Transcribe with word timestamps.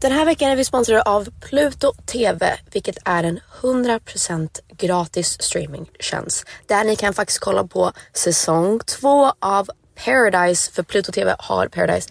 Den 0.00 0.12
här 0.12 0.24
veckan 0.24 0.50
är 0.50 0.56
vi 0.56 0.64
sponsrade 0.64 1.02
av 1.02 1.28
Pluto 1.40 1.92
TV, 2.06 2.56
vilket 2.72 2.96
är 3.04 3.24
en 3.24 3.40
100% 3.60 4.48
gratis 4.76 5.42
streamingtjänst. 5.42 6.48
Där 6.66 6.84
ni 6.84 6.96
kan 6.96 7.14
faktiskt 7.14 7.40
kolla 7.40 7.64
på 7.64 7.92
säsong 8.12 8.80
två 8.80 9.32
av 9.38 9.68
Paradise, 10.04 10.72
för 10.72 10.82
Pluto 10.82 11.12
TV 11.12 11.36
har 11.38 11.68
Paradise 11.68 12.10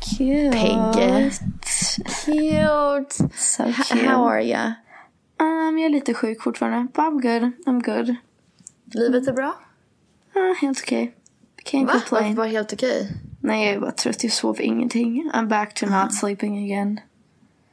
Cute. 0.00 0.52
Peggy. 0.52 1.30
Cute. 2.24 3.12
So 3.34 3.64
cute. 3.72 4.06
how 4.06 4.24
are 4.24 4.42
you? 4.42 4.74
Um, 5.38 5.78
jag 5.78 5.86
är 5.86 5.88
lite 5.88 6.14
sjuk 6.14 6.42
fortfarande. 6.42 6.88
But 6.92 7.02
I'm 7.02 7.20
good. 7.20 7.52
I'm 7.66 7.80
good. 7.82 8.16
Livet 8.94 9.28
är 9.28 9.32
bra? 9.32 9.54
Uh, 10.36 10.54
helt 10.60 10.80
okej. 10.80 11.14
Can't 11.64 11.86
Va? 11.86 11.92
Varför 11.92 12.08
complain. 12.08 12.34
var 12.34 12.46
helt 12.46 12.72
okej? 12.72 13.08
Nej, 13.40 13.66
jag 13.66 13.74
är 13.74 13.80
bara 13.80 13.92
trött. 13.92 14.24
Jag 14.24 14.32
sov 14.32 14.60
ingenting. 14.60 15.30
I'm 15.34 15.48
back 15.48 15.74
to 15.74 15.86
not 15.86 16.14
sleeping 16.14 16.64
again. 16.64 17.00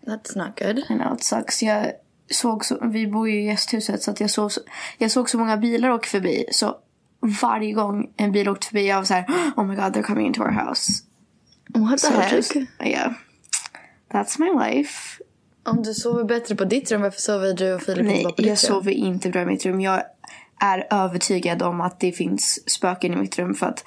That's 0.06 0.38
not 0.38 0.60
good. 0.60 0.78
I 0.78 0.98
know 0.98 1.14
it 1.14 1.24
sucks. 1.24 1.64
Jag 1.64 1.92
såg 2.32 2.66
så, 2.66 2.88
vi 2.88 3.08
bor 3.08 3.30
ju 3.30 3.42
i 3.42 3.46
gästhuset 3.46 4.02
så 4.02 4.12
att 4.12 4.20
jag 4.20 4.30
såg, 4.30 4.52
så, 4.52 4.62
jag 4.98 5.12
såg 5.12 5.30
så 5.30 5.38
många 5.38 5.58
bilar 5.58 5.90
åka 5.90 6.08
förbi. 6.08 6.46
Så 6.52 6.78
varje 7.42 7.74
gång 7.74 8.14
en 8.18 8.32
bil 8.32 8.50
åkte 8.50 8.68
förbi 8.68 8.88
jag 8.88 8.98
var 8.98 9.04
så 9.04 9.14
här, 9.14 9.26
oh 9.58 9.66
my 9.66 9.76
god 9.76 9.96
they're 9.96 10.04
coming 10.04 10.28
into 10.28 10.42
our 10.42 10.52
house. 10.52 11.09
What 11.74 11.92
the 12.00 12.08
So 12.08 12.14
heck? 12.14 12.32
just, 12.34 12.56
yeah. 12.84 13.12
That's 14.14 14.40
my 14.40 14.70
life. 14.70 15.24
Om 15.66 15.84
du 15.84 15.94
sover 15.94 16.24
bättre 16.24 16.56
på 16.56 16.64
ditt 16.66 16.92
rum, 16.92 17.02
varför 17.02 17.22
sover 17.22 17.54
du 17.54 17.74
och 17.74 17.82
Filip 17.82 18.06
Nej, 18.06 18.24
på 18.24 18.30
jag 18.30 18.38
ditt 18.38 18.48
rum? 18.48 18.56
sover 18.56 18.92
inte 18.92 19.30
bra 19.30 19.42
i 19.42 19.46
mitt 19.46 19.66
rum. 19.66 19.82
Jag 19.82 20.04
är 20.62 20.88
övertygad 20.92 21.62
om 21.62 21.82
att 21.82 22.00
det 22.00 22.12
finns 22.12 22.70
spöken 22.72 23.14
i 23.14 23.16
mitt 23.16 23.40
rum 23.40 23.54
för 23.56 23.66
att 23.66 23.86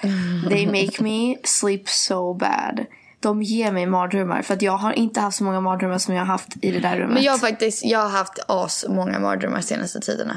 they 0.48 0.66
make 0.66 1.02
me 1.02 1.36
sleep 1.44 1.88
so 1.88 2.34
bad. 2.34 2.86
De 3.20 3.42
ger 3.42 3.72
mig 3.72 3.86
mardrömmar 3.86 4.42
för 4.42 4.54
att 4.54 4.62
jag 4.62 4.72
har 4.76 4.92
inte 4.92 5.20
haft 5.20 5.36
så 5.36 5.44
många 5.44 5.60
mardrömmar 5.60 5.98
som 5.98 6.14
jag 6.14 6.20
har 6.20 6.26
haft 6.26 6.56
i 6.64 6.70
det 6.70 6.80
där 6.80 6.96
rummet. 6.96 7.14
Men 7.14 7.22
jag 7.22 7.32
har 7.32 7.38
faktiskt, 7.38 7.84
jag 7.84 7.98
har 7.98 8.08
haft 8.08 8.38
as 8.48 8.84
många 8.88 9.18
mardrömmar 9.20 9.60
senaste 9.60 10.00
tiderna. 10.00 10.34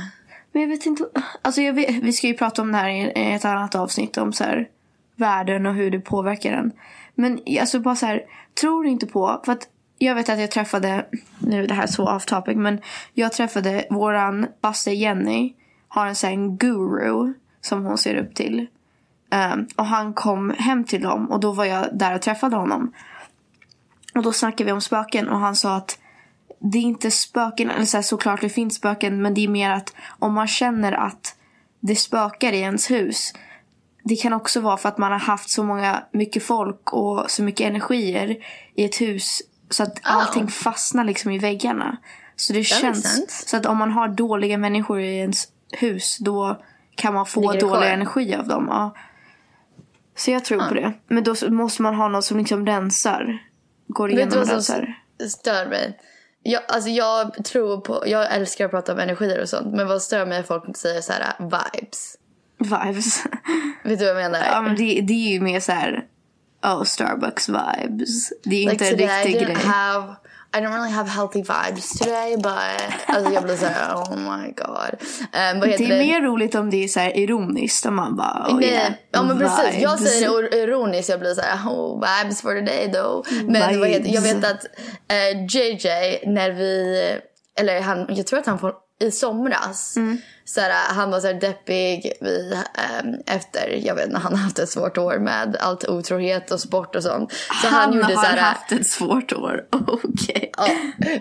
Men 0.52 0.62
jag 0.62 0.70
vet 0.70 0.86
inte. 0.86 1.06
Alltså 1.42 1.62
jag 1.62 1.74
vet, 1.74 1.90
vi 1.90 2.14
ska 2.14 2.28
ju 2.28 2.34
prata 2.34 2.62
om 2.62 2.72
det 2.72 2.78
här 2.78 2.90
i 2.90 3.34
ett 3.34 3.46
annat 3.46 3.76
avsnitt 3.76 4.18
om 4.18 4.34
så 4.34 4.44
här, 4.44 4.68
världen 5.16 5.66
och 5.66 5.74
hur 5.74 5.92
det 5.92 6.00
påverkar 6.00 6.52
den. 6.52 6.72
Men 7.16 7.40
alltså 7.60 7.80
bara 7.80 7.96
så 7.96 8.06
här, 8.06 8.24
tror 8.62 8.84
du 8.84 8.90
inte 8.90 9.08
på, 9.08 9.42
för 9.46 9.52
att 9.52 9.68
jag 9.98 10.16
vet 10.16 10.30
att 10.30 10.40
jag 10.40 10.52
träffade, 10.52 11.06
nu 11.40 11.64
är 11.64 11.68
det 11.68 11.74
här 11.74 11.88
så 11.88 12.16
off 12.16 12.26
topic, 12.26 12.56
men 12.56 12.82
jag 13.14 13.34
träffade 13.34 13.86
våran 13.90 14.48
Basse 14.62 14.92
Jenny, 14.92 15.54
har 15.88 16.08
en 16.08 16.16
sån 16.16 16.58
guru 16.58 17.34
som 17.62 17.86
hon 17.86 17.98
ser 17.98 18.16
upp 18.16 18.36
till. 18.36 18.68
Um, 19.54 19.68
och 19.76 19.86
han 19.86 20.14
kom 20.14 20.50
hem 20.50 20.84
till 20.84 21.02
dem 21.02 21.32
och 21.32 21.40
då 21.40 21.52
var 21.52 21.66
jag 21.66 21.98
där 21.98 22.16
och 22.16 22.22
träffade 22.22 22.56
honom. 22.56 22.94
Och 24.16 24.24
då 24.24 24.32
snackade 24.32 24.64
vi 24.66 24.72
om 24.72 24.82
spöken 24.82 25.30
och 25.30 25.40
han 25.40 25.56
sa 25.56 25.76
att 25.76 26.00
det 26.60 26.78
är 26.78 26.82
inte 26.82 27.12
spöken, 27.12 27.70
eller 27.70 27.86
så 27.86 27.98
här, 27.98 28.02
såklart 28.02 28.42
det 28.42 28.50
finns 28.50 28.76
spöken 28.76 29.22
men 29.22 29.34
det 29.34 29.44
är 29.44 29.48
mer 29.48 29.70
att 29.70 29.96
om 30.20 30.34
man 30.34 30.48
känner 30.48 30.92
att 30.92 31.36
det 31.80 31.96
spökar 31.96 32.54
i 32.54 32.60
ens 32.60 32.92
hus. 32.92 33.34
Det 34.08 34.16
kan 34.16 34.34
också 34.34 34.60
vara 34.60 34.78
för 34.78 34.90
att 34.90 34.98
man 34.98 35.12
har 35.12 35.20
haft 35.20 35.50
så 35.50 35.64
många, 35.64 36.04
mycket 36.12 36.44
folk 36.44 36.94
och 36.94 37.32
så 37.32 37.44
mycket 37.44 37.68
energier 37.68 38.38
i 38.76 38.86
ett 38.86 39.02
hus 39.02 39.42
så 39.70 39.84
att 39.84 40.00
allting 40.02 40.48
fastnar 40.48 41.04
liksom 41.04 41.32
i 41.32 41.40
väggarna. 41.40 41.98
Så 42.36 42.54
det 42.54 42.60
makes 42.60 42.80
känns, 42.80 43.50
så 43.50 43.58
att 43.58 43.66
om 43.66 43.78
man 43.78 43.92
har 43.92 44.08
dåliga 44.08 44.58
människor 44.58 45.00
i 45.00 45.18
ens 45.18 45.48
hus 45.72 46.18
då 46.20 46.62
kan 46.96 47.14
man 47.14 47.26
få 47.26 47.42
dålig 47.42 47.62
kvar? 47.62 47.84
energi 47.84 48.36
av 48.36 48.48
dem. 48.48 48.66
Ja. 48.70 48.96
Så 50.16 50.32
jag 50.32 50.46
tror 50.46 50.68
på 50.68 50.74
det. 50.74 50.94
Men 51.08 51.24
då 51.24 51.36
måste 51.50 51.82
man 51.82 51.96
ha 51.96 52.08
något 52.08 52.26
som 52.26 52.38
liksom 52.38 52.66
rensar. 52.66 53.44
Går 53.88 54.08
Vet 54.08 54.18
igenom 54.18 54.34
du 54.34 54.42
och 54.42 54.48
vad 54.48 54.64
som 54.64 54.76
rensar. 54.76 55.00
stör 55.30 55.70
mig? 55.70 56.00
Jag, 56.44 56.62
alltså 56.68 56.90
jag 56.90 57.46
tror 57.46 57.82
på, 57.82 58.04
jag 58.06 58.36
älskar 58.36 58.66
att 58.66 58.72
prata 58.72 58.94
om 58.94 59.00
energier 59.00 59.42
och 59.42 59.50
sånt. 59.50 59.76
Men 59.76 59.88
vad 59.88 60.02
stör 60.02 60.26
mig 60.26 60.38
är 60.38 60.44
folk 60.44 60.78
säger 60.78 61.02
så 61.02 61.14
här 61.14 61.34
vibes. 61.40 62.18
Vibes. 62.58 63.24
Vet 63.84 64.00
du 64.00 64.06
vad 64.14 64.24
jag 64.24 64.32
menar? 64.32 64.46
ja 64.52 64.62
men 64.62 64.76
det, 64.76 65.02
det 65.02 65.14
är 65.14 65.34
ju 65.34 65.40
mer 65.40 65.60
så 65.60 65.72
här. 65.72 66.04
Oh, 66.64 66.84
Starbucks 66.84 67.50
vibes. 67.50 68.30
Det 68.44 68.56
är 68.56 68.60
ju 68.60 68.70
like 68.70 68.90
inte 68.90 69.06
en 69.06 69.24
riktig 69.24 69.46
grej. 69.46 69.56
have 69.56 70.16
I 70.56 70.62
don't 70.62 70.74
really 70.74 70.92
have 70.92 71.10
healthy 71.10 71.40
vibes 71.42 72.00
today 72.00 72.38
but 72.38 73.16
alltså 73.16 73.34
jag 73.34 73.44
blir 73.44 73.56
såhär 73.56 73.96
oh 73.96 74.18
my 74.18 74.52
god. 74.52 75.00
Um, 75.22 75.60
Det 75.60 75.76
är 75.76 76.00
mer 76.00 76.22
roligt 76.22 76.56
om 76.56 76.70
det 76.70 76.84
är 76.84 76.88
så 76.88 77.00
här 77.00 77.18
ironiskt. 77.18 77.86
Om 77.86 77.96
man 77.96 78.16
bara, 78.16 78.46
oh 78.50 78.60
Nej, 78.60 78.70
yeah, 78.70 78.92
ja 79.12 79.24
men 79.24 79.40
precis. 79.40 79.82
Jag 79.82 80.00
säger 80.00 80.42
det 80.42 80.58
ironiskt. 80.58 81.10
Jag 81.10 81.20
blir 81.20 81.34
så 81.34 81.42
här, 81.42 81.70
oh, 81.70 81.96
vibes 81.96 82.42
for 82.42 82.56
today 82.60 82.92
though. 82.92 83.26
Men 83.48 83.80
vad 83.80 83.90
heter, 83.90 84.14
jag 84.14 84.22
vet 84.22 84.46
att 84.46 84.66
eh, 85.08 85.46
JJ 85.50 85.88
när 86.26 86.52
vi, 86.52 86.96
eller 87.60 87.82
han, 87.82 88.06
jag 88.10 88.28
tror 88.28 88.40
att 88.40 88.46
han 88.46 88.60
får 88.60 88.74
i 89.00 89.12
somras. 89.12 89.98
Mm. 89.98 90.18
Så 90.48 90.62
här, 90.62 90.94
han 90.94 91.12
var 91.12 91.20
så 91.20 91.28
här 91.28 91.34
deppig 91.34 92.14
vi, 92.22 92.54
ehm, 92.54 93.16
efter, 93.26 93.82
jag 93.86 93.96
vet 93.96 94.06
inte, 94.08 94.18
han 94.18 94.32
har 94.34 94.40
haft 94.40 94.60
ett 94.60 94.70
svårt 94.70 94.98
år 94.98 95.18
med 95.20 95.58
allt 95.60 95.90
otrohet 95.90 96.52
och 96.52 96.60
sport 96.60 96.96
och 96.96 97.04
sånt. 97.04 97.34
Så 97.62 97.68
han, 97.68 97.82
Han 97.82 97.94
gjorde 97.94 98.06
har 98.06 98.24
så 98.24 98.30
här, 98.30 98.38
haft 98.38 98.72
ett 98.72 98.88
svårt 98.88 99.34
år. 99.34 99.66
Okej. 99.72 100.52
ja, 100.58 100.68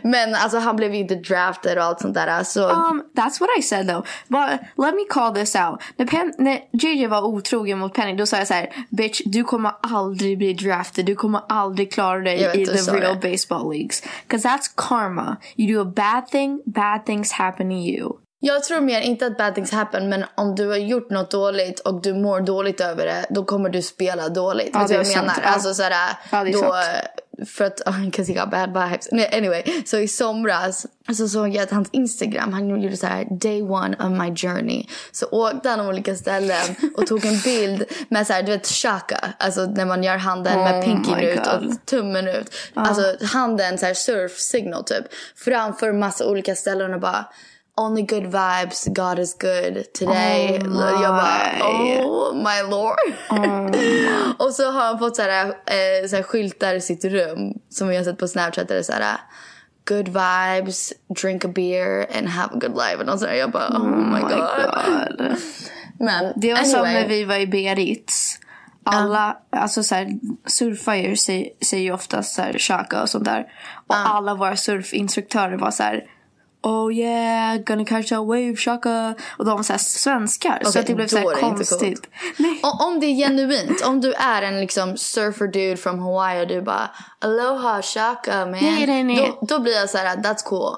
men 0.03 0.35
alltså 0.35 0.59
han 0.59 0.77
blev 0.77 0.95
ju 0.95 1.01
inte 1.01 1.15
draftad 1.15 1.73
och 1.73 1.85
allt 1.85 2.01
sånt 2.01 2.15
där. 2.15 2.45
Så 2.45 2.71
Um, 2.71 3.03
that's 3.17 3.41
what 3.41 3.49
I 3.59 3.63
said 3.63 3.89
though. 3.89 4.07
But 4.29 4.61
let 4.85 4.95
me 4.95 5.05
call 5.11 5.35
this 5.35 5.55
out. 5.55 5.83
När, 5.97 6.07
Pen- 6.07 6.35
när 6.39 6.61
JJ 6.73 7.07
var 7.07 7.23
otrogen 7.23 7.79
mot 7.79 7.95
Penny 7.95 8.17
då 8.17 8.27
sa 8.27 8.37
jag 8.37 8.47
så 8.47 8.55
här: 8.55 8.87
bitch 8.89 9.23
du 9.27 9.45
kommer 9.45 9.73
aldrig 9.83 10.39
bli 10.39 10.55
drafted. 10.55 11.07
Du 11.07 11.15
kommer 11.15 11.41
aldrig 11.49 11.93
klara 11.93 12.19
dig 12.19 12.39
vet, 12.39 12.57
i 12.57 12.67
the 12.67 12.93
real 12.93 13.19
det. 13.21 13.31
baseball 13.31 13.73
leagues. 13.73 14.03
Cause 14.29 14.49
that's 14.49 14.73
karma. 14.77 15.37
You 15.57 15.75
do 15.75 15.89
a 15.89 15.93
bad 15.97 16.27
thing, 16.29 16.63
bad 16.67 17.07
things 17.07 17.33
happen 17.33 17.69
to 17.69 17.77
you. 17.77 18.24
Jag 18.47 18.65
tror 18.65 18.81
mer, 18.81 19.01
inte 19.01 19.27
att 19.27 19.39
bad 19.39 19.55
things 19.55 19.73
happen, 19.73 20.09
men 20.09 20.25
om 20.35 20.55
du 20.55 20.69
har 20.69 20.77
gjort 20.77 21.11
något 21.11 21.31
dåligt 21.31 21.81
och 21.81 22.03
du 22.03 22.15
mår 22.15 22.41
dåligt 22.41 22.81
över 22.81 23.07
det, 23.07 23.27
då 23.31 23.45
kommer 23.45 23.69
du 23.71 23.83
spela 23.83 24.29
dåligt. 24.29 24.71
Ja, 24.73 24.79
Vet 24.79 24.89
du 24.89 24.97
vad 24.97 25.07
jag 25.07 25.17
menar? 25.17 25.29
sant. 25.29 25.41
Ja. 25.45 25.51
Alltså 25.51 25.75
såhär, 25.75 26.17
Ja, 26.31 26.45
då, 26.45 26.59
sant. 26.59 26.77
för 27.49 27.65
att, 27.65 27.81
oh, 27.87 28.05
because 28.05 28.33
he 28.33 28.39
got 28.41 28.51
bad 28.51 28.69
vibes. 28.69 29.09
Nej, 29.13 29.31
Anyway, 29.33 29.63
så 29.87 29.97
i 29.99 30.09
somras 30.09 30.87
så 31.17 31.29
såg 31.29 31.49
jag 31.49 31.63
att 31.63 31.71
hans 31.71 31.89
Instagram, 31.93 32.53
han 32.53 32.69
gjorde 32.69 32.97
så 32.97 33.07
här 33.07 33.27
day 33.41 33.63
one 33.63 33.97
of 33.97 34.11
my 34.23 34.37
journey. 34.37 34.87
Så 35.13 35.27
åkte 35.27 35.69
han 35.69 35.81
olika 35.81 36.15
ställen 36.17 36.75
och 36.97 37.07
tog 37.07 37.25
en 37.25 37.39
bild 37.45 37.85
med 38.09 38.27
så 38.27 38.33
här, 38.33 38.43
du 38.43 38.53
vet 38.53 38.67
shaka, 38.67 39.33
alltså 39.39 39.65
när 39.67 39.85
man 39.85 40.03
gör 40.03 40.17
handen 40.17 40.59
med 40.59 40.75
Oh 40.79 40.85
pinken 40.85 41.17
my 41.17 41.25
ut 41.27 41.47
och 41.47 41.87
tummen 41.87 42.29
ut. 42.29 42.55
Alltså 42.75 43.17
handen 43.27 43.79
så 43.79 43.87
här 43.87 43.95
surf 43.95 44.39
signal 44.39 44.85
typ. 44.85 45.05
Framför 45.37 45.93
massa 45.93 46.27
olika 46.27 46.55
ställen 46.55 46.95
och 46.95 47.01
bara 47.01 47.27
Only 47.77 48.03
good 48.03 48.27
vibes, 48.27 48.87
God 48.87 49.19
is 49.19 49.35
good 49.35 49.93
today. 49.95 50.59
Oh 50.59 51.03
jag 51.03 51.15
bara, 51.15 51.69
oh 51.69 52.35
my 52.35 52.63
lord. 52.71 52.97
och 54.39 54.53
så 54.53 54.71
har 54.71 54.83
han 54.85 54.99
fått 54.99 55.17
så 55.17 55.23
här, 55.23 55.47
eh, 55.47 56.09
så 56.09 56.17
här 56.17 56.23
skyltar 56.23 56.75
i 56.75 56.81
sitt 56.81 57.05
rum 57.05 57.55
som 57.69 57.93
jag 57.93 58.01
har 58.01 58.05
sett 58.05 58.19
på 58.19 58.29
Snapchat. 58.29 58.69
Där 58.69 58.75
det 58.75 58.81
är 58.81 58.83
så 58.83 58.93
här, 58.93 59.17
good 59.89 60.09
vibes, 60.09 60.93
drink 61.21 61.45
a 61.45 61.49
beer 61.49 62.07
and 62.19 62.29
have 62.29 62.55
a 62.55 62.59
good 62.61 62.77
life. 62.77 62.97
Och 62.97 63.07
något 63.07 63.19
sånt 63.19 63.31
där. 63.31 63.39
Jag 63.39 63.51
bara, 63.51 63.69
oh, 63.69 64.13
my 64.13 64.21
god. 64.21 64.31
God. 64.31 65.37
Men 65.99 66.33
Det 66.37 66.53
var 66.53 66.63
som 66.63 66.81
anyway. 66.81 67.03
när 67.03 67.09
vi 67.09 67.25
var 67.25 67.37
i 67.37 67.47
Biarritz. 67.47 68.39
Alla, 68.87 69.37
alltså 69.51 69.83
så 69.83 69.95
här, 69.95 70.09
surfare 70.47 71.17
säger, 71.17 71.49
säger 71.65 71.85
ju 71.85 71.93
oftast 71.93 72.35
så 72.35 72.43
här 72.43 73.03
och 73.03 73.09
sånt 73.09 73.25
där. 73.25 73.47
Och 73.87 73.97
alla 73.97 74.35
våra 74.35 74.57
surfinstruktörer 74.57 75.57
var 75.57 75.71
så 75.71 75.83
här. 75.83 76.05
Oh 76.65 76.93
yeah, 76.93 77.57
gonna 77.57 77.85
catch 77.85 78.13
a 78.13 78.23
wave 78.23 78.57
shaka. 78.57 79.15
Och 79.39 79.45
de 79.45 79.57
var 79.57 79.63
så 79.63 79.73
här 79.73 79.79
svenskar. 79.79 80.59
så 80.63 80.69
Okej, 80.69 80.81
att 80.81 80.87
det 80.87 80.95
blev 80.95 81.07
så 81.07 81.17
då 81.17 81.31
är 81.31 81.35
här 81.35 81.43
det 81.43 81.49
inte 81.49 81.65
konstigt. 81.65 82.09
Nej. 82.37 82.61
Om 82.63 83.01
det 83.01 83.07
är 83.07 83.15
genuint, 83.15 83.83
om 83.87 84.01
du 84.01 84.13
är 84.13 84.43
en 84.43 84.61
liksom 84.61 84.97
surfer 84.97 85.47
dude 85.47 85.77
from 85.77 85.99
Hawaii 85.99 86.45
och 86.45 86.49
du 86.49 86.63
bara 86.63 86.91
aloha 87.19 87.83
shaka 87.83 88.39
man. 88.39 88.51
Nej, 88.51 88.87
nej, 88.87 89.05
nej. 89.05 89.17
Då, 89.41 89.47
då 89.47 89.59
blir 89.63 89.73
jag 89.81 89.91
så 89.91 89.99
här, 89.99 90.17
that's 90.17 90.45
cool. 90.45 90.77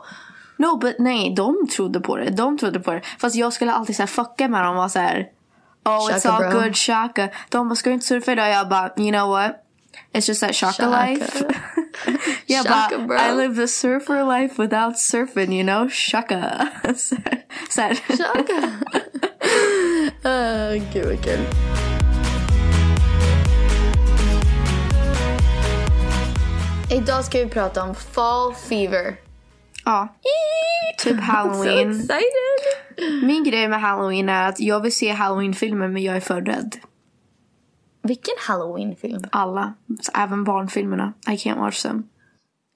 No 0.57 0.77
but 0.77 0.97
nej, 0.99 1.35
de 1.35 1.69
trodde 1.77 2.01
på 2.01 2.17
det. 2.17 2.31
De 2.31 2.59
trodde 2.59 2.81
på 2.81 2.93
det. 2.93 3.03
Fast 3.19 3.37
jag 3.37 3.53
skulle 3.53 3.73
alltid 3.73 3.97
så 3.97 4.03
här 4.03 4.07
fucka 4.07 4.49
med 4.49 4.65
dem 4.65 4.71
och 4.71 4.77
vara 4.77 4.89
så 4.89 4.99
här. 4.99 5.27
Oh 5.85 5.91
it's 5.93 6.21
Shaka, 6.21 6.31
all 6.31 6.51
bro. 6.51 6.61
good 6.61 6.77
shaka. 6.77 7.29
De 7.49 7.69
bara, 7.69 7.75
ska 7.77 7.91
du 7.91 7.95
inte 7.95 8.07
surfa 8.07 8.33
idag? 8.33 8.51
Jag 8.51 8.69
bara, 8.69 8.91
you 8.97 9.13
know 9.13 9.29
what? 9.29 9.53
It's 10.17 10.27
just 10.27 10.41
that 10.41 10.55
shaka, 10.55 10.73
Shaka. 10.83 10.89
life. 10.89 11.43
yeah, 12.47 12.63
Shaka, 12.63 12.97
bara, 12.99 13.07
bro. 13.07 13.17
I 13.17 13.33
live 13.33 13.57
the 13.57 13.69
surfer 13.69 14.23
life 14.25 14.59
without 14.59 14.95
surfing, 14.95 15.53
you 15.53 15.63
know? 15.65 15.89
Shaka. 15.89 16.69
så 16.97 17.17
här- 17.25 17.43
så 17.71 17.81
här. 17.81 17.95
Shaka. 17.95 18.63
uh, 20.25 20.83
gud 20.93 21.07
vad 21.07 21.25
kul. 21.25 21.41
Idag 26.91 27.25
ska 27.25 27.39
vi 27.39 27.47
prata 27.47 27.83
om 27.83 27.95
fall 27.95 28.55
fever. 28.55 29.17
ja. 29.85 30.09
Typ 30.99 31.21
halloween. 31.21 31.95
So 31.95 32.01
excited! 32.01 33.23
Min 33.23 33.45
grej 33.45 33.69
med 33.69 33.81
halloween 33.81 34.29
är 34.29 34.49
att 34.49 34.61
jag 34.61 34.81
vill 34.81 34.93
se 34.95 35.13
halloween-filmer 35.13 35.89
men 35.89 36.03
jag 36.03 36.17
är 36.17 36.21
för 36.21 36.41
rädd. 36.41 36.77
Vilken 38.07 38.35
halloween-film? 38.49 39.25
Alla. 39.33 39.75
Så 40.01 40.13
även 40.15 40.45
barnfilmerna. 40.45 41.13
I 41.27 41.31
can't 41.31 41.59
watch 41.59 41.83
them. 41.83 42.09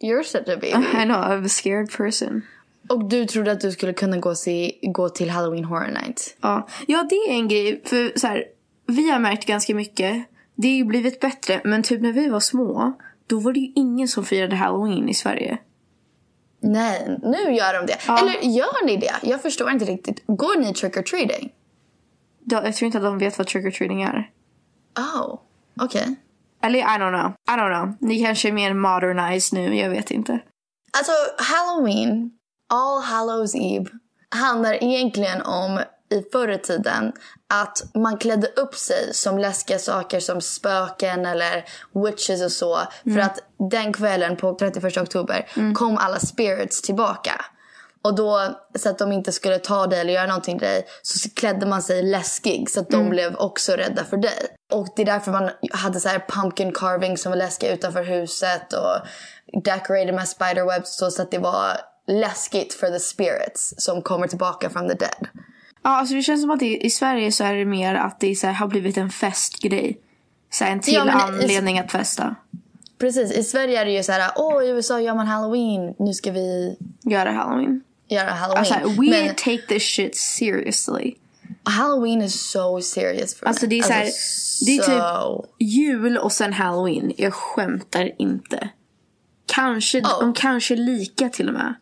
You're 0.03 0.23
such 0.23 0.49
a 0.49 0.57
baby. 0.57 0.69
I 1.03 1.05
know, 1.05 1.17
I'm 1.17 1.45
a 1.45 1.49
scared 1.49 1.91
person. 1.97 2.43
Och 2.89 3.09
du 3.09 3.25
trodde 3.27 3.53
att 3.53 3.61
du 3.61 3.73
skulle 3.73 3.93
kunna 3.93 4.19
gå, 4.19 4.35
se, 4.35 4.73
gå 4.83 5.09
till 5.09 5.31
Halloween 5.31 5.65
Horror 5.65 5.89
Night. 6.03 6.37
Ja, 6.41 6.69
ja 6.87 7.07
det 7.11 7.15
är 7.15 7.33
en 7.33 7.49
grej. 7.49 7.83
För 7.85 8.19
så 8.19 8.27
här, 8.27 8.45
vi 8.87 9.11
har 9.11 9.19
märkt 9.19 9.47
ganska 9.47 9.75
mycket. 9.75 10.25
Det 10.55 10.69
har 10.69 10.75
ju 10.75 10.85
blivit 10.85 11.21
bättre. 11.21 11.61
Men 11.65 11.83
typ 11.83 12.01
när 12.01 12.13
vi 12.13 12.29
var 12.29 12.41
små. 12.41 12.93
Då 13.27 13.39
var 13.39 13.53
det 13.53 13.61
ju 13.61 13.73
ingen 13.77 14.09
som 14.09 14.25
firade 14.25 14.57
halloween 14.57 15.09
i 15.09 15.15
Sverige. 15.15 15.59
Nej, 16.61 17.19
nu 17.23 17.55
gör 17.55 17.81
de 17.81 17.87
det. 17.87 17.99
Ja. 18.07 18.19
Eller 18.19 18.57
gör 18.57 18.87
ni 18.87 18.97
det? 18.97 19.15
Jag 19.23 19.43
förstår 19.43 19.71
inte 19.71 19.85
riktigt. 19.85 20.23
Går 20.27 20.61
ni 20.61 20.75
trick 20.75 20.97
or 20.97 21.03
treating? 21.03 21.53
Jag 22.45 22.75
tror 22.75 22.87
inte 22.87 22.99
att 22.99 23.05
de 23.05 23.19
vet 23.19 23.39
vad 23.39 23.47
trick 23.47 23.67
or 23.67 23.71
treating 23.71 24.03
är. 24.03 24.31
Oh, 24.99 25.41
okej. 25.81 26.17
Eller 26.63 26.79
I 26.79 26.83
don't 26.83 27.21
know. 27.21 27.33
I 27.57 27.61
don't 27.61 27.75
know. 27.75 27.97
Ni 28.01 28.25
kanske 28.25 28.49
är 28.49 28.53
mer 28.53 28.75
modernized 28.75 29.59
nu. 29.59 29.77
Jag 29.77 29.91
vet 29.91 30.11
inte. 30.11 30.41
Alltså 30.99 31.13
Halloween, 31.39 32.31
All 32.69 33.03
Hallows 33.03 33.55
Eve, 33.55 33.87
handlar 34.31 34.85
egentligen 34.85 35.43
om 35.43 35.81
i 36.11 36.23
förr 36.33 36.49
i 36.49 36.59
tiden 36.59 37.13
att 37.49 37.83
man 37.95 38.19
klädde 38.19 38.47
upp 38.47 38.75
sig 38.75 39.15
som 39.15 39.39
läskiga 39.39 39.79
saker 39.79 40.21
som 40.21 40.41
spöken 40.41 41.27
eller 41.27 41.65
witches 42.05 42.43
och 42.43 42.53
så. 42.53 42.79
För 43.05 43.19
att 43.19 43.39
den 43.71 43.93
kvällen 43.93 44.37
på 44.37 44.55
31 44.55 44.97
oktober 44.97 45.47
kom 45.75 45.97
alla 45.99 46.19
spirits 46.19 46.83
tillbaka. 46.83 47.45
Och 48.03 48.15
då, 48.15 48.41
så 48.79 48.89
att 48.89 48.99
de 48.99 49.13
inte 49.13 49.33
skulle 49.33 49.59
ta 49.59 49.87
dig 49.87 50.01
eller 50.01 50.13
göra 50.13 50.27
någonting 50.27 50.59
till 50.59 50.69
dig, 50.69 50.87
så 51.03 51.31
klädde 51.31 51.67
man 51.67 51.83
sig 51.83 52.03
läskig 52.03 52.71
så 52.71 52.81
att 52.81 52.91
de 52.91 53.11
blev 53.11 53.37
också 53.37 53.73
rädda 53.73 54.05
för 54.05 54.17
dig. 54.17 54.57
Och 54.71 54.89
det 54.97 55.03
är 55.03 55.07
därför 55.07 55.33
man 55.33 55.51
hade 55.73 56.01
så 56.01 56.09
här 56.09 56.25
pumpkin 56.29 56.73
carving 56.73 57.17
som 57.19 57.31
var 57.33 57.37
läskiga 57.37 57.73
utanför 57.75 58.05
huset 58.05 58.73
och 58.73 59.07
decorated 59.65 60.15
med 60.15 60.29
spiderwebs 60.29 60.97
så, 60.97 61.07
att 61.23 61.31
det 61.31 61.39
var 61.39 61.77
läskigt 62.07 62.75
för 62.75 62.87
the 62.91 62.99
spirits 63.01 63.75
som 63.79 64.03
kommer 64.03 64.27
tillbaka 64.27 64.71
from 64.71 64.89
the 64.89 64.95
dead. 64.95 65.29
Ja, 65.83 65.91
alltså 65.91 66.15
det 66.15 66.23
känns 66.23 66.41
som 66.41 66.51
att 66.51 66.61
det, 66.61 66.77
i 66.87 66.91
Sverige 66.91 67.33
så 67.33 67.45
är 67.45 67.55
det 67.55 67.65
mer 67.65 67.95
att 67.95 68.21
det 68.21 68.35
så 68.35 68.47
här, 68.47 68.55
har 68.55 68.67
blivit 68.67 68.97
en 68.97 69.11
festgrej. 69.11 69.99
Så 70.53 70.65
här, 70.65 70.73
en 70.73 70.81
till 70.81 70.95
Ja, 70.95 71.05
men 71.05 71.17
i- 71.19 71.21
anledning 71.23 71.79
att 71.79 71.93
festa. 71.93 72.35
Precis, 72.99 73.33
i 73.33 73.45
Sverige 73.45 73.81
är 73.81 73.85
det 73.85 73.91
ju 73.91 74.03
så 74.03 74.13
här, 74.13 74.31
åh 74.37 74.65
i 74.65 74.69
USA 74.69 75.01
gör 75.01 75.15
man 75.15 75.27
halloween, 75.27 75.95
nu 75.99 76.15
ska 76.15 76.33
vi 76.33 76.77
Göra 77.03 77.33
halloween. 77.33 77.83
göra 78.09 78.31
halloween. 78.31 78.59
Alltså, 78.85 79.01
we 79.01 79.11
Men 79.11 79.35
take 79.35 79.63
this 79.69 79.83
shit 79.83 80.17
seriously. 80.17 81.15
Halloween 81.65 82.23
is 82.23 82.51
so 82.51 82.81
serious 82.81 83.35
för 83.35 83.47
Alltså 83.47 83.67
mig. 83.67 83.69
det 83.71 83.79
är 83.79 83.83
så 83.83 83.93
här, 83.93 84.05
det 84.67 84.77
är 84.77 84.83
so- 84.83 85.43
typ 85.43 85.51
jul 85.61 86.19
och 86.19 86.33
sen 86.33 86.53
halloween. 86.53 87.13
Jag 87.17 87.35
skämtar 87.35 88.11
inte. 88.23 88.69
Kanske, 89.47 89.99
Ja. 89.99 90.17
de 90.21 90.35
kanske 90.35 90.75
är 90.75 90.77
lika 90.77 91.29
till 91.29 91.49
och 91.49 91.55
med. 91.55 91.75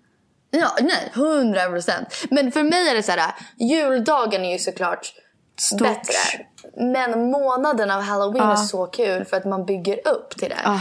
Ja, 0.51 0.77
nej, 0.81 1.11
hundra 1.15 1.67
procent. 1.69 2.07
Men 2.31 2.53
för 2.53 2.63
mig 2.63 2.89
är 2.89 2.95
det 2.95 3.03
så 3.03 3.13
här, 3.13 3.35
juldagen 3.59 4.45
är 4.45 4.53
ju 4.53 4.59
såklart 4.59 5.13
Stort. 5.61 5.79
bättre. 5.81 6.47
Men 6.77 7.31
månaden 7.31 7.91
av 7.91 8.01
halloween 8.03 8.45
Ja. 8.45 8.53
är 8.53 8.57
så 8.57 8.87
kul 8.87 9.25
för 9.25 9.37
att 9.37 9.45
man 9.45 9.65
bygger 9.67 10.09
upp 10.09 10.31
till 10.39 10.49
det. 10.49 10.61
Ah. 10.65 10.81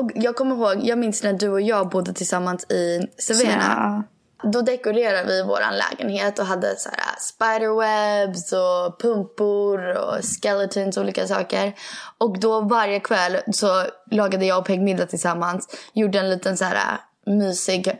Och 0.00 0.10
jag 0.14 0.36
kommer 0.36 0.56
ihåg, 0.56 0.80
jag 0.84 0.98
minns 0.98 1.22
när 1.22 1.32
du 1.32 1.48
och 1.48 1.60
jag 1.60 1.88
bodde 1.88 2.12
tillsammans 2.12 2.70
i 2.70 3.00
Savannah. 3.18 4.00
Då 4.42 4.62
dekorerade 4.62 5.28
vi 5.28 5.42
vår 5.42 5.60
lägenhet 5.72 6.38
och 6.38 6.46
hade 6.46 6.76
så 6.76 6.88
här 6.88 6.98
äh, 6.98 7.18
spiderwebs 7.20 8.52
och 8.52 9.00
pumpor 9.00 9.96
och 9.96 10.24
skeletons 10.24 10.96
och 10.96 11.02
olika 11.02 11.26
saker. 11.26 11.72
Och 12.18 12.40
då 12.40 12.60
varje 12.60 13.00
kväll 13.00 13.38
så 13.52 13.84
lagade 14.10 14.46
jag 14.46 14.58
och 14.58 14.66
Peg 14.66 14.82
middag 14.82 15.06
tillsammans. 15.06 15.68
Gjorde 15.92 16.18
en 16.18 16.30
liten 16.30 16.56
så 16.56 16.64
här 16.64 16.98
äh, 17.26 17.32
mysig 17.34 17.98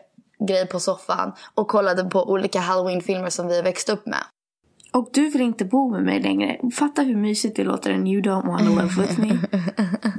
grej 0.49 0.67
på 0.67 0.81
soffan 0.81 1.33
och 1.55 1.69
kollade 1.69 2.05
på 2.05 2.31
olika 2.31 2.61
halloween-filmer 2.61 3.31
som 3.31 3.49
vi 3.49 3.63
växte 3.63 3.93
upp 3.93 4.07
med. 4.07 4.25
Och 4.97 5.09
du 5.13 5.29
vill 5.29 5.41
inte 5.41 5.65
bo 5.65 5.91
med 5.91 6.03
mig 6.03 6.21
längre. 6.21 6.57
Fatta 6.75 7.03
hur 7.03 7.17
mysigt 7.17 7.57
det 7.57 7.65
låter 7.65 7.95
and 7.95 8.09
you 8.09 8.23
don't 8.23 8.47
want 8.47 8.67
to 8.67 8.71
live 8.71 9.03
with 9.03 9.21
me. 9.21 9.29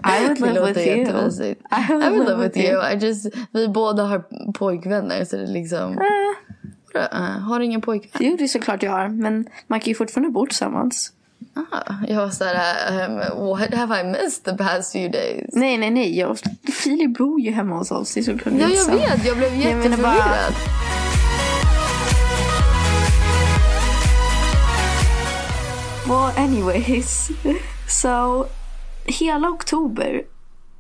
I 0.04 0.28
would 0.28 0.40
live 0.40 0.66
with 0.66 0.88
you. 0.88 0.98
I 0.98 1.92
would, 1.92 2.04
I 2.04 2.10
would 2.10 2.28
live 2.28 2.44
with 2.44 2.58
you. 2.58 2.94
I 2.94 2.98
just, 3.06 3.28
vi 3.52 3.68
båda 3.68 4.04
har 4.04 4.24
pojkvänner 4.54 5.26
så 5.26 5.36
det 5.36 5.44
är 5.44 5.48
liksom... 5.48 5.98
Eh, 6.96 7.20
har 7.20 7.60
du 7.60 7.66
ingen 7.66 7.82
pojkvän? 7.82 8.28
Jo, 8.28 8.36
det 8.38 8.44
är 8.44 8.48
såklart 8.48 8.84
jag 8.84 8.92
har. 8.92 9.10
Men 9.10 9.46
man 9.68 9.80
kan 9.80 9.88
ju 9.88 9.96
fortfarande 9.96 10.30
bo 10.30 10.46
tillsammans. 10.46 11.14
Ah, 11.54 11.94
jag 12.08 12.22
var 12.22 12.30
såhär, 12.30 13.10
um, 13.10 13.48
what 13.48 13.74
have 13.74 14.02
I 14.02 14.04
missed 14.04 14.44
the 14.44 14.64
past 14.64 14.92
few 14.92 15.12
days? 15.12 15.50
Nej, 15.54 15.78
nej, 15.78 15.90
nej. 15.90 16.20
Jag, 16.20 16.38
Filip 16.84 17.18
bor 17.18 17.40
ju 17.40 17.52
hemma 17.52 17.78
hos 17.78 17.92
oss. 17.92 18.14
Det 18.14 18.20
är 18.20 18.24
såklart 18.24 18.54
Ja, 18.60 18.70
jag 18.70 18.86
vet. 18.86 19.26
Jag 19.26 19.38
blev 19.38 19.56
Jag 19.56 19.82
Well, 26.08 26.32
anyways. 26.38 27.30
Så, 27.90 28.46
hela 29.06 29.50
oktober 29.50 30.22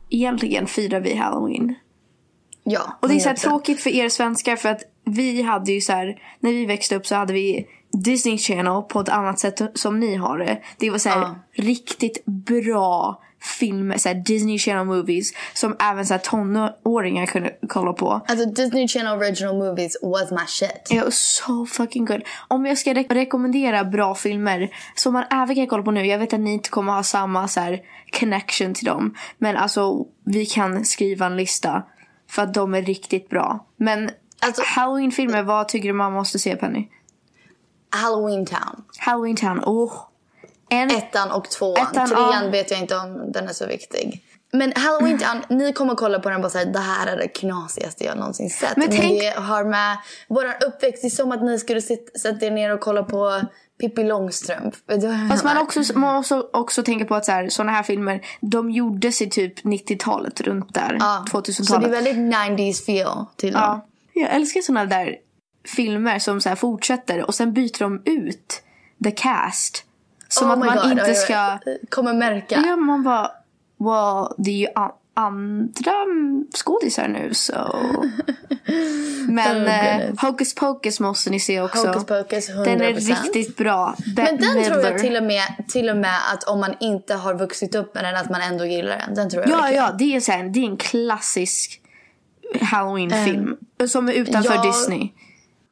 egentligen 0.09 0.67
firar 0.67 0.99
vi 0.99 1.15
halloween. 1.15 1.75
Ja, 2.63 2.97
Och 3.01 3.07
det 3.09 3.15
är 3.15 3.19
så 3.19 3.29
här 3.29 3.35
100%. 3.35 3.39
tråkigt 3.39 3.81
för 3.81 3.89
er 3.89 4.09
svenskar 4.09 4.55
för 4.55 4.69
att 4.69 4.81
vi 5.05 5.41
hade 5.41 5.71
ju 5.71 5.81
så 5.81 5.93
här, 5.93 6.21
när 6.39 6.51
vi 6.51 6.65
växte 6.65 6.95
upp 6.95 7.07
så 7.07 7.15
hade 7.15 7.33
vi 7.33 7.67
Disney 8.03 8.37
Channel 8.37 8.81
på 8.81 8.99
ett 8.99 9.09
annat 9.09 9.39
sätt 9.39 9.61
som 9.73 9.99
ni 9.99 10.15
har 10.15 10.37
det. 10.37 10.61
Det 10.79 10.89
var 10.89 10.97
så 10.97 11.09
här 11.09 11.21
Ja. 11.21 11.35
riktigt 11.63 12.25
bra 12.25 13.21
filmer, 13.41 13.97
så 13.97 14.13
Disney 14.13 14.57
Channel 14.59 14.85
movies 14.85 15.33
som 15.53 15.75
även 15.79 16.05
så 16.05 16.13
här 16.13 16.21
tonåringar 16.21 17.25
kunde 17.25 17.51
kolla 17.67 17.93
på. 17.93 18.21
Alltså 18.27 18.45
Disney 18.45 18.87
Channel 18.87 19.17
original 19.17 19.57
movies 19.57 19.97
was 20.01 20.31
my 20.31 20.45
shit. 20.47 20.87
Ja, 20.89 21.03
so 21.11 21.65
fucking 21.65 22.05
good. 22.05 22.21
Om 22.47 22.65
jag 22.65 22.77
ska 22.77 22.93
re- 22.93 23.13
rekommendera 23.13 23.83
bra 23.83 24.15
filmer 24.15 24.69
som 24.95 25.13
man 25.13 25.23
även 25.31 25.55
kan 25.55 25.67
kolla 25.67 25.83
på 25.83 25.91
nu. 25.91 26.05
Jag 26.05 26.19
vet 26.19 26.33
att 26.33 26.39
ni 26.39 26.53
inte 26.53 26.69
kommer 26.69 26.93
ha 26.93 27.03
samma 27.03 27.47
så 27.47 27.59
här, 27.59 27.79
connection 28.19 28.73
till 28.73 28.85
dem. 28.85 29.15
Men 29.37 29.57
alltså, 29.57 30.05
vi 30.25 30.45
kan 30.45 30.85
skriva 30.85 31.25
en 31.25 31.37
lista. 31.37 31.83
För 32.29 32.41
att 32.41 32.53
de 32.53 32.73
är 32.73 32.81
riktigt 32.81 33.29
bra. 33.29 33.65
Men 33.77 34.09
Alltså- 34.39 34.63
Halloween-filmer, 34.65 35.43
vad 35.43 35.67
tycker 35.67 35.87
du 35.87 35.93
man 35.93 36.13
måste 36.13 36.39
se 36.39 36.55
Penny? 36.55 36.87
Halloween 37.89 38.45
Town. 38.45 38.83
Halloween 38.99 39.35
Town, 39.35 39.59
oh. 39.65 39.91
En, 40.69 40.91
Ettan 40.91 41.31
och 41.31 41.49
tvåan. 41.49 41.87
Ettan, 41.91 42.09
Trean 42.09 42.43
ja. 42.45 42.49
vet 42.51 42.71
jag 42.71 42.79
inte 42.79 42.97
om 42.97 43.31
den 43.31 43.47
är 43.47 43.53
så 43.53 43.65
viktig. 43.65 44.23
Men 44.51 44.73
Halloween 44.75 45.19
Town, 45.19 45.57
ni 45.59 45.73
kommer 45.73 45.95
kolla 45.95 46.19
på 46.19 46.29
den 46.29 46.35
och 46.35 46.41
bara 46.41 46.49
säga 46.49 46.65
det 46.65 46.79
här 46.79 47.07
är 47.07 47.17
det 47.17 47.27
knasigaste 47.27 48.03
jag 48.03 48.17
någonsin 48.17 48.49
sett. 48.49 48.77
Men 48.77 48.89
tänk- 48.89 49.21
det 49.21 49.39
har 49.39 49.63
med 49.63 49.97
våran 50.27 50.53
uppväxt, 50.67 51.01
det 51.01 51.07
är 51.07 51.09
som 51.09 51.31
att 51.31 51.43
ni 51.43 51.59
skulle 51.59 51.81
sätta 51.81 52.45
er 52.45 52.51
ner 52.51 52.73
och 52.73 52.79
kolla 52.79 53.03
på 53.03 53.41
Pippi 53.79 54.03
Långstrump. 54.03 54.75
Fast 55.29 55.43
man, 55.43 55.57
också, 55.57 55.99
man 55.99 56.15
måste 56.15 56.35
också 56.35 56.83
tänka 56.83 57.05
på 57.05 57.15
att 57.15 57.25
så 57.25 57.31
här, 57.31 57.83
filmer, 57.83 58.21
de 58.41 58.69
gjordes 58.69 59.21
i 59.21 59.29
typ 59.29 59.63
90-talet 59.65 60.41
runt 60.41 60.73
där. 60.73 60.97
Ja, 60.99 61.25
Så 61.31 61.41
2000-talet. 61.41 61.91
det 61.91 61.97
är 61.97 62.01
väldigt 62.01 62.35
90s 62.35 62.85
feel 62.85 63.25
till 63.35 63.53
dem. 63.53 63.61
Ja. 63.61 63.85
Jag 64.13 64.35
älskar 64.35 64.61
såna 64.61 64.85
där 64.85 65.15
filmer 65.75 66.19
som 66.19 66.41
så 66.41 66.49
här 66.49 66.55
fortsätter 66.55 67.23
och 67.27 67.35
sen 67.35 67.53
byter 67.53 67.79
de 67.79 68.01
ut 68.05 68.63
the 69.03 69.11
cast. 69.11 69.83
Som 70.27 70.47
Oh 70.47 70.53
att 70.53 70.59
man 70.59 70.77
God, 70.77 70.91
inte 70.91 71.13
ska... 71.13 71.57
Kommer 71.89 72.13
märka. 72.13 72.63
Ja, 72.67 72.75
man 72.75 73.03
bara... 73.03 73.31
Well, 73.79 74.33
det 74.37 74.51
är 74.51 74.55
ju 74.55 74.67
andra 75.13 75.91
skådisar 76.55 77.07
nu 77.07 77.33
så... 77.33 77.53
Men 79.29 79.57
Oh, 79.63 79.85
eh. 80.01 80.13
Hocus 80.21 80.55
Pocus 80.55 80.99
måste 80.99 81.29
ni 81.29 81.39
se 81.39 81.61
också. 81.61 81.87
Hocus 81.87 82.05
Pocus 82.05 82.49
100%. 82.49 82.63
Den 82.65 82.81
är 82.81 82.93
riktigt 82.93 83.57
bra. 83.57 83.95
Bette 84.15 84.31
Men 84.31 84.41
den 84.41 84.63
tror 84.63 84.75
Midler. 84.75 84.91
jag 84.91 84.99
till 84.99 85.15
och, 85.17 85.23
med, 85.23 85.43
till 85.69 85.89
och 85.89 85.97
med 85.97 86.15
att 86.33 86.43
om 86.43 86.59
man 86.59 86.73
inte 86.79 87.13
har 87.15 87.33
vuxit 87.33 87.75
upp 87.75 87.95
med 87.95 88.03
den 88.03 88.15
att 88.15 88.29
man 88.29 88.41
ändå 88.41 88.65
gillar 88.65 88.97
den. 88.97 89.15
Den 89.15 89.29
tror 89.29 89.43
jag 89.43 89.51
Ja, 89.51 89.57
verkligen. 89.61 89.83
ja, 89.83 89.91
det 89.99 90.15
är, 90.15 90.19
så 90.19 90.31
här, 90.31 90.43
det 90.43 90.59
är 90.59 90.63
en 90.65 90.77
klassisk 90.77 91.81
Halloween-film. 92.61 93.57
som 93.87 94.09
är 94.09 94.13
utanför 94.13 94.53
jag- 94.55 94.65
Disney. 94.65 95.09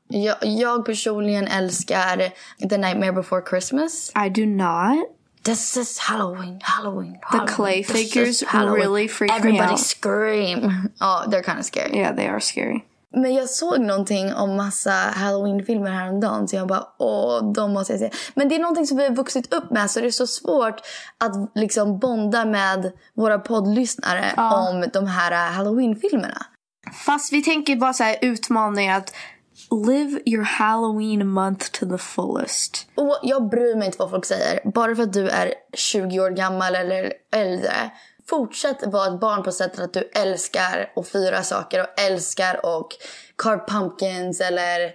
Jag, 0.07 0.35
jag 0.41 0.85
personligen 0.85 1.47
älskar 1.47 2.29
The 2.69 2.77
Nightmare 2.77 3.13
Before 3.13 3.41
Christmas. 3.49 4.11
I 4.25 4.29
do 4.29 4.45
not. 4.45 5.07
This 5.43 5.77
is 5.77 5.99
Halloween, 5.99 6.59
Halloween, 6.63 7.17
Halloween. 7.21 7.47
clay 7.55 7.83
This 7.83 7.95
is 7.95 8.13
figures 8.13 8.53
really 8.53 9.07
freak 9.07 9.31
me 9.31 9.37
Everybody 9.37 9.71
out. 9.71 9.79
scream. 9.79 10.89
Ja, 10.99 11.25
they're 11.27 11.43
kind 11.43 11.59
of 11.59 11.65
scary. 11.65 11.97
Yeah, 11.97 12.15
they 12.15 12.27
are 12.27 12.39
scary. 12.39 12.83
Men 13.15 13.33
jag 13.33 13.49
såg 13.49 13.79
någonting 13.79 14.33
om 14.33 14.55
massa 14.55 14.91
Halloween-filmer 14.91 15.91
häromdagen 15.91 16.47
så 16.47 16.55
jag 16.55 16.67
bara 16.67 16.83
åh, 16.99 17.53
de 17.53 17.73
måste 17.73 17.93
jag 17.93 17.99
se. 17.99 18.09
Men 18.33 18.49
det 18.49 18.55
är 18.55 18.59
någonting 18.59 18.87
som 18.87 18.97
vi 18.97 19.03
har 19.07 19.15
vuxit 19.15 19.53
upp 19.53 19.71
med 19.71 19.91
så 19.91 19.99
det 19.99 20.07
är 20.07 20.11
så 20.11 20.27
svårt 20.27 20.81
att 21.17 21.51
liksom 21.55 21.99
bonda 21.99 22.45
med 22.45 22.91
våra 23.13 23.39
poddlyssnare 23.39 24.33
om 24.37 24.85
de 24.93 25.07
här 25.07 25.51
Halloween-filmerna. 25.51 26.45
Fast 27.05 27.33
vi 27.33 27.43
tänker 27.43 27.75
bara 27.75 27.93
så 27.93 28.03
här 28.03 28.17
utmaning 28.21 28.89
att 28.89 29.13
live 29.71 30.21
your 30.25 30.43
Halloween 30.43 31.27
month 31.27 31.71
to 31.71 31.85
the 31.85 31.97
fullest. 31.97 32.87
Och 32.95 33.19
jag 33.23 33.49
bryr 33.49 33.75
mig 33.75 33.85
inte 33.85 33.97
vad 33.97 34.09
folk 34.09 34.25
säger. 34.25 34.59
Bara 34.71 34.95
för 34.95 35.03
att 35.03 35.13
du 35.13 35.29
är 35.29 35.53
20 35.73 36.19
år 36.19 36.29
gammal 36.29 36.75
eller 36.75 37.13
äldre. 37.35 37.71
Fortsätt 38.29 38.83
vara 38.85 39.13
ett 39.13 39.19
barn 39.19 39.43
på 39.43 39.51
sättet 39.51 39.79
att 39.79 39.93
du 39.93 40.09
älskar 40.15 40.91
att 40.95 41.07
fira 41.07 41.43
saker 41.43 41.81
och 41.81 41.99
älskar 41.99 42.65
och 42.65 42.87
carve 43.37 43.63
pumpkins 43.67 44.41
eller 44.41 44.85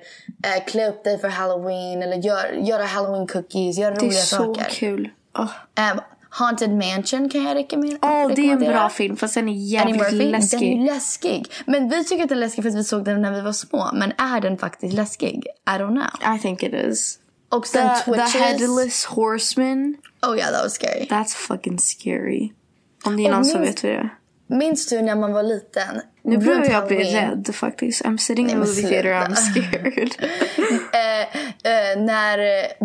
eh, 0.44 0.64
klä 0.66 0.88
upp 0.88 1.04
dig 1.04 1.18
för 1.18 1.28
halloween 1.28 2.02
eller 2.02 2.16
gör, 2.16 2.52
göra 2.52 2.84
halloween 2.84 3.26
cookies, 3.26 3.78
göra 3.78 3.94
Det 3.94 4.00
är 4.00 4.04
roliga 4.04 4.20
så 4.20 4.36
saker. 4.36 4.64
kul. 4.70 5.08
Åh, 5.38 5.50
Um, 5.92 6.00
Haunted 6.32 6.70
Mansion 6.70 7.28
kan 7.28 7.42
jag 7.44 7.56
rekommendera. 7.56 7.98
Åh, 8.02 8.32
det 8.36 8.48
är 8.48 8.52
en 8.52 8.58
bra 8.58 8.88
film 8.88 9.16
fast 9.16 9.34
den 9.34 9.48
är 9.48 9.52
jävligt 9.52 9.96
Murphy, 9.96 10.18
den 10.18 10.26
är 10.26 10.30
läskig. 10.30 10.84
läskig. 10.84 11.52
Men 11.66 11.88
vi 11.88 12.04
tycker 12.04 12.22
att 12.22 12.28
den 12.28 12.38
är 12.38 12.40
läskig 12.40 12.64
för 12.64 12.70
att 12.70 12.76
vi 12.76 12.84
såg 12.84 13.04
den 13.04 13.22
när 13.22 13.32
vi 13.32 13.40
var 13.40 13.52
små. 13.52 13.90
Men 13.94 14.12
är 14.18 14.40
den 14.40 14.58
faktiskt 14.58 14.94
läskig? 14.94 15.46
I 15.66 15.70
don't 15.70 15.88
know. 15.88 16.36
I 16.36 16.38
think 16.38 16.62
it 16.62 16.74
is. 16.74 17.18
Och 17.48 17.66
sen 17.66 17.88
The, 18.04 18.12
the 18.12 18.38
headless 18.38 19.04
horseman. 19.04 19.96
Oh 20.22 20.36
yeah, 20.36 20.52
that 20.52 20.64
was 20.64 20.74
scary. 20.74 21.06
That's 21.10 21.34
fucking 21.34 21.78
scary. 21.78 22.52
Om 23.04 23.16
det 23.16 23.26
är 23.26 23.30
någon 23.30 23.44
som 23.44 23.60
vet 23.60 23.82
vad 23.82 23.92
det 23.92 23.98
är. 23.98 24.14
Minns 24.46 24.86
du 24.86 25.02
när 25.02 25.16
man 25.16 25.32
var 25.32 25.42
liten? 25.42 26.00
Nu 26.22 26.38
börjar 26.38 26.70
jag 26.70 26.86
bli 26.86 27.04
rädd 27.04 27.50
faktiskt. 27.54 28.04
I'm 28.04 28.16
sitting 28.16 28.50
in 28.50 28.56
a 28.56 28.58
men 28.58 28.68
movie 28.68 28.82
theater, 28.82 29.12
I'm 29.12 29.34
scared. 29.34 30.14
Eh, 30.92 31.20
eh, 31.72 31.98
när 31.98 32.38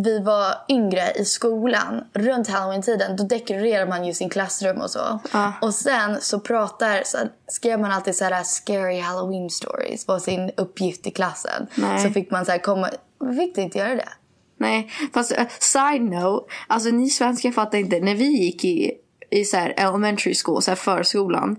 vi 0.04 0.20
var 0.20 0.54
yngre 0.70 1.12
i 1.16 1.26
skolan, 1.26 2.04
runt 2.14 2.48
halloween-tiden, 2.48 3.16
då 3.16 3.24
dekorerar 3.24 3.88
man 3.88 4.06
ju 4.06 4.14
sin 4.14 4.30
klassrum 4.30 4.82
och 4.82 4.90
så. 4.92 5.20
Och 5.62 5.74
sen 5.74 6.22
så 6.22 6.40
pratar, 6.40 7.02
så 7.06 7.18
skrev 7.48 7.80
man 7.80 7.92
alltid 7.92 8.16
så 8.16 8.26
här 8.26 8.44
scary 8.44 9.00
halloween 9.00 9.50
stories, 9.50 10.08
var 10.08 10.20
sin 10.20 10.52
uppgift 10.58 11.08
i 11.08 11.12
klassen. 11.12 11.68
Nej. 11.76 12.00
Så 12.00 12.10
fick 12.10 12.32
man 12.32 12.46
så 12.46 12.52
här 12.52 12.60
komma, 12.60 12.90
fick 13.38 13.56
du 13.56 13.62
inte 13.62 13.78
göra 13.78 13.96
det? 13.96 14.10
Nej, 14.58 14.92
fast 15.14 15.32
uh, 15.32 15.46
side 15.60 16.02
note. 16.02 16.54
Alltså 16.68 16.90
ni 16.90 17.10
svenskar 17.10 17.52
fattar 17.52 17.78
inte. 17.78 18.00
När 18.00 18.16
vi 18.16 18.26
gick 18.26 18.66
i, 18.66 18.92
i 19.30 19.46
så 19.46 19.58
elementary 19.58 20.36
school, 20.36 20.62
så 20.62 20.72
här 20.72 20.76
förskolan. 20.76 21.56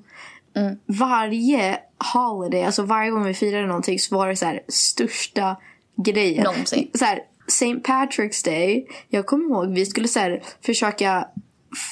Varje 0.87 1.79
holiday, 2.15 2.65
alltså 2.65 2.83
varje 2.83 3.11
gång 3.11 3.25
vi 3.25 3.35
firade 3.35 3.67
någonting 3.67 3.99
så 3.99 4.17
var 4.17 4.29
det 4.29 4.37
så 4.37 4.47
här 4.47 4.61
största 4.69 5.57
grejen. 5.97 6.45
Någonsin. 6.45 6.91
Så 6.95 7.05
här, 7.05 7.21
St. 7.49 7.75
Patrick's 7.75 8.45
Day. 8.45 8.87
Jag 9.09 9.27
kommer 9.27 9.45
ihåg 9.45 9.75
vi 9.75 9.87
skulle 9.87 10.09
så 10.09 10.21
här, 10.21 10.43
försöka 10.67 11.29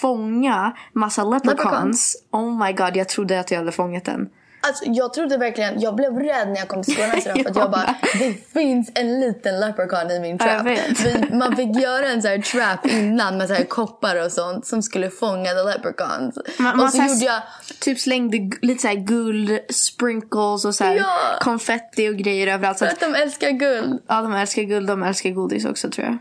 fånga 0.01 0.77
massa 0.93 1.25
leprechauns. 1.25 1.65
Leprechauns. 1.65 2.25
Oh 2.31 2.67
my 2.67 2.73
god, 2.73 2.97
jag 2.97 3.09
trodde 3.09 3.41
att 3.41 3.51
jag 3.51 3.59
hade 3.59 3.73
fångat 3.73 4.05
den. 4.05 4.29
Alltså, 4.67 4.85
jag 4.87 5.13
trodde 5.15 5.37
verkligen, 5.37 5.81
jag 5.81 5.95
blev 5.95 6.19
rädd 6.19 6.49
när 6.49 6.57
jag 6.57 6.69
kom 6.69 6.83
till 6.83 6.95
skolan 6.95 7.11
för 7.23 7.31
att 7.31 7.57
jag 7.57 7.71
bara, 7.71 7.95
det 8.19 8.53
finns 8.53 8.91
en 8.95 9.21
liten 9.21 9.61
leprechaun 9.61 10.11
i 10.11 10.21
min 10.21 10.37
Ja, 10.41 10.47
trap. 10.47 10.67
Vi, 11.05 11.35
man 11.37 11.57
fick 11.57 11.77
göra 11.77 12.07
en 12.07 12.23
så 12.23 12.29
här 12.29 12.39
trap 12.39 12.87
innan 12.87 13.39
med 13.39 13.49
så 13.49 13.55
här 13.55 13.65
koppar 13.65 14.25
och 14.25 14.33
sånt 14.33 14.67
som 14.67 14.83
skulle 14.83 15.11
fånga 15.11 15.51
the 15.51 15.63
leprechauns. 15.63 16.39
Man, 16.59 16.77
man 16.77 16.87
och 16.87 16.91
så 16.91 16.97
så 16.97 17.03
här, 17.03 17.09
gjorde 17.09 17.25
jag, 17.25 17.43
typ 17.81 17.99
slängde 18.01 18.57
lite 18.63 18.83
så 18.83 18.89
här 18.89 18.95
guld, 18.95 19.59
sprinkles 19.71 20.65
och 20.65 20.75
så 20.75 20.85
här 20.85 20.95
Ja. 20.95 21.19
konfetti 21.41 22.09
och 22.09 22.15
grejer 22.17 22.47
överallt. 22.47 22.79
Så 22.79 22.85
för 22.85 22.93
att, 22.93 23.01
de 23.01 23.15
älskar 23.15 23.51
guld. 23.51 24.03
ja, 24.09 24.23
de 24.23 24.35
älskar 24.35 24.63
guld, 24.63 24.87
de 24.89 25.03
älskar 25.03 25.31
godis 25.31 25.65
också 25.65 25.91
tror 25.91 26.07
jag. 26.07 26.19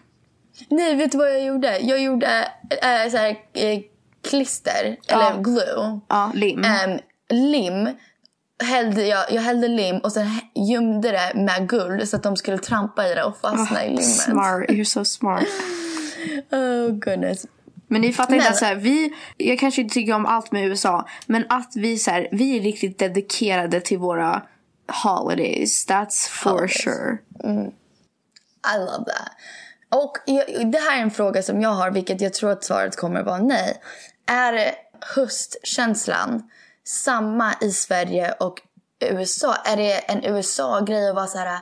Nej, 0.69 0.95
vet 0.95 1.11
du 1.11 1.17
vad 1.17 1.29
jag 1.33 1.43
gjorde? 1.45 1.79
Jag 1.79 1.99
gjorde 2.01 2.27
äh, 2.69 3.11
så 3.11 3.17
här, 3.17 3.29
eh, 3.53 3.79
klister, 4.29 4.97
eller 5.07 5.41
glue. 5.43 5.99
Ja, 6.09 6.31
lim. 6.33 6.63
Ehm, 6.63 6.99
lim. 7.29 7.89
Hällde 8.63 9.05
jag, 9.05 9.31
jag 9.31 9.41
hällde 9.41 9.67
lim 9.67 9.97
och 9.97 10.11
sen 10.11 10.27
gömde 10.55 11.11
det 11.11 11.31
med 11.35 11.69
guld 11.69 12.09
så 12.09 12.15
att 12.15 12.23
de 12.23 12.37
skulle 12.37 12.57
trampa 12.57 13.07
i 13.07 13.13
det 13.13 13.23
och 13.23 13.37
fastna 13.37 13.85
i 13.85 13.87
limmet. 13.87 14.05
Smart, 14.05 14.69
you're 14.69 14.83
so 14.83 15.05
smart. 15.05 15.43
Oh 16.51 16.89
goodness. 16.91 17.45
Men 17.87 18.01
ni 18.01 18.13
fattar 18.13 18.35
inte 18.35 18.49
att 18.49 18.57
så 18.57 18.65
här, 18.65 18.75
vi, 18.75 19.13
jag 19.37 19.59
kanske 19.59 19.81
inte 19.81 19.93
tycker 19.93 20.13
om 20.13 20.25
allt 20.25 20.51
med 20.51 20.67
USA, 20.67 21.07
men 21.25 21.45
att 21.49 21.71
vi 21.75 21.97
så 21.97 22.11
här, 22.11 22.27
vi 22.31 22.57
är 22.57 22.61
riktigt 22.61 22.99
dedikerade 22.99 23.81
till 23.81 23.97
våra 23.97 24.41
holidays. 25.03 25.87
That's 25.87 26.29
for 26.29 26.49
Holidays. 26.49 26.81
sure. 26.81 27.17
I 28.75 28.77
love 28.77 29.05
that. 29.05 29.31
Och 29.89 30.17
jag, 30.25 30.71
det 30.71 30.77
här 30.77 30.97
är 30.97 31.01
en 31.01 31.11
fråga 31.11 31.43
som 31.43 31.61
jag 31.61 31.69
har, 31.69 31.91
vilket 31.91 32.21
jag 32.21 32.33
tror 32.33 32.51
att 32.51 32.63
svaret 32.63 32.95
kommer 32.95 33.23
vara 33.23 33.37
nej. 33.37 33.81
Är 34.25 34.71
höstkänslan 35.15 36.49
samma 36.85 37.53
i 37.61 37.71
Sverige 37.71 38.31
och 38.31 38.61
USA? 39.11 39.55
Är 39.65 39.77
det 39.77 39.93
en 39.97 40.23
USA-grej 40.25 41.09
att 41.09 41.15
vara 41.15 41.27
så 41.27 41.37
här 41.37 41.59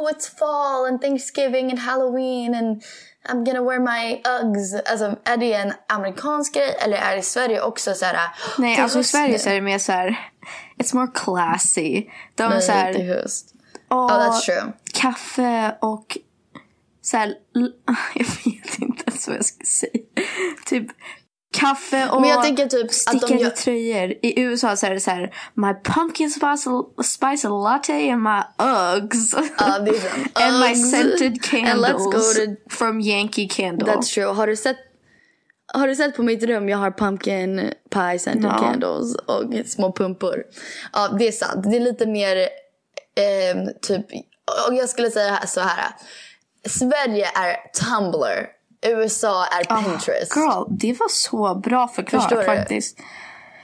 Oh, 0.00 0.10
it's 0.12 0.38
fall 0.38 0.86
and 0.88 1.02
Thanksgiving 1.02 1.70
and 1.70 1.78
Halloween 1.78 2.54
and 2.54 2.82
I'm 3.28 3.44
gonna 3.44 3.62
wear 3.62 3.80
my 3.80 4.22
Uggs. 4.40 4.74
Alltså, 4.90 5.16
är 5.24 5.36
det 5.36 5.52
en 5.52 5.72
amerikansk 5.88 6.54
grej 6.54 6.76
eller 6.84 6.96
är 6.96 7.12
det 7.12 7.18
i 7.18 7.22
Sverige 7.22 7.62
också 7.62 7.94
så 7.94 8.04
här 8.04 8.28
Nej, 8.58 8.74
"Det 8.74 8.80
är 8.80 8.82
alltså 8.82 8.98
i 8.98 9.04
Sverige 9.04 9.32
nu." 9.32 9.38
så 9.38 9.48
är 9.50 9.54
det 9.54 9.60
mer 9.60 9.78
så 9.78 9.92
här, 9.92 10.30
it's 10.78 10.94
more 10.94 11.10
classy. 11.14 12.06
De 12.34 12.48
Nej, 12.48 12.62
så 12.62 12.72
här, 12.72 12.90
är 12.94 13.14
höst. 13.14 13.54
Oh, 13.90 14.08
that's 14.10 14.40
true. 14.40 14.72
kaffe 14.94 15.76
och 15.80 16.18
så 17.02 17.16
här, 17.16 17.34
jag 18.14 18.24
vet 18.44 18.78
inte 18.78 19.04
ens 19.06 19.28
vad 19.28 19.36
jag 19.36 19.44
ska 19.44 19.64
säga. 19.64 20.02
Typ 20.66 20.86
kaffe 21.52 22.08
och 22.08 22.20
Men 22.20 22.30
jag 22.30 22.42
tänker 22.42 22.66
typ 22.66 22.84
att 22.84 22.88
de 23.12 23.18
stickade 23.18 23.40
gör- 23.42 23.50
tröjor. 23.50 24.14
I 24.22 24.40
USA 24.40 24.76
så 24.76 24.86
är 24.86 24.90
det 24.90 25.00
så 25.00 25.10
här, 25.10 25.34
my 25.54 25.74
pumpkin 25.84 26.30
spice, 26.30 26.70
spice 27.04 27.48
latte 27.48 27.92
and 28.12 28.22
my 28.22 28.40
Uggs. 28.58 29.34
Ja, 29.58 29.78
det 29.78 29.90
är 29.90 30.00
sant. 30.00 30.30
and 30.42 30.60
my 30.60 30.74
scented 30.74 31.32
And 31.32 31.42
candles 31.42 31.92
let's 31.92 32.12
go 32.12 32.20
to 32.46 32.74
from 32.76 33.00
Yankee 33.00 33.48
Candle. 33.48 33.88
That's 33.92 34.14
true. 34.14 34.24
Har 34.32 34.46
du 34.46 34.56
sett 34.56 34.76
har 35.74 35.88
du 35.88 35.96
sett 35.96 36.16
på 36.16 36.22
mitt 36.22 36.42
rum? 36.42 36.68
Jag 36.68 36.78
har 36.78 36.90
pumpkin 36.90 37.72
pie 37.90 38.18
scented 38.18 38.50
Ja. 38.50 38.58
candles 38.58 39.14
och 39.14 39.44
små 39.66 39.92
pumpor. 39.92 40.42
Ja, 40.92 41.08
det 41.18 41.28
är 41.28 41.32
sant. 41.32 41.70
Det 41.70 41.76
är 41.76 41.80
lite 41.80 42.06
mer 42.06 42.36
ehm, 43.16 43.68
typ... 43.82 44.06
Och 44.68 44.74
jag 44.74 44.88
skulle 44.88 45.10
säga 45.10 45.38
så 45.46 45.60
här. 45.60 45.84
Sverige 46.68 47.26
är 47.26 47.56
Tumblr. 47.72 48.46
USA 48.82 49.46
är 49.46 49.64
Pinterest. 49.82 50.36
Ah, 50.36 50.40
Girl, 50.40 50.64
det 50.70 50.92
var 50.92 51.08
så 51.08 51.54
bra 51.54 51.88
förklarat 51.88 52.44
faktiskt. 52.46 52.98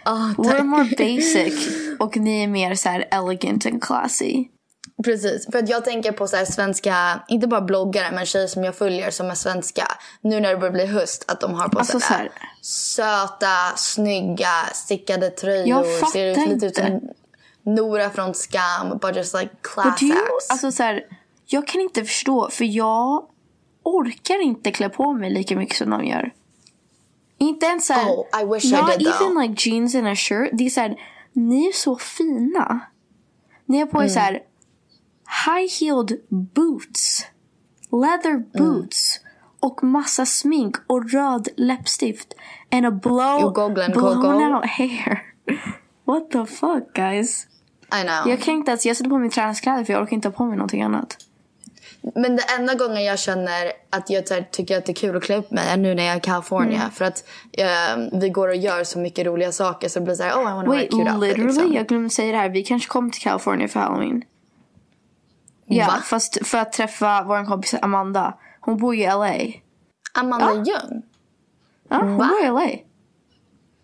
Ah, 0.04 0.28
We're 0.38 0.62
more 0.62 0.84
basic 0.98 1.68
och 2.00 2.16
ni 2.16 2.42
är 2.42 2.48
mer 2.48 2.74
så 2.74 2.88
elegant 3.10 3.66
and 3.66 3.82
classy. 3.82 4.44
Precis, 5.04 5.46
för 5.52 5.58
att 5.58 5.68
jag 5.68 5.84
tänker 5.84 6.12
på 6.12 6.26
så 6.28 6.36
här 6.36 6.44
svenska, 6.44 7.22
inte 7.28 7.46
bara 7.46 7.60
bloggare 7.60 8.10
men 8.12 8.26
tjejer 8.26 8.46
som 8.46 8.64
jag 8.64 8.74
följer 8.76 9.10
som 9.10 9.30
är 9.30 9.34
svenska. 9.34 9.84
Nu 10.20 10.40
när 10.40 10.50
det 10.50 10.56
börjar 10.56 10.72
bli 10.72 10.86
höst 10.86 11.24
att 11.28 11.40
de 11.40 11.54
har 11.54 11.68
på 11.68 11.78
Alltså, 11.78 12.00
så 12.00 12.06
här- 12.14 12.30
söta, 12.62 13.76
snygga, 13.76 14.50
stickade 14.72 15.30
tröjor. 15.30 16.10
Ser 16.12 16.26
ut 16.26 16.48
lite 16.48 16.66
ut 16.66 16.76
som. 16.76 17.00
Nora 17.66 18.10
från 18.10 18.34
Skam, 18.34 18.98
but 19.02 19.16
just 19.16 19.34
like 19.34 19.50
But 19.62 19.72
class 19.72 20.02
you, 20.02 20.12
acts. 20.12 20.50
alltså 20.50 20.72
så 20.72 20.82
här, 20.82 21.02
jag 21.46 21.66
kan 21.66 21.80
inte 21.80 22.04
förstå 22.04 22.48
för 22.50 22.64
jag 22.64 23.22
orkar 23.88 24.42
inte 24.42 24.70
klä 24.72 24.88
på 24.88 25.12
mig 25.12 25.30
lika 25.30 25.56
mycket 25.56 25.76
som 25.76 25.90
de 25.90 26.04
gör. 26.04 26.32
Inte 27.38 27.66
ens 27.66 27.86
så 27.86 27.92
här, 27.92 28.10
Oh, 28.10 28.24
I 28.42 28.44
wish 28.54 28.64
I 28.64 28.70
not 28.76 28.98
did, 28.98 29.06
though. 29.06 29.22
even 29.30 29.42
like 29.42 29.70
jeans 29.70 29.94
and 29.94 30.06
a 30.08 30.14
shirt. 30.14 30.50
Det 30.52 30.66
är 30.66 30.70
så 30.70 30.80
här, 30.80 30.96
ni 31.32 31.66
är 31.68 31.72
så 31.72 31.96
fina. 31.96 32.80
Ni 33.66 33.78
har 33.78 33.86
på 33.86 33.98
er 33.98 34.02
Mm. 34.02 34.10
så 34.14 34.20
här 34.20 34.32
high 35.46 35.70
heeled 35.80 36.20
boots, 36.54 37.26
leather 37.92 38.30
Mm. 38.30 38.44
boots 38.52 39.20
och 39.60 39.84
massa 39.84 40.26
smink 40.26 40.76
och 40.86 41.10
röd 41.12 41.48
läppstift 41.56 42.34
and 42.70 42.86
a 42.86 42.90
blow, 42.90 43.44
Och 43.44 43.54
googlen, 43.54 43.92
blown 43.92 44.22
Coco. 44.22 44.28
out 44.56 44.66
hair. 44.66 45.22
What 46.04 46.30
the 46.30 46.46
fuck 46.46 46.92
guys? 46.94 47.46
I 48.00 48.02
know. 48.02 48.28
Jag 48.32 48.40
kan 48.40 48.54
inte 48.54 48.70
ens, 48.70 48.86
jag 48.86 48.96
sätter 48.96 49.10
på 49.10 49.18
mig 49.18 49.30
träningskläder 49.30 49.84
för 49.84 49.92
jag 49.92 50.02
orkar 50.02 50.14
inte 50.14 50.28
ha 50.28 50.32
på 50.32 50.44
mig 50.46 50.56
någonting 50.56 50.82
annat. 50.82 51.16
Men 52.14 52.36
det 52.36 52.42
enda 52.58 52.74
gången 52.74 53.04
jag 53.04 53.18
känner 53.18 53.72
att 53.90 54.10
jag 54.10 54.30
här, 54.30 54.48
tycker 54.50 54.78
att 54.78 54.86
det 54.86 54.92
är 54.92 54.94
kul 54.94 55.16
att 55.16 55.22
klä 55.22 55.36
upp 55.36 55.50
mig 55.50 55.68
är 55.68 55.76
nu 55.76 55.94
när 55.94 56.02
jag 56.02 56.12
är 56.12 56.18
i 56.18 56.20
California. 56.20 56.80
Mm. 56.80 56.90
För 56.90 57.04
att 57.04 57.24
eh, 57.52 58.18
vi 58.20 58.28
går 58.28 58.48
och 58.48 58.56
gör 58.56 58.84
så 58.84 58.98
mycket 58.98 59.26
roliga 59.26 59.52
saker 59.52 59.88
så 59.88 59.98
det 59.98 60.04
blir 60.04 60.14
så 60.14 60.22
här, 60.22 60.32
oh 60.34 60.40
I 60.40 60.44
wanna 60.44 60.70
wear 60.70 60.72
a 60.72 60.74
Wait, 60.74 60.90
cute 60.90 61.04
literally? 61.04 61.46
Liksom. 61.46 61.72
Jag 61.72 61.86
glömde 61.86 62.10
säga 62.10 62.32
det 62.32 62.38
här. 62.38 62.48
Vi 62.48 62.64
kanske 62.64 62.88
kommer 62.88 63.10
till 63.10 63.22
California 63.22 63.68
för 63.68 63.80
halloween. 63.80 64.22
Ja, 65.66 65.86
Va? 65.86 66.02
fast 66.04 66.46
för 66.46 66.58
att 66.58 66.72
träffa 66.72 67.22
vår 67.22 67.46
kompis 67.46 67.74
Amanda. 67.82 68.38
Hon 68.60 68.78
bor 68.78 68.94
ju 68.94 69.02
i 69.02 69.06
LA. 69.06 69.34
Amanda 70.14 70.52
Ljung? 70.54 71.02
Ja, 71.88 71.96
hon 71.96 72.16
Va? 72.16 72.28
bor 72.28 72.46
i 72.46 72.48
LA. 72.48 72.87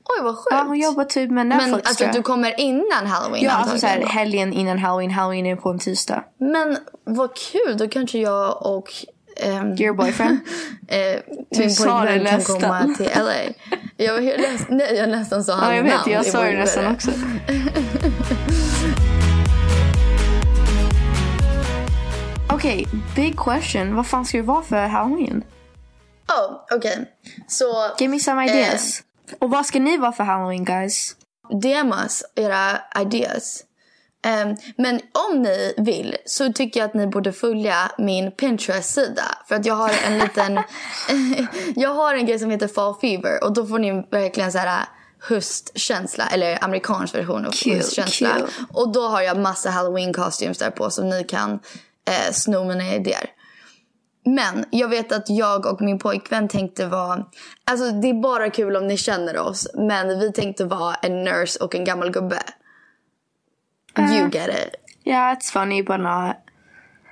Oj 0.09 0.25
vad 0.25 0.37
sjukt. 0.37 0.47
Ja, 0.51 0.65
hon 0.67 0.79
jobbar 0.79 1.05
typ 1.05 1.31
med 1.31 1.47
Netflix 1.47 1.71
Men 1.71 1.81
alltså 1.85 2.05
jag. 2.05 2.15
du 2.15 2.23
kommer 2.23 2.61
innan 2.61 3.07
halloween 3.07 3.45
Ja, 3.45 3.51
alltså 3.53 3.79
såhär 3.79 4.01
då. 4.01 4.07
helgen 4.07 4.53
innan 4.53 4.79
halloween. 4.79 5.11
Halloween 5.11 5.47
är 5.47 5.57
på 5.57 5.71
en 5.71 5.79
tisdag. 5.79 6.25
Men 6.39 6.79
vad 7.05 7.37
kul, 7.37 7.77
då 7.79 7.89
kanske 7.89 8.19
jag 8.19 8.67
och 8.67 8.89
ehm, 9.37 9.73
Your 9.73 9.95
boyfriend? 9.95 10.39
eh, 10.89 10.99
min 11.59 11.77
pojkvän 11.77 12.27
kan 12.27 12.43
komma 12.43 12.95
till 12.97 13.11
LA. 13.17 13.35
Jag 13.97 14.15
var 14.15 14.21
näst, 14.21 14.67
nej, 14.69 14.95
jag 14.97 15.09
nästan 15.09 15.45
sa 15.45 15.53
hans 15.53 15.65
ja, 15.69 15.77
jag 15.77 15.83
vet. 15.83 15.93
namn. 15.95 16.13
Jag 16.13 16.27
sa 16.27 16.43
det 16.43 16.59
nästan 16.59 16.95
också. 16.95 17.11
Okej, 22.53 22.87
big 23.17 23.39
question. 23.39 23.97
Vad 23.97 24.07
fan 24.07 24.25
ska 24.25 24.37
det 24.39 24.43
vara 24.43 24.63
för 24.63 24.87
halloween? 24.87 25.45
Oh, 26.29 26.77
okej. 26.77 27.11
Så 27.49 27.65
Give 27.99 28.11
me 28.11 28.19
some 28.19 28.45
Eh. 28.47 29.03
Och 29.39 29.51
vad 29.51 29.67
ska 29.67 29.81
ni 29.81 29.97
vara 29.97 30.13
för 30.13 30.25
halloween 30.25 30.65
guys? 30.65 31.17
DM 31.63 31.93
us 31.93 32.23
era 32.35 32.81
ideas. 33.01 33.65
Ehm, 34.25 34.57
men 34.77 35.01
om 35.31 35.43
ni 35.43 35.75
vill 35.77 36.17
så 36.27 36.53
tycker 36.53 36.81
jag 36.81 36.87
att 36.87 36.95
ni 36.95 37.07
borde 37.07 37.33
följa 37.33 37.91
min 37.99 38.33
Pinterest-sida. 38.33 39.25
För 39.49 39.55
att 39.55 39.67
jag 39.67 39.75
har 39.75 39.93
en 40.07 40.19
liten... 40.19 40.61
jag 41.77 41.95
har 41.95 42.15
en 42.15 42.27
grej 42.27 42.39
som 42.39 42.51
heter 42.51 42.69
Fall 42.69 42.95
Fever. 43.01 43.45
Och 43.45 43.53
då 43.53 43.67
får 43.67 43.79
ni 43.79 44.07
verkligen 44.11 44.53
så 44.53 44.59
här 44.59 44.85
höstkänsla. 45.21 46.27
Eller 46.27 46.65
amerikansk 46.65 47.15
version 47.15 47.47
av 47.47 47.51
Cute, 47.51 47.77
höstkänsla. 47.77 48.35
cute. 48.35 48.53
Och 48.73 48.93
då 48.93 49.09
har 49.09 49.23
jag 49.23 49.39
massa 49.39 49.71
halloween 49.71 50.13
costumes 50.13 50.59
där 50.59 50.71
på 50.71 50.91
som 50.91 51.09
ni 51.09 51.25
kan 51.25 51.53
eh, 52.09 52.33
sno 52.33 52.65
mina 52.65 52.95
idéer. 52.95 53.31
Men 54.25 54.65
jag 54.71 54.89
vet 54.89 55.13
att 55.13 55.31
jag 55.31 55.67
och 55.67 55.81
min 55.81 55.99
pojkvän 55.99 56.49
tänkte 56.49 56.87
vara... 56.87 57.27
Alltså 57.65 57.91
det 57.91 58.09
är 58.09 58.23
bara 58.23 58.51
kul 58.51 58.77
om 58.77 58.87
ni 58.87 58.97
känner 58.97 59.39
oss. 59.39 59.69
Men 59.75 60.19
vi 60.19 60.33
tänkte 60.33 60.65
vara 60.65 60.95
en 60.95 61.25
nurse 61.25 61.65
och 61.65 61.75
en 61.75 61.85
gammal 61.85 62.11
gubbe. 62.11 62.43
You 63.99 64.31
get 64.31 64.49
it. 64.49 64.75
Yeah, 65.05 65.37
it's 65.37 65.53
funny 65.53 65.83
but 65.83 66.01
not. 66.01 66.37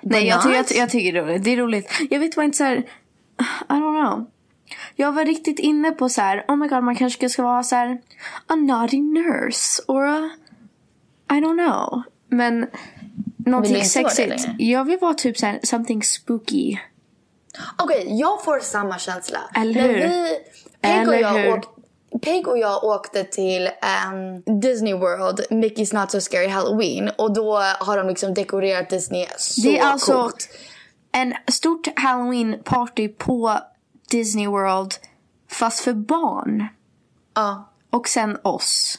Nej, 0.03 0.27
jag, 0.27 0.37
not? 0.37 0.45
tycker, 0.45 0.57
jag, 0.57 0.83
jag 0.83 0.91
tycker 0.91 1.13
det 1.13 1.19
är 1.19 1.23
roligt. 1.23 1.45
Det 1.45 1.53
är 1.53 1.57
roligt. 1.57 1.91
Jag 2.11 2.21
vet 2.21 2.37
bara 2.37 2.45
inte 2.45 2.59
så 2.59 2.65
här. 2.65 2.77
I 2.79 2.85
don't 3.69 4.07
know. 4.07 4.27
Jag 4.97 5.13
var 5.13 5.25
riktigt 5.25 5.59
inne 5.59 5.91
på 5.91 6.09
så 6.09 6.21
här. 6.21 6.45
Oh 6.49 6.57
my 6.57 6.69
god, 6.69 6.85
man 6.85 6.97
kanske 6.97 7.29
ska 7.29 7.43
vara 7.43 7.63
så 7.63 7.77
här. 7.77 8.01
A 8.47 8.55
naughty 8.55 9.01
nurse. 9.01 9.83
Or 9.89 10.07
a, 10.07 10.31
I 11.31 11.35
don't 11.35 11.69
know. 11.69 12.03
Men 12.29 12.67
någonting 13.37 13.85
sexigt. 13.85 14.49
Jag 14.59 14.85
vill 14.85 14.99
vara 14.99 15.15
typ 15.15 15.39
så 15.39 15.47
här, 15.47 15.61
something 15.63 16.03
spooky. 16.03 16.77
Okej, 17.79 18.07
jag 18.09 18.45
får 18.45 18.61
samma 18.61 18.99
känsla. 18.99 19.39
Eller 19.55 19.75
När 19.83 19.89
hur? 19.89 19.99
vi, 19.99 20.39
Peg 20.81 21.09
och, 21.09 21.15
jag 21.17 21.29
hur? 21.29 21.53
åk, 21.59 21.65
Peg 22.23 22.49
och 22.49 22.59
jag 22.59 22.85
åkte 22.85 23.25
till 23.25 23.67
ehm, 23.83 24.61
Disney 24.61 24.95
World, 24.95 25.41
Mickey's 25.51 25.95
Not 26.01 26.11
So 26.11 26.21
Scary 26.21 26.49
Halloween. 26.49 27.11
Och 27.19 27.33
då 27.35 27.57
har 27.59 27.97
de 27.97 28.09
liksom 28.09 28.35
dekorerat 28.35 28.91
Disney 28.91 29.27
så 29.39 29.61
Det 29.61 29.79
är 29.79 29.85
alltså 29.85 30.13
coolt. 30.23 30.49
en 31.13 31.35
stort 31.51 31.89
halloween 31.97 32.63
party 32.65 33.09
på 33.09 33.59
Disney 34.11 34.47
World. 34.47 34.93
Fast 35.51 35.81
för 35.81 35.93
barn. 35.93 36.67
Ja. 37.35 37.73
Och 37.91 38.09
sen 38.09 38.39
oss. 38.43 38.99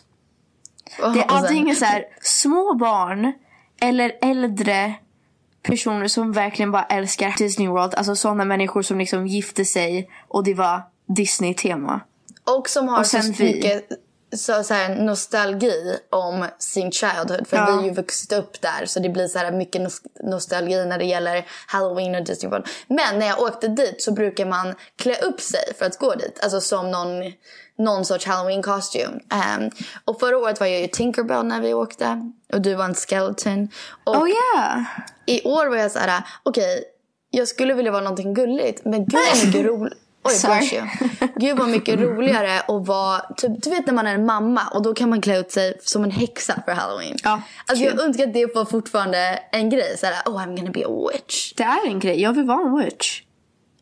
Det 1.13 1.19
är 1.19 1.31
antingen 1.31 1.75
så 1.75 1.85
här, 1.85 2.05
små 2.21 2.73
barn 2.73 3.33
eller 3.81 4.11
äldre 4.21 4.93
personer 5.63 6.07
som 6.07 6.31
verkligen 6.31 6.71
bara 6.71 6.83
älskar 6.83 7.35
Disney 7.37 7.67
World. 7.67 7.95
Alltså 7.95 8.15
sådana 8.15 8.45
människor 8.45 8.81
som 8.81 8.97
liksom 8.97 9.27
gifte 9.27 9.65
sig 9.65 10.09
och 10.27 10.43
det 10.43 10.53
var 10.53 10.81
Disney-tema. 11.07 12.01
Och 12.57 12.69
som 12.69 12.87
har 12.87 12.99
Och 12.99 13.07
så 13.07 13.43
mycket 13.43 13.89
så, 14.37 14.63
så 14.63 14.73
här, 14.73 14.95
nostalgi 14.95 15.97
om 16.09 16.45
sin 16.59 16.91
childhood. 16.91 17.47
För 17.47 17.57
Ja. 17.57 17.65
vi 17.65 17.71
har 17.71 17.83
ju 17.83 17.91
vuxit 17.91 18.33
upp 18.33 18.61
där 18.61 18.85
så 18.85 18.99
det 18.99 19.09
blir 19.09 19.27
så 19.27 19.39
här 19.39 19.51
mycket 19.51 19.81
nos- 19.81 20.01
nostalgi 20.23 20.85
när 20.85 20.97
det 20.97 21.05
gäller 21.05 21.45
Halloween 21.67 22.15
och 22.15 22.23
Disney 22.23 22.49
World. 22.51 22.67
Men 22.87 23.19
när 23.19 23.27
jag 23.27 23.39
åkte 23.41 23.67
dit 23.67 24.01
så 24.03 24.11
brukar 24.11 24.45
man 24.45 24.75
klä 24.95 25.15
upp 25.21 25.41
sig 25.41 25.73
för 25.79 25.85
att 25.85 25.97
gå 25.97 26.15
dit. 26.15 26.39
Alltså 26.43 26.61
som 26.61 26.91
någon, 26.91 27.33
någon 27.77 28.05
sorts 28.05 28.25
halloween 28.25 28.63
costume. 28.63 29.19
Ehm, 29.31 29.69
och 30.05 30.19
förra 30.19 30.37
året 30.37 30.59
var 30.59 30.67
jag 30.67 30.81
ju 30.81 30.87
Tinkerbell 30.87 31.45
när 31.45 31.61
vi 31.61 31.73
åkte. 31.73 32.31
Och 32.53 32.61
du 32.61 32.75
var 32.75 32.85
en 32.85 32.95
skeleton. 32.95 33.69
Och 34.03 34.15
Oh 34.15 34.29
yeah! 34.29 34.81
i 35.25 35.43
år 35.43 35.65
var 35.65 35.77
jag 35.77 35.91
så 35.91 35.99
här, 35.99 36.21
okej, 36.43 36.83
jag 37.29 37.47
skulle 37.47 37.73
vilja 37.73 37.91
vara 37.91 38.01
någonting 38.03 38.33
gulligt. 38.33 38.85
Men 38.85 39.05
gud 39.05 39.19
vad 39.29 39.45
mycket 39.45 39.65
roligt. 39.71 39.97
Oj, 40.23 40.33
bless 40.43 40.73
you. 40.73 40.87
Gud 41.35 41.57
vad 41.57 41.69
mycket 41.69 41.99
roligare 41.99 42.59
att 42.59 42.87
vara, 42.87 43.19
typ, 43.37 43.63
du 43.63 43.69
vet 43.69 43.85
när 43.87 43.93
man 43.93 44.07
är 44.07 44.13
en 44.13 44.25
mamma 44.25 44.61
och 44.73 44.81
då 44.81 44.93
kan 44.93 45.09
man 45.09 45.21
klä 45.21 45.39
ut 45.39 45.51
sig 45.51 45.77
som 45.81 46.03
en 46.03 46.11
häxa 46.11 46.61
för 46.65 46.71
halloween. 46.71 47.17
Ja, 47.23 47.41
alltså 47.65 47.85
jag 47.85 47.99
önskar 48.01 48.27
att 48.27 48.33
det 48.33 48.55
var 48.55 48.65
fortfarande 48.65 49.39
en 49.51 49.69
grej. 49.69 49.97
Så 49.97 50.05
här, 50.05 50.15
oh 50.25 50.37
I'm 50.41 50.57
gonna 50.57 50.71
be 50.71 50.85
a 50.85 51.09
witch. 51.13 51.53
Det 51.53 51.63
är 51.63 51.87
en 51.87 51.99
grej. 51.99 52.21
Jag 52.21 52.33
vill 52.33 52.43
vara 52.45 52.61
en 52.67 52.77
witch. 52.85 53.21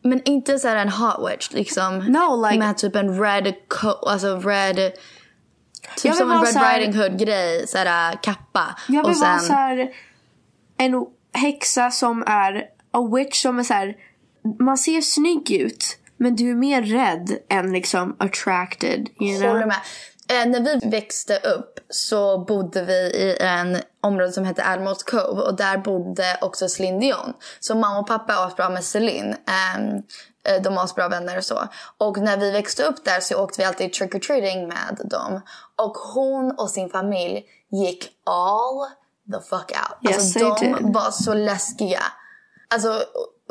Men 0.02 0.22
inte 0.24 0.58
så 0.58 0.68
här 0.68 0.76
en 0.76 0.88
hot 0.88 1.30
witch 1.32 1.50
liksom. 1.52 1.98
No, 1.98 2.46
like- 2.46 2.58
Med 2.58 2.76
typ 2.78 2.96
en 2.96 3.20
red 3.22 3.54
coat, 3.68 4.04
alltså 4.06 4.36
red. 4.40 4.92
Typ 5.96 6.14
som 6.14 6.22
en 6.30 6.36
vara 6.36 6.46
Red 6.46 6.52
så 6.52 6.58
här- 6.58 6.78
Riding 6.78 7.00
Hood 7.02 7.18
grej, 7.18 7.66
så 7.68 7.78
här 7.78 8.18
kappa. 8.22 8.76
Jag 8.88 9.06
vill 9.08 9.14
och 9.14 9.20
vara 9.20 9.38
sen, 9.38 9.46
så 9.48 9.52
här, 9.52 9.90
en 10.78 11.06
häxa 11.34 11.90
som 11.90 12.22
är 12.26 12.64
a 12.90 13.10
witch 13.16 13.42
som 13.42 13.58
är 13.58 13.62
så 13.62 13.74
här. 13.74 13.94
Man 14.60 14.78
ser 14.78 15.00
snygg 15.00 15.50
ut 15.50 15.98
men 16.22 16.36
du 16.36 16.50
är 16.50 16.54
mer 16.54 16.82
rädd 16.82 17.38
än 17.48 17.72
liksom 17.72 18.16
attracted. 18.18 19.08
You 19.20 19.38
know? 19.38 19.50
Håller 19.50 19.66
med. 19.66 19.80
Eh, 20.30 20.46
när 20.46 20.60
vi 20.60 20.88
växte 20.88 21.36
upp 21.36 21.80
så 21.88 22.38
bodde 22.38 22.82
vi 22.82 22.92
i 22.94 23.36
en 23.40 23.78
område 24.00 24.32
som 24.32 24.44
hette 24.44 24.64
Admirals 24.66 25.02
Cove 25.02 25.42
och 25.42 25.56
där 25.56 25.78
bodde 25.78 26.38
också 26.40 26.68
Celine 26.68 27.00
Dion. 27.00 27.32
Så 27.60 27.74
mamma 27.74 27.98
och 27.98 28.06
pappa 28.06 28.32
är 28.32 28.46
asbra 28.46 28.68
med 28.68 28.84
Celine. 28.84 29.30
Eh, 29.30 30.62
de 30.62 30.76
är 30.78 30.84
asbra 30.84 31.08
vänner 31.08 31.36
och 31.36 31.44
så. 31.44 31.68
Och 31.98 32.18
när 32.18 32.36
vi 32.36 32.50
växte 32.50 32.84
upp 32.84 33.04
där 33.04 33.20
så 33.20 33.42
åkte 33.44 33.60
vi 33.60 33.64
alltid 33.64 33.92
trick 33.92 34.14
or 34.14 34.18
treating 34.18 34.68
med 34.68 35.00
dem. 35.04 35.40
Och 35.76 35.96
hon 35.96 36.54
och 36.58 36.70
sin 36.70 36.90
familj 36.90 37.44
gick 37.70 38.08
all 38.26 38.88
the 39.32 39.48
fuck 39.48 39.72
out. 39.72 40.10
Yes, 40.10 40.16
alltså 40.16 40.38
de 40.38 40.66
did. 40.66 40.94
var 40.94 41.10
så 41.10 41.34
läskiga. 41.34 42.02
Alltså, 42.74 43.02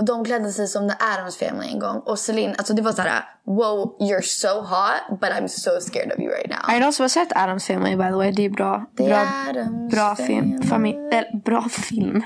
de 0.05 0.25
klädde 0.25 0.51
sig 0.51 0.67
som 0.67 0.89
The 0.89 0.95
Addams 0.99 1.37
Family 1.37 1.67
en 1.67 1.79
gång. 1.79 2.01
Och 2.05 2.19
Celine, 2.19 2.55
alltså 2.57 2.73
det 2.73 2.81
var 2.81 2.91
så 2.91 3.01
här: 3.01 3.23
wow, 3.45 3.97
you're 3.99 4.21
so 4.21 4.61
hot, 4.61 5.19
but 5.19 5.29
I'm 5.29 5.47
so 5.47 5.69
scared 5.81 6.11
of 6.11 6.19
you 6.19 6.29
right 6.29 6.49
now. 6.49 6.69
Är 6.69 6.73
det 6.73 6.85
någon 6.85 6.93
som 6.93 7.03
har 7.03 7.09
sett 7.09 7.31
Adams 7.35 7.67
Family 7.67 7.95
by 7.95 8.03
the 8.03 8.11
way? 8.11 8.31
Det 8.31 8.45
är 8.45 8.49
bra. 8.49 8.85
The 8.97 9.03
bra, 9.07 9.27
Addams 9.49 9.93
bra 9.93 10.15
film. 10.15 10.63
Family. 10.63 10.93
Fami- 10.93 11.13
äh, 11.13 11.41
bra 11.45 11.69
film. 11.69 12.23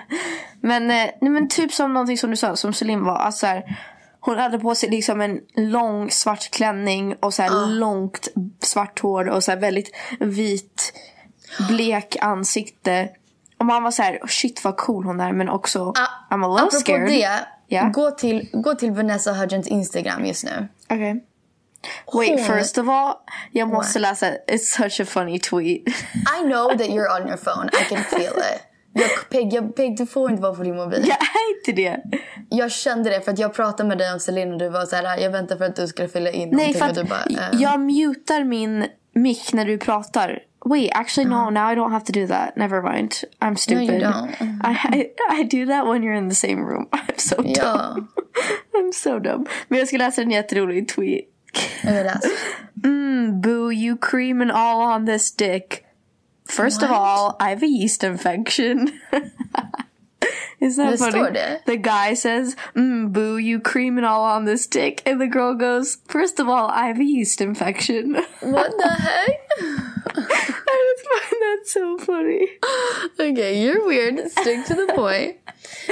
Men, 0.61 0.91
eh, 0.91 1.09
nej, 1.21 1.31
men 1.31 1.49
typ 1.49 1.73
som 1.73 1.93
någonting 1.93 2.17
som 2.17 2.29
du 2.29 2.35
sa, 2.35 2.55
som 2.55 2.73
Celine 2.73 3.03
var. 3.03 3.15
Alltså, 3.15 3.39
så 3.39 3.47
här, 3.47 3.77
hon 4.19 4.37
hade 4.37 4.59
på 4.59 4.75
sig 4.75 4.89
liksom 4.89 5.21
en 5.21 5.39
lång 5.55 6.11
svart 6.11 6.51
klänning 6.51 7.15
och 7.21 7.33
så 7.33 7.41
här 7.41 7.67
långt 7.67 8.27
svart 8.61 8.99
hår 8.99 9.29
och 9.29 9.43
så 9.43 9.51
här 9.51 9.59
väldigt 9.59 9.95
vit, 10.19 10.93
blek 11.69 12.17
ansikte. 12.21 13.09
Och 13.65 13.67
man 13.67 13.83
var 13.83 13.91
så 13.91 14.01
här, 14.01 14.19
shit 14.27 14.63
vad 14.63 14.77
cool 14.77 15.05
hon 15.05 15.19
är 15.19 15.31
men 15.33 15.49
också 15.49 15.79
Ah, 15.95 16.35
I'm 16.35 16.45
a 16.45 16.47
little 16.47 16.67
Apropå 16.67 16.71
scared. 16.79 17.07
det, 17.09 17.39
Ja. 17.67 17.89
gå, 17.93 18.11
till, 18.11 18.49
gå 18.53 18.75
till 18.75 18.91
Vanessa 18.91 19.33
Hudgens 19.33 19.67
Instagram 19.67 20.25
just 20.25 20.43
nu. 20.45 20.67
Okay. 20.89 21.15
Wait, 22.13 22.39
Hon- 22.39 22.57
first 22.57 22.77
of 22.77 22.87
all, 22.89 23.13
jag 23.51 23.67
måste 23.67 23.99
läsa. 23.99 24.25
It's 24.47 24.57
such 24.89 24.99
a 25.01 25.05
funny 25.05 25.39
tweet. 25.39 25.87
I 26.39 26.43
know 26.43 26.69
that 26.77 26.87
you're 26.87 27.21
on 27.21 27.27
your 27.27 27.37
phone, 27.37 27.69
I 27.81 27.89
can 27.89 28.03
feel 28.03 28.33
it. 28.37 28.61
Jag, 28.93 29.09
Peg, 29.29 29.53
jag, 29.53 29.75
Peg, 29.75 29.97
du 29.97 30.05
får 30.05 30.29
inte 30.31 30.41
vara 30.43 30.55
på 30.55 30.63
din 30.63 30.75
mobil. 30.75 31.03
jag 31.07 31.17
är 31.17 31.57
inte 31.59 31.71
det. 31.81 32.17
Jag 32.49 32.71
kände 32.71 33.09
det 33.09 33.21
för 33.21 33.31
att 33.31 33.39
jag 33.39 33.53
pratade 33.53 33.89
med 33.89 33.97
dig 33.97 34.13
om 34.13 34.19
Celine 34.19 34.51
och 34.53 34.57
du 34.59 34.69
var 34.69 34.85
så 34.85 34.95
här, 34.95 35.17
jag 35.17 35.31
väntar 35.31 35.55
för 35.57 35.65
att 35.65 35.75
du 35.75 35.87
skulle 35.87 36.07
fylla 36.07 36.29
in 36.31 36.49
Nej, 36.51 36.73
för 36.73 36.85
att 36.85 36.95
du 36.95 37.03
bara, 37.03 37.23
eh, 37.29 37.61
jag 37.61 37.79
mutar 37.79 38.43
min 38.43 38.85
mick 39.15 39.53
när 39.53 39.65
du 39.65 39.77
pratar. 39.77 40.39
Wait, 40.65 40.89
actually 40.95 41.25
no, 41.25 41.49
now 41.49 41.67
I 41.67 41.75
don't 41.75 41.91
have 41.91 42.03
to 42.05 42.11
do 42.11 42.25
that. 42.27 42.57
Never 42.57 42.81
mind. 42.81 43.23
I'm 43.39 43.55
stupid. 43.55 43.99
don't. 43.99 44.35
I, 44.61 44.71
I, 44.73 45.09
I 45.29 45.43
do 45.43 45.67
that 45.67 45.85
when 45.85 46.01
you're 46.01 46.15
in 46.15 46.27
the 46.27 46.35
same 46.35 46.65
room. 46.65 46.87
I'm 46.93 47.19
so 47.19 47.35
dumb. 47.37 48.09
I'm 48.75 48.91
so 48.91 49.19
dumb. 49.19 49.47
Men 49.69 49.79
jag 49.79 49.87
ska 49.87 49.97
läsa 49.97 50.21
en 50.21 50.31
jätterolig 50.31 50.87
tweet. 50.87 51.29
Jag 51.83 51.93
vill 51.93 52.03
läsa. 52.05 52.29
Mm, 52.83 53.41
boo, 53.41 53.71
you 53.71 53.97
creaming 53.97 54.51
all 54.51 54.81
on 54.81 55.05
this 55.05 55.31
dick. 55.31 55.85
First 56.47 56.83
of 56.83 56.91
all, 56.91 57.35
I 57.39 57.49
have 57.49 57.63
a 57.63 57.67
yeast 57.67 58.03
infection. 58.03 58.91
Is 60.61 60.75
that 60.77 60.97
funny? 60.99 61.31
det. 61.33 61.61
The 61.65 61.77
guy 61.77 62.13
says, 62.15 62.55
mm, 62.75 63.11
boo, 63.13 63.37
you 63.37 63.59
creaming 63.59 64.05
all 64.05 64.23
on 64.23 64.45
this 64.45 64.67
dick. 64.67 65.01
And 65.05 65.19
the 65.21 65.27
girl 65.27 65.53
goes, 65.53 65.97
first 66.07 66.39
of 66.39 66.47
all, 66.47 66.69
I 66.69 66.87
have 66.87 66.99
a 66.99 67.03
yeast 67.03 67.41
infection. 67.41 68.13
What 68.41 68.71
the 68.77 68.89
heck? 69.07 69.39
I 70.17 70.75
just 70.91 71.05
find 71.11 71.41
that 71.41 71.61
so 71.67 71.97
funny. 71.97 72.47
Okay, 73.19 73.61
you're 73.63 73.85
weird. 73.85 74.29
Stick 74.31 74.65
to 74.65 74.73
the 74.73 74.93
point. 74.95 75.35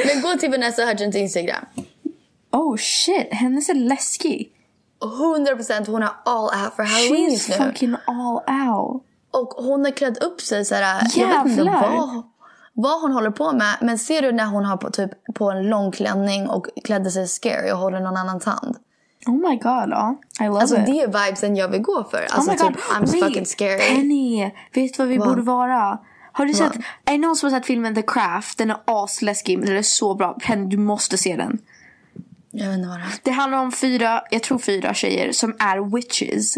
Men 0.06 0.22
gå 0.22 0.38
till 0.38 0.52
Vanessa 0.52 0.86
Hudgens 0.86 1.15
Instagram. 1.15 1.65
Oh 2.52 2.78
shit, 2.78 3.34
hennes 3.34 3.69
är 3.69 3.74
läskig. 3.76 4.50
100% 5.02 5.88
hon 5.88 6.02
har 6.02 6.15
all 6.26 6.46
out 6.63 6.76
för 6.76 6.84
halloween 6.84 7.30
She's 7.30 7.34
just 7.34 7.50
nu. 7.50 7.56
fucking 7.56 7.96
all 8.08 8.36
out. 8.48 9.04
Och 9.32 9.48
hon 9.63 9.86
har 9.86 9.91
klätt 9.91 10.24
upp 10.24 10.41
sig 10.41 10.65
så 10.65 10.76
här. 10.76 11.08
Jag 11.15 11.43
vet 11.43 11.52
inte 11.52 11.63
vad, 11.63 12.24
vad 12.74 13.02
hon 13.02 13.12
håller 13.12 13.32
på 13.32 13.52
med. 13.52 13.76
Men 13.82 13.98
ser 14.00 14.22
du 14.22 14.32
när 14.32 14.46
hon 14.46 14.66
har 14.66 14.78
på, 14.78 14.90
typ, 14.90 15.12
på 15.36 15.52
en 15.52 15.70
lång 15.70 15.92
klänning 15.92 16.48
och 16.50 16.68
klädde 16.84 17.12
sig 17.12 17.28
scary 17.28 17.72
och 17.72 17.78
håller 17.78 18.00
någon 18.00 18.18
annans 18.18 18.46
hand. 18.46 18.78
Oh 19.28 19.50
my 19.50 19.56
god, 19.56 19.90
ja. 19.90 20.16
I 20.42 20.44
love 20.44 20.60
Alltså 20.60 20.78
it. 20.78 20.86
det 20.86 21.02
är 21.02 21.08
vibesen 21.26 21.56
jag 21.56 21.68
vill 21.68 21.82
gå 21.82 22.04
för. 22.04 22.18
oh 22.18 22.36
Alltså 22.36 22.52
my 22.52 22.58
typ 22.58 22.68
god, 22.68 22.78
I'm 22.98 23.00
wait, 23.12 23.24
fucking 23.24 23.46
scary. 23.46 23.80
Penny, 23.96 24.52
vet 24.74 24.94
du 24.94 24.98
vad 24.98 25.08
vi 25.08 25.18
Vad? 25.18 25.28
borde 25.30 25.42
vara? 25.42 26.00
Har 26.32 26.46
du 26.46 26.54
sett, 26.54 26.76
är 27.06 27.12
det 27.12 27.18
någon 27.18 27.36
som 27.36 27.52
har 27.52 27.60
sett 27.60 27.66
filmen 27.66 27.96
The 27.96 28.02
Craft? 28.02 28.58
Den 28.58 28.70
är 28.72 28.78
asläskig 28.86 29.58
men 29.60 29.68
den 29.68 29.78
är 29.78 29.82
så 29.82 30.16
bra. 30.16 30.38
Penny, 30.44 30.66
du 30.70 30.78
måste 30.78 31.18
se 31.18 31.36
den. 31.36 31.58
Jag 32.52 32.68
vet 32.68 32.78
inte 32.78 32.90
vad 32.90 32.98
det 33.00 33.04
är. 33.04 33.12
Det 33.24 33.32
handlar 33.32 33.58
om 33.58 33.72
fyra, 33.72 34.22
jag 34.32 34.44
tror 34.44 34.58
fyra 34.60 34.94
tjejer 34.94 35.32
som 35.32 35.56
är 35.60 35.96
witches 35.96 36.56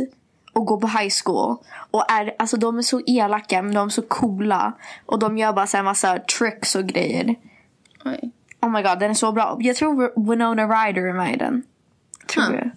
och 0.56 0.66
går 0.66 0.78
på 0.80 0.88
high 0.88 1.14
school. 1.24 1.56
Och 1.92 2.12
är, 2.12 2.36
alltså 2.40 2.58
de 2.58 2.78
är 2.78 2.82
så 2.82 3.02
elaka 3.06 3.62
men 3.62 3.74
de 3.74 3.86
är 3.88 3.90
så 3.92 4.02
coola. 4.02 4.74
Och 5.06 5.20
de 5.20 5.38
gör 5.38 5.54
bara 5.54 5.68
så 5.68 5.78
här 5.78 5.84
massa 5.84 6.20
tricks 6.20 6.76
och 6.76 6.86
grejer. 6.86 7.36
Oj. 8.06 8.32
Oh 8.62 8.70
my 8.70 8.82
god, 8.82 9.00
den 9.00 9.10
är 9.12 9.14
så 9.16 9.32
bra. 9.32 9.58
Jag 9.60 9.76
tror 9.76 10.28
Winona 10.30 10.64
Ryder 10.68 11.02
är 11.02 11.14
med 11.14 11.34
i 11.34 11.38
den. 11.38 11.64
Tror 12.28 12.44
Huh. 12.44 12.56
jag. 12.56 12.72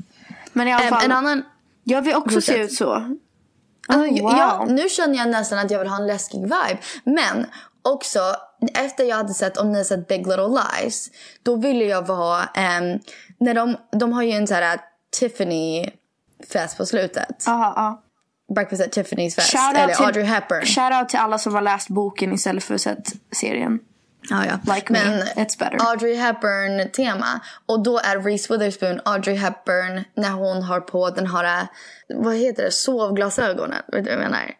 Men 0.52 0.68
i 0.68 0.72
alla 0.72 0.88
fall, 0.88 1.04
en 1.04 1.12
annan... 1.12 1.42
jag 1.84 2.02
vill 2.02 2.14
också 2.14 2.40
se 2.40 2.58
ut 2.58 2.72
så. 2.72 2.92
Alltså, 2.92 4.14
Oh, 4.14 4.22
wow. 4.22 4.32
ja, 4.36 4.66
nu 4.68 4.88
känner 4.88 5.16
jag 5.18 5.28
nästan 5.28 5.58
att 5.58 5.70
jag 5.70 5.78
vill 5.78 5.88
ha 5.88 5.96
en 5.96 6.06
läskig 6.06 6.40
vibe. 6.42 6.78
Men 7.04 7.46
också, 7.82 8.20
efter 8.74 9.04
jag 9.04 9.16
hade 9.16 9.34
sett, 9.34 9.56
om 9.56 9.72
ni 9.72 9.78
har 9.78 9.84
sett 9.84 10.08
Big 10.08 10.26
Little 10.26 10.48
Lies, 10.48 11.10
då 11.42 11.56
ville 11.56 11.84
jag 11.84 12.06
vara, 12.06 12.44
ehm, 12.54 12.98
när 13.38 13.54
de, 13.54 13.76
de 13.92 14.12
har 14.12 14.22
ju 14.22 14.30
en 14.32 14.46
så 14.46 14.54
här 14.54 14.80
Tiffany-fest 16.40 16.77
på 16.77 16.87
slutet. 16.87 17.48
Aha, 17.48 17.72
ja. 17.77 18.03
Breakfast 18.55 18.83
at 18.83 18.92
Tiffany's 18.96 19.35
fest. 19.35 19.51
Shout 19.51 19.68
out 19.68 19.77
Eller 19.79 19.94
till- 19.94 20.05
Audrey 20.05 20.24
Hepburn. 20.24 20.64
Shout 20.66 20.92
out 20.92 21.09
till 21.09 21.18
alla 21.18 21.38
som 21.38 21.55
har 21.55 21.62
läst 21.62 21.88
boken 21.88 22.33
istället 22.33 22.64
för 22.64 22.74
att 22.74 22.81
sett 22.81 23.09
serien. 23.33 23.79
Ja, 24.31 24.44
ja. 24.46 24.74
Like 24.74 24.92
me, 24.92 24.98
it's 25.37 25.59
better. 25.59 25.90
Audrey 25.90 26.14
Hepburn-tema. 26.14 27.40
Och 27.66 27.83
då 27.83 27.98
är 27.98 28.20
Reese 28.20 28.51
Witherspoon, 28.51 29.01
Audrey 29.05 29.37
Hepburn, 29.37 30.05
när 30.14 30.31
hon 30.31 30.62
har 30.62 30.81
på 30.81 31.11
den 31.11 31.27
här, 31.27 31.66
vad 32.09 32.37
heter 32.37 32.62
det, 32.62 32.70
sovglasögonen. 32.72 33.83
Vet 33.92 34.05
du 34.05 34.11
vad 34.11 34.12
jag 34.12 34.31
menar? 34.31 34.51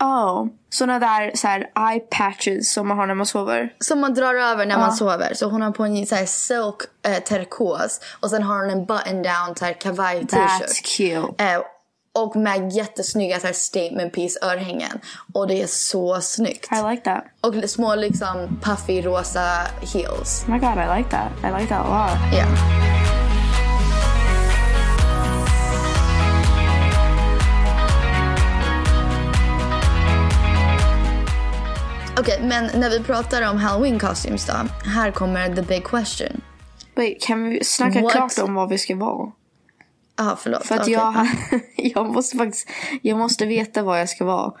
Oh, 0.00 0.46
såna 0.70 0.98
där 0.98 1.32
så 1.34 1.48
här, 1.48 1.58
eye 1.90 2.00
patches 2.00 2.72
som 2.72 2.88
man 2.88 2.98
har 2.98 3.06
när 3.06 3.14
man 3.14 3.26
sover. 3.26 3.72
Som 3.78 4.00
man 4.00 4.14
drar 4.14 4.34
över 4.34 4.66
när 4.66 4.78
man 4.78 4.92
sover. 4.92 5.34
Så 5.34 5.50
hon 5.50 5.62
har 5.62 5.70
på 5.70 5.84
en 5.84 6.06
så 6.06 6.14
här 6.14 6.26
silk 6.26 6.76
eh, 7.02 7.22
turkos. 7.22 8.00
Och 8.20 8.30
sen 8.30 8.42
har 8.42 8.60
hon 8.60 8.70
en 8.70 8.84
button 8.86 9.22
down 9.22 9.56
så 9.56 9.64
här 9.64 9.72
kavaj 9.72 10.20
That's 10.22 10.58
t-shirt. 10.58 10.96
cute. 10.96 11.44
Eh, 11.44 11.60
och 12.14 12.36
med 12.36 12.72
jättesnygga 12.72 13.40
så 13.40 13.46
här 13.46 13.54
statement 13.54 14.12
piece 14.12 14.38
örhängen. 14.42 15.00
Och 15.34 15.46
det 15.46 15.62
är 15.62 15.66
så 15.66 16.20
snyggt. 16.20 16.68
I 16.72 16.90
like 16.90 17.02
that. 17.02 17.24
Och 17.40 17.70
små 17.70 17.94
liksom 17.94 18.60
puffy 18.62 19.02
rosa 19.02 19.66
heels. 19.80 20.44
Oh 20.44 20.50
my 20.50 20.58
god, 20.58 20.78
I 20.78 20.98
like 20.98 21.10
that. 21.10 21.30
I 21.44 21.60
like 21.60 21.68
that 21.74 21.86
a 21.86 22.08
lot. 22.08 22.38
Ja. 22.38 23.09
Okej, 32.20 32.40
men 32.42 32.80
när 32.80 32.90
vi 32.90 33.00
pratar 33.00 33.50
om 33.50 33.56
Halloween 33.56 33.98
costumes 33.98 34.46
då. 34.46 34.52
Här 34.90 35.10
kommer 35.10 35.54
the 35.54 35.62
big 35.62 35.84
question. 35.84 36.40
Wait, 36.96 37.22
kan 37.22 37.44
vi 37.48 37.64
snacka 37.64 38.00
What? 38.00 38.12
klart 38.12 38.38
om 38.38 38.54
vad 38.54 38.68
vi 38.68 38.78
ska 38.78 38.96
vara? 38.96 39.32
Ja, 40.16 40.36
förlåt. 40.40 40.66
För 40.66 40.74
att 40.74 40.80
Okej. 40.80 40.92
jag, 40.94 41.26
jag 41.76 42.12
måste 42.12 42.36
faktiskt, 42.36 42.68
jag 43.02 43.18
måste 43.18 43.46
veta 43.46 43.82
vad 43.82 44.00
jag 44.00 44.08
ska 44.08 44.24
vara. 44.24 44.52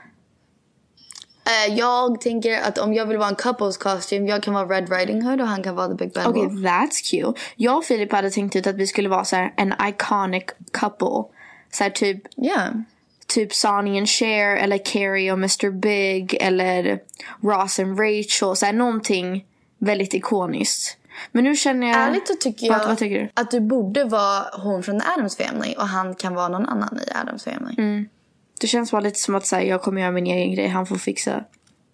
Eh, 1.44 1.74
jag 1.74 2.20
tänker 2.20 2.60
att 2.60 2.78
om 2.78 2.94
jag 2.94 3.06
vill 3.06 3.18
vara 3.18 3.28
en 3.28 3.34
couples 3.34 3.76
costume, 3.76 4.30
jag 4.30 4.42
kan 4.42 4.54
vara 4.54 4.66
Red 4.66 4.92
Riding 4.92 5.22
Hood 5.22 5.40
och 5.40 5.48
han 5.48 5.62
kan 5.62 5.74
vara 5.76 5.88
the 5.88 5.94
Big 5.94 6.12
Bad 6.12 6.26
Okej, 6.26 6.46
Wolf. 6.46 6.60
that's 6.64 7.10
cute. 7.10 7.40
Jag 7.56 7.76
och 7.76 7.84
Filip 7.84 8.12
hade 8.12 8.30
tänkt 8.30 8.56
ut 8.56 8.66
att 8.66 8.76
vi 8.76 8.86
skulle 8.86 9.08
vara 9.08 9.24
så 9.24 9.36
här 9.36 9.54
en 9.56 9.74
iconic 9.88 10.44
couple. 10.72 11.24
Så 11.72 11.90
typ, 11.94 12.22
Ja. 12.36 12.68
Typ 13.30 13.54
Sonny 13.54 13.98
and 13.98 14.08
Cher 14.08 14.56
eller 14.56 14.78
Carrie 14.78 15.32
och 15.32 15.38
Mr 15.38 15.70
Big 15.70 16.36
eller 16.40 17.00
Ross 17.42 17.78
and 17.78 18.00
Rachel. 18.00 18.56
Så 18.56 18.66
här 18.66 18.72
någonting 18.72 19.44
väldigt 19.78 20.14
ikoniskt. 20.14 20.96
Men 21.32 21.44
nu 21.44 21.56
känner 21.56 21.86
jag... 21.86 21.96
Ärligt 21.96 22.28
så 22.28 22.34
tycker 22.34 22.66
jag 22.66 22.86
Vad, 22.86 22.98
tycker 22.98 23.20
du? 23.20 23.28
att 23.34 23.50
du 23.50 23.60
borde 23.60 24.04
vara 24.04 24.44
hon 24.62 24.82
från 24.82 25.00
The 25.00 25.06
Addams 25.06 25.36
Family 25.36 25.74
och 25.78 25.88
han 25.88 26.14
kan 26.14 26.34
vara 26.34 26.48
någon 26.48 26.66
annan 26.66 26.98
i 27.06 27.10
Addams 27.20 27.44
Family. 27.44 27.74
Mm. 27.78 28.08
Det 28.60 28.66
känns 28.66 28.90
bara 28.90 29.00
lite 29.00 29.18
som 29.18 29.34
att 29.34 29.46
så 29.46 29.56
här, 29.56 29.62
jag 29.62 29.82
kommer 29.82 30.00
göra 30.00 30.10
min 30.10 30.26
egen 30.26 30.54
grej. 30.54 30.68
Han 30.68 30.86
får 30.86 30.96
fixa 30.96 31.44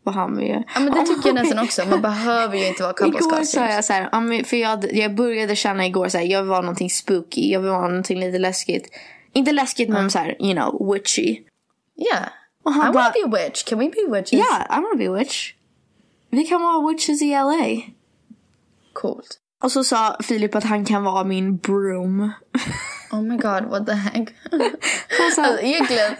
vad 0.03 0.15
han 0.15 0.37
vill 0.37 0.49
göra. 0.49 0.65
Ja 0.75 0.81
men 0.81 0.93
det 0.93 1.07
tycker 1.07 1.29
jag 1.29 1.35
nästan 1.35 1.59
också. 1.65 1.85
Man 1.85 2.03
behöver 2.03 2.57
ju 2.57 2.67
inte 2.69 2.83
vara 2.83 2.93
couples 2.93 3.27
Igår 3.27 3.45
sa 3.45 3.67
jag 3.67 3.85
så 3.85 3.93
här, 3.93 4.45
för 4.45 4.57
jag, 4.57 4.93
jag 4.93 5.15
började 5.15 5.57
känna 5.57 5.87
igår 5.87 6.09
så 6.09 6.19
här, 6.19 6.25
jag 6.25 6.43
vill 6.43 6.51
vara 6.51 6.61
någonting 6.61 6.91
spooky, 6.91 7.53
jag 7.53 7.61
vill 7.61 7.71
vara 7.71 7.89
någonting 7.89 8.21
lite 8.21 8.39
läskigt. 8.39 8.89
Inte 9.37 9.53
läskigt 9.53 9.89
men 9.89 10.11
så 10.11 10.19
här, 10.19 10.37
you 10.43 10.55
know, 10.55 10.93
witchy. 10.93 11.41
Yeah. 12.13 12.29
Och 12.65 12.71
I 12.71 12.75
han 12.75 12.81
wanna 12.81 12.93
bara, 12.93 13.11
be 13.11 13.39
a 13.39 13.45
witch. 13.45 13.65
Can 13.65 13.79
we 13.79 13.89
be 13.89 14.17
witches? 14.17 14.33
yeah, 14.33 14.79
I 14.79 14.83
wanna 14.83 14.97
be 14.99 15.07
a 15.07 15.13
witch. 15.13 15.55
Vi 16.31 16.45
kan 16.45 16.63
vara 16.63 16.89
witches 16.89 17.23
i 17.23 17.31
LA. 17.31 17.83
Coolt. 18.93 19.39
Och 19.63 19.73
så 19.73 19.85
sa 19.85 20.17
Filip 20.23 20.55
att 20.55 20.65
han 20.65 20.85
kan 20.85 21.05
vara 21.05 21.25
min 21.25 21.57
broom. 21.57 22.33
Oh 23.11 23.23
my 23.23 23.37
god, 23.37 23.65
what 23.71 23.87
the 23.87 23.93
heck. 23.93 24.35
Sa, 24.51 24.57
Alltså, 25.45 25.61
egentligen, 25.61 26.13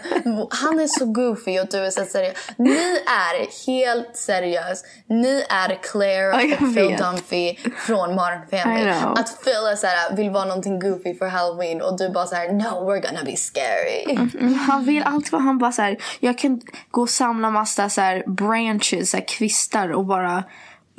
han 0.49 0.79
är 0.79 0.87
så 0.87 1.05
goofy 1.05 1.59
och 1.59 1.67
du 1.71 1.77
är 1.77 1.89
så 1.89 2.05
seriös. 2.05 2.37
Ni 2.57 2.99
är 3.05 3.65
helt 3.67 4.17
seriös. 4.17 4.83
Ni 5.07 5.45
är 5.49 5.79
Claire 5.83 6.53
och 6.53 6.73
Phil. 6.75 6.97
Dunphy 6.97 7.55
från 7.77 8.09
Modern 8.09 8.47
Family. 8.51 8.89
Att 8.89 9.43
Phil 9.43 9.53
är 9.71 9.75
så 9.75 9.87
här, 9.87 10.15
vill 10.15 10.29
vara 10.29 10.45
någonting 10.45 10.79
goofy 10.79 11.15
för 11.15 11.27
Halloween 11.27 11.81
och 11.81 11.97
du 11.97 12.09
bara 12.09 12.25
så 12.25 12.35
här: 12.35 12.51
no 12.51 12.63
we're 12.63 13.07
gonna 13.07 13.23
be 13.25 13.35
scary. 13.35 14.29
han 14.67 14.85
vill 14.85 15.03
alltid 15.03 15.31
vara, 15.31 15.41
han 15.41 15.57
bara 15.57 15.71
så 15.71 15.81
här, 15.81 15.97
jag 16.19 16.37
kan 16.37 16.61
gå 16.91 17.01
och 17.01 17.09
samla 17.09 17.49
massa 17.49 17.89
så 17.89 18.01
här 18.01 18.23
branches, 18.27 19.11
så 19.11 19.17
här 19.17 19.27
kvistar 19.27 19.89
och 19.89 20.05
bara 20.05 20.43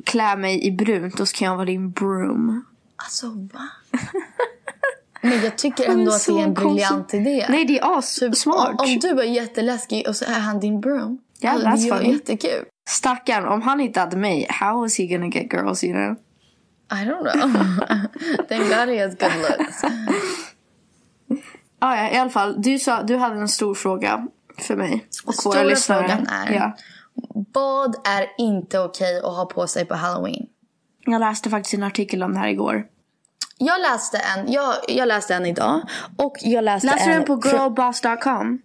klä 0.05 0.37
mig 0.37 0.67
i 0.67 0.71
brunt 0.71 1.21
och 1.21 1.29
så 1.29 1.37
kan 1.37 1.47
jag 1.49 1.55
vara 1.55 1.67
din 1.67 1.91
broom. 1.91 2.65
Alltså 2.97 3.27
va? 3.27 3.69
Men 5.29 5.45
jag 5.45 5.59
tycker 5.59 5.91
ändå 5.91 6.13
att 6.13 6.27
det 6.27 6.33
är 6.33 6.39
en 6.45 6.55
briljant 6.55 7.15
idé. 7.15 7.47
Nej 7.49 7.65
det 7.65 7.79
är 7.79 7.99
assmart. 7.99 8.69
Om, 8.69 8.77
om 8.81 8.99
du 9.01 9.09
är 9.09 9.23
jätteläskig 9.25 10.09
och 10.09 10.17
så 10.17 10.25
är 10.25 10.41
han 10.41 10.61
din 10.61 10.81
broom. 10.81 11.19
Yeah, 11.41 11.55
alltså, 11.57 11.89
that's 11.89 11.99
funny. 11.99 12.13
jättekul. 12.13 12.65
Stackarn, 12.89 13.47
om 13.47 13.63
han 13.63 13.81
inte 13.81 14.01
hade 14.01 14.17
mig, 14.17 14.47
how 14.51 14.87
is 14.87 14.99
he 14.99 15.07
gonna 15.07 15.27
get 15.27 15.53
girls 15.53 15.85
you 15.85 15.93
know? 15.93 16.17
I 17.01 17.05
don't 17.05 17.33
know. 17.33 17.51
Thank 18.49 18.63
God 18.69 18.89
he 18.97 19.03
has 19.05 19.15
good 19.19 19.33
looks. 19.59 19.83
Ah, 21.79 21.97
ja, 21.97 22.11
i 22.11 22.17
alla 22.17 22.31
fall. 22.31 22.63
Du, 22.63 22.79
sa, 22.79 23.03
du 23.03 23.17
hade 23.17 23.37
en 23.37 23.49
stor 23.49 23.75
fråga 23.75 24.27
för 24.59 24.77
mig 24.77 25.07
och 25.27 25.35
Stora 25.35 25.55
våra 25.59 25.69
lyssnare. 25.69 26.09
frågan 26.09 26.27
är- 26.27 26.53
Ja. 26.55 26.77
Vad 27.53 27.95
är 28.07 28.27
inte 28.39 28.79
okej 28.79 29.19
att 29.19 29.37
ha 29.37 29.47
på 29.47 29.67
sig 29.67 29.85
på 29.85 29.95
Halloween? 29.95 30.47
Jag 31.07 31.21
läste 31.21 31.51
faktiskt 31.51 31.75
en 31.75 31.83
artikel 31.83 32.23
om 32.23 32.33
det 32.33 32.39
här 32.39 32.49
igår. 32.49 32.85
Jag 33.59 33.81
läste 33.81 34.19
en, 34.19 34.53
jag, 34.53 34.75
jag 34.89 35.09
läste 35.09 35.35
en 35.35 35.47
idag. 35.47 35.81
Och 36.17 36.37
jag 36.41 36.65
läste 36.65 36.87
Läser 36.87 37.07
du 37.07 37.13
en 37.13 37.17
den 37.25 37.27
på 37.41 37.49
girlboss.com? 37.49 38.63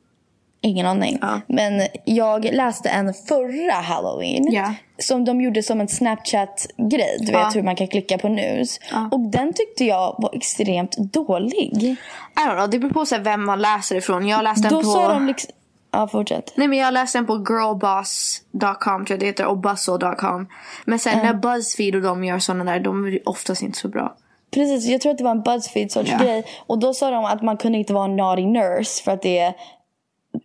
Ingen 0.61 0.85
aning. 0.85 1.17
Ja. 1.21 1.41
Men 1.47 1.87
jag 2.05 2.45
läste 2.45 2.89
en 2.89 3.13
förra 3.13 3.73
halloween. 3.81 4.51
Ja. 4.53 4.73
Som 4.97 5.25
de 5.25 5.41
gjorde 5.41 5.63
som 5.63 5.81
en 5.81 5.87
Snapchat-grej. 5.87 7.17
Du 7.19 7.31
Ja. 7.31 7.45
vet 7.45 7.55
hur 7.55 7.63
man 7.63 7.75
kan 7.75 7.87
klicka 7.87 8.17
på 8.17 8.29
news. 8.29 8.79
Och 9.11 9.19
den 9.19 9.53
tyckte 9.53 9.85
jag 9.85 10.15
var 10.17 10.35
extremt 10.35 10.97
dålig. 10.97 11.83
I 11.83 11.97
don't 12.39 12.55
know, 12.55 12.69
det 12.69 12.79
beror 12.79 12.91
på 12.91 13.05
så 13.05 13.17
vem 13.17 13.45
man 13.45 13.61
läser 13.61 13.95
ifrån. 13.95 14.27
Jag 14.27 14.43
läste 14.43 14.61
den 14.61 14.71
Då 14.71 14.81
på... 14.83 14.89
sa 14.89 15.07
de 15.13 15.27
liksom... 15.27 15.51
Ja, 15.91 16.07
fortsätt. 16.07 16.53
Nej 16.55 16.67
men 16.67 16.79
jag 16.79 16.93
läste 16.93 17.17
den 17.17 17.25
på 17.25 17.33
girlboss.com 17.37 19.05
tror 19.05 19.09
jag 19.09 19.19
det 19.19 19.25
heter 19.25 19.45
och 19.45 19.57
bustle.com. 19.57 20.47
Men 20.85 20.99
sen 20.99 21.17
när 21.17 21.33
Buzzfeed 21.33 21.95
och 21.95 22.01
de 22.01 22.23
gör 22.23 22.39
sådana 22.39 22.71
där, 22.71 22.79
de 22.79 23.05
är 23.05 23.29
oftast 23.29 23.61
inte 23.61 23.77
så 23.79 23.87
bra. 23.87 24.15
Precis, 24.53 24.85
jag 24.85 25.01
tror 25.01 25.11
att 25.11 25.17
det 25.17 25.23
var 25.23 25.31
en 25.31 25.41
Buzzfeed 25.41 25.91
sorts 25.91 26.11
Ja. 26.11 26.17
grej. 26.17 26.45
Och 26.67 26.79
då 26.79 26.93
sa 26.93 27.11
de 27.11 27.25
att 27.25 27.41
man 27.41 27.57
kunde 27.57 27.77
inte 27.77 27.93
vara 27.93 28.05
en 28.05 28.15
naughty 28.15 28.45
nurse 28.45 29.03
för 29.03 29.11
att 29.11 29.21
det 29.21 29.39
är 29.39 29.53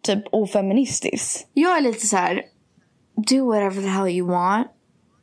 typ 0.02 0.24
ofeministiskt. 0.32 1.48
Jag 1.52 1.76
är 1.76 1.80
lite 1.80 2.06
så 2.06 2.16
här. 2.16 2.42
do 3.28 3.46
whatever 3.46 3.82
the 3.82 3.88
hell 3.88 4.08
you 4.08 4.28
want. 4.30 4.66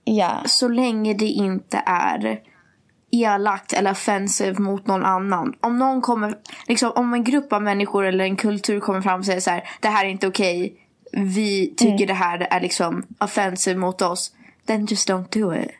Ja. 0.03 0.41
Så 0.45 0.67
länge 0.67 1.13
det 1.13 1.25
inte 1.27 1.83
är 1.85 2.39
elakt 3.11 3.73
eller 3.73 3.91
offensive 3.91 4.59
mot 4.59 4.87
någon 4.87 5.05
annan. 5.05 5.53
Om 5.61 5.77
någon 5.77 6.01
kommer, 6.01 6.35
liksom 6.67 6.91
om 6.95 7.13
en 7.13 7.23
grupp 7.23 7.53
av 7.53 7.61
människor 7.61 8.05
eller 8.05 8.25
en 8.25 8.35
kultur 8.35 8.79
kommer 8.79 9.01
fram 9.01 9.19
och 9.19 9.25
säger 9.25 9.39
så 9.39 9.49
här, 9.49 9.63
det 9.81 9.87
här 9.87 10.05
är 10.05 10.09
inte 10.09 10.27
okej. 10.27 10.73
Vi 11.11 11.73
tycker 11.77 12.07
det 12.07 12.13
här 12.13 12.47
är 12.49 12.61
liksom 12.61 13.03
offensive 13.19 13.79
mot 13.79 14.01
oss. 14.01 14.31
Then 14.67 14.85
just 14.85 15.09
don't 15.09 15.39
do 15.39 15.55
it. 15.55 15.71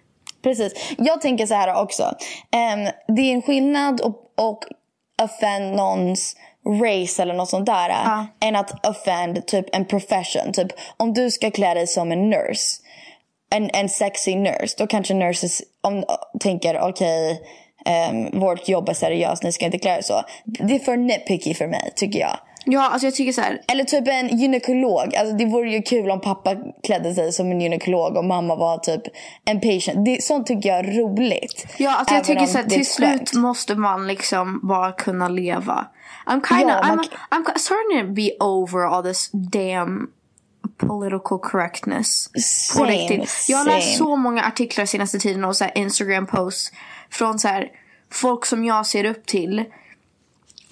Precis. 0.46 0.94
Jag 0.98 1.22
tänker 1.22 1.46
så 1.46 1.54
här 1.54 1.82
också. 1.82 2.16
Em, 2.52 2.92
det 3.08 3.22
är 3.22 3.34
en 3.34 3.42
skillnad 3.42 4.02
och, 4.02 4.16
och 4.38 4.66
offend 5.24 5.76
någons 5.76 6.36
race 6.82 7.22
eller 7.22 7.34
något 7.34 7.50
sånt 7.50 7.66
där. 7.66 7.90
Ja. 7.90 8.28
Än 8.40 8.56
att 8.56 8.88
offend 8.88 9.48
typ 9.48 9.76
en 9.76 9.86
profession. 9.86 10.54
Typ 10.54 10.68
om 10.98 11.14
du 11.14 11.32
ska 11.32 11.52
klä 11.52 11.74
dig 11.74 11.88
som 11.88 12.12
en 12.12 12.30
nurse. 12.30 12.82
En, 13.50 13.70
en 13.74 13.90
sexy 13.90 14.36
nurse. 14.36 14.76
Då 14.78 14.88
kanske 14.88 15.14
nurses 15.14 15.62
om, 15.82 16.04
tänker 16.40 16.82
okej. 16.82 17.42
em, 17.86 18.40
vårt 18.40 18.68
jobb 18.70 18.90
är 18.90 18.94
seriöst, 18.94 19.44
ni 19.44 19.52
ska 19.52 19.66
inte 19.66 19.80
klä 19.80 19.98
er 19.98 20.02
så. 20.02 20.22
Det 20.46 20.76
är 20.76 20.80
för 20.80 20.98
nitpicky 20.98 21.54
för 21.54 21.68
mig 21.68 21.94
tycker 21.96 22.20
jag. 22.20 22.38
Ja, 22.68 22.90
alltså 22.90 23.08
jag 23.08 23.16
tycker 23.16 23.32
så 23.34 23.42
här. 23.42 23.62
Eller 23.68 23.84
typ 23.84 24.08
en 24.08 24.38
gynekolog. 24.38 25.16
Alltså 25.16 25.36
det 25.36 25.46
vore 25.46 25.70
ju 25.70 25.82
kul 25.82 26.12
om 26.12 26.22
pappa 26.22 26.56
klädde 26.84 27.14
sig 27.16 27.32
som 27.32 27.52
en 27.52 27.62
gynekolog 27.62 28.18
och 28.18 28.26
mamma 28.26 28.56
var 28.56 28.78
typ 28.78 29.02
en 29.46 29.60
patient. 29.62 30.06
Det, 30.06 30.24
sånt 30.24 30.48
tycker 30.48 30.70
jag 30.70 30.80
är 30.80 30.84
roligt. 30.84 31.66
Ja, 31.78 31.96
alltså 31.96 32.16
jag 32.16 32.24
tycker 32.24 32.46
så 32.46 32.58
här, 32.58 32.66
till 32.66 32.86
slut 32.86 33.34
måste 33.34 33.76
man 33.76 34.08
liksom 34.08 34.60
bara 34.64 34.92
kunna 34.92 35.28
leva. 35.30 35.88
I'm 36.28 36.48
kind 36.48 36.70
Ja, 36.70 36.80
of, 36.80 36.88
man 36.88 37.00
I'm, 37.00 37.04
k- 37.44 37.52
I'm 37.52 37.58
starting 37.58 38.08
to 38.08 38.14
be 38.14 38.32
over 38.46 38.96
all 38.96 39.04
this 39.04 39.30
damn 39.32 40.08
political 40.78 41.40
correctness. 41.40 42.28
På 42.34 42.40
Same, 42.40 42.92
riktigt. 42.92 43.46
Jag 43.48 43.58
har 43.58 43.66
läst 43.66 43.98
så 43.98 44.16
många 44.16 44.44
artiklar 44.44 44.86
senaste 44.86 45.20
tiden 45.20 45.46
och 45.46 45.56
så 45.56 45.66
Instagram 45.76 46.28
posts 46.28 46.72
från 47.12 47.40
så 47.40 47.48
här 47.48 47.68
folk 48.12 48.46
som 48.46 48.66
jag 48.66 48.86
ser 48.86 49.06
upp 49.06 49.26
till. 49.26 49.64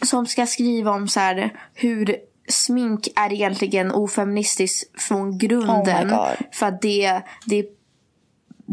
Som 0.05 0.25
ska 0.25 0.45
skriva 0.45 0.91
om 0.91 1.07
så 1.07 1.19
här 1.19 1.53
hur 1.73 2.15
smink 2.47 3.07
är 3.15 3.33
egentligen 3.33 3.91
ofeministiskt 3.91 5.01
från 5.01 5.37
grunden. 5.37 6.13
Oh 6.13 6.29
för 6.51 6.65
att 6.65 6.81
det, 6.81 7.21
det 7.45 7.59
är 7.59 7.65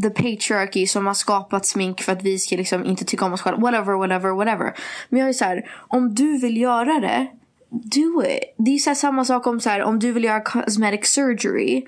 the 0.02 0.10
patriarchy 0.10 0.86
som 0.86 1.06
har 1.06 1.14
skapat 1.14 1.66
smink 1.66 2.02
för 2.02 2.12
att 2.12 2.22
vi 2.22 2.38
ska 2.38 2.56
liksom 2.56 2.84
inte 2.84 3.04
tycka 3.04 3.24
om 3.24 3.32
oss 3.32 3.40
själva. 3.40 3.60
Whatever, 3.60 3.92
whatever, 3.92 4.30
whatever. 4.30 4.74
Men 5.08 5.20
jag 5.20 5.28
är 5.28 5.32
så 5.32 5.44
här, 5.44 5.70
om 5.88 6.14
du 6.14 6.38
vill 6.38 6.56
göra 6.56 7.00
det, 7.00 7.26
do 7.70 8.22
it. 8.24 8.54
Det 8.58 8.74
är 8.74 8.78
så 8.78 8.94
samma 8.94 9.24
sak 9.24 9.46
om 9.46 9.60
så 9.60 9.70
här, 9.70 9.82
om 9.82 9.98
du 9.98 10.12
vill 10.12 10.24
göra 10.24 10.40
cosmetic 10.40 11.06
surgery. 11.06 11.82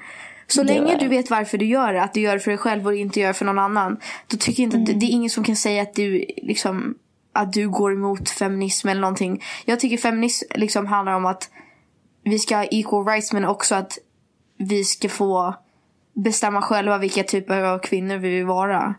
Så 0.47 0.63
länge 0.63 0.95
it. 0.95 1.01
du 1.01 1.09
vet 1.09 1.31
varför 1.31 1.59
du 1.59 1.67
gör 1.67 1.93
det, 1.93 2.03
att 2.03 2.15
du 2.15 2.21
gör 2.21 2.35
det 2.35 2.41
för 2.41 2.51
dig 2.51 2.59
själv 2.59 2.87
och 2.87 2.95
inte 2.95 3.21
gör 3.21 3.29
det 3.29 3.35
för 3.35 3.45
någon 3.45 3.59
annan. 3.59 3.97
Då 4.27 4.37
tycker 4.37 4.63
inte 4.63 4.77
att 4.77 4.87
det, 4.87 4.93
det 4.93 5.07
är 5.07 5.11
ingen 5.11 5.31
som 5.31 5.45
kan 5.45 5.57
säga 5.57 5.83
att 5.83 5.95
du 5.95 6.25
liksom 6.37 6.95
att 7.33 7.53
du 7.53 7.69
går 7.71 7.93
emot 7.93 8.31
feminism 8.31 8.89
eller 8.89 9.01
någonting. 9.01 9.43
Jag 9.65 9.81
tycker 9.81 9.97
feminism 9.97 10.47
liksom 10.55 10.87
handlar 10.87 11.13
om 11.13 11.27
att 11.27 11.51
vi 12.25 12.39
ska 12.39 12.57
ha 12.57 12.65
equal 12.65 13.07
rights 13.07 13.33
men 13.33 13.45
också 13.45 13.75
att 13.75 13.99
vi 14.59 14.85
ska 14.85 15.09
få 15.09 15.55
bestämma 16.15 16.63
själva 16.63 16.99
vilka 16.99 17.23
typer 17.25 17.63
av 17.63 17.79
kvinnor 17.79 18.17
vi 18.17 18.31
vill 18.31 18.47
vara. 18.47 18.95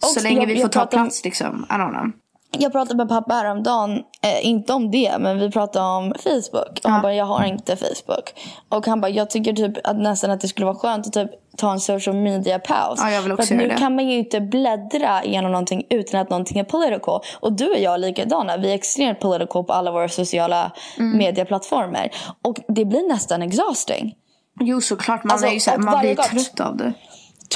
så 0.00 0.18
Och 0.18 0.22
länge 0.22 0.40
jag- 0.40 0.46
vi 0.46 0.60
får 0.60 0.68
ta 0.68 0.80
pratar 0.80 0.98
om- 0.98 1.04
plats 1.04 1.24
liksom. 1.24 1.66
I 1.70 1.72
don't 1.72 1.90
know. 1.90 2.10
Jag 2.58 2.72
pratade 2.72 2.96
med 2.96 3.08
pappa 3.08 3.34
häromdagen, 3.34 3.90
eh, 4.22 4.46
inte 4.46 4.72
om 4.72 4.90
det, 4.90 5.16
men 5.18 5.38
vi 5.38 5.50
pratade 5.50 5.86
om 5.86 6.14
Facebook. 6.22 6.80
Och 6.84 6.90
han 6.90 7.02
bara, 7.02 7.14
jag 7.14 7.24
har 7.24 7.44
inte 7.44 7.76
Facebook. 7.76 8.34
Och 8.68 8.86
han 8.86 9.00
bara, 9.00 9.08
jag 9.08 9.30
tycker 9.30 9.52
typ 9.52 9.86
att 9.86 9.96
nästan 9.98 10.30
att 10.30 10.40
det 10.40 10.48
skulle 10.48 10.64
vara 10.66 10.76
skönt 10.76 11.06
att 11.06 11.12
typ 11.12 11.30
ta 11.56 11.72
en 11.72 11.80
social 11.80 12.16
media 12.16 12.58
paus. 12.58 13.00
Ja, 13.02 13.20
För 13.22 13.42
att 13.42 13.50
nu 13.50 13.68
det. 13.68 13.74
kan 13.74 13.94
man 13.94 14.08
ju 14.08 14.18
inte 14.18 14.40
bläddra 14.40 15.24
igenom 15.24 15.52
någonting 15.52 15.86
utan 15.90 16.20
att 16.20 16.30
någonting 16.30 16.58
är 16.58 16.64
political. 16.64 17.20
Och 17.40 17.52
du 17.52 17.70
och 17.70 17.78
jag 17.78 17.94
är 17.94 17.98
likadana. 17.98 18.56
Vi 18.56 18.70
är 18.70 18.74
extremt 18.74 19.20
political 19.20 19.64
på 19.64 19.72
alla 19.72 19.90
våra 19.92 20.08
sociala 20.08 20.72
Mm. 20.98 21.18
medieplattformar. 21.18 22.08
Och 22.42 22.56
det 22.68 22.84
blir 22.84 23.08
nästan 23.08 23.42
exhausting. 23.42 24.14
Jo 24.60 24.80
såklart, 24.80 25.24
man, 25.24 25.32
Alltså, 25.32 25.46
är 25.46 25.50
ju 25.52 25.60
så 25.60 25.70
här, 25.70 25.78
och 25.78 25.84
man 25.84 26.00
blir 26.00 26.14
gång- 26.14 26.24
trött 26.24 26.60
av 26.60 26.76
det. 26.76 26.92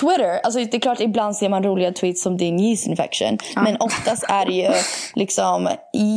Twitter, 0.01 0.41
alltså 0.45 0.61
det 0.61 0.75
är 0.75 0.81
klart 0.81 1.01
ibland 1.01 1.37
ser 1.37 1.49
man 1.49 1.63
roliga 1.63 1.93
tweets 1.93 2.23
som 2.23 2.37
din 2.37 2.61
yeast 2.61 2.87
infection. 2.87 3.39
Men 3.55 3.77
oftast 3.81 4.25
är 4.29 4.47
det 4.47 4.53
ju 4.53 4.69
liksom 5.15 5.69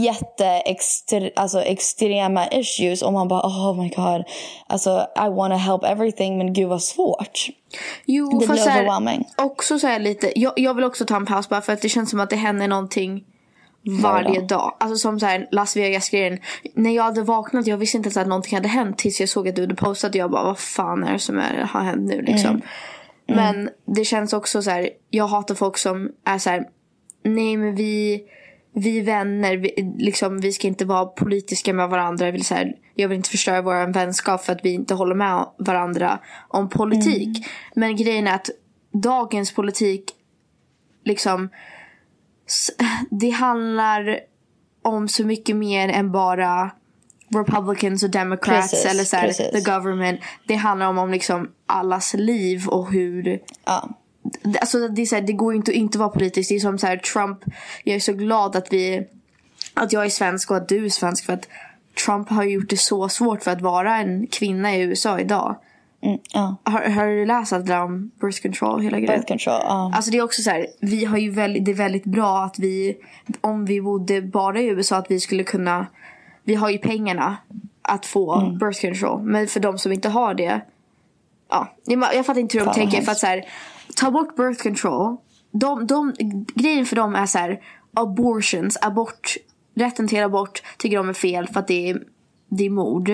jätteextrema 0.06 1.30
alltså 1.36 1.62
extrema 1.62 2.48
issues. 2.48 3.02
Och 3.02 3.14
man 3.14 3.28
bara 3.28 3.42
oh 3.42 3.82
my 3.82 3.90
god. 3.90 4.24
Alltså 4.68 5.08
I 5.26 5.30
wanna 5.30 5.58
help 5.58 5.84
everything 5.84 6.38
men 6.38 6.54
gud 6.54 6.70
vad 6.70 6.84
svårt. 6.84 7.48
Jo, 8.06 8.40
Det 8.40 8.48
fast 8.48 8.64
blir 8.64 9.24
också 9.38 9.80
så 9.80 9.88
här 9.88 10.00
lite, 10.00 10.40
jag, 10.40 10.54
jag 10.56 10.74
vill 10.74 10.84
också 10.84 11.06
ta 11.06 11.16
en 11.16 11.26
paus 11.26 11.50
bara 11.50 11.62
för 11.62 11.74
att 11.74 11.82
det 11.82 11.90
känns 11.90 12.10
som 12.10 12.20
att 12.20 12.30
det 12.30 12.36
händer 12.36 12.68
någonting 12.68 13.24
varje 14.02 14.42
dag. 14.42 14.78
Alltså 14.80 14.96
som 14.98 15.20
så 15.20 15.26
här 15.26 15.48
Las 15.52 15.76
Vegas-grejen. 15.76 16.40
När 16.76 16.92
jag 16.92 17.04
hade 17.04 17.22
vaknat, 17.22 17.68
jag 17.68 17.78
visste 17.78 17.98
inte 17.98 18.08
ens 18.08 18.18
att 18.18 18.28
någonting 18.28 18.56
hade 18.56 18.68
hänt 18.68 18.98
tills 18.98 19.20
jag 19.20 19.30
såg 19.30 19.50
att 19.50 19.56
du 19.56 19.62
hade 19.62 19.76
postat. 19.76 20.16
Jag 20.16 20.32
bara, 20.32 20.44
vad 20.44 20.60
fan 20.60 21.04
är 21.04 21.14
det 21.14 21.20
som 21.20 21.40
är, 21.40 21.64
har 21.64 21.82
hänt 21.82 22.10
nu 22.10 22.22
liksom? 22.22 22.62
Men 23.36 23.70
det 23.86 24.06
känns 24.06 24.34
också 24.34 24.62
så 24.62 24.70
här, 24.70 24.90
jag 25.10 25.28
hatar 25.28 25.56
folk 25.56 25.78
som 25.78 26.12
är 26.26 26.38
så 26.38 26.50
här, 26.50 26.68
nej 27.24 27.58
men 27.58 27.76
vi, 27.76 28.24
vi 28.74 29.02
vänner, 29.02 29.58
vi, 29.58 29.94
liksom, 29.98 30.40
vi 30.40 30.52
ska 30.52 30.68
inte 30.68 30.86
vara 30.86 31.06
politiska 31.06 31.74
med 31.74 31.90
varandra. 31.90 32.26
Jag 32.26 32.34
vill, 32.34 32.46
så 32.46 32.56
här, 32.56 32.74
jag 32.96 33.10
vill 33.10 33.16
inte 33.16 33.30
förstöra 33.30 33.62
vår 33.62 33.94
vänskap 33.94 34.44
för 34.44 34.54
att 34.54 34.66
vi 34.66 34.74
inte 34.74 34.94
håller 34.94 35.16
med 35.16 35.46
varandra 35.58 36.20
om 36.48 36.70
politik. 36.70 37.46
Men 37.76 37.96
grejen 37.96 38.28
är 38.28 38.36
att 38.36 38.50
dagens 38.94 39.54
politik 39.54 40.12
liksom 41.04 41.50
det 43.10 43.30
handlar 43.30 44.20
om 44.82 45.08
så 45.08 45.26
mycket 45.26 45.56
mer 45.56 45.90
än 45.90 46.12
bara 46.12 46.72
Republicans 47.36 48.04
och 48.04 48.10
Democrats 48.10 48.72
Precis, 48.72 48.92
eller 48.92 49.04
så 49.04 49.16
här, 49.16 49.28
precis. 49.28 49.52
the 49.52 49.72
government. 49.72 50.20
Det 50.48 50.56
handlar 50.56 50.88
om, 50.88 50.98
om 50.98 51.12
liksom 51.12 51.52
allas 51.66 52.14
liv 52.14 52.68
och 52.68 52.92
hur 52.92 53.40
Ja. 53.66 53.90
Alltså 54.62 54.88
det, 54.88 55.02
är 55.02 55.06
så 55.06 55.16
här, 55.16 55.22
det 55.22 55.34
går 55.34 55.54
ju 55.54 55.58
inte 55.58 55.72
att 55.72 55.76
inte 55.76 55.98
vara 55.98 56.10
politisk. 56.10 56.50
Det 56.50 56.56
är 56.56 56.60
som 56.60 56.78
så 56.78 56.88
här, 56.88 56.98
Trump. 56.98 57.40
Jag 57.84 57.96
är 57.96 58.00
så 58.00 58.14
glad 58.14 58.56
att 58.56 58.74
vi 58.74 59.08
att 59.74 59.94
jag 59.94 60.06
är 60.06 60.10
svensk 60.10 60.52
och 60.52 60.58
att 60.58 60.70
du 60.70 60.86
är 60.86 60.90
svensk 60.90 61.26
för 61.26 61.34
att 61.34 61.48
Trump 62.06 62.30
har 62.30 62.44
gjort 62.44 62.70
det 62.70 62.78
så 62.78 63.10
svårt 63.10 63.44
för 63.44 63.52
att 63.52 63.62
vara 63.62 63.98
en 63.98 64.28
kvinna 64.28 64.76
i 64.76 64.82
USA 64.82 65.20
idag. 65.20 65.56
Mm, 66.04 66.20
ja. 66.34 66.56
Har, 66.64 66.82
har 66.82 67.06
du 67.06 67.26
läst 67.26 67.54
allt 67.54 67.66
det 67.66 67.74
där 67.74 67.84
om 67.84 68.12
birth 68.22 68.42
control? 68.42 68.82
Hela 68.82 69.00
grejen? 69.00 69.20
Birth 69.20 69.28
control. 69.28 69.62
Ja. 69.64 69.92
Alltså 69.96 70.12
det 70.12 70.18
är 70.18 70.22
också 70.22 70.42
så 70.42 70.50
här, 70.50 70.68
vi 70.80 71.06
har 71.06 71.18
ju 71.18 71.30
väldigt, 71.30 71.66
det 71.66 71.72
är 71.72 71.76
väldigt 71.76 72.04
bra 72.04 72.44
att 72.44 72.60
vi, 72.60 72.98
om 73.42 73.66
vi 73.66 73.82
bodde 73.82 74.22
bara 74.22 74.62
i 74.62 74.66
USA, 74.66 74.98
att 74.98 75.12
vi 75.12 75.20
skulle 75.20 75.44
kunna, 75.44 75.88
vi 76.44 76.56
har 76.56 76.70
ju 76.70 76.78
pengarna 76.78 77.38
att 77.82 78.06
få 78.06 78.34
Mm. 78.34 78.58
birth 78.58 78.82
control. 78.82 79.22
Men 79.22 79.48
för 79.48 79.60
de 79.60 79.78
som 79.78 79.92
inte 79.92 80.10
har 80.10 80.34
det, 80.34 80.62
ja, 81.50 81.76
jag 81.86 82.26
fattar 82.26 82.42
inte 82.42 82.58
hur 82.58 82.66
de 82.66 82.74
tänker. 82.74 83.02
För 83.02 83.12
att 83.12 83.20
så 83.20 83.28
här, 83.28 83.46
ta 83.96 84.12
bort 84.12 84.36
birth 84.36 84.64
control, 84.64 85.18
de, 85.52 85.88
de, 85.88 86.14
grejen 86.56 86.86
för 86.86 86.96
dem 86.96 87.16
är 87.16 87.26
så 87.26 87.38
här, 87.38 87.62
abortions, 87.94 88.78
abort, 88.82 89.38
rätten 89.76 90.08
till 90.08 90.24
abort 90.24 90.64
tycker 90.78 90.98
de 90.98 91.10
är 91.10 91.14
fel 91.14 91.48
för 91.48 91.60
att 91.60 91.68
det 91.68 91.90
är, 91.90 92.04
det 92.50 92.66
är 92.66 92.70
mord. 92.70 93.12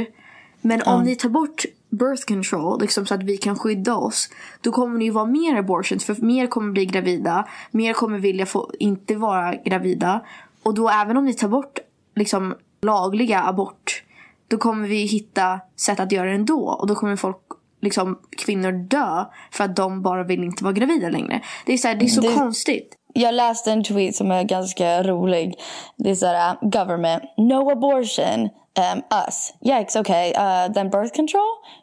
Men 0.61 0.81
om 0.81 1.03
ni 1.03 1.15
tar 1.15 1.29
bort 1.29 1.65
birth 1.89 2.25
control, 2.27 2.81
liksom 2.81 3.05
så 3.05 3.13
att 3.13 3.23
vi 3.23 3.37
kan 3.37 3.57
skydda 3.57 3.95
oss, 3.95 4.29
då 4.61 4.71
kommer 4.71 4.99
det 4.99 5.05
ju 5.05 5.11
vara 5.11 5.25
mer 5.25 5.55
abortions. 5.55 6.05
För 6.05 6.15
mer 6.15 6.47
kommer 6.47 6.71
bli 6.71 6.85
gravida, 6.85 7.47
mer 7.71 7.93
kommer 7.93 8.19
vilja 8.19 8.45
få 8.45 8.71
inte 8.79 9.15
vara 9.15 9.55
gravida. 9.55 10.25
Och 10.63 10.73
då 10.73 10.89
även 10.89 11.17
om 11.17 11.25
ni 11.25 11.33
tar 11.33 11.47
bort 11.47 11.79
liksom 12.15 12.55
lagliga 12.81 13.43
abort, 13.43 14.03
då 14.47 14.57
kommer 14.57 14.87
vi 14.87 15.05
hitta 15.05 15.59
sätt 15.75 15.99
att 15.99 16.11
göra 16.11 16.29
det 16.29 16.35
ändå. 16.35 16.69
Och 16.69 16.87
då 16.87 16.95
kommer 16.95 17.15
folk, 17.15 17.37
liksom 17.81 18.19
kvinnor 18.37 18.71
dö 18.71 19.25
för 19.51 19.63
att 19.63 19.75
de 19.75 20.01
bara 20.01 20.23
vill 20.23 20.43
inte 20.43 20.63
vara 20.63 20.73
gravida 20.73 21.09
längre. 21.09 21.41
Det 21.65 21.73
är 21.73 21.77
så, 21.77 21.87
här, 21.87 21.95
det 21.95 22.05
är 22.05 22.07
så 22.07 22.21
Det- 22.21 22.35
konstigt. 22.35 22.93
Jag 23.13 23.33
läste 23.33 23.71
en 23.71 23.83
tweet 23.83 24.15
som 24.15 24.31
är 24.31 24.43
ganska 24.43 25.03
rolig. 25.03 25.55
Det 25.95 26.09
är 26.09 26.15
såhär, 26.15 26.51
uh, 26.51 26.69
government, 26.69 27.23
no 27.37 27.71
abortion. 27.71 28.49
Um, 28.93 29.01
us, 29.27 29.53
yikes, 29.65 29.95
okay. 29.95 30.29
Uh, 30.29 30.73
then 30.73 30.89
birth 30.89 31.15
control? 31.15 31.41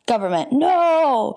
Government, 0.09 0.53
no! 0.53 1.37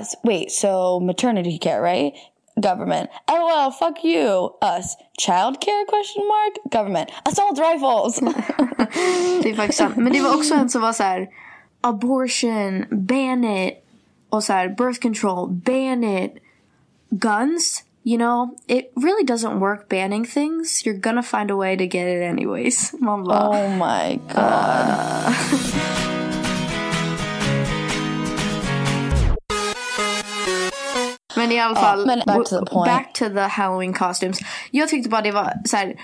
Us, 0.00 0.14
wait, 0.22 0.52
so 0.52 1.00
maternity 1.00 1.58
care, 1.58 1.80
right? 1.82 2.14
Government, 2.58 3.10
lol, 3.28 3.70
fuck 3.70 4.02
you. 4.02 4.50
Us, 4.62 4.96
child 5.18 5.60
care? 5.60 5.84
Question 5.84 6.26
mark? 6.26 6.54
Government, 6.70 7.10
assault 7.24 7.58
rifles! 7.58 8.20
Det 9.42 9.50
är 9.50 9.56
faktiskt 9.56 9.78
sant. 9.78 9.96
Men 9.96 10.12
det 10.12 10.20
var 10.20 10.34
också 10.34 10.54
en 10.54 10.68
som 10.68 10.82
var 10.82 10.92
så 10.92 11.02
här: 11.02 11.28
abortion, 11.80 12.84
ban 12.90 13.44
it. 13.44 13.74
Och 14.28 14.44
så 14.44 14.52
här, 14.52 14.68
birth 14.68 15.00
control, 15.00 15.48
ban 15.50 16.04
it. 16.04 16.34
Guns, 17.10 17.84
you 18.04 18.16
know, 18.18 18.56
it 18.66 18.92
really 18.96 19.24
doesn't 19.24 19.58
work 19.58 19.88
banning 19.88 20.24
things. 20.24 20.82
You're 20.86 21.00
gonna 21.00 21.22
find 21.22 21.50
a 21.50 21.56
way 21.56 21.76
to 21.76 21.84
get 21.84 22.08
it 22.08 22.22
anyways. 22.22 22.92
Bara, 23.00 23.48
oh 23.48 23.68
my 23.68 24.20
god. 24.34 25.28
Uh. 25.28 26.12
Men 31.36 31.52
i 31.52 31.60
alla 31.60 31.76
fall, 31.76 32.06
men 32.06 32.22
back 32.26 32.48
to 32.48 32.58
the 32.58 32.72
point. 32.72 32.86
back 32.86 33.12
to 33.12 33.24
the 33.28 33.40
Halloween 33.40 33.92
costumes. 33.92 34.38
Jag 34.70 34.88
tyckte 34.88 35.08
bara 35.08 35.22
det 35.22 35.32
var 35.32 35.52
så 35.64 35.76
här. 35.76 35.94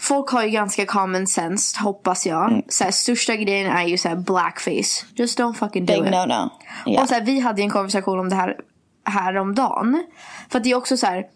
Folk 0.00 0.30
har 0.30 0.42
ju 0.42 0.50
ganska 0.50 0.86
common 0.86 1.26
sense, 1.26 1.80
hoppas 1.80 2.26
jag. 2.26 2.50
Mm. 2.50 2.62
Så 2.68 2.84
här, 2.84 2.90
största 2.90 3.36
grejen 3.36 3.72
är 3.72 3.84
ju 3.84 3.98
så 3.98 4.08
här 4.08 4.16
blackface. 4.16 5.06
Just 5.14 5.38
don't 5.38 5.54
fucking 5.54 5.86
do 5.86 5.92
Big 5.92 6.06
it. 6.06 6.10
no 6.10 6.26
no. 6.26 6.50
Yeah. 6.86 7.02
Och 7.02 7.08
så 7.08 7.14
här, 7.14 7.20
vi 7.24 7.40
hade 7.40 7.62
en 7.62 7.70
konversation 7.70 8.18
om 8.18 8.28
det 8.28 8.36
här 8.36 8.56
häromdagen. 9.04 10.04
För 10.48 10.58
att 10.58 10.64
det 10.64 10.70
är 10.70 10.74
också 10.74 10.96
så 10.96 11.06
här. 11.06 11.26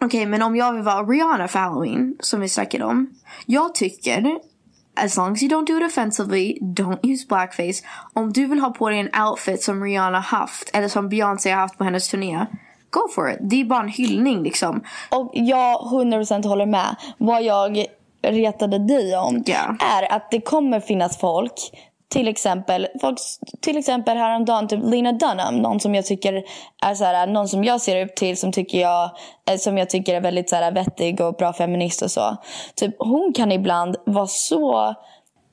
Okej, 0.00 0.26
men 0.26 0.42
om 0.42 0.56
jag 0.56 0.72
vill 0.72 0.82
vara 0.82 1.02
Rihanna 1.02 1.48
för 1.48 1.58
Halloween, 1.58 2.16
som 2.20 2.40
vi 2.40 2.48
snackade 2.48 2.84
om. 2.84 3.14
Jag 3.46 3.74
tycker, 3.74 4.38
as 4.96 5.16
long 5.16 5.32
as 5.32 5.42
you 5.42 5.48
don't 5.50 5.66
do 5.66 5.76
it 5.76 5.82
offensively, 5.92 6.58
don't 6.62 7.00
use 7.02 7.26
blackface. 7.28 7.82
Om 8.14 8.32
du 8.32 8.46
vill 8.46 8.58
ha 8.60 8.70
på 8.70 8.88
dig 8.90 8.98
en 8.98 9.22
outfit 9.28 9.62
som 9.62 9.82
Rihanna 9.84 10.20
haft, 10.20 10.70
eller 10.76 10.88
som 10.88 11.08
Beyoncé 11.08 11.50
har 11.50 11.60
haft 11.60 11.78
på 11.78 11.84
hennes 11.84 12.08
turné. 12.08 12.46
Go 12.90 13.00
for 13.14 13.30
it. 13.30 13.38
Det 13.40 13.60
är 13.60 13.64
bara 13.64 13.82
en 13.82 13.88
hyllning 13.88 14.42
liksom. 14.42 14.82
Och 15.10 15.30
jag 15.34 15.80
100% 15.80 16.46
håller 16.48 16.66
med. 16.66 16.96
Vad 17.18 17.42
jag 17.42 17.84
retade 18.22 18.78
dig 18.78 19.16
om 19.16 19.42
Ja. 19.46 19.76
är 19.80 20.12
att 20.12 20.30
det 20.30 20.40
kommer 20.40 20.80
finnas 20.80 21.18
folk 21.18 21.52
till 22.12 22.28
exempel, 22.28 22.88
folk, 23.00 23.18
till 23.60 23.76
exempel 23.76 24.16
häromdagen, 24.16 24.68
typ 24.68 24.80
Lena 24.84 25.12
Dunham, 25.12 25.56
någon 25.56 25.80
som 25.80 25.94
jag 25.94 26.06
tycker 26.06 26.42
är 26.82 26.94
så 26.94 27.04
här, 27.04 27.26
någon 27.26 27.48
som 27.48 27.64
jag 27.64 27.80
ser 27.80 28.04
upp 28.04 28.16
till, 28.16 28.36
som, 28.36 28.52
tycker 28.52 28.80
jag, 28.80 29.10
eh, 29.50 29.58
som 29.58 29.78
jag 29.78 29.90
tycker 29.90 30.14
är 30.14 30.20
väldigt 30.20 30.50
så 30.50 30.56
här, 30.56 30.72
vettig 30.72 31.20
och 31.20 31.34
bra 31.34 31.52
feminist 31.52 32.02
och 32.02 32.10
så. 32.10 32.36
Typ, 32.74 32.94
hon 32.98 33.32
kan 33.32 33.52
ibland 33.52 33.96
vara 34.06 34.26
så 34.26 34.94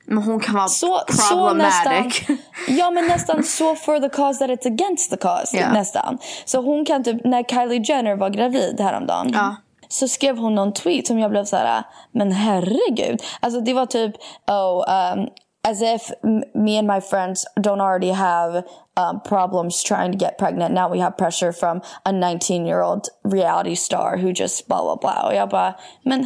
Men 0.06 0.24
hon 0.24 0.40
kan 0.40 0.56
vara 0.56 0.68
så, 0.68 1.00
så 1.08 1.54
nästan, 1.54 2.12
ja 2.68 2.92
men 2.92 3.08
nästan 3.08 3.44
så 3.44 3.76
for 3.76 4.00
the 4.00 4.10
cause 4.10 4.48
that 4.48 4.60
it's 4.60 4.68
against 4.68 5.12
the 5.12 5.18
cause. 5.18 5.58
Ja. 5.58 5.74
Nästan. 5.74 6.18
Så 6.46 6.62
hon 6.62 6.86
kan 6.86 7.04
typ, 7.04 7.26
när 7.26 7.44
Kylie 7.44 7.84
Jenner 7.86 8.16
var 8.16 8.30
gravid 8.30 8.80
häromdagen. 8.80 9.32
Ja. 9.34 9.56
Så 9.88 10.08
skrev 10.08 10.38
hon 10.38 10.56
någon 10.56 10.74
tweet 10.74 11.08
som 11.08 11.20
jag 11.20 11.32
blev 11.32 11.46
så 11.46 11.56
här, 11.56 11.84
men 12.12 12.32
herregud. 12.32 13.22
Alltså 13.40 13.62
det 13.62 13.74
var 13.74 13.86
typ, 13.86 14.16
oh, 14.48 15.14
um, 15.14 15.28
as 15.64 15.82
if 15.82 16.12
m- 16.24 16.44
me 16.56 16.78
and 16.78 16.88
my 16.88 17.00
friends 17.02 17.46
don't 17.62 17.82
already 17.82 18.12
have 18.12 18.64
um, 18.98 19.20
problems 19.26 19.84
trying 19.84 20.12
to 20.12 20.18
get 20.18 20.38
pregnant. 20.38 20.74
Now 20.74 20.90
we 20.90 21.00
have 21.00 21.18
pressure 21.18 21.52
from 21.54 21.82
a 22.06 22.12
19 22.12 22.66
year 22.66 22.82
old 22.84 23.08
reality 23.24 23.76
star 23.76 24.18
who 24.18 24.32
just 24.32 24.68
blah 24.68 24.82
blah 24.82 24.96
blah. 24.96 25.26
Och 25.28 25.36
jag 25.36 25.50
bara, 25.50 25.74
men 26.04 26.26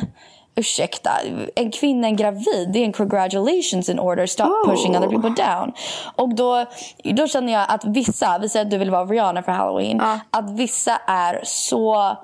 ursäkta, 0.56 1.12
en 1.56 1.72
kvinna 1.72 2.08
är 2.08 2.12
gravid, 2.12 2.70
det 2.74 2.80
är 2.80 2.86
en 2.86 2.94
congratulations 2.94 3.90
in 3.90 4.00
order. 4.00 4.26
Stop 4.26 4.46
Oh. 4.46 4.70
pushing 4.70 4.98
other 4.98 5.08
people 5.08 5.30
down. 5.30 5.74
Och 6.16 6.36
då, 6.36 6.66
då 7.04 7.28
känner 7.28 7.54
jag 7.54 7.66
att 7.70 7.86
vissa, 7.86 8.38
vi 8.42 8.50
säger 8.50 8.66
att 8.66 8.72
du 8.72 8.78
vill 8.78 8.92
vara 8.92 9.06
Rihanna 9.06 9.44
för 9.44 9.52
halloween, 9.52 10.02
att 10.32 10.50
vissa 10.50 10.98
är 11.08 11.42
så 11.44 12.18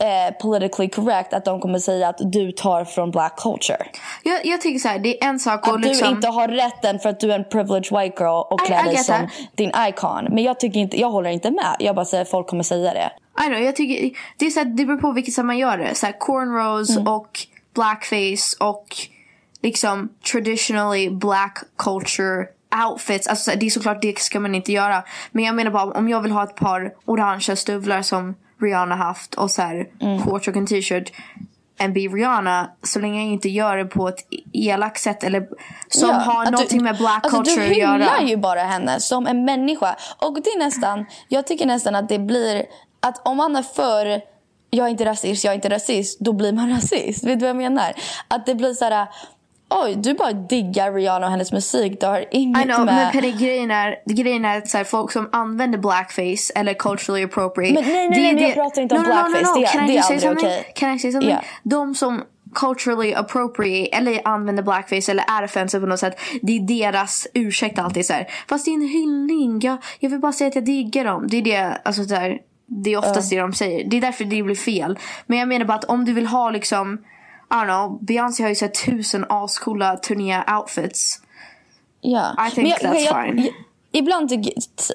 eh, 0.00 0.34
politically 0.40 0.88
correct 0.88 1.32
att 1.32 1.44
de 1.44 1.60
kommer 1.60 1.78
säga 1.78 2.08
att 2.08 2.18
du 2.18 2.52
tar 2.52 2.84
från 2.84 3.10
black 3.10 3.36
culture. 3.36 3.86
jag, 4.22 4.46
jag 4.46 4.60
tycker 4.60 4.78
så 4.78 4.88
här, 4.88 4.98
det 4.98 5.24
är 5.24 5.28
en 5.28 5.38
sak 5.38 5.68
Att 5.68 5.74
att 5.74 5.80
liksom... 5.80 6.08
du 6.08 6.14
inte 6.14 6.28
har 6.28 6.48
rätten 6.48 6.98
för 6.98 7.08
att 7.08 7.20
du 7.20 7.32
är 7.32 7.38
en 7.38 7.44
privileged 7.44 7.98
white 7.98 8.22
girl 8.22 8.44
och 8.50 8.60
klär 8.60 8.84
I 8.84 8.88
dig 8.88 8.96
som 8.96 9.14
that. 9.14 9.30
din 9.54 9.72
icon. 9.88 10.24
Men 10.30 10.44
jag, 10.44 10.60
tycker 10.60 10.80
inte, 10.80 11.00
jag 11.00 11.10
håller 11.10 11.30
inte 11.30 11.50
med. 11.50 11.76
Jag 11.78 11.94
bara 11.94 12.04
säger 12.04 12.22
att 12.22 12.30
folk 12.30 12.46
kommer 12.46 12.62
säga 12.62 12.92
det. 12.92 13.10
I 13.44 13.48
know, 13.48 13.60
jag 13.60 13.76
tycker, 13.76 14.10
det, 14.36 14.46
är 14.46 14.50
så 14.50 14.60
här, 14.60 14.66
det 14.66 14.84
beror 14.84 14.98
på 14.98 15.12
vilket 15.12 15.34
sätt 15.34 15.44
man 15.44 15.58
gör 15.58 15.78
det. 15.78 15.94
Så 15.94 16.06
här, 16.06 16.18
cornrows 16.18 16.96
och 16.96 17.40
blackface 17.74 18.56
och 18.60 18.86
liksom 19.62 20.08
traditionally 20.32 21.10
black 21.10 21.58
culture 21.76 22.46
outfits. 22.88 23.26
Alltså, 23.26 23.50
det 23.56 23.66
är 23.66 23.70
såklart 23.70 24.02
det 24.02 24.18
ska 24.18 24.40
man 24.40 24.54
inte 24.54 24.72
göra. 24.72 25.04
Men 25.32 25.44
jag 25.44 25.54
menar 25.54 25.70
bara 25.70 25.82
om 25.84 26.08
jag 26.08 26.20
vill 26.20 26.32
ha 26.32 26.44
ett 26.44 26.56
par 26.56 26.94
orangea 27.04 27.56
stövlar 27.56 28.02
som 28.02 28.34
Rihanna 28.62 28.94
haft 28.96 29.34
och 29.34 29.50
så 29.50 29.62
här, 29.62 29.86
shorts 30.24 30.48
och 30.48 30.56
en 30.56 30.66
t-shirt 30.66 31.12
and 31.80 31.94
be 31.94 32.00
Rihanna 32.00 32.70
så 32.82 32.98
länge 33.00 33.20
jag 33.22 33.32
inte 33.32 33.48
gör 33.48 33.76
det 33.76 33.84
på 33.84 34.08
ett 34.08 34.18
elakt 34.52 35.00
sätt 35.00 35.24
eller 35.24 35.48
som 35.88 36.08
Ja, 36.08 36.14
har 36.14 36.44
någonting 36.50 36.78
du, 36.78 36.84
med 36.84 36.96
black 36.96 37.24
alltså 37.24 37.42
culture 37.42 37.64
Du 37.66 37.70
att 37.72 37.76
göra. 37.78 37.92
hyllar 37.92 38.20
ju 38.20 38.36
bara 38.36 38.60
henne 38.60 39.00
som 39.00 39.26
en 39.26 39.44
människa. 39.44 39.96
Och 40.18 40.34
det 40.34 40.50
är 40.50 40.58
nästan, 40.58 41.06
jag 41.28 41.46
tycker 41.46 41.66
nästan 41.66 41.94
att 41.94 42.08
det 42.08 42.18
blir 42.18 42.64
att 43.00 43.26
om 43.28 43.36
man 43.36 43.56
är 43.56 43.62
för 43.62 44.20
jag 44.70 44.86
är 44.86 44.90
inte 44.90 45.04
rasist, 45.04 45.44
jag 45.44 45.50
är 45.50 45.54
inte 45.54 45.70
rasist, 45.70 46.20
då 46.20 46.32
blir 46.32 46.52
man 46.52 46.70
rasist. 46.74 47.24
Vet 47.24 47.38
du 47.38 47.44
vad 47.44 47.48
jag 47.48 47.56
menar? 47.56 47.92
Att 48.28 48.46
det 48.46 48.54
blir 48.54 48.74
så 48.74 48.84
här, 48.84 49.08
oj, 49.70 49.94
du 49.96 50.14
bara 50.14 50.32
diggar 50.32 50.92
Rihanna 50.92 51.26
och 51.26 51.32
hennes 51.32 51.52
musik. 51.52 52.00
Du 52.00 52.06
har 52.06 52.24
inget 52.30 52.64
I 52.64 52.64
know, 52.64 52.84
med... 52.84 52.94
men 52.94 53.12
Penny, 53.12 53.32
grejen 53.32 53.70
är, 53.70 53.96
grejen 54.06 54.44
är 54.44 54.58
att 54.58 54.68
så 54.68 54.76
här, 54.76 54.84
folk 54.84 55.12
som 55.12 55.28
använder 55.32 55.78
blackface 55.78 56.52
eller 56.54 56.74
culturally 56.74 57.24
appropriate. 57.24 57.74
Men 57.74 57.92
nej, 57.92 58.08
nej, 58.10 58.34
nej, 58.34 58.42
jag 58.44 58.54
pratar 58.54 58.82
inte 58.82 58.94
om 58.94 59.02
blackface. 59.02 59.60
Det- 59.60 59.66
Can 59.66 59.84
I 59.84 59.86
det 59.86 59.92
är 59.92 59.96
just 59.96 60.08
say 60.08 60.28
aldrig 60.28 60.36
okej. 60.36 60.72
Can 60.74 60.94
I 60.94 60.98
say 60.98 61.12
something? 61.12 61.30
Ja. 61.30 61.40
De 61.62 61.94
som 61.94 62.22
culturally 62.54 63.14
appropriate 63.14 63.96
eller 63.96 64.20
använder 64.24 64.62
blackface 64.62 65.10
eller 65.12 65.24
är 65.28 65.44
offensive 65.44 65.80
på 65.80 65.86
något 65.86 66.00
sätt. 66.00 66.20
Det 66.42 66.56
är 66.56 66.60
deras 66.60 67.26
ursäkt 67.34 67.78
alltid 67.78 68.06
så 68.06 68.12
här. 68.12 68.26
Fast 68.48 68.64
det 68.64 68.70
är 68.70 68.74
en 68.74 68.88
hyllning. 68.88 69.60
Jag, 69.62 69.76
jag 70.00 70.10
vill 70.10 70.20
bara 70.20 70.32
säga 70.32 70.48
att 70.48 70.54
jag 70.54 70.64
diggar 70.64 71.04
dem. 71.04 71.26
Det 71.28 71.36
är 71.36 71.42
det, 71.42 71.80
alltså 71.84 72.04
så 72.04 72.14
här, 72.14 72.38
det 72.66 72.92
är 72.92 72.96
oftast 72.98 73.30
det 73.30 73.38
de 73.40 73.52
säger. 73.52 73.84
Det 73.90 73.96
är 73.96 74.00
därför 74.00 74.24
det 74.24 74.42
blir 74.42 74.54
fel. 74.54 74.98
Men 75.26 75.38
jag 75.38 75.48
menar 75.48 75.66
bara 75.66 75.78
att 75.78 75.84
om 75.84 76.04
du 76.04 76.12
vill 76.12 76.26
ha 76.26 76.50
liksom 76.50 76.98
I 77.50 77.54
don't 77.54 77.66
know, 77.66 77.98
Beyoncé 78.02 78.42
har 78.42 78.48
ju 78.48 78.54
sett 78.54 78.74
tusen 78.74 79.26
ascoola 79.28 79.96
turné-outfits. 79.96 81.20
Ja. 82.00 82.36
I 82.48 82.50
think 82.50 82.74
that's 82.74 82.94
jag, 82.94 83.24
fine. 83.26 83.44
Jag, 83.44 83.54
ibland 83.92 84.32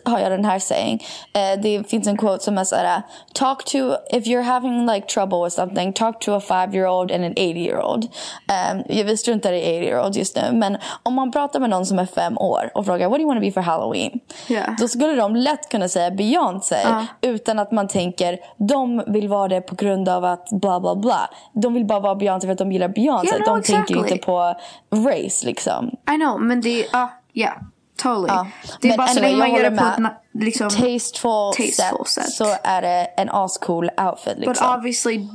har 0.03 0.19
jag 0.19 0.31
den 0.31 0.45
här 0.45 0.59
saying. 0.59 1.03
Eh, 1.33 1.61
det 1.61 1.89
finns 1.89 2.07
en 2.07 2.17
quote 2.17 2.43
som 2.43 2.57
är 2.57 2.63
såhär. 2.63 3.01
Talk 3.33 3.65
to, 3.65 3.77
if 4.11 4.25
you're 4.25 4.41
having 4.41 4.85
like 4.85 5.07
trouble 5.07 5.43
with 5.43 5.55
something, 5.55 5.93
talk 5.93 6.21
to 6.21 6.33
a 6.33 6.39
five 6.39 6.77
year 6.77 6.87
old 6.87 7.11
and 7.11 7.25
an 7.25 7.31
80 7.31 7.59
year 7.59 7.81
old. 7.81 8.03
Um, 8.03 8.83
vi 9.05 9.17
struntar 9.17 9.53
i 9.53 9.61
80 9.61 9.85
year 9.85 10.05
old 10.05 10.15
just 10.15 10.35
nu. 10.35 10.41
Men 10.53 10.77
om 11.03 11.13
man 11.13 11.31
pratar 11.31 11.59
med 11.59 11.69
någon 11.69 11.85
som 11.85 11.99
är 11.99 12.05
fem 12.05 12.37
år 12.37 12.71
och 12.73 12.85
frågar 12.85 13.09
what 13.09 13.17
do 13.17 13.21
you 13.21 13.27
want 13.27 13.37
to 13.39 13.45
be 13.45 13.51
for 13.51 13.61
halloween? 13.61 14.19
Ja. 14.47 14.63
Då 14.79 14.87
skulle 14.87 15.13
de 15.13 15.35
lätt 15.35 15.69
kunna 15.69 15.89
säga 15.89 16.11
Beyoncé. 16.11 16.77
Utan 17.21 17.59
att 17.59 17.71
man 17.71 17.87
tänker, 17.87 18.39
de 18.57 19.03
vill 19.07 19.27
vara 19.27 19.47
det 19.47 19.61
på 19.61 19.75
grund 19.75 20.09
av 20.09 20.25
att 20.25 20.47
bla 20.51 20.79
bla 20.79 20.95
bla. 20.95 21.29
De 21.53 21.73
vill 21.73 21.85
bara 21.85 21.99
vara 21.99 22.15
Beyoncé 22.15 22.47
för 22.47 22.51
att 22.51 22.57
de 22.57 22.71
gillar 22.71 22.87
Beyoncé. 22.87 23.27
Yeah, 23.27 23.39
no, 23.39 23.45
de 23.45 23.61
tänker 23.61 23.93
exactly. 23.93 24.13
inte 24.13 24.25
på 24.25 24.55
race 24.91 25.45
liksom. 25.45 25.91
I 26.15 26.15
know, 26.15 26.41
men 26.41 26.61
det 26.61 26.85
ja, 26.91 27.11
yeah, 27.33 27.57
totally. 27.95 28.27
Ja. 28.27 28.47
Det 28.81 28.87
är 28.87 28.91
Men 28.91 28.97
bara 28.97 29.07
så 29.07 29.19
länge 29.19 29.37
man 29.37 29.53
gör 29.53 29.69
det 29.69 29.77
på 29.77 29.85
ett 29.85 30.11
liksom, 30.43 30.69
tasteful, 30.69 31.53
Tasteful 31.57 32.05
set, 32.05 32.23
set. 32.23 32.33
så 32.33 32.55
är 32.63 32.81
det 32.81 33.05
en 33.17 33.29
ascool 33.29 33.89
outfit 33.97 34.37
but 34.37 34.47
liksom. 34.47 34.75
obviously 34.75 35.27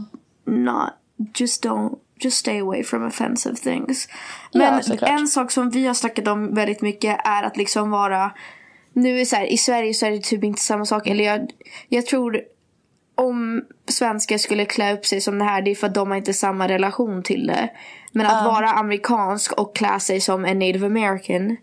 not, 0.47 0.91
just 1.35 1.65
don't, 1.65 1.99
just 2.17 2.37
stay 2.37 2.61
away 2.61 2.85
from 2.85 3.07
offensive 3.07 3.57
things. 3.57 4.09
Ja, 4.51 4.61
Men 4.61 4.83
såklart. 4.83 5.11
en 5.11 5.29
sak 5.29 5.51
som 5.51 5.71
vi 5.71 5.87
har 5.87 5.95
snackat 5.95 6.29
om 6.29 6.55
väldigt 6.55 6.83
mycket 6.83 7.21
är 7.25 7.43
att 7.43 7.57
liksom 7.57 7.91
vara, 7.91 8.33
nu 8.93 9.21
är 9.21 9.25
så 9.25 9.37
här, 9.37 9.53
i 9.53 9.57
Sverige 9.59 9.95
så 9.95 10.07
är 10.07 10.11
det 10.11 10.23
typ 10.23 10.45
inte 10.45 10.63
samma 10.63 10.85
sak, 10.87 11.07
eller 11.07 11.25
jag, 11.25 11.51
jag 11.89 12.07
tror 12.07 12.41
om 13.15 13.65
svenskar 13.89 14.39
skulle 14.39 14.65
klä 14.65 14.95
upp 14.95 15.07
sig 15.07 15.21
som 15.21 15.39
det 15.39 15.45
här, 15.45 15.63
det 15.63 15.71
är 15.71 15.75
för 15.75 15.87
att 15.87 15.95
de 15.95 16.11
har 16.11 16.17
inte 16.17 16.35
samma 16.35 16.69
relation 16.69 17.23
till 17.23 17.47
det. 17.47 17.69
Men 18.13 18.27
att 18.27 18.45
vara 18.45 18.71
amerikansk 18.71 19.53
och 19.53 19.77
klä 19.77 20.01
sig 20.01 20.21
som 20.21 20.45
en 20.45 20.59
native 20.59 20.87
american, 20.87 21.57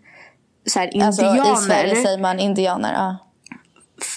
så 0.68 0.78
här, 0.78 1.02
alltså, 1.02 1.22
indianer. 1.26 1.52
I 1.52 1.56
Sverige 1.56 1.96
säger 1.96 2.18
man 2.18 2.38
indianer. 2.38 2.92
Ja. 2.92 3.16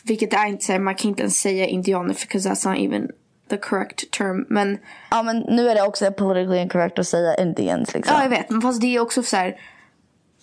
Vilket 0.03 0.33
är 0.33 0.45
inte 0.45 0.65
så 0.65 0.71
här, 0.71 0.79
man 0.79 0.95
kan 0.95 1.09
inte 1.09 1.21
ens 1.21 1.39
säga 1.41 1.65
indianer 1.65 2.15
because 2.21 2.49
that's 2.49 2.69
not 2.69 2.79
even 2.79 3.09
the 3.49 3.57
correct 3.57 4.11
term. 4.11 4.45
Men 4.49 4.77
ja 5.11 5.23
men 5.23 5.37
nu 5.39 5.69
är 5.69 5.75
det 5.75 5.81
också 5.81 6.11
politically 6.11 6.57
incorrect 6.61 6.99
att 6.99 7.07
säga 7.07 7.35
indians 7.35 7.93
liksom. 7.93 8.15
ja, 8.15 8.23
jag 8.23 8.29
vet. 8.29 8.49
Men 8.49 8.61
fast 8.61 8.81
det 8.81 8.95
är 8.95 8.99
också 8.99 9.23
så 9.23 9.37
här. 9.37 9.55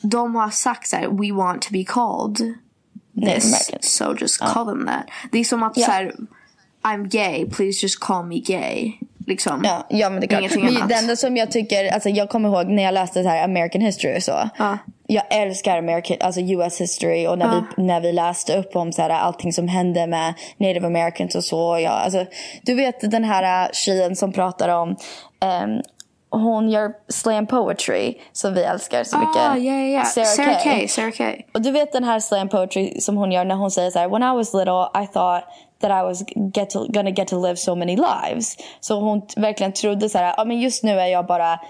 De 0.01 0.35
har 0.35 0.51
sagt 0.51 0.89
så 0.89 0.97
här, 0.97 1.09
we 1.09 1.33
want 1.45 1.63
to 1.63 1.73
be 1.73 1.85
called 1.85 2.55
this. 3.27 3.71
So 3.81 4.15
just 4.19 4.39
call 4.41 4.67
them 4.67 4.87
that. 4.87 5.07
Det 5.33 5.39
är 5.39 5.45
som 5.45 5.63
att 5.63 5.77
Ja. 5.77 5.87
så 5.87 5.93
här, 5.93 6.15
I'm 6.83 7.09
gay, 7.09 7.47
please 7.51 7.87
just 7.87 8.01
call 8.01 8.27
me 8.27 8.39
gay. 8.39 8.93
Liksom. 9.27 9.61
Ja, 9.65 9.87
ja 9.91 10.11
men 10.11 10.21
det 10.21 10.27
är 10.27 10.29
klart. 10.29 10.41
Ingenting 10.41 10.65
Men 10.65 10.77
annat. 10.77 10.89
det 10.89 10.95
enda 10.95 11.17
som 11.17 11.37
jag 11.37 11.51
tycker, 11.51 11.93
alltså 11.95 12.09
jag 12.09 12.29
kommer 12.29 12.49
ihåg 12.49 12.67
när 12.67 12.83
jag 12.83 12.95
läste 12.95 13.23
så 13.23 13.29
här 13.29 13.45
American 13.45 13.81
history 13.81 14.19
och 14.19 14.23
så. 14.23 14.51
Ja. 14.59 14.79
Jag 15.11 15.25
älskar 15.31 15.79
American, 15.79 16.17
alltså 16.21 16.41
US 16.41 16.81
history 16.81 17.27
och 17.27 17.39
när, 17.39 17.49
vi, 17.77 17.83
när 17.83 18.01
vi 18.01 18.13
läste 18.13 18.59
upp 18.59 18.77
om 18.77 18.93
så 18.93 19.03
här, 19.03 19.11
allting 19.11 19.53
som 19.53 19.69
hände 19.69 20.07
med 20.07 20.35
native 20.57 20.87
americans 20.87 21.35
och 21.35 21.45
så. 21.45 21.79
Ja, 21.79 21.91
alltså, 21.91 22.27
du 22.63 22.75
vet 22.75 23.11
den 23.11 23.25
här 23.25 23.65
äh, 23.65 23.73
tjejen 23.73 24.17
som 24.17 24.33
pratar 24.33 24.69
om 24.69 24.97
ehm, 25.41 25.83
hon 26.31 26.69
gör 26.69 26.93
slam 27.09 27.47
poetry 27.47 28.15
som 28.33 28.55
vi 28.55 28.63
älskar 28.63 29.05
så 29.05 29.19
mycket. 29.19 29.37
Ah, 29.37 29.57
ja, 29.57 29.75
ja. 29.75 30.05
Sarah, 30.05 30.27
Sarah 30.27 30.63
Kay. 30.63 30.79
Kay. 30.79 30.89
Sarah 30.89 31.11
Kay. 31.11 31.43
Och 31.55 31.63
du 31.63 31.71
vet 31.71 31.93
den 31.93 32.05
här 32.05 32.21
slam 32.21 32.49
poetry 32.49 33.01
som 33.01 33.17
hon 33.17 33.33
gör 33.33 33.45
när 33.45 33.55
hon 33.55 33.71
säger 33.71 33.91
så 33.91 33.99
här: 33.99 34.09
When 34.09 34.23
I 34.23 34.37
was 34.37 34.55
little 34.55 35.03
I 35.03 35.07
thought 35.07 35.45
that 35.81 35.91
I 35.91 36.03
was 36.03 36.25
get 36.55 36.71
to, 36.71 36.87
gonna 36.89 37.11
get 37.11 37.29
to 37.29 37.41
live 37.41 37.57
so 37.57 37.75
many 37.75 37.97
lives. 37.97 38.57
Så 38.81 39.01
hon 39.01 39.23
verkligen 39.37 39.73
trodde 39.73 40.09
så 40.09 40.19
här, 40.19 40.35
ja 40.37 40.45
men 40.45 40.61
just 40.61 40.83
nu 40.83 41.01
är 41.01 41.07
jag 41.07 41.27
bara 41.27 41.61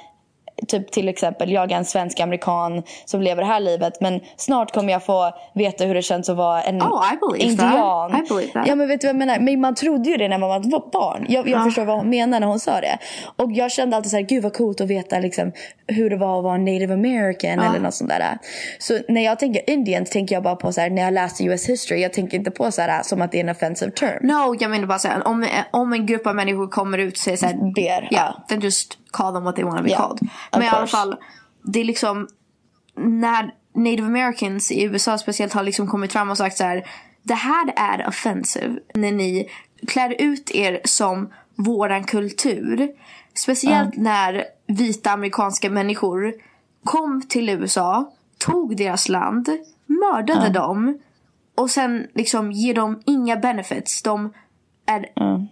Typ 0.69 0.91
till 0.91 1.09
exempel, 1.09 1.53
jag 1.53 1.73
är 1.73 1.77
en 1.77 1.85
svensk 1.85 2.21
amerikan 2.21 2.83
som 3.05 3.23
lever 3.23 3.43
det 3.43 3.49
här 3.49 3.61
livet 3.61 4.01
men 4.01 4.21
snart 4.37 4.75
kommer 4.75 4.93
jag 4.93 5.05
få 5.05 5.31
veta 5.55 5.85
hur 5.85 5.95
det 5.95 6.03
känns 6.03 6.29
att 6.29 6.37
vara 6.37 6.63
en 6.63 6.83
Oh, 6.83 7.13
I 7.13 7.17
believe 7.17 7.57
that. 7.57 7.73
indian. 7.73 8.25
I 8.25 8.29
believe 8.29 8.53
that. 8.53 8.67
Ja 8.67 8.75
men 8.75 8.89
vet 8.89 9.01
du 9.01 9.07
vad 9.07 9.15
jag 9.15 9.19
menar? 9.19 9.39
Men 9.41 9.61
man 9.61 9.75
trodde 9.75 10.11
ju 10.11 10.17
det 10.17 10.29
när 10.29 10.39
man 10.39 10.49
var 10.49 10.91
barn. 10.93 11.27
Jag, 11.29 11.49
jag 11.49 11.65
förstår 11.65 11.85
vad 11.85 11.97
hon 11.97 12.11
menar 12.11 12.41
när 12.41 12.47
hon 12.47 12.61
sa 12.61 12.81
det. 12.81 12.99
Och 13.37 13.53
jag 13.53 13.73
kände 13.73 13.97
alltid 13.97 14.11
så 14.11 14.17
här, 14.17 14.25
gud 14.25 14.43
vad 14.43 14.53
coolt 14.53 14.81
att 14.81 14.89
veta 14.89 15.19
liksom, 15.19 15.53
hur 15.87 16.11
det 16.11 16.17
var 16.17 16.39
att 16.39 16.45
vara 16.45 16.57
native 16.57 16.95
american 16.95 17.59
eller 17.59 17.81
något 17.81 17.95
sånt 17.95 18.11
där. 18.11 18.39
Så 18.79 18.99
när 19.09 19.25
jag 19.25 19.39
tänker 19.39 19.71
indians 19.71 20.11
tänker 20.11 20.35
jag 20.35 20.43
bara 20.43 20.57
på 20.57 20.73
så 20.73 20.81
här, 20.81 20.91
när 20.91 21.03
jag 21.03 21.15
läser 21.15 21.45
US 21.45 21.69
history, 21.69 22.03
jag 22.03 22.13
tänker 22.13 22.39
inte 22.39 22.51
på 22.51 22.71
så 22.73 22.83
här 22.83 23.03
som 23.03 23.23
att 23.23 23.33
det 23.33 23.39
är 23.39 23.45
en 23.45 23.49
offensive 23.49 23.91
term. 23.91 24.27
No, 24.27 24.57
jag 24.61 24.71
menar 24.71 24.87
bara 24.87 24.99
såhär, 24.99 25.27
om, 25.27 25.47
om 25.71 25.93
en 25.93 26.07
grupp 26.07 26.27
av 26.27 26.35
människor 26.35 26.67
kommer 26.69 26.99
ut 26.99 27.13
och 27.13 27.19
säger 27.19 27.37
såhär, 27.37 27.73
Ber, 27.75 27.83
yeah, 27.83 28.05
ja. 28.11 28.45
then 28.49 28.61
just 28.61 28.99
call 29.11 29.35
them 29.35 29.45
what 29.45 29.57
they 29.57 29.65
want 29.65 29.79
to 29.79 29.85
be 29.85 29.91
Ja, 29.91 29.99
called. 29.99 30.29
Men 30.53 30.63
i 30.63 30.69
alla 30.69 30.87
fall, 30.87 31.17
det 31.63 31.81
är 31.81 31.85
liksom, 31.85 32.29
när 32.97 33.55
native 33.75 34.07
americans 34.07 34.73
i 34.73 34.83
USA 34.83 35.19
speciellt 35.19 35.53
har 35.53 35.63
liksom 35.63 35.87
kommit 35.87 36.13
fram 36.13 36.31
och 36.31 36.37
sagt 36.37 36.57
så 36.57 36.65
här: 36.65 36.87
det 37.23 37.35
här 37.35 37.73
är 37.77 38.09
offensive 38.09 38.79
när 38.95 39.13
ni 39.13 39.49
klär 39.87 40.17
ut 40.19 40.51
er 40.51 40.81
som 40.85 41.33
våran 41.55 42.05
kultur. 42.05 42.89
Speciellt 43.35 43.97
när 43.97 44.45
vita 44.67 45.11
amerikanska 45.11 45.71
människor 45.71 46.35
kom 46.85 47.23
till 47.29 47.49
USA, 47.49 48.13
tog 48.39 48.77
deras 48.77 49.09
land, 49.09 49.49
mördade 49.87 50.49
dem 50.49 50.99
och 51.55 51.71
sen 51.71 52.07
liksom 52.15 52.53
ger 52.53 52.75
dem 52.75 53.03
inga 53.07 53.37
benefits. 53.37 54.03
De 54.03 54.33
är 54.87 55.07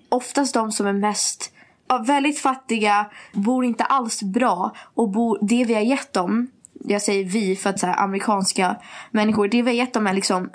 oftast 0.09 0.55
de 0.55 0.73
som 0.73 0.87
är 0.87 0.93
mest 0.93 1.53
ja, 1.89 2.05
väldigt 2.07 2.39
fattiga, 2.39 3.07
bor 3.33 3.65
inte 3.65 3.85
alls 3.85 4.23
bra 4.23 4.73
och 4.95 5.11
bor, 5.11 5.39
det 5.43 5.65
vi 5.65 5.75
har 5.75 5.81
gett 5.81 6.13
dem, 6.13 6.47
jag 6.85 7.03
säger 7.03 7.25
vi 7.25 7.57
för 7.57 7.71
att 7.71 7.81
så 7.81 7.87
här, 7.87 8.01
amerikanska 8.01 8.77
människor, 9.11 9.49
det 9.49 9.63
vi 9.63 9.71
har 9.71 9.77
gett 9.77 9.95
dem 9.95 10.07
är 10.07 10.15
liksom 10.15 10.51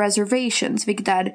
reservations, 0.00 0.88
vilket 0.88 1.08
är 1.08 1.32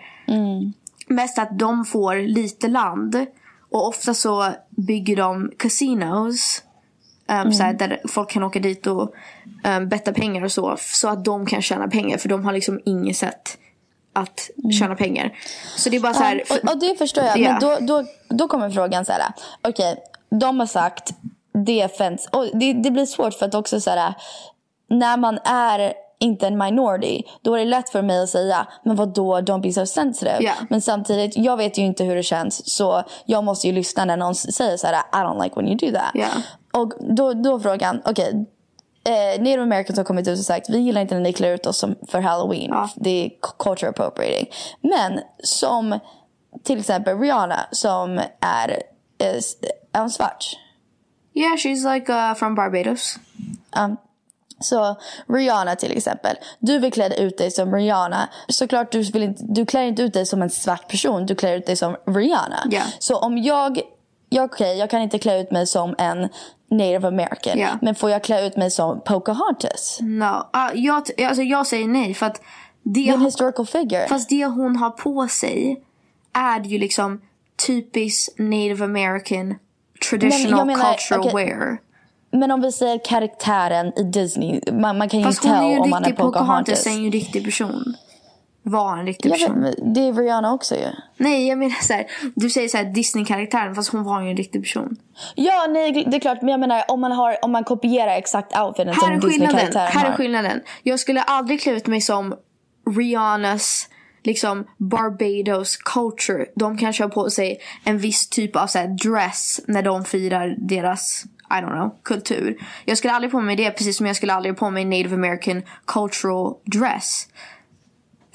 mest 1.07 1.39
att 1.39 1.59
de 1.59 1.85
får 1.85 2.15
lite 2.15 2.67
land 2.67 3.25
och 3.71 3.87
ofta 3.87 4.13
så 4.13 4.53
bygger 4.69 5.15
de 5.15 5.51
casinos 5.57 6.63
um, 7.27 7.53
så 7.53 7.63
här, 7.63 7.73
där 7.73 8.01
folk 8.07 8.29
kan 8.29 8.43
åka 8.43 8.59
dit 8.59 8.87
och 8.87 9.13
um, 9.63 9.89
betta 9.89 10.13
pengar 10.13 10.43
och 10.43 10.51
så. 10.51 10.75
Så 10.79 11.07
att 11.09 11.25
de 11.25 11.45
kan 11.45 11.61
tjäna 11.61 11.87
pengar. 11.87 12.17
För 12.17 12.29
de 12.29 12.45
har 12.45 12.53
liksom 12.53 12.79
inget 12.85 13.17
sätt 13.17 13.57
att 14.17 14.49
tjäna 14.79 14.95
pengar. 14.95 15.31
Så 15.77 15.89
det 15.89 15.97
är 15.97 16.01
bara 16.01 16.13
så 16.13 16.23
här. 16.23 16.43
Och, 16.49 16.71
och 16.71 16.79
det 16.79 16.97
förstår 16.97 17.23
jag. 17.23 17.37
Ja. 17.37 17.51
Men 17.51 17.59
då, 17.59 17.77
då, 17.81 18.07
då 18.29 18.47
kommer 18.47 18.69
frågan 18.69 19.05
så 19.05 19.11
här. 19.11 19.23
Okej, 19.61 19.97
de 20.29 20.59
har 20.59 20.67
sagt 20.67 21.13
det 21.65 21.81
är 21.81 21.85
offense. 21.85 22.29
Och 22.31 22.45
det, 22.53 22.73
det 22.73 22.91
blir 22.91 23.05
svårt 23.05 23.33
för 23.33 23.45
att 23.45 23.55
också 23.55 23.81
så 23.81 23.89
här. 23.89 24.13
När 24.89 25.17
man 25.17 25.39
är 25.45 25.93
inte 26.19 26.47
en 26.47 26.57
minority, 26.57 27.23
då 27.41 27.53
är 27.53 27.59
det 27.59 27.65
lätt 27.65 27.89
för 27.89 28.01
mig 28.01 28.23
att 28.23 28.29
säga, 28.29 28.67
men 28.83 28.95
vad 28.95 29.13
då 29.13 29.37
don't 29.37 29.61
be 29.61 29.73
so 29.73 29.85
sensitive. 29.85 30.37
Ja. 30.39 30.53
Men 30.69 30.81
samtidigt, 30.81 31.37
jag 31.37 31.57
vet 31.57 31.77
ju 31.77 31.81
inte 31.81 32.03
hur 32.03 32.15
det 32.15 32.23
känns. 32.23 32.75
Så 32.75 33.03
jag 33.25 33.43
måste 33.43 33.67
ju 33.67 33.73
lyssna 33.73 34.05
när 34.05 34.17
någon 34.17 34.35
säger 34.35 34.77
så 34.77 34.87
här, 34.87 34.95
I 34.95 35.15
don't 35.15 35.43
like 35.43 35.55
when 35.55 35.67
you 35.67 35.77
do 35.77 35.99
that. 35.99 36.11
Ja. 36.13 36.27
Och 36.81 36.93
då, 36.99 37.33
då 37.33 37.59
frågan, 37.59 38.01
okej. 38.05 38.45
Eh, 39.07 39.39
Native 39.39 39.61
Americans 39.61 39.97
har 39.97 40.03
kommit 40.03 40.27
ut 40.27 40.39
och 40.39 40.45
sagt 40.45 40.69
vi 40.69 40.77
gillar 40.77 41.01
inte 41.01 41.15
när 41.15 41.21
ni 41.21 41.33
klär 41.33 41.53
ut 41.53 41.65
oss 41.65 41.77
som, 41.77 41.95
för 42.07 42.21
halloween. 42.21 42.69
Ja. 42.69 42.89
Det 42.95 43.25
är 43.25 43.31
culture 43.59 43.89
appropriating. 43.89 44.49
Men 44.81 45.19
som 45.43 45.99
till 46.63 46.79
exempel 46.79 47.19
Rihanna 47.19 47.67
som 47.71 48.19
är, 48.39 48.83
är, 49.17 49.39
är 49.91 49.99
hon 49.99 50.09
svart? 50.09 50.45
Yeah, 51.33 51.55
she's 51.55 51.93
like 51.93 52.13
uh, 52.13 52.33
from 52.33 52.55
Barbados. 52.55 53.19
Um, 53.77 53.97
så 54.59 54.95
Rihanna 55.27 55.75
till 55.75 55.97
exempel. 55.97 56.35
Du 56.59 56.79
vill 56.79 56.91
klä 56.91 57.15
ut 57.15 57.37
dig 57.37 57.51
som 57.51 57.75
Rihanna. 57.75 58.29
Såklart 58.47 58.91
du, 58.91 59.03
vill 59.03 59.23
inte, 59.23 59.43
du 59.47 59.65
klär 59.65 59.83
inte 59.83 60.01
ut 60.01 60.13
dig 60.13 60.25
som 60.25 60.41
en 60.41 60.49
svart 60.49 60.87
person. 60.87 61.25
Du 61.25 61.35
klär 61.35 61.55
ut 61.55 61.65
dig 61.65 61.75
som 61.75 61.95
Rihanna. 62.05 62.63
Ja. 62.71 62.81
Så 62.99 63.17
om 63.17 63.37
jag, 63.37 63.79
jag 64.29 64.45
okej 64.45 64.77
jag 64.77 64.89
kan 64.89 65.01
inte 65.01 65.19
klä 65.19 65.41
ut 65.41 65.51
mig 65.51 65.67
som 65.67 65.95
en 65.97 66.29
native 66.71 67.07
american. 67.07 67.59
Ja. 67.59 67.69
Men 67.81 67.95
får 67.95 68.09
jag 68.09 68.23
klä 68.23 68.47
ut 68.47 68.57
mig 68.57 68.71
som 68.71 69.01
Pocahontas? 69.01 69.99
No. 70.01 70.25
Uh, 70.25 70.71
jag, 70.73 70.95
alltså 70.95 71.41
jag 71.41 71.67
säger 71.67 71.87
nej 71.87 72.13
för 72.13 72.25
att 72.25 72.41
det, 72.83 73.09
är 73.09 73.13
en 73.13 73.21
historical 73.21 73.65
figure. 73.65 74.07
fast 74.07 74.29
det 74.29 74.45
hon 74.45 74.75
har 74.75 74.89
på 74.89 75.27
sig 75.27 75.83
är 76.33 76.59
ju 76.59 76.77
liksom 76.77 77.21
typiskt 77.67 78.39
native 78.39 78.85
american 78.85 79.55
traditional 80.09 80.67
Men 80.67 80.77
menar, 80.77 80.93
cultural 80.93 81.19
okej. 81.19 81.45
wear. 81.45 81.77
Men 82.31 82.51
om 82.51 82.61
vi 82.61 82.71
säger 82.71 83.05
karaktären 83.05 83.93
i 83.99 84.03
Disney. 84.03 84.61
Man, 84.71 84.97
man 84.97 85.09
kan 85.09 85.19
ju 85.19 85.25
Fast 85.25 85.43
hon 85.43 85.53
är 85.53 85.69
ju 85.69 85.73
tell 85.73 85.79
om 85.79 85.83
en 85.83 85.89
man 85.89 86.03
är 86.03 86.07
riktig 86.07 86.23
Pocahontas, 86.23 86.47
Pocahontas. 86.47 86.87
är 86.87 86.91
ju 86.91 87.05
en 87.05 87.11
riktig 87.11 87.45
person. 87.45 87.95
Var 88.69 88.97
en 88.97 89.05
riktig 89.05 89.29
Jag 89.29 89.37
vet, 89.37 89.47
person. 89.47 89.59
men 89.61 89.93
det 89.93 89.99
är 89.99 90.13
Rihanna 90.13 90.53
också 90.53 90.75
ju. 90.75 90.87
Nej 91.17 91.47
jag 91.47 91.57
menar 91.57 91.83
så 91.83 91.93
här, 91.93 92.07
du 92.35 92.49
säger 92.49 92.67
så 92.67 92.77
här 92.77 92.85
Disney-karaktären 92.85 93.75
fast 93.75 93.89
hon 93.91 94.03
var 94.03 94.21
ju 94.21 94.29
en 94.29 94.37
riktig 94.37 94.61
person. 94.61 94.97
Ja, 95.35 95.67
nej, 95.69 96.05
det 96.07 96.17
är 96.17 96.19
klart. 96.19 96.41
Men 96.41 96.49
jag 96.49 96.59
menar 96.59 96.83
om 96.87 97.01
man, 97.01 97.11
har, 97.11 97.37
om 97.41 97.51
man 97.51 97.63
kopierar 97.63 98.17
exakt 98.17 98.57
outfiten 98.59 98.87
Här 98.93 99.19
som. 99.19 99.29
Disney-karaktären 99.29 99.87
Här 99.87 100.05
är 100.05 100.09
har. 100.09 100.17
skillnaden. 100.17 100.61
Jag 100.83 100.99
skulle 100.99 101.21
aldrig 101.21 101.61
klä 101.61 101.71
ut 101.71 101.87
mig 101.87 102.01
som 102.01 102.35
Rihannas 102.97 103.89
liksom 104.23 104.65
Barbados 104.77 105.77
culture. 105.77 106.45
De 106.55 106.77
kanske 106.77 107.03
har 107.03 107.09
på 107.09 107.29
sig 107.29 107.59
en 107.83 107.97
viss 107.97 108.29
typ 108.29 108.55
av 108.55 108.67
så 108.67 108.79
dress 109.03 109.61
när 109.67 109.81
de 109.81 110.05
firar 110.05 110.55
deras 110.57 111.23
I 111.49 111.53
don't 111.53 111.71
know, 111.71 111.95
kultur. 112.03 112.57
Jag 112.85 112.97
skulle 112.97 113.13
aldrig 113.13 113.31
på 113.31 113.41
mig 113.41 113.55
det 113.55 113.71
precis 113.71 113.97
som 113.97 114.05
jag 114.05 114.15
skulle 114.15 114.33
aldrig 114.33 114.57
på 114.57 114.69
mig 114.69 114.85
native 114.85 115.15
american 115.15 115.61
cultural 115.85 116.53
dress. 116.65 117.27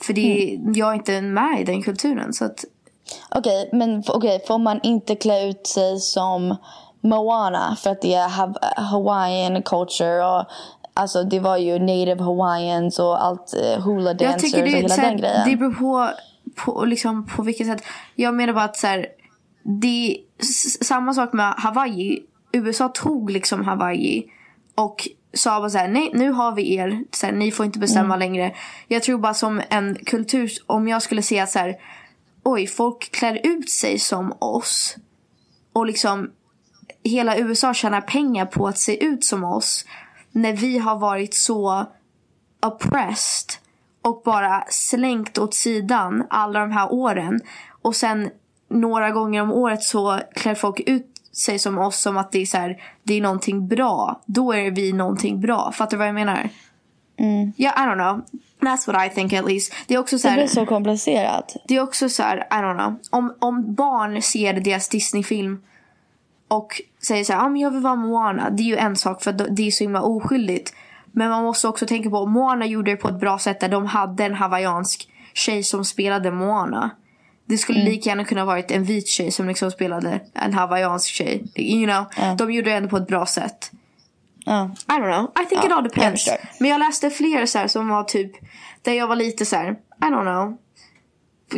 För 0.05 0.13
det, 0.13 0.55
Mm. 0.55 0.73
jag 0.75 0.91
är 0.91 0.95
inte 0.95 1.21
med 1.21 1.61
i 1.61 1.65
den 1.65 1.83
kulturen. 1.83 2.33
Så 2.33 2.45
att, 2.45 2.65
Okej, 3.31 3.69
men 3.73 4.03
okej, 4.09 4.45
får 4.47 4.59
man 4.59 4.81
inte 4.83 5.17
klä 5.17 5.49
ut 5.49 5.67
sig 5.67 6.01
som 6.01 6.57
Moana 7.01 7.77
för 7.83 7.91
att 7.91 8.03
det 8.03 8.15
är 8.15 8.29
Hawaiian 8.81 9.63
culture 9.63 10.25
och 10.25 10.45
alltså 10.95 11.23
det 11.23 11.41
var 11.41 11.57
ju 11.57 11.79
native 11.79 12.23
hawaiians 12.23 12.99
och 12.99 13.25
allt 13.25 13.55
uh, 13.63 13.85
hula 13.85 14.15
dancers 14.15 14.55
och 14.55 14.61
hela 14.61 14.95
här, 14.95 15.11
den 15.11 15.17
grejen. 15.17 15.51
det 15.51 15.57
beror 15.57 15.75
på, 15.75 16.11
på, 16.65 16.85
liksom, 16.85 17.27
på 17.27 17.43
vilket 17.43 17.67
sätt. 17.67 17.83
Jag 18.15 18.35
menar 18.35 18.53
bara 18.53 18.65
att 18.65 18.77
så 18.77 18.87
här, 18.87 19.07
det 19.63 20.17
samma 20.81 21.15
sak 21.15 21.33
med 21.33 21.55
Hawaii. 21.57 22.23
USA 22.53 22.89
tog 22.89 23.31
liksom 23.31 23.65
Hawaii 23.65 24.25
och 24.75 25.09
sa 25.35 25.61
bara 25.61 25.71
så 25.71 25.79
här, 25.79 25.89
nej 25.89 26.11
nu 26.15 26.31
har 26.31 26.53
vi 26.53 26.75
er, 26.75 27.05
så 27.11 27.27
här, 27.27 27.33
ni 27.33 27.53
får 27.53 27.67
inte 27.67 27.79
bestämma 27.79 28.17
längre. 28.17 28.55
Jag 28.89 29.03
tror 29.03 29.19
bara 29.19 29.35
som 29.35 29.63
en 29.69 29.95
kultur, 29.95 30.51
om 30.67 30.89
jag 30.89 31.03
skulle 31.03 31.23
se 31.23 31.41
att 31.41 31.51
så 31.51 31.59
här, 31.59 31.77
oj 32.43 32.67
folk 32.67 33.11
klär 33.11 33.41
ut 33.45 33.71
sig 33.71 33.99
som 33.99 34.35
oss 34.39 34.97
och 35.73 35.87
liksom 35.87 36.31
hela 37.05 37.39
USA 37.39 37.75
tjänar 37.75 38.01
pengar 38.01 38.47
på 38.47 38.69
att 38.69 38.79
se 38.79 39.05
ut 39.05 39.25
som 39.25 39.45
oss 39.45 39.85
när 40.33 40.53
vi 40.53 40.79
har 40.79 40.99
varit 40.99 41.35
så 41.35 41.87
oppressed 42.67 43.55
och 44.03 44.23
bara 44.25 44.65
slängt 44.69 45.39
åt 45.39 45.55
sidan 45.55 46.27
alla 46.31 46.61
de 46.61 46.73
här 46.73 46.93
åren. 46.93 47.41
Och 47.83 47.97
sen 47.97 48.31
några 48.71 49.11
gånger 49.11 49.43
om 49.43 49.53
året 49.53 49.83
så 49.83 50.21
klär 50.35 50.55
folk 50.55 50.81
ut 50.81 51.12
sig 51.33 51.59
som 51.59 51.79
oss 51.79 52.01
som 52.01 52.17
att 52.17 52.33
det 52.33 52.43
är 52.43 52.47
så 52.47 52.57
här, 52.57 52.83
det 53.03 53.15
är 53.15 53.21
någonting 53.21 53.69
bra. 53.69 54.21
Då 54.27 54.53
är 54.53 54.71
vi 54.71 54.93
någonting 54.93 55.41
bra. 55.41 55.73
Fattar 55.73 55.91
du 55.91 55.97
vad 55.97 56.09
jag 56.09 56.15
menar? 56.15 56.49
Ja, 57.57 57.71
I 57.71 57.81
don't 57.89 57.95
know. 57.95 58.23
That's 58.61 58.87
what 58.87 59.07
I 59.07 59.15
think 59.15 59.33
at 59.33 59.49
least. 59.49 59.75
Det 59.87 59.95
är 59.95 59.99
också 59.99 60.19
så 60.19 60.27
det 60.29 60.31
här, 60.31 60.39
blir 60.39 60.47
så 60.47 60.67
komplicerat. 60.67 61.57
det 61.69 61.77
är 61.77 61.81
också 61.83 62.09
så 62.09 62.23
här, 62.23 62.37
I 62.37 62.55
don't 62.55 62.79
know. 62.79 62.99
Om, 63.11 63.35
om 63.39 63.75
barn 63.75 64.23
ser 64.23 64.55
deras 64.55 64.89
Disney-film 64.89 65.63
och 66.49 66.81
säger 67.07 67.25
så 67.25 67.33
här, 67.33 67.41
ah, 67.41 67.49
men 67.49 67.61
jag 67.61 67.71
vill 67.71 67.81
vara 67.81 67.95
Moana. 67.95 68.51
Det 68.51 68.63
är 68.63 68.65
ju 68.65 68.77
en 68.77 68.97
sak 68.97 69.23
för 69.23 69.31
att 69.31 69.57
det 69.57 69.67
är 69.67 69.71
så 69.71 69.85
himla 69.85 70.03
oskyldigt. 70.03 70.75
Men 71.13 71.31
man 71.31 71.45
måste 71.45 71.69
också 71.69 71.87
tänka 71.87 72.11
på, 72.11 72.27
Moana 72.27 72.67
gjorde 72.67 72.91
det 72.91 72.97
på 72.97 73.09
ett 73.09 73.21
bra 73.21 73.39
sätt 73.39 73.61
där 73.61 73.69
de 73.69 73.87
hade 73.87 74.25
en 74.25 74.35
hawaiiansk 74.35 75.09
tjej 75.35 75.63
som 75.63 75.85
spelade 75.85 76.31
Moana. 76.31 76.91
Det 77.53 77.59
skulle 77.59 77.83
lika 77.85 78.11
gärna 78.11 78.25
kunna 78.25 78.45
varit 78.45 78.71
en 78.71 78.85
vit 78.85 79.09
tjej 79.09 79.31
som 79.31 79.49
liksom 79.49 79.71
spelade 79.71 80.21
en 80.35 80.55
hawaiiansk 80.55 81.09
tjej. 81.09 81.45
You 81.55 81.87
know? 81.87 82.37
De 82.37 82.53
gjorde 82.53 82.71
det 82.71 82.77
ändå 82.77 82.89
på 82.89 82.97
ett 82.97 83.07
bra 83.07 83.27
sätt. 83.27 83.71
Ja. 84.45 84.71
I 84.89 84.93
don't 84.93 85.13
know. 85.13 85.45
I 85.45 85.49
think 85.49 85.65
Ja, 85.65 85.67
it 85.67 85.73
all 85.73 85.85
jag 85.85 85.85
depends. 85.85 86.25
förstår. 86.25 86.49
Men 86.61 86.71
jag 86.71 86.79
läste 86.79 87.11
fler 87.11 87.47
så 87.47 87.59
här 87.59 87.69
som 87.69 87.89
var 87.89 88.05
typ 88.05 88.33
där 88.83 88.93
jag 88.93 89.07
var 89.07 89.17
lite 89.17 89.47
så 89.47 89.57
här, 89.57 89.71
I 89.73 90.05
don't 90.05 90.23
know. 90.23 90.57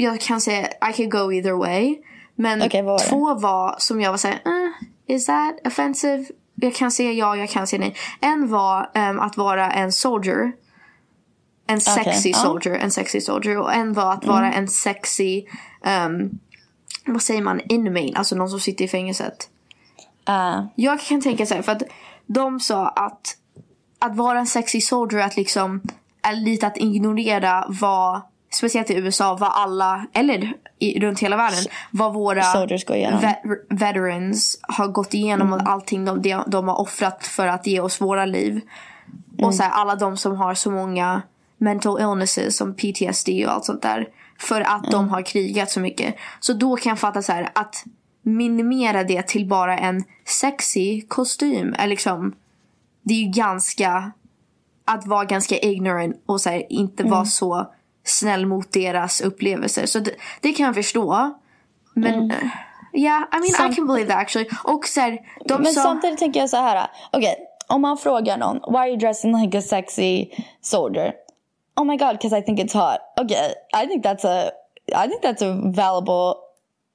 Jag 0.02 0.20
kan 0.20 0.40
säga 0.40 0.66
I 0.90 0.92
could 0.96 1.10
go 1.10 1.32
either 1.32 1.52
way. 1.52 1.96
Men 2.34 2.58
vad 2.58 2.84
var 2.84 2.98
två 2.98 3.34
var 3.34 3.74
som 3.78 4.00
jag 4.00 4.10
var 4.10 4.18
så 4.18 4.28
här, 4.28 4.34
eh, 4.44 5.14
is 5.16 5.26
that 5.26 5.66
offensive? 5.66 6.24
Jag 6.54 6.74
kan 6.74 6.90
säga 6.90 7.12
ja, 7.12 7.36
jag 7.36 7.50
kan 7.50 7.66
säga 7.66 7.80
nej. 7.80 7.94
En 8.20 8.48
var 8.48 8.90
ehm, 8.94 9.20
att 9.20 9.36
vara 9.36 9.70
en 9.70 9.92
soldier. 9.92 10.52
En 11.66 11.80
sexy. 11.80 12.28
Mm. 12.28 12.40
soldier, 12.40 12.74
en 12.74 12.90
sexy 12.90 13.20
soldier. 13.20 13.58
Och 13.58 13.74
en 13.74 13.92
var 13.92 14.12
att 14.12 14.26
vara 14.26 14.52
en 14.52 14.68
sexy, 14.68 15.44
ehm, 15.84 16.38
vad 17.06 17.22
säger 17.22 17.42
man, 17.42 17.60
inmate, 17.68 18.12
alltså 18.14 18.36
någon 18.36 18.50
som 18.50 18.60
sitter 18.60 18.84
i 18.84 18.88
fängelset. 18.88 19.48
Uh, 20.28 20.66
Jag 20.74 21.00
kan 21.00 21.20
tänka 21.20 21.46
så 21.46 21.54
här, 21.54 21.62
för 21.62 21.72
att 21.72 21.82
de 22.26 22.60
sa 22.60 22.88
att 22.88 23.36
att 23.98 24.16
vara 24.16 24.38
en 24.38 24.46
sexy 24.46 24.80
soldier 24.80 25.20
att 25.20 25.36
liksom 25.36 25.82
är 26.22 26.32
lite 26.32 26.66
att 26.66 26.76
ignorera 26.76 27.64
vad 27.68 28.20
speciellt 28.52 28.90
i 28.90 28.94
USA 28.94 29.36
vad 29.36 29.50
alla 29.52 30.06
eller 30.12 30.52
i, 30.78 31.00
runt 31.00 31.20
hela 31.20 31.36
världen 31.36 31.64
vad 31.90 32.14
våra 32.14 32.42
Soldiers 32.42 32.84
går 32.84 32.96
igenom. 32.96 33.20
vet, 33.20 33.42
veterans 33.68 34.58
har 34.62 34.88
gått 34.88 35.14
igenom 35.14 35.52
och 35.52 35.68
allting 35.68 36.04
de, 36.04 36.42
de, 36.46 36.68
har 36.68 36.80
offrat 36.80 37.26
för 37.26 37.46
att 37.46 37.66
ge 37.66 37.80
oss 37.80 38.00
våra 38.00 38.24
liv. 38.24 38.60
Och 39.38 39.54
så 39.54 39.62
här, 39.62 39.70
alla 39.70 39.94
de 39.94 40.16
som 40.16 40.36
har 40.36 40.54
så 40.54 40.70
många 40.70 41.22
mental 41.58 42.00
illnesses 42.00 42.56
som 42.56 42.74
PTSD 42.74 43.28
och 43.28 43.52
allt 43.52 43.64
sånt 43.64 43.82
där. 43.82 44.08
För 44.44 44.60
att 44.60 44.90
de 44.90 45.08
har 45.08 45.22
krigat 45.22 45.70
så 45.70 45.80
mycket. 45.80 46.14
Så 46.40 46.52
då 46.52 46.76
kan 46.76 46.90
jag 46.90 46.98
fatta 46.98 47.22
så 47.22 47.32
här 47.32 47.50
att 47.54 47.84
minimera 48.22 49.04
det 49.04 49.26
till 49.26 49.46
bara 49.48 49.78
en 49.78 50.04
sexy 50.24 51.02
kostym 51.08 51.74
är 51.78 51.86
liksom 51.86 52.34
det 53.02 53.14
är 53.14 53.18
ju 53.18 53.30
ganska 53.30 54.12
att 54.84 55.06
vara 55.06 55.24
ganska 55.24 55.58
ignorant 55.58 56.22
och 56.26 56.40
så 56.40 56.50
här, 56.50 56.72
inte 56.72 57.02
Mm. 57.02 57.10
vara 57.12 57.24
så 57.24 57.70
snäll 58.04 58.46
mot 58.46 58.72
deras 58.72 59.20
upplevelser. 59.20 59.86
Så 59.86 59.98
det, 59.98 60.10
det 60.40 60.52
kan 60.52 60.66
jag 60.66 60.74
förstå. 60.74 61.34
Men 61.94 62.30
eh, 62.30 62.36
yeah, 62.92 63.22
I 63.22 63.36
mean 63.36 63.44
I 63.44 63.52
Sam- 63.52 63.74
can 63.74 63.86
believe 63.86 64.08
that 64.12 64.18
actually. 64.18 64.48
Och 64.64 64.86
så 64.86 65.00
här, 65.00 65.18
de 65.48 65.62
men 65.62 65.72
sa... 65.72 65.82
samtidigt 65.82 66.18
tänker 66.18 66.40
jag 66.40 66.50
så 66.50 66.56
här. 66.56 66.86
Okej, 67.12 67.36
om 67.66 67.80
man 67.82 67.98
frågar 67.98 68.38
någon. 68.38 68.56
Why 68.72 68.78
are 68.78 68.88
you 68.88 68.96
dressing 68.98 69.36
like 69.42 69.58
a 69.58 69.62
sexy 69.62 70.26
soldier? 70.60 71.12
Oh 71.76 71.84
my 71.84 71.96
god, 71.96 72.12
because 72.12 72.38
I 72.38 72.42
think 72.42 72.60
it's 72.60 72.72
hot. 72.74 72.98
Okay, 73.20 73.54
I 73.72 73.86
think 73.86 74.04
that's 74.04 74.24
a, 74.24 74.50
I 75.04 75.08
think 75.08 75.22
that's 75.22 75.42
a 75.42 75.54
valuable, 75.74 76.34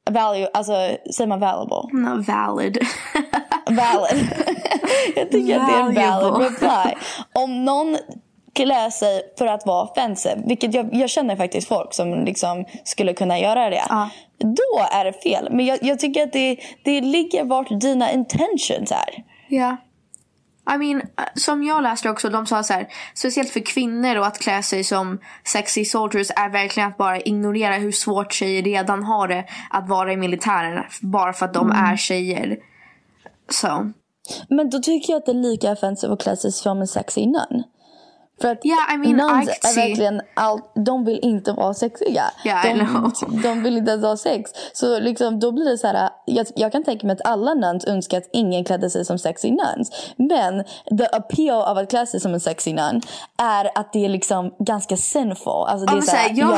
value, 0.09 0.47
alltså 0.53 0.73
säger 1.13 1.27
man 1.27 1.39
valuable? 1.39 1.89
No, 1.93 2.21
valid. 2.21 2.77
Valid. 3.69 4.27
jag 5.15 5.31
tycker 5.31 5.59
att 5.59 5.67
det 5.67 5.73
är 5.73 5.79
en 5.79 5.93
valid 5.95 6.09
Valuable. 6.09 6.45
reply. 6.49 6.93
Om 7.33 7.65
någon 7.65 7.97
klär 8.53 8.89
sig 8.89 9.21
för 9.37 9.47
att 9.47 9.65
vara 9.65 9.83
offensive, 9.83 10.41
vilket 10.45 10.73
jag, 10.73 10.89
jag 10.95 11.09
känner 11.09 11.35
faktiskt 11.35 11.67
folk 11.67 11.93
som 11.93 12.25
liksom 12.25 12.65
skulle 12.83 13.13
kunna 13.13 13.39
göra 13.39 13.69
det. 13.69 13.83
Ja. 13.89 14.09
Då 14.37 14.83
är 14.91 15.05
det 15.05 15.13
fel. 15.13 15.47
Men 15.51 15.65
jag, 15.65 15.77
jag 15.81 15.99
tycker 15.99 16.23
att 16.23 16.33
det, 16.33 16.57
det 16.83 17.01
ligger 17.01 17.43
vart 17.43 17.81
dina 17.81 18.11
intentions 18.11 18.91
är. 18.91 19.23
Ja. 19.49 19.77
I 20.75 20.77
mean, 20.77 21.01
eh, 21.01 21.23
som 21.35 21.63
jag 21.63 21.83
läste 21.83 22.09
också, 22.09 22.29
de 22.29 22.45
sa 22.45 22.63
så 22.63 22.73
här, 22.73 22.87
speciellt 23.13 23.49
för 23.49 23.59
kvinnor 23.59 24.15
och 24.15 24.27
att 24.27 24.39
klä 24.39 24.63
sig 24.63 24.83
som 24.83 25.19
sexy 25.43 25.85
soldiers 25.85 26.31
är 26.35 26.49
verkligen 26.49 26.89
att 26.89 26.97
bara 26.97 27.19
ignorera 27.19 27.75
hur 27.75 27.91
svårt 27.91 28.33
tjejer 28.33 28.63
redan 28.63 29.03
har 29.03 29.27
det 29.27 29.45
att 29.69 29.89
vara 29.89 30.13
i 30.13 30.17
militären 30.17 30.83
bara 31.01 31.33
för 31.33 31.45
att 31.45 31.53
de 31.53 31.71
är 31.71 31.97
tjejer. 31.97 32.57
Så. 33.49 33.91
Men 34.49 34.69
då 34.69 34.79
tycker 34.79 35.13
jag 35.13 35.19
att 35.19 35.25
det 35.25 35.31
är 35.31 35.51
lika 35.51 35.71
offensive 35.71 36.13
att 36.13 36.21
klä 36.21 36.35
sig 36.35 36.51
som 36.51 36.81
en 36.81 36.87
sexy 36.87 37.25
nun. 37.25 37.63
För 38.41 38.51
att 38.51 38.65
Yeah, 38.65 38.93
I 38.93 38.97
mean, 38.97 39.15
nuns 39.17 39.49
är 39.49 39.75
verkligen 39.87 40.21
all, 40.33 40.59
de 40.85 41.05
vill 41.05 41.19
inte 41.21 41.51
vara 41.53 41.73
sexiga. 41.73 42.23
Yeah, 42.45 42.63
de, 43.29 43.41
de 43.43 43.63
vill 43.63 43.77
inte 43.77 43.91
ens 43.91 44.03
ha 44.05 44.17
sex. 44.17 44.51
Så 44.73 44.99
liksom, 44.99 45.39
då 45.39 45.51
blir 45.51 45.65
det 45.65 45.77
så 45.77 45.87
här, 45.87 46.09
jag, 46.25 46.47
jag 46.55 46.71
kan 46.71 46.83
tänka 46.83 47.07
mig 47.07 47.13
att 47.13 47.25
alla 47.27 47.53
nuns 47.53 47.85
önskar 47.85 48.17
att 48.17 48.29
ingen 48.33 48.63
klädde 48.65 48.89
sig 48.89 49.05
som 49.05 49.19
sexy 49.19 49.51
nuns. 49.51 49.91
Men 50.17 50.63
the 50.97 51.05
appeal 51.11 51.61
av 51.61 51.77
att 51.77 51.89
klä 51.89 52.05
sig 52.05 52.19
som 52.19 52.33
en 52.33 52.39
sexy 52.39 52.73
nun 52.73 53.01
är 53.41 53.69
att 53.79 53.93
det 53.93 54.05
är 54.05 54.09
liksom 54.09 54.55
ganska 54.59 54.97
sinful. 54.97 55.53
Alltså 55.67 55.85
det 55.85 55.97
är 55.97 56.01
så 56.01 56.11
här, 56.15 56.29
jag- 56.35 56.57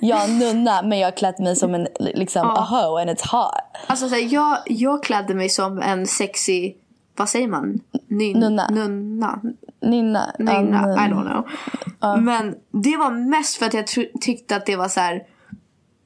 jag, 0.00 0.24
är 0.24 0.28
nunna 0.28 0.82
men 0.82 0.98
jag 0.98 1.06
har 1.06 1.12
klätt 1.16 1.38
mig 1.38 1.56
som 1.56 1.74
en 1.74 1.86
liksom, 2.00 2.46
a 2.50 2.66
hoe 2.70 3.00
and 3.02 3.10
it's 3.10 3.28
hot. 3.32 3.54
Alltså 3.86 4.08
så 4.08 4.14
här, 4.14 4.34
jag, 4.34 4.58
jag 4.66 5.02
klädde 5.02 5.34
mig 5.34 5.48
som 5.48 5.82
en 5.82 6.06
sexy, 6.06 6.72
vad 7.16 7.28
säger 7.28 7.48
man? 7.48 7.80
Nyn, 8.08 8.38
Nunna. 8.40 8.68
Nunna. 8.70 9.40
Nynna. 9.82 10.34
Nunna. 10.38 10.94
Ja, 10.96 11.06
I 11.06 11.10
don't 11.10 11.30
know. 11.32 12.22
Men 12.22 12.54
det 12.82 12.96
var 12.96 13.10
mest 13.10 13.56
för 13.56 13.66
att 13.66 13.74
jag 13.74 13.86
tyckte 14.20 14.56
att 14.56 14.66
det 14.66 14.76
var 14.76 14.88
så 14.88 15.00
här. 15.00 15.22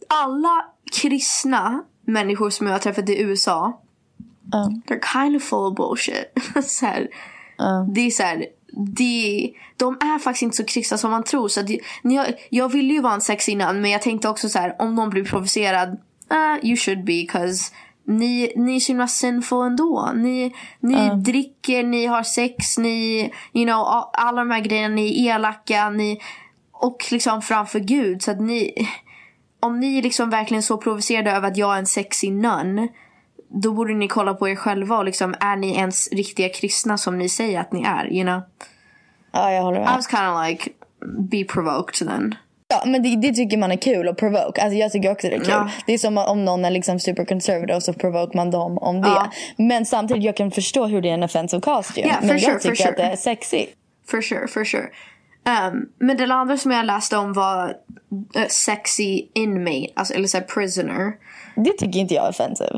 Alla 0.09 0.65
kristna 0.93 1.83
människor 2.07 2.51
som 2.51 2.67
jag 2.67 2.75
har 2.75 2.79
träffat 2.79 3.09
i 3.09 3.21
USA. 3.23 3.81
Ja. 4.53 4.71
They're 4.87 5.23
kind 5.25 5.37
of 5.37 5.43
full 5.43 5.59
of 5.59 5.75
bullshit. 5.75 6.33
så 6.65 6.87
här, 6.87 7.09
Det 7.95 8.01
är 8.01 8.11
så 8.11 8.23
här. 8.23 8.47
Det, 8.97 9.53
de 9.77 9.95
är 10.01 10.19
faktiskt 10.19 10.43
inte 10.43 10.57
så 10.57 10.65
kristna 10.65 10.99
som 10.99 11.11
man 11.11 11.23
tror. 11.23 11.49
Så 11.49 11.63
när 12.03 12.15
jag, 12.15 12.27
jag 12.51 12.73
ville 12.73 12.95
ju 12.95 13.01
vara 13.01 13.15
en 13.15 13.21
sexig 13.21 13.57
nun 13.57 13.81
men 13.81 13.91
jag 13.91 14.03
tänkte 14.03 14.29
också 14.29 14.49
så 14.49 14.59
här 14.59 14.77
om 14.79 14.95
någon 14.95 15.11
blir 15.11 15.25
provocerad 15.25 15.89
uh, 16.33 16.67
you 16.67 16.77
should 16.77 17.05
be 17.05 17.13
because 17.13 17.73
ni, 18.07 18.53
ni 18.57 18.77
är 18.77 18.81
så 18.81 18.93
himla 18.93 19.09
sinful 19.09 19.67
ändå. 19.67 20.13
Ni, 20.15 20.55
ni 20.81 21.11
dricker, 21.17 21.83
ni 21.83 22.07
har 22.07 22.23
sex, 22.23 22.79
ni, 22.79 23.31
you 23.53 23.65
know, 23.65 24.11
alla 24.13 24.41
de 24.41 24.51
här 24.51 24.61
grejerna, 24.61 24.95
ni 24.95 25.27
är 25.27 25.35
elaka, 25.35 25.91
ni, 25.91 26.21
och 26.73 27.07
liksom 27.11 27.43
framför 27.43 27.79
Gud. 27.79 28.23
Så 28.23 28.31
att 28.31 28.41
ni, 28.41 28.89
om 29.61 29.81
ni 29.81 29.99
är 29.99 30.03
liksom 30.03 30.31
verkligen 30.31 30.63
så 30.63 30.77
provocerade 30.79 31.31
över 31.33 31.49
att 31.49 31.57
jag 31.57 31.75
är 31.75 31.79
en 31.79 31.87
sexy 31.87 32.31
nun, 32.31 32.89
då 33.49 33.73
borde 33.73 33.95
ni 33.95 34.09
kolla 34.09 34.35
på 34.35 34.49
er 34.49 34.57
själva 34.57 34.99
och 34.99 35.05
liksom, 35.05 35.35
är 35.41 35.57
ni 35.57 35.77
ens 35.77 36.13
riktiga 36.13 36.49
kristna 36.49 36.99
som 36.99 37.19
ni 37.19 37.29
säger 37.29 37.61
att 37.61 37.73
ni 37.73 37.83
är, 37.83 38.13
you 38.13 38.25
know? 38.25 38.41
Ja, 39.33 39.53
jag 39.53 39.63
håller 39.63 39.81
I 39.81 39.85
med. 39.85 39.95
was 39.95 40.07
kind 40.07 40.29
of 40.29 40.49
like, 40.49 40.71
be 41.31 41.45
provoked 41.45 42.09
then. 42.09 42.35
Ja, 42.69 42.83
men 42.87 43.03
det, 43.03 43.17
det 43.17 43.33
tycker 43.33 43.57
man 43.57 43.73
är 43.73 43.77
kul 43.77 44.09
att 44.09 44.17
provoke. 44.17 44.63
Alltså 44.63 44.79
jag 44.79 44.93
tycker 44.93 45.13
också 45.13 45.29
det 45.29 45.35
är 45.35 45.39
kul. 45.39 45.49
Ja. 45.51 45.71
Det 45.87 45.93
är 45.93 45.99
som 45.99 46.19
om 46.19 46.45
någon 46.45 46.65
är 46.65 46.71
liksom 46.71 47.01
super 47.01 47.25
conservative 47.25 47.81
så 47.81 47.93
provoke 47.93 48.37
man 48.37 48.51
dem 48.51 48.79
om 48.79 49.03
det. 49.03 49.09
Ja. 49.09 49.31
Men 49.57 49.87
samtidigt 49.87 50.25
jag 50.25 50.37
kan 50.37 50.51
förstå 50.51 50.87
hur 50.87 51.03
det 51.03 51.09
är 51.09 51.15
en 51.15 51.23
offensive 51.23 51.61
costume. 51.61 52.07
Yeah, 52.07 52.25
men 52.25 52.41
sure, 52.41 52.53
jag 52.53 52.61
tycker 52.61 52.89
att 52.89 52.97
det 52.97 53.03
sure. 53.03 53.13
är 53.13 53.17
sexy. 53.17 53.67
For 54.07 54.23
sure, 54.23 54.49
for 54.49 54.65
sure. 54.65 54.89
Um, 55.47 55.89
men 55.99 56.17
det 56.17 56.35
andra 56.35 56.57
som 56.57 56.71
jag 56.71 56.87
läste 56.87 57.17
om 57.17 57.33
var 57.33 57.69
uh, 58.37 58.47
sexy 58.49 59.27
inmate, 59.35 59.87
alltså, 59.95 60.15
eller 60.15 60.29
såhär 60.29 60.45
prisoner. 60.45 61.13
Det 61.57 61.73
tycker 61.73 61.99
inte 62.01 62.15
jag 62.15 62.25
är 62.25 62.31
offensive. 62.31 62.75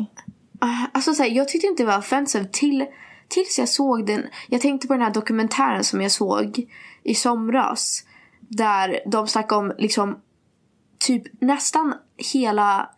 Uh, 0.64 0.84
alltså 0.92 1.14
såhär, 1.14 1.30
jag 1.30 1.48
tyckte 1.48 1.66
inte 1.66 1.82
det 1.82 1.86
var 1.86 1.98
offensive 1.98 2.44
till, 2.52 2.84
tills 3.28 3.58
jag 3.58 3.68
såg 3.68 4.06
den. 4.06 4.26
Jag 4.48 4.60
tänkte 4.60 4.86
på 4.86 4.92
den 4.92 5.02
här 5.02 5.10
dokumentären 5.10 5.84
som 5.84 6.02
jag 6.02 6.10
såg 6.10 6.66
i 7.02 7.14
somras. 7.14 8.04
Där 8.48 9.00
de 9.06 9.26
snackade 9.28 9.60
om 9.60 9.72
liksom 9.78 10.18
typ 10.98 11.22
nästan 11.40 11.94
hela 12.32 12.90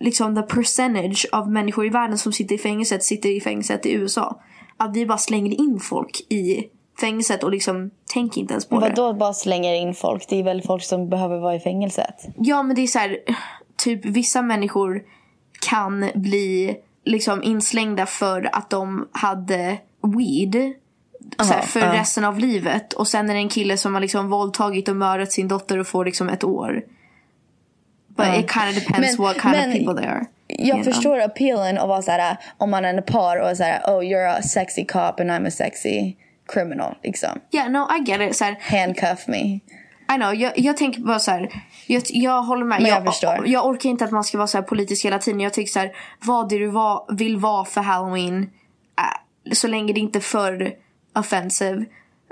liksom 0.00 0.34
the 0.34 0.42
percentage 0.42 1.26
av 1.32 1.50
människor 1.50 1.86
i 1.86 1.88
världen 1.88 2.18
som 2.18 2.32
sitter 2.32 2.54
i 2.54 2.58
fängelset 2.58 3.04
sitter 3.04 3.28
i 3.28 3.40
fängelset 3.40 3.86
i 3.86 3.92
USA. 3.92 4.40
Att 4.76 4.96
vi 4.96 5.06
bara 5.06 5.18
slänger 5.18 5.60
in 5.60 5.80
folk 5.80 6.20
i 6.28 6.68
fängelset 7.00 7.44
och 7.44 7.50
liksom 7.50 7.90
tänker 8.06 8.40
inte 8.40 8.52
ens 8.54 8.68
på 8.68 8.80
det. 8.80 8.88
Vadå 8.88 9.12
bara 9.12 9.32
slänger 9.32 9.74
in 9.74 9.94
folk? 9.94 10.26
Det 10.28 10.36
är 10.36 10.42
väl 10.42 10.62
folk 10.62 10.84
som 10.84 11.08
behöver 11.08 11.38
vara 11.38 11.54
i 11.54 11.60
fängelset? 11.60 12.14
Ja 12.36 12.62
men 12.62 12.76
det 12.76 12.82
är 12.82 12.86
så 12.86 12.98
här, 12.98 13.18
typ 13.76 14.04
vissa 14.04 14.42
människor 14.42 15.02
kan 15.60 16.10
bli 16.14 16.76
liksom 17.04 17.42
inslängda 17.42 18.06
för 18.06 18.50
att 18.52 18.70
de 18.70 19.08
hade 19.12 19.78
weed. 20.02 20.74
Så 21.38 21.52
här, 21.52 21.62
för 21.62 21.80
ja. 21.80 21.92
resten 21.92 22.24
av 22.24 22.38
livet. 22.38 22.92
Och 22.92 23.08
sen 23.08 23.30
är 23.30 23.34
det 23.34 23.40
en 23.40 23.48
kille 23.48 23.76
som 23.76 23.94
har 23.94 24.00
liksom 24.00 24.28
våldtagit 24.28 24.88
och 24.88 24.96
mördat 24.96 25.32
sin 25.32 25.48
dotter 25.48 25.78
och 25.78 25.86
får 25.86 26.04
liksom 26.04 26.28
ett 26.28 26.44
år. 26.44 26.82
But 28.08 28.26
it 28.26 28.50
kind 28.50 28.68
of 28.68 28.74
depends 28.74 29.18
Men- 29.18 29.26
what 29.26 29.42
kind 29.42 29.52
men 29.56 29.70
of 29.70 29.76
people 29.76 30.02
they 30.02 30.10
are. 30.10 30.26
Jag 30.46 30.66
you 30.66 30.72
know? 30.72 30.92
förstår 30.92 31.20
appealen 31.20 31.78
att 31.78 31.88
vara 31.88 32.02
såhär 32.02 32.36
om 32.56 32.70
man 32.70 32.84
är 32.84 32.94
en 32.94 33.02
par 33.02 33.50
och 33.50 33.56
såhär 33.56 33.80
oh 33.84 34.00
you're 34.00 34.38
a 34.38 34.42
sexy 34.42 34.84
cop 34.84 35.20
and 35.20 35.30
I'm 35.30 35.46
a 35.48 35.50
sexy 35.50 36.14
criminal 36.52 36.94
liksom. 37.02 37.40
Yeah, 37.52 37.70
no 37.70 37.78
I 37.96 38.10
get 38.10 38.20
it. 38.20 38.36
Så 38.36 38.44
här, 38.44 38.58
Handcuff 38.60 39.26
me. 39.26 39.60
I 40.14 40.16
know, 40.16 40.34
jag, 40.34 40.58
jag 40.58 40.76
tänker 40.76 41.00
bara 41.00 41.18
så 41.18 41.30
här. 41.30 41.62
Jag, 41.86 42.02
jag 42.06 42.42
håller 42.42 42.64
med. 42.64 42.82
Men 42.82 42.90
jag 42.90 43.04
förstår. 43.04 43.48
Jag 43.48 43.66
orkar 43.66 43.88
inte 43.88 44.04
att 44.04 44.10
man 44.10 44.24
ska 44.24 44.38
vara 44.38 44.46
så 44.48 44.58
här 44.58 44.62
politisk 44.62 45.04
hela 45.04 45.18
tiden. 45.18 45.40
Jag 45.40 45.52
tycker 45.52 45.72
så 45.72 45.78
här, 45.78 45.92
vad 46.24 46.48
det 46.48 46.58
du 46.58 46.66
va, 46.66 47.06
vill 47.12 47.36
vara 47.36 47.64
för 47.64 47.80
halloween. 47.80 48.42
äh, 48.98 49.52
så 49.52 49.68
länge 49.68 49.92
det 49.92 50.00
inte 50.00 50.20
för 50.20 50.72
offensive. 51.18 51.84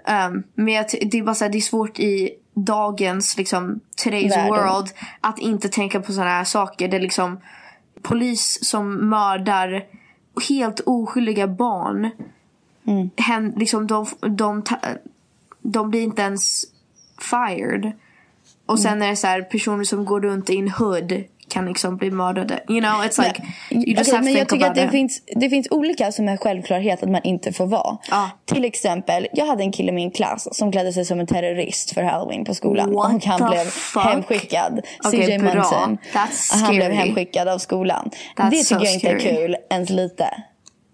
Um, 0.09 0.43
men 0.55 0.75
jag, 0.75 0.87
det 1.11 1.19
är 1.19 1.23
bara 1.23 1.35
så 1.35 1.45
här, 1.45 1.53
det 1.53 1.59
är 1.59 1.61
svårt 1.61 1.99
i 1.99 2.31
dagens 2.55 3.37
liksom 3.37 3.81
today's 4.05 4.29
Världen. 4.29 4.49
world 4.49 4.91
att 5.21 5.39
inte 5.39 5.69
tänka 5.69 6.01
på 6.01 6.13
sådana 6.13 6.31
här 6.31 6.45
saker. 6.45 6.89
Det 6.89 6.97
är 6.97 7.01
liksom 7.01 7.41
polis 8.03 8.59
som 8.63 9.09
mördar 9.09 9.85
helt 10.49 10.81
oskyldiga 10.81 11.49
barn. 11.49 12.11
Mm. 12.87 13.11
Hen, 13.17 13.53
liksom 13.57 13.87
de, 13.87 14.07
de, 14.21 14.63
de 15.63 15.91
blir 15.91 16.03
inte 16.03 16.23
ens 16.23 16.65
fired. 17.21 17.93
Och 18.67 18.81
sen 18.81 19.03
är 19.03 19.09
det 19.09 19.17
så 19.17 19.27
här 19.27 19.43
personer 19.43 19.85
som 19.85 20.05
går 20.05 20.21
runt 20.21 20.51
i 20.51 20.59
en 20.59 20.71
hood 20.71 21.25
kan 21.49 21.67
liksom 21.67 21.97
bli 21.97 22.11
mördade. 22.11 22.61
You 22.69 22.81
know, 22.81 23.05
it's 23.05 23.23
like 23.23 23.43
you 23.71 23.99
just 23.99 24.01
Okej, 24.01 24.15
have 24.15 24.25
men 24.25 24.35
to 24.35 24.39
jag 24.39 24.49
think 24.49 24.61
tycker 24.61 24.71
att 24.71 24.75
det 24.75 24.89
finns, 24.89 25.23
det 25.37 25.51
finns 25.51 25.69
olika 25.71 26.13
som 26.13 26.29
är 26.29 26.37
självklarhet 26.37 27.03
att 27.03 27.11
man 27.11 27.21
inte 27.25 27.53
får 27.53 27.67
vara. 27.67 27.99
Ja. 28.11 28.31
Till 28.45 28.65
exempel, 28.65 29.29
jag 29.33 29.47
hade 29.47 29.63
en 29.63 29.73
kille 29.73 29.93
i 29.93 29.95
min 29.95 30.11
klass 30.11 30.49
som 30.53 30.73
klädde 30.73 30.93
sig 30.93 31.05
som 31.05 31.21
en 31.21 31.27
terrorist 31.27 31.95
för 31.95 32.03
halloween 32.03 32.45
på 32.45 32.55
skolan. 32.55 32.95
What 32.95 33.15
och 33.15 33.25
han 33.25 33.51
blev 33.51 33.65
fuck? 33.65 34.03
hemskickad. 34.03 34.81
Okej, 35.05 35.27
CJ. 35.27 35.39
Munson. 35.39 35.99
Han 36.63 36.77
blev 36.77 36.93
hemskickad 36.93 37.49
av 37.49 37.59
skolan. 37.59 38.11
That's 38.37 38.51
det 38.51 38.57
tycker 38.57 38.79
so 38.79 38.85
jag 38.85 38.95
inte 38.95 39.09
är 39.09 39.19
scary. 39.19 39.37
kul 39.37 39.57
ens 39.71 39.91
lite. 39.91 40.29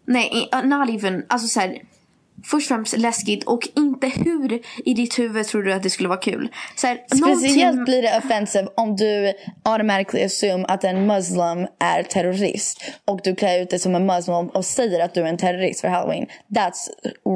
Nej, 0.06 0.48
uh, 0.54 0.64
not 0.64 0.90
even. 0.90 1.24
Alltså 1.28 1.48
så 1.48 1.60
här, 1.60 1.78
först 2.44 2.70
och 2.70 2.76
främst 2.76 2.96
läskigt 2.98 3.44
och 3.44 3.68
inte 3.76 4.06
hur 4.08 4.60
i 4.84 4.94
ditt 4.94 5.18
huvud 5.18 5.46
tror 5.46 5.62
du 5.62 5.72
att 5.72 5.82
det 5.82 5.90
skulle 5.90 6.08
vara 6.08 6.18
kul. 6.20 6.48
Så 6.76 6.86
här, 6.86 6.96
Speciellt 7.06 7.56
någonting- 7.56 7.84
blir 7.84 8.02
det 8.02 8.18
offensive 8.18 8.68
om 8.74 8.96
du 8.96 9.32
automatically 9.62 10.24
assume 10.24 10.64
att 10.68 10.84
en 10.84 11.06
muslim 11.06 11.66
är 11.78 12.02
terrorist. 12.02 12.82
Och 13.04 13.20
du 13.24 13.34
klär 13.34 13.60
ut 13.62 13.70
dig 13.70 13.78
som 13.78 13.94
en 13.94 14.06
muslim 14.06 14.48
och 14.48 14.64
säger 14.64 15.04
att 15.04 15.14
du 15.14 15.20
är 15.20 15.26
en 15.26 15.36
terrorist 15.36 15.80
för 15.80 15.88
halloween. 15.88 16.26
That's 16.48 16.88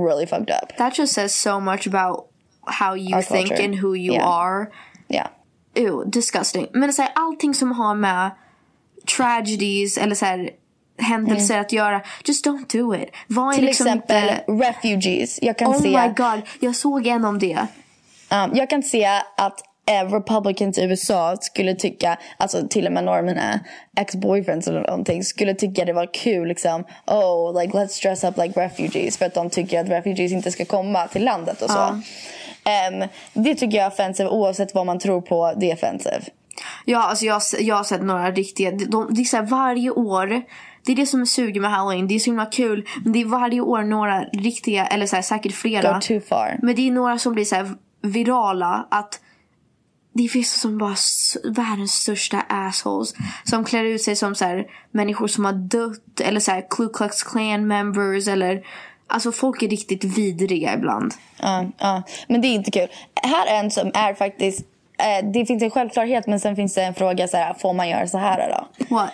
really 0.09 0.27
fucked 0.27 0.51
up. 0.63 0.77
That 0.77 0.99
just 0.99 1.13
says 1.15 1.35
so 1.41 1.61
much 1.61 1.87
about 1.87 2.31
how 2.67 2.97
you 2.97 3.17
Our 3.17 3.23
think 3.23 3.49
culture. 3.49 3.65
and 3.65 3.75
who 3.75 3.97
you 3.97 4.15
Yeah. 4.15 4.29
are. 4.29 4.67
Yeah. 5.09 5.27
Ew, 5.75 6.11
disgusting. 6.11 6.67
Men 6.73 6.93
så 6.93 7.03
här, 7.03 7.13
allting 7.15 7.55
som 7.55 7.73
har 7.73 7.95
med 7.95 8.31
tragedies 9.17 9.99
eller 9.99 10.15
så 10.15 10.25
här, 10.25 10.51
händelser 10.99 11.59
att 11.59 11.73
göra. 11.73 12.01
Just 12.25 12.47
don't 12.47 12.79
do 12.79 12.95
it. 12.95 13.09
Var 13.27 13.53
Till 13.53 13.65
liksom 13.65 13.87
exempel 13.87 14.23
inte... 14.49 14.53
refugees. 14.69 15.39
Jag 15.43 15.59
kan 15.59 15.69
Oh 15.69 15.81
se, 15.83 15.89
my 15.89 16.09
god, 16.17 16.43
jag 16.61 16.77
såg 16.77 17.07
en 17.07 17.25
om 17.25 17.39
det. 17.39 17.59
um, 18.31 18.51
jag 18.55 18.71
kan 18.71 18.83
se 18.83 19.05
att 19.37 19.61
eh, 19.91 20.11
Republicans 20.13 20.79
i 20.79 20.83
USA 20.85 21.37
skulle 21.41 21.75
tycka, 21.75 22.19
alltså 22.37 22.69
till 22.69 22.87
och 22.87 22.93
med 22.93 23.05
några 23.05 23.19
av 23.19 23.25
mina 23.25 23.61
ex-boyfriends 23.97 24.69
eller 24.69 24.81
någonting, 24.81 25.25
skulle 25.25 25.55
tycka 25.55 25.85
det 25.85 25.93
var 25.93 26.15
kul 26.15 26.49
liksom, 26.49 26.85
oh 27.07 27.61
like 27.63 27.79
let's 27.79 28.03
dress 28.03 28.25
up 28.25 28.37
like 28.37 28.61
refugees 28.61 29.19
för 29.19 29.27
att 29.27 29.35
de 29.35 29.51
tycker 29.51 29.81
att 29.81 29.89
refugees 29.89 30.33
inte 30.33 30.51
ska 30.51 30.65
komma 30.65 31.07
till 31.07 31.25
landet 31.25 31.63
och 31.63 31.71
så. 31.71 32.01
Em, 32.65 33.09
det 33.33 33.55
tycker 33.55 33.77
jag 33.77 33.87
är 33.87 33.91
offensive 33.91 34.29
oavsett 34.29 34.75
vad 34.75 34.87
man 34.87 34.99
tror 34.99 35.21
på, 35.21 35.53
det 35.57 35.71
är 35.71 35.75
offensive. 35.75 36.21
Ja, 36.85 37.03
alltså 37.03 37.25
jag, 37.25 37.43
jag 37.61 37.77
har 37.77 37.85
sett 37.85 38.03
några 38.03 38.31
riktiga, 38.31 38.71
de, 38.71 39.15
de, 39.15 39.25
så 39.25 39.37
här 39.37 39.45
varje 39.45 39.91
år. 39.91 40.43
Det 40.87 40.93
är 40.93 40.97
det 40.97 41.07
som 41.07 41.21
är 41.21 41.25
sugen 41.25 41.63
med 41.63 41.71
halloween. 41.71 42.09
Det 42.09 42.15
är 42.15 42.19
så 42.19 42.31
himla 42.31 42.47
kul. 42.47 42.89
Men 43.05 43.13
det 43.13 43.21
är 43.21 43.25
varje 43.25 43.61
år 43.61 43.83
några 43.83 44.25
riktiga, 44.25 44.87
eller 44.87 45.07
så 45.07 45.17
här, 45.17 45.23
säkert 45.23 45.53
flera. 45.53 45.93
Go 45.93 46.01
too 46.01 46.21
far. 46.21 46.59
Men 46.63 46.75
det 46.75 46.89
är 46.89 46.91
några 46.91 47.19
som 47.19 47.33
blir 47.33 47.45
så 47.45 47.55
här 47.55 47.71
virala. 48.03 48.87
Att 48.91 49.21
det 50.13 50.29
finns 50.29 50.61
som 50.61 50.79
bara 50.79 50.95
världens 51.45 51.93
största 51.93 52.41
assholes. 52.49 53.15
Som 53.45 53.65
klär 53.65 53.85
ut 53.85 54.03
sig 54.03 54.17
som 54.17 54.35
så 54.35 54.45
här, 54.45 54.67
människor 54.91 55.27
som 55.29 55.45
har 55.45 55.53
dött. 55.53 56.21
Eller 56.21 56.41
så 56.41 56.51
här 56.51 56.67
Ku 56.71 56.89
Klux 56.89 57.23
Klan 57.23 57.67
members. 57.67 58.29
Eller, 58.29 58.67
alltså 59.07 59.33
folk 59.33 59.63
är 59.63 59.69
riktigt 59.69 60.05
vidriga 60.05 60.75
ibland. 60.75 61.15
Ja, 61.39 61.67
ja. 61.79 62.03
Men 62.29 62.41
det 62.41 62.49
är 62.49 62.55
inte 62.55 62.71
kul. 62.71 62.89
Här 63.23 63.47
är 63.47 63.61
en 63.61 63.71
som 63.71 63.91
är 63.95 64.15
faktiskt, 64.15 64.61
eh, 64.99 65.31
det 65.33 65.47
finns 65.47 65.63
en 65.63 65.71
självklarhet 65.71 66.27
men 66.27 66.41
sen 66.41 66.57
finns 66.57 66.75
det 66.75 66.83
en 66.83 66.95
fråga 66.95 67.29
så 67.29 67.37
här, 67.37 67.55
får 67.55 67.75
man 67.75 67.89
göra 67.89 68.07
så 68.07 68.19
här 68.19 68.49
då? 68.49 68.87
What? 68.95 69.11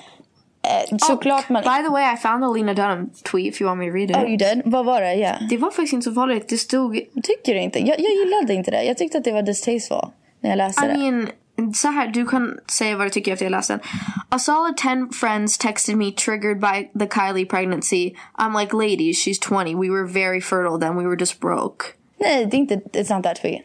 Eh, 0.62 0.96
såklart 0.98 1.48
man... 1.48 1.62
By 1.62 1.82
the 1.82 1.90
way 1.90 2.14
I 2.14 2.16
found 2.16 2.42
the 2.42 2.58
Lena 2.58 2.74
Dunham 2.74 3.10
tweet 3.22 3.54
if 3.54 3.60
you 3.60 3.68
want 3.68 3.80
me 3.80 3.86
to 3.86 3.92
read 3.92 4.10
it. 4.10 4.16
Oh 4.16 4.28
you 4.28 4.36
did? 4.36 4.62
Vad 4.64 4.84
var 4.84 5.00
det? 5.00 5.14
Ja. 5.14 5.34
Det 5.50 5.56
var 5.56 5.70
faktiskt 5.70 5.92
inte 5.92 6.04
så 6.04 6.14
farligt. 6.14 6.48
Det 6.48 6.58
stod... 6.58 7.00
Tycker 7.22 7.54
du 7.54 7.60
inte? 7.60 7.78
Jag, 7.78 8.00
jag 8.00 8.12
gillade 8.12 8.54
inte 8.54 8.70
det. 8.70 8.82
Jag 8.82 8.98
tyckte 8.98 9.18
att 9.18 9.24
det 9.24 9.32
var 9.32 9.42
distasteful 9.42 10.10
när 10.40 10.50
jag 10.50 10.56
läste 10.56 10.84
I 10.84 10.88
det. 10.88 10.98
mean, 10.98 11.28
så 11.74 11.88
här, 11.88 12.08
du 12.08 12.26
kan 12.26 12.58
säga 12.70 12.96
vad 12.96 13.06
du 13.06 13.10
tycker 13.10 13.32
efter 13.32 13.44
jag 13.44 13.50
läst 13.50 13.68
den. 13.68 13.80
A 14.28 14.38
solid 14.38 14.76
10 14.76 15.08
friends 15.12 15.58
texted 15.58 15.96
me 15.96 16.12
triggered 16.12 16.60
by 16.60 16.90
the 16.98 17.06
Kylie 17.06 17.46
pregnancy. 17.46 18.14
I'm 18.38 18.60
like, 18.60 18.76
ladies, 18.76 19.26
she's 19.26 19.38
20. 19.38 19.74
We 19.74 19.90
were 19.90 20.06
very 20.06 20.40
fertile 20.40 20.78
then. 20.78 20.96
We 20.96 21.04
were 21.04 21.16
just 21.20 21.40
broke. 21.40 21.84
Nej, 22.18 22.46
det 22.46 22.56
är 22.56 22.58
inte 22.58 22.74
it's 22.74 23.14
not 23.16 23.24
that 23.24 23.40
tweet. 23.40 23.62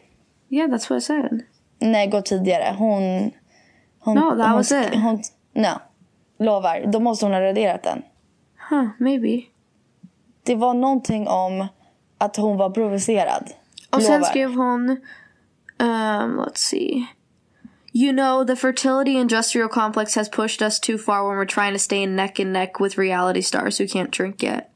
Yeah, 0.50 0.70
that's 0.70 0.90
what 0.90 0.98
I 0.98 1.00
said. 1.00 1.42
Nej, 1.80 2.06
gå 2.06 2.22
tidigare. 2.22 2.74
Hon... 2.78 3.30
hon 4.00 4.14
No, 4.14 4.36
that 4.36 4.48
hon, 4.48 4.56
was 4.56 4.72
it. 4.72 4.94
Hon, 4.94 5.22
no. 5.54 5.80
Lovar. 6.38 6.84
Då 6.86 7.00
måste 7.00 7.24
hon 7.24 7.32
ha 7.32 7.40
raderat 7.40 7.82
den. 7.82 8.02
Huh, 8.70 8.88
maybe. 8.98 9.42
Det 10.42 10.54
var 10.54 10.74
någonting 10.74 11.28
om 11.28 11.66
att 12.18 12.36
hon 12.36 12.56
var 12.56 12.70
provocerad. 12.70 13.50
Och 13.90 14.02
sen 14.02 14.12
Lovar. 14.12 14.26
skrev 14.26 14.54
hon... 14.54 14.90
Um, 15.80 16.40
let's 16.40 16.56
see. 16.56 17.06
You 17.92 18.12
know, 18.12 18.44
the 18.44 18.56
fertility 18.56 19.12
industrial 19.12 19.68
complex 19.68 20.16
has 20.16 20.28
pushed 20.28 20.62
us 20.62 20.80
too 20.80 20.98
far 20.98 21.28
when 21.28 21.38
we're 21.38 21.54
trying 21.54 21.72
to 21.72 21.78
stay 21.78 22.06
neck 22.06 22.40
and 22.40 22.52
neck 22.52 22.80
with 22.80 22.98
reality 22.98 23.42
stars 23.42 23.80
who 23.80 23.86
can't 23.86 24.10
drink 24.10 24.42
yet. 24.42 24.70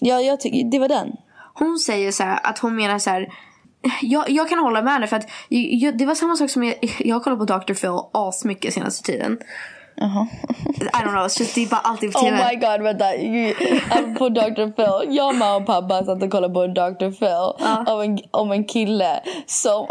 Ja, 0.00 0.20
jag 0.20 0.40
tycker... 0.40 0.70
Det 0.70 0.78
var 0.78 0.88
den. 0.88 1.16
Hon 1.54 1.78
säger 1.78 2.12
så 2.12 2.22
här 2.22 2.40
att 2.42 2.58
hon 2.58 2.76
menar 2.76 2.98
så 2.98 3.10
här. 3.10 3.32
Jag, 4.02 4.30
jag 4.30 4.48
kan 4.48 4.58
hålla 4.58 4.82
med 4.82 4.92
henne 4.92 5.06
för 5.06 5.16
att 5.16 5.30
jag, 5.48 5.98
det 5.98 6.06
var 6.06 6.14
samma 6.14 6.36
sak 6.36 6.50
som 6.50 6.64
jag, 6.64 6.74
jag 6.98 7.24
kollat 7.24 7.38
på 7.38 7.44
Dr. 7.44 7.74
Phil 7.74 7.98
asmycket 8.12 8.74
senaste 8.74 9.12
tiden. 9.12 9.38
I 9.96 11.02
don't 11.04 11.12
know, 11.12 11.22
just, 11.22 11.54
det 11.54 11.62
är 11.64 11.68
bara 11.70 11.80
alltid 11.80 12.12
på 12.12 12.18
Oh 12.18 12.24
TV. 12.24 12.36
my 12.36 12.56
god, 12.56 12.82
vänta. 12.82 13.04
På 14.18 14.28
Dr. 14.28 14.70
Phil. 14.72 15.16
Jag, 15.16 15.34
mamma 15.34 15.56
och 15.56 15.66
pappa 15.66 16.04
satt 16.04 16.22
och 16.22 16.30
kollade 16.30 16.54
på 16.54 16.62
en 16.62 16.74
Dr. 16.74 17.10
Phil 17.10 17.52
om, 17.92 18.00
en, 18.00 18.18
om 18.30 18.52
en 18.52 18.64
kille 18.64 19.20
som... 19.46 19.86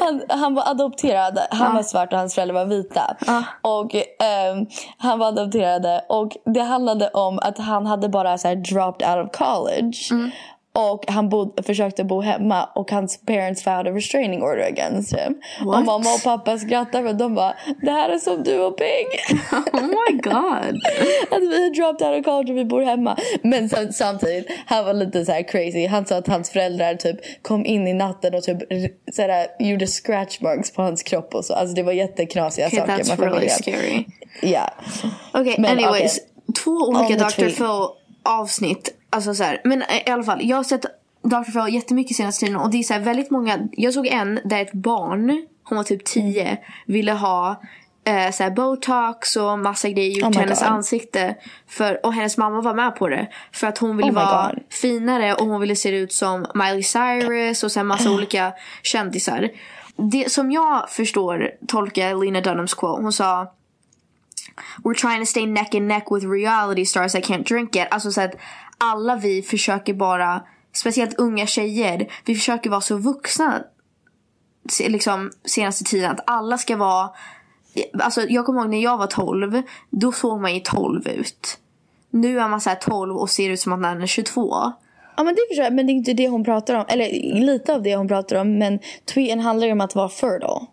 Han, 0.00 0.22
han 0.28 0.54
var 0.54 0.68
adopterad. 0.70 1.38
Han 1.50 1.74
var 1.74 1.82
svart 1.82 2.12
och 2.12 2.18
hans 2.18 2.34
föräldrar 2.34 2.54
var 2.54 2.64
vita. 2.64 3.16
Och 3.62 3.94
ehm, 3.94 4.66
Han 4.98 5.18
var 5.18 5.28
adopterade 5.28 6.04
och 6.08 6.32
det 6.44 6.60
handlade 6.62 7.08
om 7.08 7.38
att 7.38 7.58
han 7.58 7.86
hade 7.86 8.08
bara 8.08 8.38
så 8.38 8.54
dropped 8.54 9.08
out 9.08 9.26
of 9.26 9.38
college. 9.38 10.30
Och 10.74 11.04
han 11.08 11.28
bod, 11.28 11.60
försökte 11.66 12.04
bo 12.04 12.20
hemma 12.20 12.64
och 12.74 12.90
hans 12.90 13.20
parents 13.26 13.62
filed 13.64 13.86
a 13.86 13.90
restraining 13.90 14.42
order 14.42 14.66
against 14.66 15.12
him. 15.16 15.40
What? 15.64 15.78
Och 15.78 15.84
mamma 15.84 16.14
och 16.14 16.22
pappa 16.24 16.58
skrattade 16.58 17.08
för 17.08 17.14
de 17.14 17.34
bara 17.34 17.54
Det 17.82 17.90
här 17.90 18.08
är 18.08 18.18
som 18.18 18.42
du 18.42 18.60
och 18.60 18.78
Ping. 18.78 19.38
Oh 19.72 19.86
my 19.86 20.16
god. 20.22 20.34
att 21.30 21.42
vi 21.42 21.66
är 21.66 21.74
dropped 21.74 22.08
out 22.08 22.18
of 22.18 22.24
college 22.24 22.52
och 22.52 22.58
vi 22.58 22.64
bor 22.64 22.82
hemma. 22.82 23.16
Men 23.42 23.68
sam- 23.68 23.92
samtidigt, 23.92 24.46
han 24.66 24.84
var 24.84 24.94
lite 24.94 25.24
så 25.24 25.32
här 25.32 25.48
crazy. 25.48 25.86
Han 25.86 26.06
sa 26.06 26.16
att 26.16 26.28
hans 26.28 26.50
föräldrar 26.50 26.94
typ 26.94 27.16
kom 27.42 27.66
in 27.66 27.88
i 27.88 27.94
natten 27.94 28.34
och 28.34 28.42
typ 28.42 28.58
så 29.12 29.22
här, 29.22 29.46
gjorde 29.58 29.86
scratch 29.86 30.40
marks 30.40 30.70
på 30.72 30.82
hans 30.82 31.02
kropp 31.02 31.34
och 31.34 31.44
så. 31.44 31.54
Alltså 31.54 31.74
det 31.74 31.82
var 31.82 31.92
jätteknasiga 31.92 32.66
Okay, 32.66 32.78
saker 32.78 32.92
that's 32.92 33.20
really 33.20 33.48
scary. 33.48 34.04
Ja. 34.42 34.70
Okej, 35.34 35.54
Men, 35.58 35.70
anyways. 35.70 36.20
Två 36.64 36.70
olika 36.70 37.24
Dr. 37.24 37.30
Phil 37.30 37.64
avsnitt. 38.24 38.94
Alltså 39.12 39.34
så 39.34 39.44
här, 39.44 39.60
men 39.64 39.82
i 40.06 40.10
alla 40.10 40.22
fall, 40.22 40.38
jag 40.42 40.56
har 40.56 40.64
sett 40.64 40.84
Dr. 41.22 41.64
Phil 41.64 41.74
jättemycket 41.74 42.16
senaste 42.16 42.46
tiden 42.46 42.60
och 42.60 42.70
det 42.70 42.78
är 42.78 42.82
så 42.82 42.98
väldigt 42.98 43.30
många. 43.30 43.58
Jag 43.72 43.94
såg 43.94 44.06
en 44.06 44.40
där 44.44 44.62
ett 44.62 44.72
barn, 44.72 45.46
hon 45.64 45.76
var 45.76 45.84
typ 45.84 46.04
10, 46.04 46.58
ville 46.86 47.12
ha 47.12 47.60
eh, 48.04 48.30
så 48.30 48.50
botox 48.50 49.36
och 49.36 49.58
massa 49.58 49.88
grejer 49.88 50.20
gjort 50.20 50.34
Oh 50.34 50.40
hennes 50.40 50.58
God. 50.60 50.68
ansikte. 50.68 51.36
För, 51.68 52.06
och 52.06 52.14
hennes 52.14 52.38
mamma 52.38 52.60
var 52.60 52.74
med 52.74 52.96
på 52.96 53.08
det. 53.08 53.28
För 53.52 53.66
att 53.66 53.78
hon 53.78 53.96
ville 53.96 54.10
Oh 54.10 54.14
vara 54.14 54.52
God. 54.54 54.62
finare 54.70 55.34
och 55.34 55.46
hon 55.46 55.60
ville 55.60 55.76
se 55.76 55.88
ut 55.96 56.12
som 56.12 56.46
Miley 56.54 56.82
Cyrus 56.82 57.64
och 57.64 57.72
så 57.72 57.78
här 57.78 57.84
massa 57.84 58.10
olika 58.10 58.52
kändisar. 58.82 59.48
Det 59.96 60.32
som 60.32 60.52
jag 60.52 60.90
förstår 60.90 61.50
tolkar 61.68 62.24
Lena 62.24 62.40
Dunhams 62.40 62.74
quote. 62.74 63.02
Hon 63.02 63.12
sa 63.12 63.52
We're 64.84 64.94
trying 64.94 65.20
to 65.20 65.26
stay 65.26 65.46
neck 65.46 65.74
and 65.74 65.88
neck 65.88 66.10
with 66.10 66.26
reality 66.26 66.84
stars 66.84 67.12
that 67.12 67.24
can't 67.24 67.44
drink 67.44 67.76
it. 67.76 67.86
Alltså 67.90 68.12
så 68.12 68.20
att 68.20 68.34
alla 68.78 69.16
vi 69.16 69.42
försöker 69.42 69.94
bara, 69.94 70.42
speciellt 70.72 71.18
unga 71.18 71.46
tjejer, 71.46 72.08
vi 72.24 72.34
försöker 72.34 72.70
vara 72.70 72.80
så 72.80 72.96
vuxna 72.96 73.64
liksom 74.88 75.30
senaste 75.44 75.84
tiden 75.84 76.10
att 76.10 76.20
alla 76.26 76.58
ska 76.58 76.76
vara 76.76 77.10
Alltså 77.98 78.22
jag 78.28 78.46
kommer 78.46 78.60
ihåg 78.60 78.70
när 78.70 78.82
jag 78.82 78.98
var 78.98 79.06
12, 79.06 79.62
då 79.90 80.12
såg 80.12 80.40
man 80.40 80.54
ju 80.54 80.60
12 80.60 81.08
ut. 81.08 81.58
Nu 82.10 82.40
är 82.40 82.48
man 82.48 82.60
så 82.60 82.70
12 82.80 83.16
och 83.16 83.30
ser 83.30 83.50
ut 83.50 83.60
som 83.60 83.72
att 83.72 83.80
man 83.80 84.02
är 84.02 84.06
22. 84.06 84.72
Ja 85.16 85.22
men 85.22 85.34
det 85.34 85.40
förstår 85.48 85.64
jag, 85.64 85.74
men 85.74 85.86
det 85.86 85.92
är 85.92 85.94
inte 85.94 86.12
det 86.12 86.28
hon 86.28 86.44
pratar 86.44 86.74
om. 86.74 86.84
Eller 86.88 87.10
lite 87.40 87.74
av 87.74 87.82
det 87.82 87.96
hon 87.96 88.08
pratar 88.08 88.36
om. 88.36 88.58
Men 88.58 88.78
tweeten 89.14 89.40
handlar 89.40 89.66
ju 89.66 89.72
om 89.72 89.80
att 89.80 89.94
vara 89.94 90.08
fertile. 90.08 90.66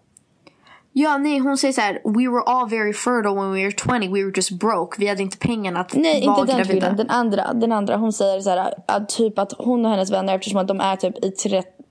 Ja, 0.94 1.18
nej, 1.18 1.40
hon 1.40 1.58
säger 1.58 1.74
så 1.74 1.82
här: 1.82 1.94
We 2.06 2.28
were 2.32 2.44
all 2.46 2.70
very 2.70 2.94
fertile 2.94 3.36
when 3.36 3.52
we 3.54 3.62
were 3.64 3.72
20, 3.72 4.08
we 4.14 4.24
were 4.24 4.32
just 4.36 4.52
broke. 4.52 4.96
Vi 5.00 5.08
hade 5.08 5.22
inte 5.22 5.38
pengarna 5.38 5.80
att 5.80 5.94
Nej, 5.94 6.26
vara 6.28 6.40
inte 6.40 6.52
den 6.54 6.58
gravida. 6.64 6.80
tweeten. 6.80 6.98
Den 6.98 7.10
andra. 7.10 7.54
Den 7.54 7.72
andra. 7.72 7.98
Hon 7.98 8.14
säger 8.14 8.42
så 8.42 8.50
här, 8.50 8.74
att 8.86 9.10
typ 9.10 9.40
att 9.40 9.54
hon 9.58 9.86
och 9.86 9.92
hennes 9.92 10.12
vänner, 10.12 10.36
eftersom 10.36 10.58
att 10.62 10.68
de 10.68 10.80
är 10.82 10.96
typ 10.96 11.18
i 11.26 11.30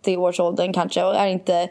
30-årsåldern 0.04 0.72
kanske 0.72 1.04
och 1.04 1.14
är 1.16 1.26
inte... 1.26 1.54
eh, 1.54 1.68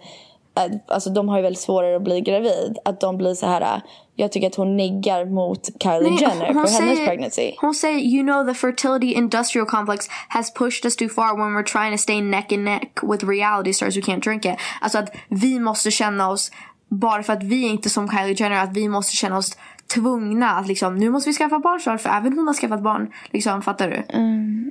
Alltså 0.87 1.09
de 1.09 1.29
har 1.29 1.37
ju 1.37 1.43
väldigt 1.43 1.61
svårare 1.61 1.95
att 1.95 2.01
bli 2.03 2.21
gravid. 2.21 2.77
Att 2.85 2.99
de 2.99 3.17
blir 3.17 3.33
så 3.33 3.45
här. 3.45 3.81
Jag 4.15 4.31
tycker 4.31 4.47
att 4.47 4.55
hon 4.55 4.77
niggar 4.77 5.25
mot 5.25 5.69
Kylie 5.83 6.09
Nej, 6.09 6.17
Jenner 6.21 6.45
för 6.45 6.53
hennes 6.53 6.77
säger- 6.77 7.05
pregnancy. 7.07 7.51
Hon 7.61 7.73
säger 7.73 7.99
you 7.99 8.23
know 8.23 8.47
the 8.47 8.53
fertility 8.53 9.13
industrial 9.13 9.67
complex 9.67 10.05
has 10.29 10.53
pushed 10.53 10.85
us 10.85 10.95
too 10.95 11.09
far 11.09 11.37
when 11.37 11.57
we're 11.57 11.71
trying 11.71 11.91
to 11.91 12.01
stay 12.01 12.21
neck 12.21 12.51
and 12.51 12.63
neck 12.63 12.99
with 13.03 13.25
reality 13.25 13.73
stars 13.73 13.97
who 13.97 14.01
can't 14.01 14.21
drink 14.23 14.45
it. 14.45 14.55
Alltså 14.81 14.97
att 14.97 15.15
vi 15.29 15.59
måste 15.59 15.91
känna 15.91 16.29
oss, 16.29 16.51
bara 16.89 17.23
för 17.23 17.33
att 17.33 17.43
vi 17.43 17.61
inte 17.61 17.89
som 17.89 18.09
Kylie 18.09 18.33
Jenner, 18.39 18.63
att 18.63 18.73
vi 18.77 18.89
måste 18.89 19.15
känna 19.15 19.37
oss 19.37 19.57
tvungna 19.93 20.49
att 20.51 20.67
liksom, 20.67 20.95
nu 20.95 21.09
måste 21.09 21.29
vi 21.29 21.33
skaffa 21.35 21.59
barn 21.59 21.79
snart 21.79 22.01
för 22.01 22.09
även 22.09 22.33
hon 22.33 22.47
har 22.47 22.53
skaffat 22.53 22.81
barn. 22.83 23.11
Liksom, 23.31 23.61
fattar 23.61 23.89
du? 23.89 24.03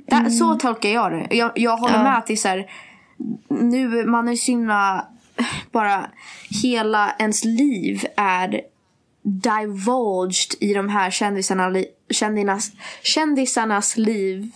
Där, 0.07 0.29
så 0.29 0.55
tolkar 0.55 0.89
jag 0.89 1.11
det. 1.11 1.27
Jag, 1.35 1.51
jag 1.55 1.77
håller 1.77 2.03
med 2.03 2.17
att 2.17 2.27
det 2.27 2.33
är 2.33 2.37
så 2.37 2.47
här, 2.47 2.69
nu, 3.49 4.05
man 4.05 4.27
är 4.27 4.35
så 4.35 4.51
himla, 4.51 5.07
bara 5.71 6.05
hela 6.63 7.15
ens 7.19 7.45
liv 7.45 8.05
är 8.17 8.61
divulged 9.23 10.55
i 10.59 10.73
de 10.73 10.89
här 10.89 11.11
kändisarna, 11.11 11.69
li- 11.69 11.87
kändisarnas, 12.09 12.71
kändisarnas 13.01 13.97
liv. 13.97 14.51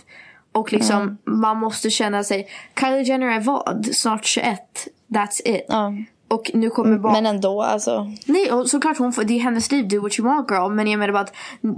Och 0.52 0.74
liksom 0.74 1.18
man 1.26 1.58
måste 1.58 1.90
känna 1.90 2.24
sig, 2.24 2.48
Kylie 2.80 3.04
Jenner 3.04 3.28
är 3.28 3.40
vad? 3.40 3.90
Snart 3.94 4.26
21. 4.26 4.60
That's 5.08 5.42
it. 5.46 5.66
Ja. 5.68 5.94
Och 6.32 6.52
nu 6.54 6.70
kommer 6.70 6.98
barn... 6.98 7.14
Men 7.14 7.26
ändå 7.26 7.62
alltså. 7.62 8.12
Nej, 8.26 8.52
och 8.52 8.70
såklart 8.70 8.98
hon 8.98 9.14
får, 9.14 9.24
det 9.24 9.34
är 9.34 9.40
hennes 9.40 9.72
liv, 9.72 9.88
do 9.88 10.02
what 10.02 10.20
you 10.20 10.28
want 10.28 10.52
girl. 10.52 10.72
Men 10.72 10.88
jag 10.88 11.00
menar 11.00 11.14
bara 11.14 11.22
att 11.22 11.36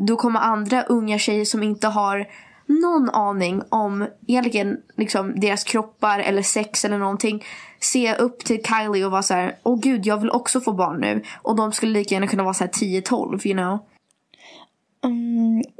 då 0.07 0.15
kommer 0.15 0.39
andra 0.39 0.83
unga 0.83 1.19
tjejer 1.19 1.45
som 1.45 1.63
inte 1.63 1.87
har 1.87 2.27
någon 2.65 3.09
aning 3.09 3.61
om 3.69 4.07
egentligen 4.27 4.77
liksom 4.97 5.39
deras 5.39 5.63
kroppar 5.63 6.19
eller 6.19 6.41
sex 6.41 6.85
eller 6.85 6.97
någonting. 6.97 7.43
Se 7.79 8.15
upp 8.15 8.39
till 8.39 8.63
Kylie 8.63 9.05
och 9.05 9.11
vara 9.11 9.23
så 9.23 9.33
här: 9.33 9.55
åh 9.63 9.79
gud 9.79 10.05
jag 10.05 10.17
vill 10.17 10.31
också 10.31 10.61
få 10.61 10.73
barn 10.73 10.99
nu. 11.01 11.23
Och 11.41 11.55
de 11.55 11.71
skulle 11.71 11.91
lika 11.91 12.15
gärna 12.15 12.27
kunna 12.27 12.43
vara 12.43 12.53
så 12.53 12.63
här 12.63 12.71
10-12 12.71 13.47
you 13.47 13.57
know. 13.57 13.79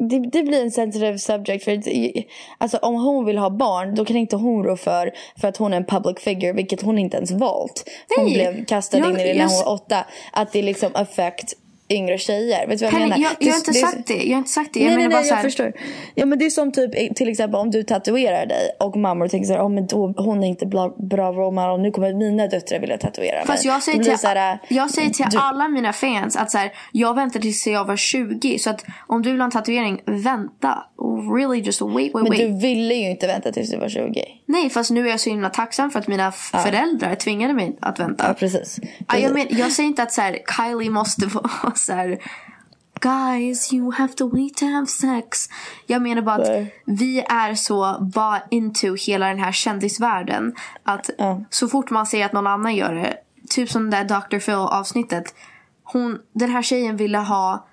Det, 0.10 0.20
det 0.20 0.44
blir 0.44 0.62
en 0.62 0.72
sensitive 0.72 1.20
subject. 1.20 1.64
För 1.64 1.82
alltså, 2.58 2.78
om 2.78 2.96
hon 2.96 3.26
vill 3.26 3.38
ha 3.38 3.50
barn 3.50 3.96
då 3.96 4.06
kan 4.06 4.18
inte 4.18 4.36
hon 4.36 4.64
rå 4.64 4.78
för 4.78 5.12
för 5.42 5.48
att 5.48 5.58
hon 5.58 5.74
är 5.74 5.78
en 5.78 5.86
public 5.86 6.20
figure 6.20 6.54
vilket 6.54 6.82
hon 6.82 6.98
inte 7.00 7.18
ens 7.18 7.32
valt. 7.32 7.90
Hon 8.18 8.26
Nej. 8.26 8.34
blev 8.34 8.66
kastad 8.66 8.98
Jag- 8.98 9.10
in 9.10 9.20
i 9.20 9.24
det 9.24 9.34
när 9.34 9.40
jag- 9.40 9.48
hon 9.50 9.66
var 9.66 9.74
åtta. 9.74 10.06
Att 10.34 10.52
det 10.52 10.62
liksom 10.62 10.92
affect 10.94 11.54
yngre 11.90 12.18
tjejer. 12.18 12.68
Vet 12.68 12.80
du 12.80 12.86
vad 12.86 12.94
jag 12.94 13.00
Penny, 13.00 13.10
menar? 13.10 13.24
jag, 13.24 13.32
jag 13.40 13.52
har 13.54 13.58
inte 13.58 13.72
det, 13.72 13.78
sagt 13.78 14.08
det. 14.08 14.14
Jag 14.24 14.32
har 14.34 14.38
inte 14.38 14.50
sagt 14.50 14.74
det. 14.74 14.80
Jag 14.80 14.86
nej, 14.88 14.96
nej, 14.96 15.04
menar 15.08 15.16
bara 15.16 15.22
nej, 15.22 15.30
jag 15.30 15.36
här, 15.36 15.44
förstår. 15.44 15.74
Ja, 16.16 16.26
men 16.26 16.40
det 16.40 16.46
är 16.46 16.50
som 16.50 16.72
typ 16.72 17.16
till 17.16 17.30
exempel 17.30 17.60
om 17.60 17.72
du 17.72 17.84
tatuerar 17.84 18.46
dig 18.46 18.70
och 18.80 18.98
mammor 18.98 19.28
tänker 19.28 19.48
så 19.48 19.54
här, 19.54 19.62
oh, 19.66 19.70
men 19.70 19.88
då, 19.88 20.14
hon 20.18 20.44
är 20.44 20.48
inte 20.48 20.66
bra, 20.66 20.96
bra 20.98 21.52
model, 21.52 21.80
nu 21.82 21.92
kommer 21.92 22.14
mina 22.14 22.48
döttrar 22.48 22.80
vilja 22.80 22.98
tatuera 22.98 23.46
Fast 23.46 23.66
mig. 23.66 23.74
jag 23.74 23.84
säger 23.84 24.04
till, 24.04 24.28
här, 24.28 24.60
jag 24.68 24.92
säger 24.92 25.10
till 25.10 25.26
du- 25.32 25.38
alla 25.38 25.68
mina 25.68 25.94
fans 25.94 26.36
att 26.36 26.52
så 26.52 26.58
här, 26.58 26.72
jag 26.92 27.16
väntar 27.16 27.40
tills 27.40 27.68
jag 27.68 27.86
var 27.86 27.96
20. 27.96 28.60
Så 28.60 28.70
att 28.70 28.86
om 29.08 29.22
du 29.22 29.32
vill 29.32 29.40
ha 29.40 29.46
en 29.46 29.52
tatuering, 29.52 30.02
vänta. 30.06 30.84
Really 31.38 31.60
just 31.62 31.82
wait, 31.82 31.94
wait, 31.94 32.14
Men 32.14 32.26
wait. 32.26 32.40
du 32.40 32.58
ville 32.60 32.94
ju 32.94 33.10
inte 33.10 33.28
vänta 33.28 33.52
tills 33.52 33.70
du 33.72 33.78
var 33.78 33.90
20. 33.90 34.24
Nej, 34.46 34.70
fast 34.70 34.92
nu 34.92 35.06
är 35.08 35.10
jag 35.12 35.20
så 35.20 35.30
himla 35.30 35.50
tacksam 35.50 35.92
för 35.92 36.00
att 36.00 36.08
mina 36.08 36.28
f- 36.28 36.50
föräldrar 36.64 37.16
tvingade 37.16 37.54
mig 37.54 37.78
att 37.82 38.00
vänta. 38.00 38.28
Ja, 38.28 38.34
precis. 38.34 38.80
Ja, 39.08 39.18
jag, 39.18 39.34
men, 39.34 39.48
jag 39.50 39.72
säger 39.72 39.88
inte 39.90 40.04
att 40.04 40.12
så 40.12 40.22
här, 40.22 40.40
Kylie 40.58 40.90
måste 40.90 41.26
vara 41.34 41.76
så 41.76 41.94
här. 41.94 42.20
Guys, 43.00 43.74
you 43.74 43.94
have 43.94 44.14
to 44.14 44.28
wait 44.30 44.58
to 44.58 44.66
have 44.66 44.88
sex. 44.88 45.50
Jag 45.88 46.02
menar 46.02 46.22
bara 46.22 46.36
att 46.36 46.48
Nej. 46.48 46.74
vi 46.86 47.20
är 47.20 47.56
så 47.56 47.98
bara 48.16 48.42
into 48.52 48.96
hela 49.08 49.28
den 49.28 49.40
här 49.40 49.52
kändisvärlden. 49.52 50.56
Att 50.84 51.10
så 51.50 51.68
fort 51.68 51.90
man 51.90 52.06
ser 52.06 52.26
att 52.26 52.34
någon 52.34 52.48
annan 52.48 52.76
gör 52.76 52.94
det. 52.96 53.14
Typ 53.50 53.70
som 53.70 53.90
det 53.90 54.04
där 54.04 54.22
Dr. 54.30 54.40
Phil 54.40 54.54
avsnittet. 54.56 55.36
Hon, 55.84 56.20
den 56.34 56.50
här 56.52 56.62
tjejen 56.62 56.98
ville 56.98 57.18
ha 57.18 57.68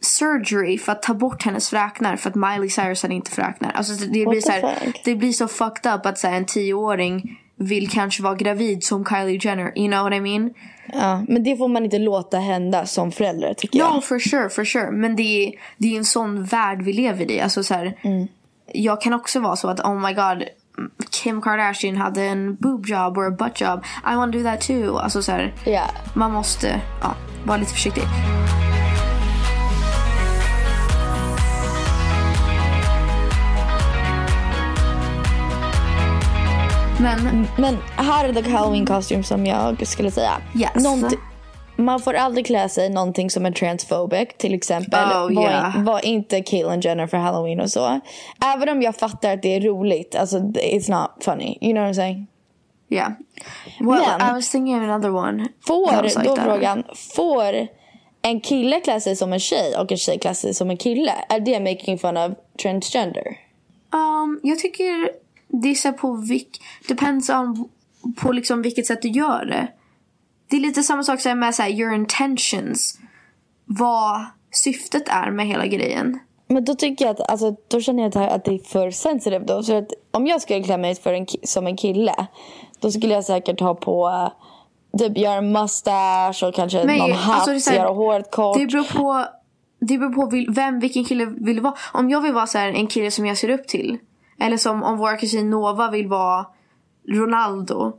surgery 0.00 0.78
för 0.78 0.92
att 0.92 1.02
ta 1.02 1.14
bort 1.14 1.42
hennes 1.42 1.70
fräknar 1.70 2.16
för 2.16 2.30
att 2.30 2.36
Miley 2.36 2.68
Cyrus 2.70 3.02
hade 3.02 3.14
inte 3.14 3.30
fräknar. 3.30 3.70
Alltså 3.70 3.92
det, 3.92 4.06
det, 4.12 4.26
blir 4.26 4.40
så 4.40 4.52
här, 4.52 4.92
det 5.04 5.14
blir 5.14 5.32
så 5.32 5.48
fucked 5.48 5.94
up 5.94 6.06
att 6.06 6.18
så 6.18 6.26
här, 6.28 6.36
en 6.36 6.44
tioåring 6.44 7.38
vill 7.56 7.90
kanske 7.90 8.22
vara 8.22 8.34
gravid 8.34 8.84
som 8.84 9.04
Kylie 9.04 9.38
Jenner. 9.42 9.72
You 9.78 9.88
know 9.90 10.02
what 10.02 10.12
I 10.12 10.20
mean? 10.20 10.50
Ja, 10.92 11.24
men 11.28 11.44
det 11.44 11.56
får 11.56 11.68
man 11.68 11.84
inte 11.84 11.98
låta 11.98 12.38
hända 12.38 12.86
som 12.86 13.12
förälder 13.12 13.54
tycker 13.54 13.78
Ja, 13.78 13.90
jag. 13.94 14.04
for 14.04 14.18
sure, 14.18 14.48
for 14.48 14.64
sure. 14.64 14.90
Men 14.90 15.16
det 15.16 15.22
är, 15.46 15.52
det 15.76 15.94
är 15.94 15.98
en 15.98 16.04
sån 16.04 16.44
värld 16.44 16.82
vi 16.82 16.92
lever 16.92 17.30
i. 17.30 17.40
Alltså 17.40 17.62
så 17.64 17.74
här, 17.74 17.96
Mm. 18.02 18.28
Jag 18.72 19.00
kan 19.00 19.12
också 19.14 19.40
vara 19.40 19.56
så 19.56 19.68
att 19.68 19.80
oh 19.80 20.00
my 20.06 20.12
god 20.14 20.44
Kim 21.10 21.42
Kardashian 21.42 21.96
hade 21.96 22.22
en 22.22 22.54
boob 22.56 22.86
job 22.86 23.18
or 23.18 23.26
a 23.26 23.30
butt 23.30 23.60
job. 23.60 23.84
I 24.12 24.16
want 24.16 24.32
to 24.32 24.38
do 24.38 24.44
that 24.44 24.60
too. 24.60 24.98
Alltså 24.98 25.22
så 25.22 25.32
här, 25.32 25.54
Ja. 25.66 25.82
man 26.14 26.32
måste 26.32 26.80
ja, 27.02 27.14
vara 27.44 27.56
lite 27.56 27.72
försiktig. 27.72 28.02
Men 37.00 37.46
Men 37.58 37.76
här 37.96 38.28
är 38.28 38.32
the 38.32 38.50
Halloween 38.50 38.86
costume 38.86 39.22
som 39.22 39.46
jag 39.46 39.86
skulle 39.86 40.10
säga. 40.10 40.40
Yes. 40.56 40.70
Någonti- 40.74 41.18
man 41.76 42.00
får 42.00 42.14
aldrig 42.14 42.46
klä 42.46 42.68
sig 42.68 42.90
någonting 42.90 43.30
som 43.30 43.46
är 43.46 43.50
transphobic 43.50 44.28
till 44.38 44.54
exempel. 44.54 45.04
Oh, 45.04 45.34
var, 45.34 45.42
yeah. 45.42 45.82
var 45.82 46.04
inte 46.04 46.42
Caitlyn 46.42 46.80
Jenner 46.80 47.06
för 47.06 47.16
Halloween 47.16 47.60
och 47.60 47.70
så. 47.70 48.00
Även 48.54 48.68
om 48.68 48.82
jag 48.82 48.96
fattar 48.96 49.34
att 49.34 49.42
det 49.42 49.54
är 49.56 49.60
roligt. 49.60 50.14
Alltså 50.14 50.38
it's 50.38 50.90
not 50.90 51.24
funny. 51.24 51.58
You 51.60 51.72
know 51.72 51.82
what 51.82 51.90
I'm 51.92 51.94
saying? 51.94 52.26
yeah. 52.90 53.10
Well, 53.80 54.02
Men- 54.18 54.30
I 54.30 54.32
was 54.32 54.50
thinking 54.50 54.76
of 54.76 54.82
another 54.82 55.10
one. 55.10 55.48
Får, 55.66 56.02
like 56.02 56.22
då 56.24 56.36
that. 56.36 56.44
frågan, 56.44 56.84
får 57.16 57.66
en 58.22 58.40
kille 58.40 58.80
klär 58.80 59.00
sig 59.00 59.16
som 59.16 59.32
en 59.32 59.40
tjej 59.40 59.76
och 59.76 59.92
en 59.92 59.98
tjej 59.98 60.18
klär 60.18 60.32
sig 60.32 60.54
som 60.54 60.70
en 60.70 60.76
kille. 60.76 61.12
Är 61.28 61.40
det 61.40 61.60
making 61.60 61.98
fun 61.98 62.16
of 62.16 62.32
transgender? 62.62 63.36
Um, 63.92 64.40
jag 64.42 64.58
tycker 64.58 65.10
det 65.48 65.68
är 65.68 65.74
så 65.74 65.92
på 65.92 66.12
vilk... 66.16 66.60
Depends 66.88 67.30
on 67.30 67.68
på 68.16 68.32
liksom 68.32 68.62
vilket 68.62 68.86
sätt 68.86 69.02
du 69.02 69.08
gör 69.08 69.44
det. 69.44 69.68
Det 70.50 70.56
är 70.56 70.60
lite 70.60 70.82
samma 70.82 71.02
sak 71.02 71.20
som 71.20 71.38
med 71.38 71.54
så 71.54 71.62
här, 71.62 71.70
your 71.70 71.94
intentions. 71.94 72.98
Vad 73.64 74.26
syftet 74.50 75.08
är 75.08 75.30
med 75.30 75.46
hela 75.46 75.66
grejen. 75.66 76.18
Men 76.48 76.64
då 76.64 76.74
tycker 76.74 77.04
jag 77.04 77.12
att, 77.12 77.30
alltså, 77.30 77.56
då 77.68 77.80
känner 77.80 78.02
jag 78.02 78.16
att 78.16 78.44
det 78.44 78.54
är 78.54 78.58
för 78.58 78.90
sensitive 78.90 79.44
då. 79.44 79.62
Så 79.62 79.78
att 79.78 79.88
om 80.10 80.26
jag 80.26 80.42
skulle 80.42 80.62
klä 80.62 80.78
mig 80.78 80.94
för 80.94 81.12
en, 81.12 81.26
som 81.42 81.66
en 81.66 81.76
kille, 81.76 82.26
då 82.80 82.90
skulle 82.90 83.14
jag 83.14 83.24
säkert 83.24 83.60
ha 83.60 83.74
på 83.74 84.08
uh, 84.08 84.98
typ 84.98 85.18
göra 85.18 85.34
en 85.34 85.52
mustache 85.52 86.46
och 86.46 86.54
kanske 86.54 86.84
Men, 86.84 86.98
någon 86.98 87.12
hatt, 87.12 87.48
alltså, 87.48 87.74
göra 87.74 87.88
håret 87.88 88.30
kort. 88.30 88.58
Det 88.58 88.66
beror 88.66 88.84
på, 88.84 89.24
det 89.80 89.98
beror 89.98 90.12
på 90.12 90.52
vem, 90.52 90.80
vilken 90.80 91.04
kille 91.04 91.24
vill 91.24 91.60
vara. 91.60 91.74
Om 91.92 92.10
jag 92.10 92.20
vill 92.20 92.32
vara 92.32 92.46
så 92.46 92.58
här, 92.58 92.68
en 92.68 92.86
kille 92.86 93.10
som 93.10 93.26
jag 93.26 93.38
ser 93.38 93.50
upp 93.50 93.68
till. 93.68 93.98
Eller 94.40 94.56
som 94.56 94.82
om 94.82 94.98
vår 94.98 95.18
kusin 95.18 95.50
Nova 95.50 95.90
vill 95.90 96.08
vara 96.08 96.46
Ronaldo 97.08 97.98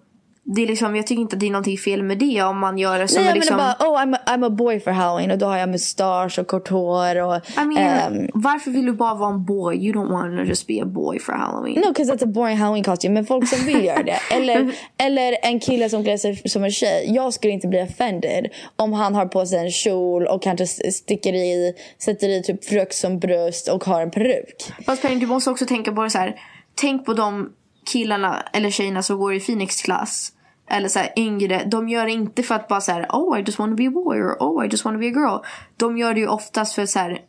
det 0.56 0.62
är 0.62 0.68
liksom, 0.68 0.96
jag 0.96 1.08
tycker 1.08 1.22
inte 1.22 1.36
att 1.36 1.40
det 1.40 1.46
är 1.46 1.52
någonting 1.52 1.78
fel 1.78 2.04
med 2.04 2.18
det 2.18 2.44
om 2.44 2.60
man 2.60 2.78
gör 2.78 3.00
det 3.00 3.08
som 3.08 3.22
Nej, 3.22 3.30
jag 3.30 3.36
liksom... 3.36 3.58
menar 3.58 3.76
bara, 3.80 3.90
oh 3.90 4.02
I'm 4.02 4.16
a, 4.16 4.20
I'm 4.26 4.46
a 4.46 4.50
boy 4.50 4.80
for 4.80 4.92
Halloween 4.92 5.32
och 5.32 5.38
då 5.38 5.46
har 5.46 5.58
jag 5.58 5.70
mustasch 5.70 6.40
och 6.40 6.48
kort 6.48 6.68
hår 6.70 7.22
och... 7.22 7.36
I 7.36 7.66
mean, 7.66 8.14
um, 8.14 8.30
varför 8.34 8.72
vill 8.72 8.86
du 8.86 8.94
bara 8.94 9.14
vara 9.14 9.34
en 9.34 9.46
boy? 9.46 9.76
You 9.76 9.94
don't 9.94 10.12
want 10.12 10.40
to 10.40 10.44
just 10.44 10.68
be 10.68 10.82
a 10.82 10.86
boy 10.86 11.20
for 11.20 11.34
Halloween. 11.34 11.82
No, 11.82 11.88
because 11.88 12.14
that's 12.14 12.24
a 12.24 12.28
boring 12.28 12.58
Halloween 12.58 12.84
costume. 12.84 13.14
Men 13.14 13.26
folk 13.26 13.48
som 13.48 13.66
vill 13.66 13.86
göra 13.86 14.04
det. 14.04 14.20
Eller, 14.32 14.76
eller 14.98 15.38
en 15.44 15.60
kille 15.60 15.90
som 15.90 16.04
klär 16.04 16.18
sig 16.18 16.50
som 16.50 16.64
en 16.64 16.72
tjej. 16.72 17.06
Jag 17.16 17.34
skulle 17.34 17.54
inte 17.54 17.68
bli 17.68 17.84
offended 17.84 18.48
om 18.76 18.94
han 18.94 19.16
har 19.16 19.26
på 19.26 19.46
sig 19.46 19.60
en 19.60 19.72
kjol 19.72 20.28
och 20.28 20.44
kanske 20.44 20.68
sticker 20.92 21.34
i, 21.34 21.74
sätter 21.98 22.30
i 22.30 22.44
typ 22.44 22.66
frukt 22.66 22.96
som 22.96 23.20
bröst 23.20 23.68
och 23.68 23.84
har 23.84 24.02
en 24.02 24.12
peruk. 24.12 24.74
Fast 24.86 25.02
Penny, 25.02 25.20
du 25.20 25.28
måste 25.28 25.50
också 25.50 25.66
tänka 25.66 25.92
på 25.92 26.04
det 26.04 26.10
så 26.10 26.18
här. 26.18 26.36
Tänk 26.76 27.06
på 27.06 27.14
de 27.14 27.50
killarna 27.92 28.44
eller 28.54 28.70
tjejerna 28.70 29.04
som 29.04 29.18
går 29.18 29.34
i 29.34 29.40
Phoenix 29.40 29.82
klass 29.82 30.32
eller 30.70 30.88
så 30.88 31.00
här, 31.00 31.14
yngre, 31.18 31.64
de 31.66 31.90
gör 31.90 32.06
det 32.06 32.12
inte 32.12 32.44
för 32.44 32.56
att 32.56 32.68
bara 32.68 32.82
så 32.82 32.92
här, 32.92 33.06
oh 33.10 33.40
I 33.40 33.42
just 33.42 33.60
want 33.60 33.72
to 33.72 33.76
be 33.76 33.88
a 33.88 33.92
boy 33.92 34.18
or 34.18 34.38
oh 34.40 34.66
I 34.66 34.70
just 34.70 34.86
want 34.86 34.96
to 34.96 35.00
be 35.00 35.08
a 35.08 35.10
girl. 35.10 35.40
De 35.78 35.98
gör 35.98 36.14
det 36.14 36.20
ju 36.20 36.28
oftast 36.28 36.74
för 36.76 36.86
så 36.86 37.00
här, 37.00 37.22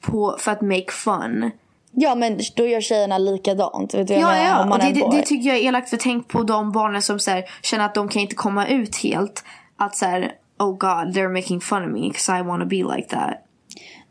på, 0.00 0.36
för 0.38 0.52
att 0.52 0.60
make 0.60 0.92
fun. 0.92 1.50
Ja 1.92 2.14
men 2.14 2.40
då 2.56 2.66
gör 2.66 2.80
tjejerna 2.80 3.18
likadant. 3.18 3.94
Vet 3.94 4.08
du 4.08 4.14
ja, 4.14 4.36
ja. 4.36 4.72
Och 4.72 4.78
det, 4.78 4.92
det, 4.92 5.16
det, 5.16 5.22
tycker 5.22 5.48
jag 5.48 5.58
är 5.58 5.62
elakt 5.62 5.90
för 5.90 5.96
tänk 5.96 6.28
på 6.28 6.42
de 6.42 6.72
barnen 6.72 7.02
som 7.02 7.18
så 7.18 7.30
här, 7.30 7.44
känner 7.62 7.84
att 7.84 7.94
de 7.94 8.08
kan 8.08 8.22
inte 8.22 8.34
komma 8.34 8.66
ut 8.66 8.96
helt. 8.96 9.44
Att 9.76 9.96
så 9.96 10.06
här, 10.06 10.32
oh 10.58 10.70
god 10.70 11.16
they're 11.16 11.32
making 11.32 11.60
fun 11.60 11.84
of 11.84 11.90
me 11.90 12.08
because 12.08 12.38
I 12.38 12.42
want 12.42 12.62
to 12.62 12.68
be 12.68 12.96
like 12.96 13.08
that. 13.08 13.44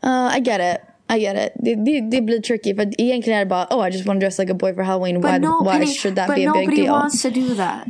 Uh, 0.04 0.38
I 0.38 0.40
get 0.40 0.60
it. 0.60 0.80
I 1.16 1.20
get 1.20 1.36
it. 1.36 1.52
Det, 1.54 1.74
det, 1.74 2.00
det 2.00 2.22
blir 2.22 2.40
tricky 2.40 2.74
för 2.74 3.00
egentligen 3.00 3.38
är 3.38 3.44
det 3.44 3.48
bara 3.48 3.66
oh 3.70 3.88
I 3.88 3.90
just 3.90 4.06
want 4.06 4.20
to 4.20 4.24
dress 4.24 4.38
like 4.38 4.52
a 4.52 4.54
boy 4.54 4.74
for 4.74 4.82
Halloween. 4.82 5.20
But 5.20 5.30
why, 5.30 5.38
no, 5.38 5.62
why 5.64 5.86
should 5.86 6.16
that 6.16 6.28
be 6.28 6.34
a 6.34 6.36
big 6.36 6.44
deal? 6.44 6.52
But 6.52 6.70
nobody 6.70 6.88
wants 6.88 7.22
to 7.22 7.30
do 7.30 7.54
that. 7.54 7.86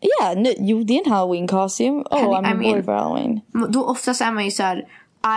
Yeah, 0.00 0.34
no, 0.36 0.48
jo 0.58 0.82
det 0.82 0.96
är 0.96 1.06
en 1.06 1.12
halloween 1.12 1.48
costume. 1.48 2.04
Oh, 2.10 2.40
I'm 2.40 2.50
I 2.50 2.54
mean, 2.54 2.84
for 2.84 2.92
halloween. 2.92 3.40
Då 3.68 3.84
oftast 3.84 4.20
är 4.20 4.32
man 4.32 4.44
ju 4.44 4.50
såhär, 4.50 4.76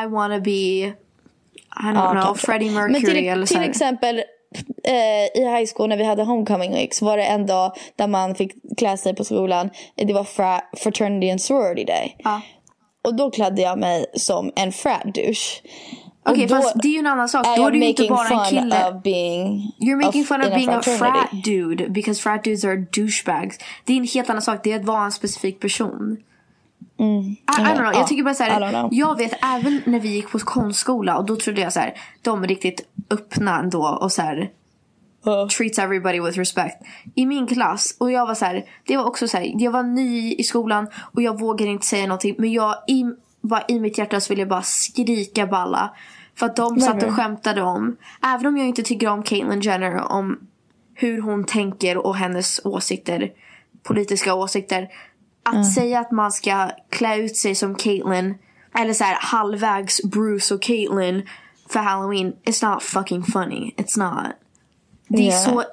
I 0.04 0.08
wanna 0.08 0.40
be, 0.40 0.52
I 0.52 0.94
don't 1.82 1.98
ah, 1.98 2.12
know, 2.12 2.24
kanske. 2.24 2.46
Freddie 2.46 2.72
Mercury 2.72 2.92
Men 2.92 3.02
till, 3.02 3.28
eller 3.28 3.46
till 3.46 3.64
exempel 3.64 4.24
eh, 4.84 5.42
i 5.42 5.58
high 5.58 5.70
school 5.76 5.90
när 5.90 5.98
vi 5.98 6.04
hade 6.04 6.24
homecoming 6.24 6.74
week 6.74 6.94
så 6.94 7.06
var 7.06 7.18
det 7.18 7.24
en 7.24 7.46
dag 7.46 7.72
där 7.96 8.08
man 8.08 8.36
fick 8.36 8.78
klä 8.78 8.98
sig 8.98 9.16
på 9.16 9.24
skolan. 9.24 9.70
Det 9.96 10.14
var 10.14 10.24
fra, 10.24 10.62
fraternity 10.78 11.30
and 11.30 11.42
sorority 11.42 11.84
day. 11.84 12.18
Ah. 12.24 12.40
Och 13.04 13.16
då 13.16 13.32
klädde 13.32 13.62
jag 13.62 13.80
mig 13.80 14.06
som 14.14 14.52
en 14.56 14.72
frat 14.72 15.04
douche. 15.04 15.62
Okej 16.26 16.46
okay, 16.46 16.48
fast 16.48 16.82
det 16.82 16.88
är 16.88 16.92
ju 16.92 17.00
en 17.00 17.08
annan 17.08 17.30
sak. 17.30 17.46
Då 17.58 17.68
är 17.68 17.72
du 17.72 17.86
inte 17.86 18.08
bara 18.10 18.28
en 18.28 18.46
kille. 18.46 18.90
Of 18.90 19.04
being 19.04 19.72
You're 19.80 20.06
making 20.06 20.26
fun 20.26 20.42
of 20.42 20.48
being 20.48 20.70
a, 20.70 20.78
a 20.78 20.82
frat 20.82 21.30
dude. 21.44 21.90
Because 21.90 22.22
frat 22.22 22.44
dudes 22.44 22.66
are 22.66 22.76
douchebags. 22.78 23.58
Det 23.84 23.94
är 23.94 23.98
en 23.98 24.08
helt 24.08 24.30
annan 24.30 24.42
sak. 24.42 24.60
Det 24.64 24.72
är 24.72 24.80
att 24.80 24.86
vara 24.86 25.06
en 25.06 25.12
specifik 25.12 25.60
person. 25.60 26.18
Mm. 27.00 27.22
I, 27.22 27.36
I 27.60 27.62
don't 27.62 27.78
know. 27.78 27.94
Jag 27.94 28.08
tycker 28.08 28.24
bara 28.24 28.34
såhär. 28.34 28.90
Jag 28.92 29.18
vet 29.18 29.34
även 29.44 29.82
när 29.86 30.00
vi 30.00 30.10
gick 30.10 30.32
på 30.32 30.40
konstskola. 30.40 31.18
Och 31.18 31.26
då 31.26 31.36
trodde 31.36 31.62
jag 31.62 31.74
så 31.74 31.80
här. 31.80 31.94
De 32.22 32.44
är 32.44 32.48
riktigt 32.48 32.82
öppna 33.10 33.60
ändå. 33.60 33.88
Och 34.02 34.12
så 34.12 34.22
här, 34.22 34.52
uh. 35.28 35.48
Treats 35.48 35.80
everybody 35.80 36.20
with 36.20 36.38
respect. 36.38 36.76
I 37.16 37.26
min 37.26 37.48
klass. 37.48 37.96
Och 38.00 38.12
jag 38.12 38.26
var 38.26 38.36
så 38.36 38.46
här, 38.46 38.66
Det 38.86 38.98
var 38.98 39.06
också 39.06 39.28
så 39.28 39.38
här, 39.38 39.52
Jag 39.58 39.72
var 39.72 39.84
ny 39.84 40.34
i 40.34 40.44
skolan. 40.44 40.88
Och 41.14 41.22
jag 41.22 41.40
vågade 41.40 41.72
inte 41.72 41.86
säga 41.86 42.08
någonting. 42.08 42.36
Men 42.38 42.52
jag 42.52 42.76
i, 42.88 43.04
bara, 43.44 43.64
i 43.68 43.80
mitt 43.80 43.98
hjärta 43.98 44.20
så 44.20 44.30
ville 44.30 44.42
jag 44.42 44.50
bara 44.50 44.62
skrika 44.62 45.48
balla. 45.48 45.94
För 46.36 46.46
att 46.46 46.56
de 46.56 46.80
satt 46.80 47.04
och 47.04 47.14
skämtade 47.14 47.62
om, 47.62 47.98
även 48.24 48.46
om 48.46 48.58
jag 48.58 48.68
inte 48.68 48.84
tycker 48.84 49.08
om 49.08 49.24
Caitlyn 49.24 49.62
Jenner, 49.62 50.12
om 50.12 50.40
hur 50.96 51.22
hon 51.22 51.46
tänker 51.46 51.98
och 51.98 52.16
hennes 52.16 52.62
åsikter, 52.64 53.32
politiska 53.84 54.34
åsikter. 54.34 54.90
Att 55.44 55.54
mm. 55.54 55.66
säga 55.66 56.00
att 56.00 56.12
man 56.12 56.32
ska 56.32 56.72
klä 56.90 57.18
ut 57.18 57.38
sig 57.38 57.56
som 57.56 57.76
Caitlyn, 57.76 58.36
eller 58.76 58.94
så 58.94 59.04
här 59.04 59.18
halvvägs 59.20 60.04
Bruce 60.04 60.54
och 60.54 60.62
Caitlyn 60.62 61.28
för 61.70 61.80
Halloween, 61.80 62.34
it's 62.46 62.70
not 62.70 62.84
fucking 62.84 63.24
funny. 63.24 63.74
It's 63.78 64.00
not. 64.00 64.34
Det 65.08 65.18
är 65.18 65.22
yeah. 65.22 65.46
så 65.46 65.64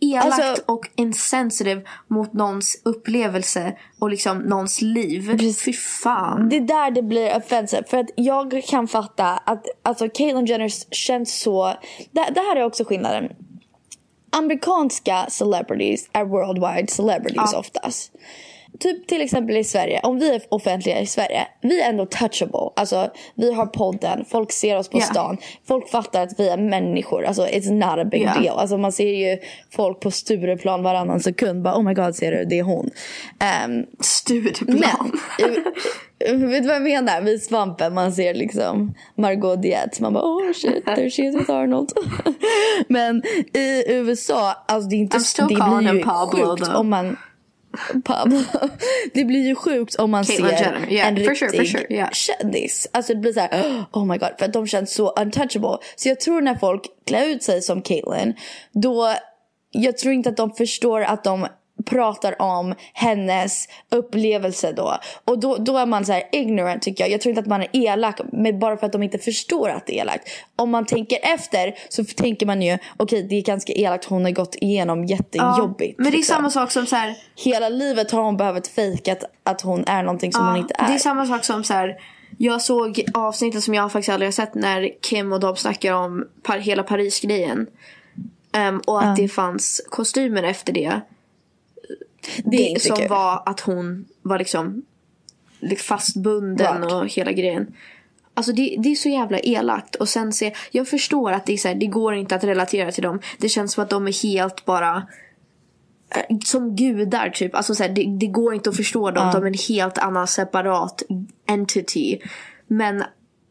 elakt 0.00 0.26
alltså, 0.26 0.62
och 0.66 0.88
insensitive 0.96 1.82
mot 2.08 2.32
någons 2.32 2.82
upplevelse 2.84 3.76
och 3.98 4.10
liksom 4.10 4.38
någons 4.38 4.82
liv. 4.82 5.30
Precis. 5.30 5.64
Fy 5.64 5.72
fan. 5.72 6.48
Det 6.48 6.56
är 6.56 6.60
där 6.60 6.90
det 6.90 7.02
blir 7.02 7.36
offensive. 7.36 7.82
För 7.88 7.96
att 7.96 8.10
jag 8.16 8.62
kan 8.68 8.88
fatta 8.88 9.24
att 9.26 9.66
alltså 9.82 10.08
Caitlyn 10.08 10.46
Jenner 10.46 10.94
känns 10.94 11.40
så... 11.40 11.74
Det, 12.10 12.30
det 12.34 12.40
här 12.40 12.56
är 12.56 12.64
också 12.64 12.84
skillnaden. 12.84 13.32
Amerikanska 14.32 15.26
celebrities 15.28 16.08
är 16.12 16.24
worldwide 16.24 16.90
celebrities 16.90 17.50
ja. 17.52 17.58
oftast 17.58 18.12
typ 18.80 19.06
till 19.06 19.22
exempel 19.22 19.56
i 19.56 19.64
Sverige, 19.64 20.00
om 20.02 20.18
vi 20.18 20.34
är 20.34 20.42
offentliga 20.48 21.00
i 21.00 21.06
Sverige, 21.06 21.46
vi 21.60 21.80
är 21.80 21.88
ändå 21.88 22.06
touchable. 22.06 22.70
Alltså 22.76 23.10
vi 23.34 23.52
har 23.52 23.66
podden, 23.66 24.24
folk 24.28 24.52
ser 24.52 24.76
oss 24.76 24.88
på 24.88 24.98
yeah. 24.98 25.10
stan, 25.10 25.36
folk 25.66 25.88
fattar 25.88 26.22
att 26.22 26.40
vi 26.40 26.48
är 26.48 26.56
människor. 26.56 27.24
Alltså 27.24 27.46
it's 27.46 27.72
not 27.72 27.98
a 27.98 28.04
big 28.04 28.22
yeah. 28.22 28.42
deal. 28.42 28.58
Alltså 28.58 28.76
man 28.78 28.92
ser 28.92 29.30
ju 29.30 29.38
folk 29.70 30.00
på 30.00 30.10
Stureplan 30.10 30.82
varannan 30.82 31.20
sekund, 31.20 31.62
bara 31.62 31.76
oh 31.76 31.82
my 31.82 31.94
god 31.94 32.14
ser 32.16 32.32
du, 32.32 32.44
det 32.44 32.58
är 32.58 32.62
hon. 32.62 32.90
Um, 33.66 33.86
Stureplan? 34.00 35.12
Men, 35.38 36.40
vet 36.50 36.62
du 36.62 36.68
vad 36.68 36.76
jag 36.76 36.82
menar? 36.82 37.20
Vid 37.20 37.42
svampen 37.42 37.94
man 37.94 38.12
ser 38.12 38.34
liksom 38.34 38.94
Margot 39.14 39.62
Dietz. 39.62 40.00
Man 40.00 40.12
bara 40.12 40.24
oh 40.24 40.52
shit, 40.52 40.84
there 40.84 41.10
she 41.10 41.22
is 41.22 41.36
with 41.36 41.50
Arnold. 41.50 41.92
Men 42.88 43.22
i 43.54 43.84
USA, 43.86 44.64
alltså 44.68 44.88
det 44.88 44.96
är 44.96 44.98
inte, 44.98 45.18
det 45.38 45.44
blir 45.46 45.94
ju 45.94 46.02
sjukt 46.02 46.68
om 46.68 46.88
man 46.88 47.16
Pablo. 48.04 48.42
Det 49.14 49.24
blir 49.24 49.46
ju 49.46 49.54
sjukt 49.54 49.94
om 49.94 50.10
man 50.10 50.24
Caitlyn 50.24 50.48
ser 50.50 50.64
Jenner. 50.64 50.92
Yeah, 50.92 51.08
en 51.08 51.16
riktig 51.16 51.38
sure, 51.38 51.56
for 51.56 51.64
sure. 51.64 51.86
yeah. 51.90 52.10
kändis. 52.12 52.88
Alltså 52.92 53.14
det 53.14 53.20
blir 53.20 53.32
så 53.32 53.40
här, 53.40 53.84
oh 53.92 54.04
my 54.04 54.18
god, 54.18 54.28
för 54.38 54.44
att 54.44 54.52
de 54.52 54.66
känns 54.66 54.94
så 54.94 55.10
untouchable. 55.10 55.78
Så 55.96 56.08
jag 56.08 56.20
tror 56.20 56.40
när 56.40 56.54
folk 56.54 56.82
klär 57.06 57.26
ut 57.26 57.42
sig 57.42 57.62
som 57.62 57.82
Caitlyn, 57.82 58.34
då, 58.72 59.14
jag 59.70 59.98
tror 59.98 60.14
inte 60.14 60.28
att 60.28 60.36
de 60.36 60.52
förstår 60.52 61.00
att 61.00 61.24
de 61.24 61.46
pratar 61.86 62.42
om 62.42 62.74
hennes 62.92 63.68
upplevelse 63.90 64.72
då. 64.72 64.98
Och 65.24 65.38
då, 65.38 65.56
då 65.56 65.78
är 65.78 65.86
man 65.86 66.04
så 66.04 66.12
här 66.12 66.22
ignorant 66.32 66.82
tycker 66.82 67.04
jag. 67.04 67.10
Jag 67.10 67.20
tror 67.20 67.30
inte 67.30 67.40
att 67.40 67.46
man 67.46 67.62
är 67.62 67.68
elak 67.72 68.20
med 68.32 68.58
bara 68.58 68.76
för 68.76 68.86
att 68.86 68.92
de 68.92 69.02
inte 69.02 69.18
förstår 69.18 69.68
att 69.68 69.86
det 69.86 69.98
är 69.98 70.02
elakt. 70.02 70.28
Om 70.56 70.70
man 70.70 70.86
tänker 70.86 71.18
efter 71.22 71.74
så 71.88 72.04
tänker 72.04 72.46
man 72.46 72.62
ju 72.62 72.74
okej 72.74 72.84
okay, 72.98 73.22
det 73.22 73.34
är 73.34 73.42
ganska 73.42 73.72
elakt, 73.72 74.04
hon 74.04 74.24
har 74.24 74.30
gått 74.30 74.54
igenom 74.54 75.04
jättejobbigt. 75.04 75.94
Ja, 75.98 76.02
men 76.02 76.12
det 76.12 76.16
är 76.16 76.18
liksom. 76.18 76.34
samma 76.34 76.50
sak 76.50 76.70
som 76.70 76.86
så 76.86 76.96
här. 76.96 77.16
Hela 77.36 77.68
livet 77.68 78.10
har 78.10 78.22
hon 78.22 78.36
behövt 78.36 78.66
fejka 78.66 79.12
att, 79.12 79.24
att 79.44 79.60
hon 79.60 79.84
är 79.86 80.02
någonting 80.02 80.32
som 80.32 80.44
ja, 80.44 80.50
hon 80.50 80.60
inte 80.60 80.74
är. 80.78 80.88
Det 80.88 80.94
är 80.94 80.98
samma 80.98 81.26
sak 81.26 81.44
som 81.44 81.64
så 81.64 81.74
här. 81.74 81.96
Jag 82.38 82.62
såg 82.62 83.04
avsnittet 83.14 83.62
som 83.62 83.74
jag 83.74 83.92
faktiskt 83.92 84.12
aldrig 84.12 84.26
har 84.26 84.32
sett 84.32 84.54
när 84.54 84.90
Kim 85.00 85.32
och 85.32 85.40
de 85.40 85.56
snackar 85.56 85.92
om 85.92 86.24
par, 86.42 86.58
hela 86.58 86.82
Paris-grejen. 86.82 87.66
Um, 88.68 88.80
och 88.86 89.02
att 89.02 89.18
ja. 89.18 89.22
det 89.22 89.28
fanns 89.28 89.86
kostymer 89.90 90.42
efter 90.42 90.72
det. 90.72 91.00
Det, 92.44 92.74
det 92.74 92.82
som 92.82 92.96
kul. 92.96 93.08
var 93.08 93.42
att 93.46 93.60
hon 93.60 94.06
var 94.22 94.38
liksom 94.38 94.82
fastbunden 95.78 96.82
Rock. 96.82 96.92
och 96.92 97.08
hela 97.08 97.32
grejen. 97.32 97.74
Alltså 98.34 98.52
det, 98.52 98.76
det, 98.78 98.88
är 98.88 98.94
så 98.94 99.08
jävla 99.08 99.38
elakt. 99.38 99.94
Och 99.94 100.08
sen 100.08 100.32
se, 100.32 100.54
jag 100.70 100.88
förstår 100.88 101.32
att 101.32 101.46
det, 101.46 101.52
är 101.52 101.56
så 101.56 101.68
här, 101.68 101.74
det 101.74 101.86
går 101.86 102.14
inte 102.14 102.34
att 102.34 102.44
relatera 102.44 102.92
till 102.92 103.02
dem. 103.02 103.20
Det 103.38 103.48
känns 103.48 103.72
som 103.72 103.84
att 103.84 103.90
de 103.90 104.06
är 104.06 104.22
helt 104.22 104.64
bara 104.64 105.06
eh, 106.14 106.36
som 106.44 106.76
gudar 106.76 107.30
typ. 107.30 107.54
Alltså 107.54 107.74
så 107.74 107.82
här, 107.82 107.90
det, 107.90 108.16
det, 108.20 108.26
går 108.26 108.54
inte 108.54 108.70
att 108.70 108.76
förstå 108.76 109.10
dem. 109.10 109.26
Uh. 109.26 109.32
De 109.32 109.42
är 109.42 109.46
en 109.46 109.74
helt 109.76 109.98
annan 109.98 110.26
separat 110.26 111.02
entity. 111.46 112.18
Men 112.66 113.04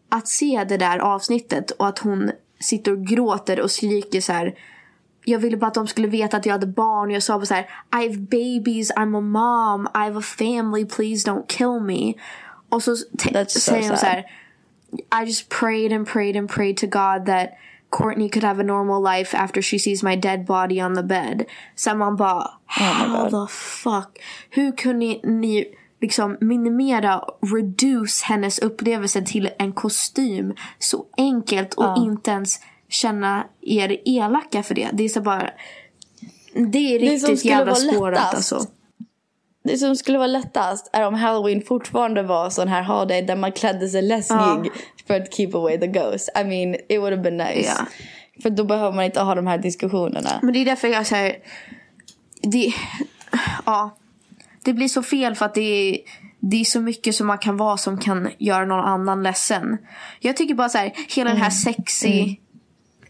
att 0.10 0.28
se 0.28 0.66
det 0.70 0.78
där 0.78 1.00
avsnittet 1.00 1.72
och 1.72 1.88
att 1.88 2.00
hon 2.00 2.32
sitter 2.60 2.92
och 2.92 3.08
gråter 3.08 3.60
och 3.60 3.72
skriker 3.72 4.22
så 4.22 4.34
här 4.34 4.56
jag 5.26 5.40
ville 5.40 5.58
bara 5.58 5.68
att 5.68 5.74
de 5.74 5.88
skulle 5.88 6.08
veta 6.08 6.38
att 6.38 6.46
jag 6.46 6.54
hade 6.54 6.68
barn. 6.68 7.12
Jag 7.12 7.24
sa 7.24 7.38
bara 7.38 7.46
så 7.46 7.54
här, 7.54 7.70
I 7.94 8.08
have 8.08 8.18
babies, 8.18 8.92
I'm 8.92 9.18
a 9.18 9.22
mom, 9.22 9.88
I 9.96 10.06
have 10.06 10.20
a 10.20 10.22
family, 10.22 10.86
please 10.86 11.32
don't 11.32 11.48
kill 11.48 11.80
me. 11.82 12.14
Och 12.70 12.84
så 12.84 12.96
so 12.96 13.06
säger 13.60 13.90
hon 13.90 13.98
sad. 13.98 14.00
så 14.00 14.06
här. 14.06 14.26
I 14.92 15.26
just 15.26 15.50
prayed 15.50 15.94
and 15.94 16.08
prayed 16.08 16.38
and 16.38 16.50
prayed 16.50 16.78
to 16.78 16.88
God 16.88 17.26
that 17.26 17.50
Courtney 17.90 18.30
could 18.30 18.44
have 18.44 18.60
a 18.60 18.64
normal 18.64 19.02
life 19.02 19.38
after 19.38 19.62
she 19.62 19.80
sees 19.80 20.04
my 20.04 20.16
dead 20.16 20.46
body 20.46 20.82
on 20.82 20.96
the 20.96 21.04
bed. 21.04 21.46
Sen 21.76 21.98
man 21.98 22.16
bara, 22.16 22.52
how 22.66 23.30
the 23.30 23.48
fuck? 23.54 24.20
Hur 24.50 24.72
kunde 24.72 25.20
ni, 25.24 25.66
liksom 26.02 26.38
minimera, 26.42 27.22
reduce 27.42 28.24
hennes 28.26 28.60
upplevelse 28.60 29.22
till 29.22 29.50
en 29.60 29.74
kostym 29.74 30.54
så 30.80 31.06
enkelt 31.18 31.74
och 31.74 31.98
inte 31.98 32.32
ens 32.32 32.60
känna 32.90 33.48
er 33.62 33.98
elaka 34.06 34.64
för 34.64 34.76
det? 34.76 34.90
Det 34.94 35.04
är 35.04 35.10
så 35.10 35.22
bara, 35.22 35.52
det 36.54 36.96
är 36.96 37.00
Det 37.00 37.06
riktigt 37.06 37.40
skulle 37.40 37.54
jävla 37.54 37.76
spårat 37.76 38.36
alltså. 38.36 38.66
Det 39.64 39.78
som 39.78 39.96
skulle 39.96 40.18
vara 40.18 40.28
lättast 40.28 40.90
är 40.94 41.08
om 41.08 41.14
Halloween 41.14 41.62
fortfarande 41.62 42.24
var 42.24 42.50
sån 42.50 42.68
här 42.68 42.84
holiday 42.84 43.22
där 43.22 43.36
man 43.36 43.52
klädde 43.52 43.90
sig 43.90 44.02
läskig 44.02 44.36
Ja. 44.36 44.64
för 45.08 45.22
att 45.22 45.34
keep 45.34 45.50
away 45.54 45.78
the 45.78 45.88
ghost. 45.88 46.30
I 46.42 46.44
mean, 46.44 46.76
it 46.76 47.00
would 47.00 47.14
have 47.14 47.24
been 47.24 47.38
nice. 47.38 47.74
Ja. 47.78 47.86
För 48.42 48.50
då 48.50 48.64
behöver 48.64 48.96
man 48.96 49.06
inte 49.06 49.22
ha 49.22 49.36
de 49.36 49.48
här 49.48 49.58
diskussionerna. 49.58 50.40
Men 50.42 50.54
det 50.54 50.60
är 50.60 50.66
därför 50.66 50.88
jag 50.88 51.08
säger... 51.08 51.36
Det, 52.42 52.74
ja, 53.66 53.98
det 54.64 54.74
blir 54.74 54.88
så 54.88 55.04
fel 55.04 55.36
för 55.36 55.46
att 55.46 55.54
det 55.54 55.62
är, 55.62 55.98
det 56.40 56.62
är 56.62 56.66
så 56.66 56.82
mycket 56.82 57.16
som 57.16 57.28
man 57.28 57.38
kan 57.38 57.58
vara 57.58 57.78
som 57.78 57.98
kan 57.98 58.30
göra 58.38 58.66
någon 58.66 58.86
annan 58.86 59.24
ledsen. 59.24 59.78
Jag 60.20 60.38
tycker 60.38 60.54
bara 60.56 60.70
så 60.70 60.78
här, 60.78 60.94
hela 61.16 61.30
den 61.30 61.42
här 61.42 61.50
sexy 61.50 62.36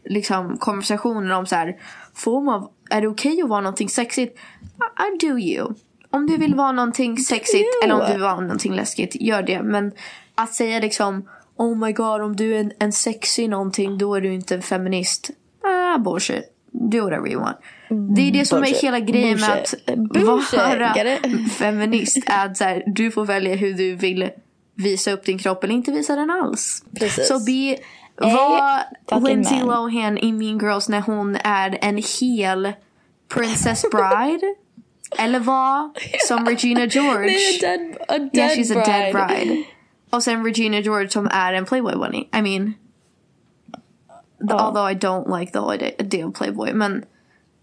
liksom, 0.10 0.57
konversationen 0.57 1.32
om 1.32 1.45
så 1.45 1.55
här, 1.55 1.76
får 2.14 2.41
man, 2.41 2.68
är 2.89 3.01
det 3.01 3.07
okej 3.07 3.41
att 3.41 3.49
vara 3.49 3.62
någonting 3.62 3.89
sexigt? 3.89 4.38
I, 4.38 5.26
I 5.26 5.28
do 5.28 5.39
you. 5.39 5.74
Om 6.12 6.28
du 6.28 6.38
vill 6.38 6.55
vara 6.55 6.72
någonting 6.72 7.18
sexigt 7.18 7.70
eller 7.84 7.93
om 7.93 8.05
du 8.07 8.12
vill 8.12 8.22
vara 8.22 8.41
någonting 8.41 8.76
läskigt, 8.76 9.16
gör 9.16 9.43
det. 9.43 9.62
Men 9.64 9.91
att 10.36 10.53
säga 10.53 10.80
liksom 10.80 11.28
Oh 11.55 11.78
my 11.78 11.91
god, 11.91 12.22
om 12.22 12.36
du 12.36 12.55
är 12.55 12.60
en, 12.60 12.72
en 12.80 12.91
sexy 12.91 13.47
någonting 13.47 13.97
då 13.97 14.16
är 14.16 14.22
du 14.22 14.34
inte 14.34 14.55
en 14.55 14.62
feminist. 14.62 15.30
Ah, 15.64 15.97
bullshit. 15.97 16.43
Do 16.72 17.03
whatever 17.03 17.30
you 17.30 17.41
want. 17.41 17.57
Det 18.18 18.22
är 18.22 18.32
det 18.32 18.45
som 18.45 18.60
Bullshit. 18.60 18.78
är 18.78 18.82
hela 18.82 18.99
grejen 18.99 19.39
med 19.39 19.49
att 19.49 19.74
Bullshit. 20.14 20.60
Vara 20.60 20.93
feminist. 21.57 22.18
Är 22.26 22.45
att 22.45 22.57
så 22.57 22.64
här, 22.64 22.84
du 22.86 23.12
får 23.12 23.26
välja 23.26 23.55
hur 23.55 23.74
du 23.74 23.95
vill 23.95 24.30
visa 24.76 25.12
upp 25.12 25.26
din 25.26 25.38
kropp 25.38 25.64
eller 25.64 25.74
inte 25.74 25.91
visa 25.91 26.16
den 26.16 26.30
alls. 26.30 26.84
Precis. 26.99 27.28
Så 27.28 27.39
be, 27.39 27.78
var 28.22 28.84
Lindsay 29.28 29.57
man. 29.59 29.67
Lohan 29.67 30.17
i 30.17 30.32
Mean 30.32 30.57
Girls 30.59 30.89
när 30.89 31.01
hon 31.01 31.36
är 31.43 31.78
en 31.82 32.03
hel 32.20 32.74
Princess 33.34 33.86
Bride. 33.91 34.55
eller 35.17 35.39
var 35.39 35.89
som 36.28 36.45
Regina 36.47 36.86
George. 36.86 37.26
Nej, 37.32 37.57
a 37.57 37.61
dead, 37.61 37.95
a 38.07 38.17
dead 38.17 38.30
Yeah, 38.34 38.49
she's 38.49 38.67
bride. 38.74 38.82
a 38.82 38.99
dead 38.99 39.13
bride. 39.13 39.63
Och 40.09 40.24
sen 40.24 40.45
Regina 40.45 40.80
George 40.80 41.09
som 41.09 41.28
är 41.32 41.53
en 41.53 41.65
Playboy 41.65 41.95
bunny. 41.95 42.28
I 42.38 42.41
mean, 42.41 42.74
the, 44.49 44.53
although 44.53 44.91
I 44.91 44.93
don't 44.95 45.39
like 45.39 45.51
the 45.51 45.59
idea 46.03 46.28
of 46.28 46.34
Playboy, 46.36 46.74
men 46.74 47.05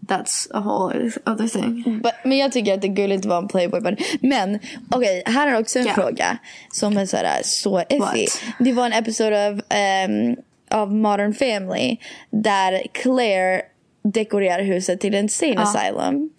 that's 0.07 0.47
a 0.53 0.59
whole 0.59 1.11
other 1.25 1.47
thing. 1.47 1.99
But, 2.03 2.11
men 2.23 2.37
jag 2.37 2.51
tycker 2.51 2.73
att 2.73 2.81
det 2.81 2.87
är 2.87 2.93
gulligt 2.93 3.19
att 3.25 3.29
vara 3.29 3.39
en 3.39 3.47
playboy. 3.47 3.81
Men, 3.81 3.97
men 4.21 4.59
okej, 4.91 5.23
här 5.25 5.47
är 5.47 5.59
också 5.59 5.79
en 5.79 5.85
Ja. 5.85 5.93
fråga 5.93 6.37
som 6.71 6.97
är 6.97 7.05
så, 7.05 7.17
här, 7.17 7.41
så. 7.43 7.71
What? 7.75 8.41
Det 8.59 8.73
var 8.73 8.85
en 8.85 8.93
episod 8.93 9.33
av, 9.33 9.61
ehm, 9.69 10.35
av 10.69 10.93
Modern 10.95 11.33
Family 11.33 11.97
där 12.29 12.83
Claire 12.91 13.61
dekorerar 14.13 14.63
huset 14.63 14.99
till 15.01 15.15
en 15.15 15.23
insane 15.23 15.59
asylum. 15.61 16.29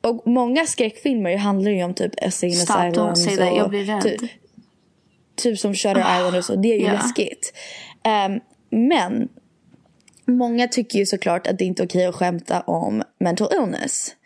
Och 0.00 0.22
många 0.26 0.66
skräckfilmer 0.66 1.36
handlar 1.36 1.70
ju 1.70 1.82
om 1.84 1.94
typ 1.94 2.12
insane 2.24 2.52
Stop, 2.52 2.72
asylums. 2.74 3.26
don't 3.26 3.36
that. 3.36 3.50
och 3.52 3.58
Jag 3.58 3.70
blir 3.70 3.84
rädd. 3.84 4.02
Typ, 4.02 4.30
typ 5.36 5.58
som 5.58 5.74
Shutter 5.74 6.00
Island 6.16 6.36
och 6.36 6.44
så. 6.44 6.54
Det 6.56 6.72
är 6.72 6.78
ju 6.78 6.84
Ja. 6.86 6.92
läskigt. 6.92 7.52
Ehm, 8.04 8.40
men 8.70 9.28
många 10.26 10.68
tycker 10.68 10.98
ju 10.98 11.06
såklart 11.06 11.46
att 11.46 11.58
det 11.58 11.64
inte 11.64 11.82
är 11.82 11.86
okej 11.86 12.06
att 12.06 12.14
skämta 12.14 12.60
om 12.60 13.02
mental 13.18 13.48
illness. 13.54 14.16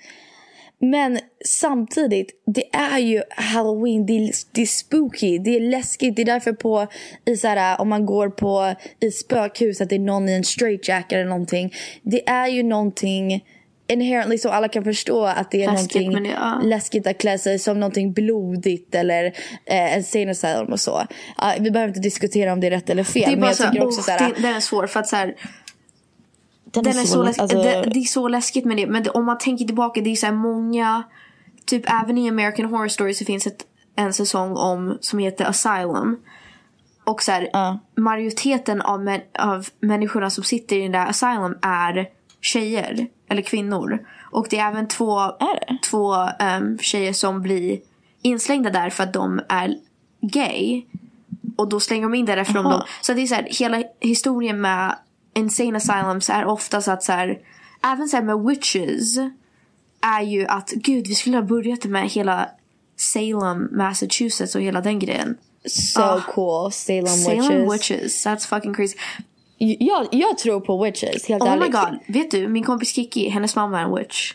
Men 0.82 1.18
samtidigt, 1.44 2.42
det 2.46 2.74
är 2.76 2.98
ju 2.98 3.22
halloween, 3.36 4.06
det 4.06 4.12
är, 4.12 4.32
det 4.52 4.62
är 4.62 4.66
spooky, 4.66 5.38
det 5.38 5.56
är 5.56 5.60
läskigt. 5.60 6.16
Det 6.16 6.22
är 6.22 6.26
därför 6.26 6.52
på, 6.52 6.86
i 7.24 7.36
så 7.36 7.48
här, 7.48 7.80
om 7.80 7.88
man 7.88 8.06
går 8.06 8.28
på 8.28 8.74
i 9.00 9.10
spökhus, 9.10 9.80
att 9.80 9.88
det 9.88 9.94
är 9.94 9.98
någon 9.98 10.28
i 10.28 10.32
en 10.32 10.44
straitjacket 10.44 11.12
eller 11.12 11.24
någonting. 11.24 11.74
Det 12.02 12.28
är 12.28 12.48
ju 12.48 12.62
någonting 12.62 13.44
inherently 13.90 14.38
så 14.38 14.48
alla 14.48 14.68
kan 14.68 14.84
förstå 14.84 15.24
att 15.24 15.50
det 15.50 15.64
är 15.64 15.72
Läskigt, 15.72 16.06
någonting 16.06 16.22
men 16.22 16.32
ja. 16.32 16.60
läskigt 16.64 17.06
att 17.06 17.18
klä 17.18 17.38
sig 17.38 17.58
som 17.58 17.80
någonting 17.80 18.12
blodigt 18.12 18.94
eller 18.94 19.24
eh, 19.64 19.96
en 19.96 20.02
scene 20.02 20.30
asylum 20.30 20.72
och 20.72 20.80
så. 20.80 21.06
Ja, 21.38 21.54
vi 21.60 21.70
behöver 21.70 21.88
inte 21.88 22.00
diskutera 22.00 22.52
om 22.52 22.60
det 22.60 22.66
är 22.66 22.70
rätt 22.70 22.90
eller 22.90 23.04
fel. 23.04 23.22
Det 23.22 23.28
är 23.28 23.30
men 23.30 23.40
bara 23.40 23.48
jag 23.48 23.56
så, 23.56 23.64
oh, 23.64 23.84
också 23.84 24.02
så 24.02 24.10
här, 24.10 24.18
det, 24.18 24.42
den 24.42 24.54
är 24.54 24.60
svår 24.60 24.86
för 24.86 25.00
att 25.00 25.08
så 25.08 25.16
här, 25.16 25.34
den, 26.70 26.84
den 26.84 26.98
är 26.98 27.04
så 27.04 27.22
läskigt. 27.22 27.42
alltså- 27.42 27.62
det, 27.62 27.90
det 27.94 27.98
är 28.00 28.04
så 28.04 28.28
läskigt 28.28 28.64
med 28.64 28.76
det. 28.76 28.86
Men 28.86 29.02
det, 29.02 29.10
om 29.10 29.24
man 29.24 29.38
tänker 29.38 29.64
tillbaka, 29.64 30.00
det 30.00 30.10
är 30.10 30.16
så 30.16 30.26
här 30.26 30.32
många, 30.32 31.02
typ 31.66 31.84
även 32.02 32.18
i 32.18 32.28
American 32.28 32.66
Horror 32.66 32.88
Story 32.88 33.14
så 33.14 33.24
finns 33.24 33.46
ett, 33.46 33.66
en 33.96 34.12
säsong 34.12 34.56
om 34.56 34.98
som 35.00 35.18
heter 35.18 35.44
Asylum. 35.44 36.18
Och 37.04 37.22
så 37.22 37.32
här, 37.32 37.50
Ja. 37.52 37.78
majoriteten 37.96 38.80
av, 38.82 39.02
män, 39.04 39.20
av 39.38 39.68
människorna 39.80 40.30
som 40.30 40.44
sitter 40.44 40.76
i 40.76 40.82
den 40.82 40.92
där 40.92 41.06
asylum 41.06 41.58
är 41.62 42.08
tjejer 42.40 43.06
eller 43.28 43.42
kvinnor. 43.42 43.98
Och 44.32 44.46
det 44.50 44.58
är 44.58 44.68
även 44.68 44.88
två, 44.88 45.20
Är 45.20 45.78
två 45.90 46.14
um, 46.60 46.78
tjejer 46.78 47.12
som 47.12 47.42
blir 47.42 47.78
inslängda 48.22 48.70
där 48.70 48.90
för 48.90 49.02
att 49.02 49.12
de 49.12 49.40
är 49.48 49.76
gay. 50.20 50.82
Och 51.56 51.68
då 51.68 51.80
slänger 51.80 52.02
de 52.02 52.14
in 52.14 52.26
det 52.26 52.34
därför 52.34 52.54
de. 52.54 52.82
Så 53.00 53.12
det 53.12 53.22
är 53.22 53.26
så 53.26 53.34
här, 53.34 53.48
hela 53.50 53.82
historien 54.00 54.60
med 54.60 54.96
insane 55.34 55.76
asylums 55.76 56.30
är 56.30 56.44
ofta 56.46 56.80
så 56.82 56.90
att 56.90 57.02
så 57.02 57.12
här, 57.12 57.38
även 57.84 58.08
så 58.08 58.16
här 58.16 58.24
med 58.24 58.38
witches 58.40 59.16
är 60.00 60.22
ju 60.22 60.46
att 60.46 60.70
gud 60.70 61.06
vi 61.06 61.14
skulle 61.14 61.36
ha 61.36 61.42
börjat 61.42 61.84
med 61.84 62.08
hela 62.10 62.48
Salem, 62.96 63.68
Massachusetts 63.72 64.54
och 64.54 64.60
hela 64.62 64.80
den 64.80 64.98
grejen. 64.98 65.36
So 65.68 66.00
Ah. 66.00 66.20
cool, 66.28 66.72
Salem, 66.72 67.06
Salem 67.06 67.70
witches. 67.70 67.90
witches, 67.90 68.26
that's 68.26 68.46
fucking 68.48 68.74
crazy. 68.74 68.96
Jag, 69.58 70.06
jag 70.12 70.38
tror 70.38 70.60
på 70.60 70.84
witches, 70.84 71.28
helt 71.28 71.42
Oh 71.42 71.56
my 71.56 71.64
ärligt. 71.64 71.72
god, 71.72 71.98
vet 72.14 72.30
du 72.30 72.48
min 72.48 72.62
kompis 72.64 72.94
Kiki, 72.94 73.28
hennes 73.28 73.56
mamma 73.56 73.80
är 73.80 73.84
en 73.84 73.94
witch. 73.96 74.32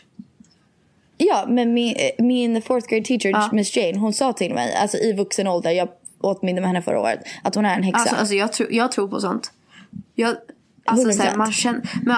Ja, 1.18 1.44
men 1.48 1.74
min, 1.74 1.94
min 2.18 2.62
fourth 2.62 2.88
grade 2.88 3.04
teacher, 3.04 3.28
Ja. 3.28 3.48
Miss 3.52 3.76
Jane, 3.76 3.98
hon 3.98 4.12
sa 4.12 4.32
till 4.32 4.54
mig, 4.54 4.74
alltså 4.74 4.98
i 4.98 5.12
vuxen 5.12 5.46
ålder, 5.46 5.70
jag 5.70 5.88
åt 6.20 6.42
middag 6.42 6.60
med 6.60 6.68
henne 6.68 6.82
förra 6.82 7.00
året, 7.00 7.20
att 7.44 7.54
hon 7.54 7.64
är 7.64 7.76
en 7.76 7.82
häxa. 7.82 8.00
Alltså, 8.00 8.16
alltså 8.16 8.34
jag, 8.34 8.52
tror, 8.52 8.72
jag 8.72 8.92
tror 8.92 9.08
på 9.08 9.20
sånt. 9.20 9.52
Jag, 10.14 10.36
alltså, 10.86 11.08
100%. 11.08 11.12
så 11.12 11.22
här, 11.22 11.36
man 11.36 11.52
känner, 11.52 11.90
men, 12.02 12.16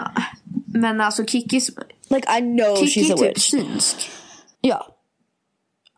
men 0.67 1.01
alltså 1.01 1.25
Kikis, 1.25 1.71
like 2.11 2.39
I 2.39 2.41
know 2.41 2.77
Kiki 2.77 3.01
she's 3.01 3.15
a 3.15 3.17
typ 3.17 3.27
witch. 3.29 3.51
synsk. 3.51 4.11
Ja. 4.61 4.87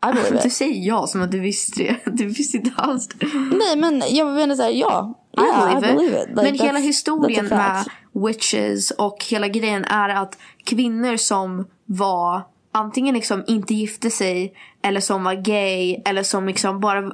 I 0.09 0.13
believe 0.13 0.41
Du 0.41 0.47
it. 0.47 0.53
säger 0.53 0.87
ja 0.87 1.07
som 1.07 1.21
att 1.21 1.31
du 1.31 1.39
visste 1.39 1.83
det. 1.83 1.95
Du 2.11 2.25
visste 2.27 2.57
inte 2.57 2.71
alls 2.75 3.07
det. 3.07 3.25
Nej 3.57 3.77
men 3.77 4.03
jag 4.09 4.27
menar 4.35 4.55
såhär, 4.55 4.69
ja. 4.69 5.17
I 5.37 5.41
Yeah, 5.41 5.79
believe, 5.79 5.91
I 5.91 5.95
believe 5.95 6.21
it. 6.23 6.29
Like, 6.29 6.41
Men 6.41 6.55
hela 6.59 6.79
historien 6.79 7.45
med 7.45 7.85
witches 8.27 8.91
och 8.91 9.25
hela 9.29 9.47
grejen 9.47 9.85
är 9.85 10.09
att 10.09 10.37
kvinnor 10.63 11.17
som 11.17 11.67
var 11.85 12.41
antingen 12.71 13.15
liksom 13.15 13.43
inte 13.47 13.73
gifte 13.73 14.11
sig 14.11 14.53
eller 14.83 14.99
som 14.99 15.23
var 15.23 15.33
gay 15.33 16.01
eller 16.05 16.23
som 16.23 16.47
liksom 16.47 16.79
bara 16.79 17.11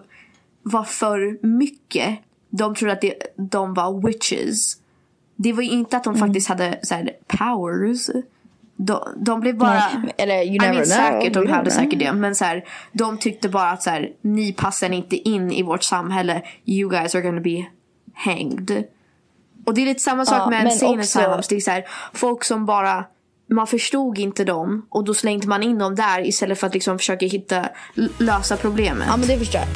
var 0.64 0.84
för 0.84 1.46
mycket. 1.48 2.20
De 2.50 2.76
trodde 2.76 2.94
att 2.94 3.04
de 3.52 3.74
var 3.74 4.08
witches. 4.08 4.74
Det 5.40 5.54
var 5.54 5.64
ju 5.64 5.70
inte 5.70 5.98
att 5.98 6.04
de 6.04 6.16
Mm. 6.16 6.28
faktiskt 6.28 6.50
hade 6.50 6.80
så 6.84 6.96
här, 6.96 7.12
powers. 7.28 8.10
De, 8.80 9.00
de 9.18 9.40
blev 9.40 9.58
bara... 9.58 9.74
Nej, 9.74 10.14
eller 10.18 10.36
you 10.44 10.56
I 10.56 10.60
never 10.60 10.74
mean, 10.74 10.86
know. 10.86 10.96
säkert, 10.96 11.34
de 11.34 11.48
hade 11.48 11.72
säkert 11.72 12.00
det. 12.00 12.14
Men 12.14 12.36
så 12.36 12.46
här, 12.46 12.66
de 12.92 13.18
tyckte 13.18 13.50
bara 13.50 13.70
att 13.72 13.84
så 13.84 13.90
här, 13.90 14.10
ni 14.22 14.54
passar 14.54 14.90
inte 14.90 15.16
in 15.16 15.52
i 15.52 15.64
vårt 15.64 15.84
samhälle. 15.84 16.42
You 16.66 16.90
guys 16.90 17.16
are 17.16 17.22
gonna 17.24 17.42
be 17.42 17.66
hanged. 18.14 18.84
Och 19.66 19.74
det 19.74 19.82
är 19.82 19.86
lite 19.86 20.00
samma 20.00 20.26
sak 20.26 20.42
Ja, 20.46 20.50
med 20.50 20.64
insane 20.66 20.98
också- 21.00 21.20
asylums. 21.20 21.48
Det 21.48 21.56
är 21.56 21.60
så 21.60 21.72
här, 21.72 21.84
folk 22.14 22.44
som 22.44 22.66
bara 22.66 23.06
man 23.50 23.68
förstod 23.68 24.18
inte 24.20 24.44
dem 24.44 24.86
och 24.90 25.04
då 25.04 25.14
slängde 25.14 25.48
man 25.48 25.64
in 25.64 25.78
dem 25.78 25.96
där 25.96 26.28
istället 26.28 26.60
för 26.60 26.68
att 26.68 26.74
liksom 26.74 26.98
försöka 26.98 27.26
hitta 27.26 27.70
lösa 28.18 28.58
problemet. 28.58 29.08
Ja 29.10 29.18
men 29.18 29.28
det 29.28 29.38
förstår 29.38 29.62
jag. 29.62 29.68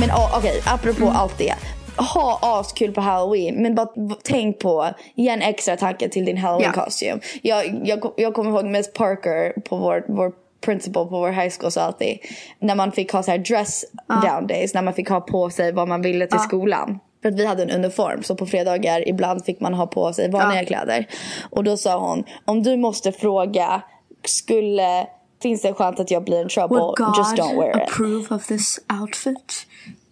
Men 0.00 0.10
oh, 0.10 0.38
okej, 0.38 0.62
apropå 0.66 1.02
Mm. 1.04 1.16
allt 1.16 1.38
det. 1.38 1.54
Ha 1.96 2.38
askul 2.42 2.92
på 2.92 3.00
halloween 3.00 3.54
men 3.62 3.74
bara 3.74 3.88
tänk 4.24 4.58
på, 4.58 4.88
ge 5.14 5.28
en 5.28 5.42
extra 5.42 5.76
tanke 5.76 6.08
till 6.08 6.24
din 6.24 6.36
halloween 6.36 6.72
Ja. 6.76 6.84
costume. 6.84 7.20
Jag, 7.42 7.80
jag, 7.84 8.12
jag 8.16 8.34
kommer 8.34 8.50
ihåg 8.50 8.64
Miss 8.64 8.92
Parker 8.92 9.60
på 9.60 9.76
vår, 9.76 10.04
vår 10.08 10.32
principal 10.60 11.08
på 11.08 11.18
vår 11.18 11.30
high 11.30 11.52
school 11.60 11.70
sa 11.70 11.80
alltid 11.80 12.18
när 12.58 12.74
man 12.74 12.92
fick 12.92 13.12
ha 13.12 13.22
så 13.22 13.30
här 13.30 13.38
dress 13.38 13.84
down 14.22 14.46
days, 14.46 14.74
när 14.74 14.82
man 14.82 14.94
fick 14.94 15.08
ha 15.08 15.20
på 15.20 15.50
sig 15.50 15.72
vad 15.72 15.88
man 15.88 16.02
ville 16.02 16.26
till 16.26 16.38
skolan. 16.40 16.98
För 17.22 17.28
att 17.28 17.34
vi 17.34 17.46
hade 17.46 17.62
en 17.62 17.70
uniform 17.70 18.22
så 18.22 18.34
på 18.34 18.46
fredagar 18.46 19.08
ibland 19.08 19.44
fick 19.44 19.60
man 19.60 19.74
ha 19.74 19.86
på 19.86 20.12
sig 20.12 20.30
vanliga 20.30 20.60
Ja. 20.62 20.66
kläder. 20.66 21.06
Och 21.50 21.64
då 21.64 21.76
sa 21.76 21.98
hon, 22.08 22.24
om 22.44 22.62
du 22.62 22.76
måste 22.76 23.12
fråga 23.12 23.82
skulle 24.24 25.06
finns 25.42 25.62
det 25.62 25.68
en 25.68 25.74
chans 25.74 26.00
att 26.00 26.10
jag 26.10 26.24
blir 26.24 26.42
in 26.42 26.48
trouble. 26.48 26.78
Would 26.78 26.96
God 26.96 27.16
Just 27.18 27.36
don't 27.36 27.60
wear 27.60 27.76
it. 27.82 27.90
approve 27.90 28.34
of 28.34 28.46
this 28.46 28.78
outfit? 29.02 29.66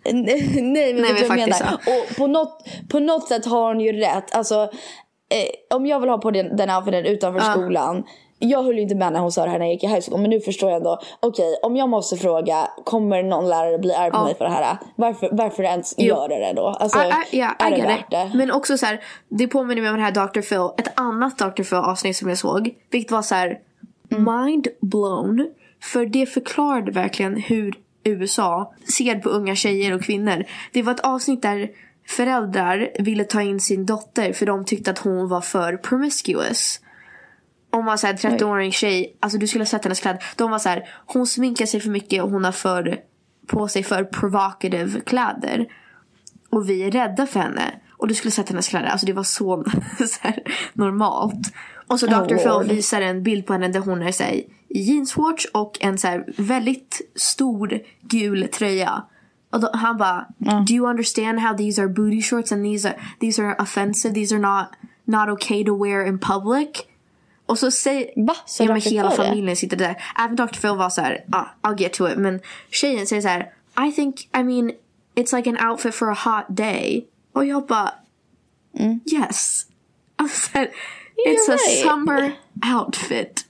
Nej 0.12 0.14
men 0.54 0.72
Nej, 0.72 0.94
men 0.94 1.04
jag 1.04 1.26
faktiskt 1.26 1.60
menar? 1.60 1.74
Och 1.74 2.16
på 2.16 2.26
något, 2.26 2.64
på 2.88 2.98
något 2.98 3.28
sätt 3.28 3.46
har 3.46 3.68
hon 3.68 3.80
ju 3.80 3.92
rätt. 3.92 4.34
Alltså, 4.34 4.62
eh, 5.28 5.76
om 5.76 5.86
jag 5.86 6.00
vill 6.00 6.08
ha 6.08 6.18
på 6.18 6.30
den, 6.30 6.56
den 6.56 6.70
outfiten 6.70 7.06
utanför 7.06 7.40
skolan. 7.40 8.04
Jag 8.42 8.62
höll 8.62 8.74
ju 8.74 8.80
inte 8.82 8.94
med 8.94 9.12
när 9.12 9.20
hon 9.20 9.32
sa 9.32 9.44
det 9.44 9.50
här 9.50 9.58
när 9.58 9.66
jag 9.66 9.72
gick 9.74 9.84
i 9.84 9.86
high 9.86 10.00
school. 10.08 10.20
Men 10.20 10.30
nu 10.30 10.40
förstår 10.40 10.70
jag 10.70 10.76
ändå. 10.76 10.98
Okej, 11.20 11.58
om 11.62 11.76
jag 11.76 11.88
måste 11.88 12.16
fråga. 12.16 12.68
Kommer 12.84 13.22
någon 13.22 13.48
lärare 13.48 13.78
bli 13.78 13.94
arg 13.94 14.10
på 14.10 14.16
Ja. 14.16 14.24
mig 14.24 14.34
för 14.34 14.44
det 14.44 14.50
här? 14.50 14.76
Varför, 14.96 15.28
varför 15.32 15.62
ens 15.62 15.94
Jo. 15.98 16.06
göra 16.06 16.38
det 16.38 16.52
då? 16.52 16.66
Alltså, 16.66 16.98
I, 16.98 17.12
I, 17.32 17.36
yeah, 17.38 17.52
är 17.58 17.72
I 17.72 17.80
det 17.80 17.86
värt 17.86 18.10
det? 18.10 18.30
Men 18.34 18.50
också 18.50 18.78
så 18.78 18.86
här, 18.86 19.00
det 19.28 19.46
påminner 19.48 19.82
mig 19.82 19.90
om 19.90 19.96
det 19.96 20.02
här 20.02 20.12
Dr. 20.12 20.40
Phil. 20.40 20.86
Ett 20.86 20.92
annat 21.00 21.38
Dr. 21.38 21.62
Phil 21.62 21.78
avsnitt 21.78 22.16
som 22.16 22.28
jag 22.28 22.38
såg. 22.38 22.74
Vilket 22.90 23.12
var 23.12 23.22
så 23.22 23.34
här 23.34 23.58
mind 24.08 24.68
blown. 24.80 25.50
För 25.82 26.06
det 26.06 26.26
förklarade 26.26 26.90
verkligen 26.92 27.36
hur 27.36 27.74
USA 28.04 28.74
ser 28.94 29.18
på 29.18 29.28
unga 29.28 29.56
tjejer 29.56 29.94
och 29.94 30.02
kvinnor. 30.02 30.44
Det 30.72 30.82
var 30.82 30.92
ett 30.92 31.00
avsnitt 31.00 31.42
där 31.42 31.70
föräldrar 32.08 32.90
ville 32.98 33.24
ta 33.24 33.42
in 33.42 33.60
sin 33.60 33.86
dotter 33.86 34.32
för 34.32 34.46
de 34.46 34.64
tyckte 34.64 34.90
att 34.90 34.98
hon 34.98 35.28
var 35.28 35.40
för 35.40 35.76
promiscuous. 35.76 36.80
Om 37.72 37.84
man 37.84 37.98
säger 37.98 38.14
13-årig 38.14 38.74
tjej, 38.74 39.16
alltså 39.20 39.38
du 39.38 39.46
skulle 39.46 39.62
ha 39.62 39.66
sett 39.66 39.84
hennes 39.84 40.00
kläder. 40.00 40.24
De 40.36 40.50
var 40.50 40.58
så 40.58 40.68
här, 40.68 40.88
hon 41.06 41.26
sminkar 41.26 41.66
sig 41.66 41.80
för 41.80 41.90
mycket 41.90 42.22
och 42.22 42.30
hon 42.30 42.44
har 42.44 42.52
för, 42.52 42.98
på 43.46 43.68
sig 43.68 43.82
för 43.82 44.04
provocative 44.04 45.00
kläder. 45.00 45.66
Och 46.50 46.68
vi 46.68 46.82
är 46.82 46.90
rädda 46.90 47.26
för 47.26 47.40
henne. 47.40 47.80
Och 47.90 48.08
du 48.08 48.14
skulle 48.14 48.32
sett 48.32 48.48
hennes 48.48 48.68
kläder. 48.68 48.88
Alltså 48.88 49.06
det 49.06 49.12
var 49.12 49.22
så, 49.22 49.64
så 49.98 50.18
här, 50.20 50.42
normalt. 50.72 51.52
Och 51.90 52.00
så 52.00 52.06
Oh, 52.06 52.22
Dr. 52.26 52.36
Phil 52.36 52.46
Lord. 52.46 52.66
visar 52.66 53.00
en 53.00 53.22
bild 53.22 53.46
på 53.46 53.52
henne 53.52 53.68
där 53.68 53.80
hon 53.80 54.02
är 54.02 54.12
så 54.12 54.22
här, 54.22 54.32
i 54.68 54.80
jeansshorts 54.80 55.46
och 55.52 55.78
en 55.80 55.98
så 55.98 56.06
här, 56.06 56.24
väldigt 56.36 57.00
stor 57.14 57.80
gul 58.00 58.48
tröja. 58.52 59.02
Och 59.50 59.60
då, 59.60 59.70
han 59.74 59.96
bara, 59.96 60.26
do 60.38 60.72
you 60.74 60.90
understand 60.90 61.38
how 61.38 61.56
these 61.56 61.82
are 61.82 61.88
booty 61.88 62.22
shorts 62.22 62.52
and 62.52 62.64
these 62.64 62.88
are, 62.88 63.00
these 63.20 63.42
are 63.42 63.56
offensive, 63.58 64.14
these 64.14 64.34
are 64.34 64.40
not, 64.40 64.66
not 65.04 65.28
okay 65.28 65.64
to 65.64 65.84
wear 65.84 66.06
in 66.06 66.18
public? 66.18 66.68
Och 67.46 67.58
så 67.58 67.70
säger... 67.70 68.26
Va? 68.26 68.36
Så 68.46 68.62
ja, 68.64 68.68
men 68.72 68.80
hela 68.80 69.10
Phil 69.10 69.18
det? 69.18 69.28
familjen 69.28 69.56
sitter 69.56 69.76
där. 69.76 70.02
Även 70.18 70.36
Dr. 70.36 70.60
Phil 70.60 70.76
var 70.76 70.90
så 70.90 71.00
här, 71.00 71.24
ah, 71.32 71.44
I'll 71.62 71.80
get 71.80 71.92
to 71.92 72.08
it. 72.08 72.18
Men 72.18 72.40
tjejen 72.70 73.06
säger 73.06 73.22
så 73.22 73.28
här, 73.28 73.52
I 73.88 73.92
think, 73.92 74.28
I 74.36 74.42
mean, 74.42 74.72
it's 75.14 75.36
like 75.36 75.50
an 75.50 75.70
outfit 75.70 75.94
for 75.94 76.10
a 76.10 76.16
hot 76.24 76.56
day. 76.56 77.06
Och 77.32 77.44
jag 77.46 77.66
bara, 77.66 77.92
yes. 79.12 79.66
Alltså, 80.16 80.58
här, 81.26 81.32
it's 81.34 81.52
a 81.52 81.56
right. 81.68 81.82
summer 81.88 82.32
outfit. 82.78 83.44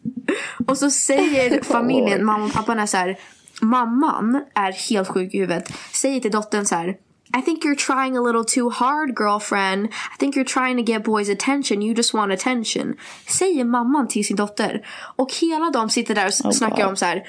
Och 0.67 0.79
så 0.79 0.91
säger 0.91 1.63
familjen, 1.65 2.25
mamma 2.25 2.45
och 2.45 2.53
pappan 2.53 2.79
är 2.79 2.87
så 2.87 2.97
här, 2.97 3.19
mamman 3.61 4.45
är 4.55 4.73
helt 4.73 5.09
sjuk 5.09 5.35
i 5.35 5.39
huvudet. 5.39 5.73
Säger 5.93 6.21
till 6.21 6.31
dottern 6.31 6.67
så 6.67 6.75
här, 6.75 6.97
I 7.39 7.43
think 7.43 7.65
you're 7.65 7.87
trying 7.87 8.17
a 8.17 8.21
little 8.21 8.45
too 8.45 8.71
hard 8.71 9.09
girlfriend. 9.21 9.87
I 9.87 10.19
think 10.19 10.37
you're 10.37 10.45
trying 10.61 10.85
to 10.87 10.93
get 10.93 11.05
boys 11.05 11.29
attention. 11.31 11.83
You 11.83 11.95
just 11.95 12.15
want 12.15 12.33
attention. 12.33 12.95
Säger 13.29 13.65
mamman 13.65 14.09
till 14.09 14.27
sin 14.27 14.37
dotter. 14.37 14.87
Och 15.17 15.33
hela 15.41 15.71
de 15.71 15.91
sitter 15.91 16.15
där 16.15 16.23
och 16.25 16.29
s- 16.29 16.59
snackar 16.59 16.77
God. 16.77 16.87
om 16.87 16.97
så 16.97 17.05
här. 17.05 17.23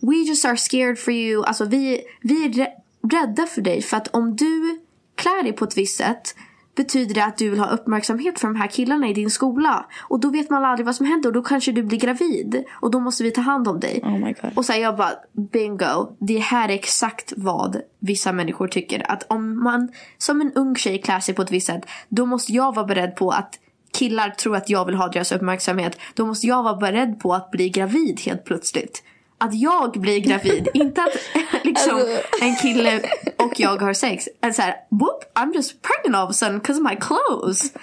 We 0.00 0.16
just 0.16 0.44
are 0.44 0.56
scared 0.56 0.98
for 0.98 1.12
you. 1.14 1.44
Alltså 1.44 1.64
vi, 1.64 2.00
vi 2.22 2.44
är 2.44 2.48
rä- 2.48 2.72
rädda 3.12 3.46
för 3.46 3.60
dig. 3.60 3.82
För 3.82 3.96
att 3.96 4.08
om 4.08 4.36
du 4.36 4.80
klär 5.14 5.42
dig 5.42 5.52
på 5.52 5.64
ett 5.64 5.76
visst 5.76 5.96
sätt 5.96 6.34
betyder 6.76 7.14
det 7.14 7.24
att 7.24 7.38
du 7.38 7.50
vill 7.50 7.58
ha 7.58 7.66
uppmärksamhet 7.66 8.40
från 8.40 8.52
de 8.52 8.58
här 8.58 8.68
killarna 8.68 9.08
i 9.08 9.12
din 9.12 9.30
skola. 9.30 9.86
Och 10.08 10.20
då 10.20 10.30
vet 10.30 10.50
man 10.50 10.64
aldrig 10.64 10.86
vad 10.86 10.94
som 10.94 11.06
händer 11.06 11.28
och 11.28 11.32
då 11.32 11.42
kanske 11.42 11.72
du 11.72 11.82
blir 11.82 11.98
gravid. 11.98 12.64
Och 12.80 12.90
då 12.90 13.00
måste 13.00 13.22
vi 13.22 13.30
ta 13.30 13.40
hand 13.40 13.68
om 13.68 13.80
dig. 13.80 14.00
Oh 14.02 14.18
my 14.18 14.34
God. 14.42 14.50
Och 14.54 14.64
så 14.64 14.72
här, 14.72 14.80
jag 14.80 14.96
bara, 14.96 15.12
bingo. 15.52 16.16
Det 16.18 16.38
här 16.38 16.68
är 16.68 16.72
exakt 16.72 17.32
vad 17.36 17.80
vissa 18.00 18.32
människor 18.32 18.68
tycker. 18.68 19.10
Att 19.10 19.26
om 19.28 19.64
man 19.64 19.88
som 20.18 20.40
en 20.40 20.52
ung 20.52 20.76
tjej 20.76 20.98
klär 21.02 21.20
sig 21.20 21.34
på 21.34 21.42
ett 21.42 21.52
visst 21.52 21.66
sätt. 21.66 21.86
Då 22.08 22.26
måste 22.26 22.52
jag 22.52 22.74
vara 22.74 22.86
beredd 22.86 23.16
på 23.16 23.30
att 23.30 23.58
killar 23.98 24.30
tror 24.30 24.56
att 24.56 24.70
jag 24.70 24.84
vill 24.84 24.94
ha 24.94 25.08
deras 25.08 25.32
uppmärksamhet. 25.32 25.98
Då 26.14 26.26
måste 26.26 26.46
jag 26.46 26.62
vara 26.62 26.76
beredd 26.76 27.20
på 27.20 27.34
att 27.34 27.50
bli 27.50 27.68
gravid 27.68 28.20
helt 28.20 28.44
plötsligt. 28.44 29.02
Att 29.38 29.54
jag 29.54 29.92
blir 29.92 30.20
gravid. 30.20 30.68
inte 30.74 31.02
att 31.02 31.14
liksom 31.64 31.94
Alltså- 31.94 32.22
en 32.40 32.56
kille 32.56 33.00
och 33.36 33.60
jag 33.60 33.76
har 33.76 33.92
sex. 33.92 34.28
Att 34.40 34.54
så 34.54 34.62
här, 34.62 34.74
whoop, 34.90 35.24
I'm 35.34 35.54
just 35.54 35.74
pregnant 35.82 36.16
all 36.16 36.24
of 36.24 36.30
a 36.30 36.32
sudden 36.32 36.58
because 36.58 36.80
of 36.80 36.90
my 36.90 36.96
clothes. 36.96 37.72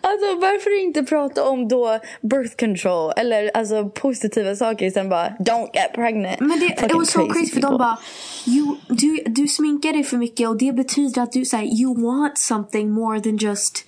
Alltså 0.00 0.34
varför 0.40 0.82
inte 0.84 1.02
prata 1.02 1.44
om 1.48 1.68
då 1.68 2.00
birth 2.22 2.56
control 2.56 3.12
eller 3.16 3.50
alltså 3.54 3.88
positiva 3.88 4.56
saker 4.56 4.86
istället 4.86 5.10
bara 5.10 5.28
don't 5.28 5.68
get 5.74 5.92
pregnant. 5.94 6.40
Men 6.40 6.60
det, 6.60 6.66
it 6.66 6.80
Fucking 6.80 6.98
was 6.98 7.10
so 7.10 7.26
crazy 7.26 7.52
för 7.52 7.60
de 7.60 7.78
bara 7.78 7.98
you, 8.46 8.76
du, 8.88 9.22
du 9.26 9.48
sminkar 9.48 9.92
dig 9.92 10.04
för 10.04 10.16
mycket 10.16 10.48
och 10.48 10.58
det 10.58 10.72
betyder 10.72 11.22
att 11.22 11.32
du 11.32 11.44
säger 11.44 11.80
you 11.82 12.02
want 12.02 12.38
something 12.38 12.90
more 12.90 13.20
than 13.20 13.36
just 13.36 13.84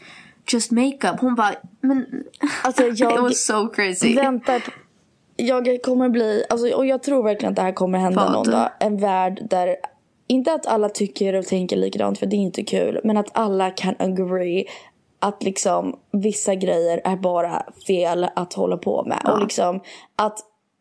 just 0.52 0.70
makeup. 0.70 1.20
Hon 1.20 1.34
bara 1.34 1.54
men 1.80 2.06
Alltså, 2.62 2.82
jag 2.82 3.14
it 3.14 3.20
was 3.20 3.44
so 3.46 3.68
crazy. 3.68 4.14
väntar 4.14 4.62
Jag 5.36 5.82
kommer 5.82 6.08
bli, 6.08 6.44
alltså, 6.50 6.68
och 6.68 6.86
jag 6.86 7.02
tror 7.02 7.22
verkligen 7.22 7.52
att 7.52 7.56
det 7.56 7.62
här 7.62 7.72
kommer 7.72 7.98
hända 7.98 8.24
Vad? 8.24 8.32
någon 8.32 8.50
dag. 8.50 8.70
En 8.80 8.96
värld 8.96 9.46
där, 9.50 9.76
inte 10.26 10.52
att 10.52 10.66
alla 10.66 10.88
tycker 10.88 11.34
och 11.34 11.46
tänker 11.46 11.76
likadant 11.76 12.18
för 12.18 12.26
det 12.26 12.36
är 12.36 12.38
inte 12.38 12.62
kul. 12.62 13.00
Men 13.04 13.16
att 13.16 13.28
alla 13.32 13.70
kan 13.70 13.94
agree 13.98 14.64
att 15.18 15.42
liksom 15.42 15.96
vissa 16.12 16.54
grejer 16.54 17.00
är 17.04 17.16
bara 17.16 17.62
fel 17.86 18.28
att 18.36 18.52
hålla 18.52 18.76
på 18.76 19.04
med. 19.04 19.20
Och 19.24 19.40
liksom 19.40 19.80
att 20.16 20.38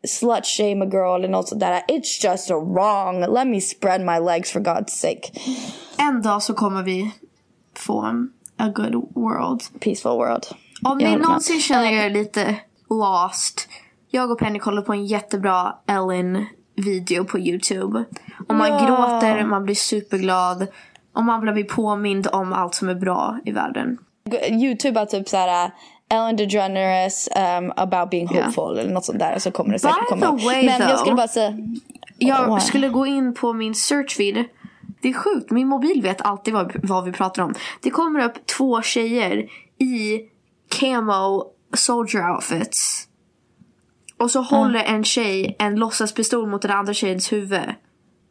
slut 0.08 0.46
shame 0.46 0.84
a 0.84 0.88
girl 0.92 1.18
eller 1.18 1.28
något 1.28 1.48
sånt 1.48 1.60
där. 1.60 1.82
It's 1.88 2.30
just 2.30 2.50
wrong. 2.50 3.20
Let 3.20 3.46
me 3.46 3.60
spread 3.60 4.00
my 4.00 4.32
legs 4.32 4.52
for 4.52 4.60
God's 4.60 4.88
sake. 4.88 5.32
En 5.98 6.22
dag 6.22 6.42
så 6.42 6.54
kommer 6.54 6.82
vi 6.82 7.10
få 7.76 8.02
en 8.02 8.32
a 8.58 8.72
good 8.74 8.94
world. 9.14 9.62
Peaceful 9.80 10.10
world. 10.10 10.46
Om 10.84 11.00
Jag 11.00 11.10
ni 11.10 11.16
någonsin 11.16 11.60
känner 11.60 11.92
er 11.92 12.10
lite 12.10 12.56
lost. 12.90 13.68
Jag 14.16 14.30
och 14.30 14.38
Penny 14.38 14.58
kollade 14.58 14.86
på 14.86 14.92
en 14.92 15.06
jättebra 15.06 15.74
Ellen-video 15.88 17.24
på 17.24 17.38
YouTube. 17.38 18.04
Och 18.48 18.54
man 18.54 18.68
Ja. 18.68 18.78
gråter, 18.86 19.44
man 19.44 19.64
blir 19.64 19.74
superglad. 19.74 20.66
Och 21.14 21.24
man 21.24 21.40
blir 21.40 21.64
påmind 21.64 22.28
om 22.32 22.52
allt 22.52 22.74
som 22.74 22.88
är 22.88 22.94
bra 22.94 23.38
i 23.44 23.52
världen. 23.52 23.98
Youtube 24.50 24.98
har 24.98 25.06
typ 25.06 25.28
såhär 25.28 25.70
Ellen 26.10 26.36
DeGeneres 26.36 27.28
um, 27.58 27.72
about 27.76 28.10
being 28.10 28.28
hopeful 28.28 28.78
eller 28.78 28.90
något 28.90 29.04
sånt 29.04 29.18
där 29.18 29.38
så 29.38 29.50
kommer 29.50 29.72
det 29.72 29.78
säkert 29.78 29.98
By 30.00 30.06
komma. 30.20 30.38
the 30.38 30.46
way, 30.46 30.66
Men 30.66 30.80
jag 30.80 30.90
though- 30.90 30.96
skulle 30.96 31.16
bara 31.16 31.28
säga 31.28 31.52
Jag 32.18 32.46
Wow. 32.46 32.58
skulle 32.58 32.88
gå 32.88 33.06
in 33.06 33.34
på 33.34 33.52
min 33.52 33.74
search 33.74 34.16
feed. 34.16 34.44
Det 35.02 35.08
är 35.08 35.12
sjukt, 35.12 35.50
min 35.50 35.68
mobil 35.68 36.02
vet 36.02 36.20
alltid 36.22 36.54
vad, 36.54 36.72
vad 36.88 37.04
vi 37.04 37.12
pratar 37.12 37.42
om. 37.42 37.54
Det 37.82 37.90
kommer 37.90 38.24
upp 38.24 38.46
två 38.46 38.82
tjejer 38.82 39.36
i 39.78 40.20
camo 40.80 41.44
soldier 41.76 42.30
outfits. 42.34 43.05
Och 44.18 44.30
så 44.30 44.42
håller 44.42 44.80
en 44.80 45.04
tjej 45.04 45.56
en 45.58 45.76
låtsaspistol 45.76 46.48
mot 46.48 46.62
den 46.62 46.70
andra 46.70 46.94
tjejens 46.94 47.32
huvud. 47.32 47.74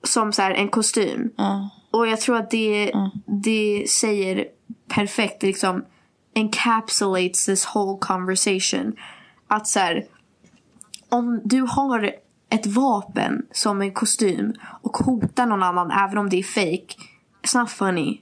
Som 0.04 0.34
så 0.34 0.42
här 0.42 0.52
en 0.52 0.70
kostym. 0.70 1.32
Och 1.92 2.08
jag 2.08 2.22
tror 2.22 2.38
att 2.38 2.52
det, 2.52 2.92
det 3.44 3.86
säger 3.90 4.46
perfekt, 4.88 5.44
liksom 5.44 5.86
encapsulates 6.34 7.46
this 7.46 7.68
whole 7.76 7.98
conversation. 8.02 8.94
Att 9.48 9.68
så 9.68 9.80
här, 9.80 10.06
om 11.10 11.42
du 11.44 11.62
har 11.62 12.12
ett 12.50 12.66
vapen 12.66 13.46
som 13.52 13.82
en 13.82 13.94
kostym 13.94 14.54
och 14.82 14.98
hotar 14.98 15.46
någon 15.46 15.64
annan 15.64 15.92
även 15.92 16.18
om 16.18 16.30
det 16.30 16.40
är 16.40 16.44
fake. 16.44 16.96
It's 17.44 17.60
not 17.60 17.70
funny. 17.70 18.22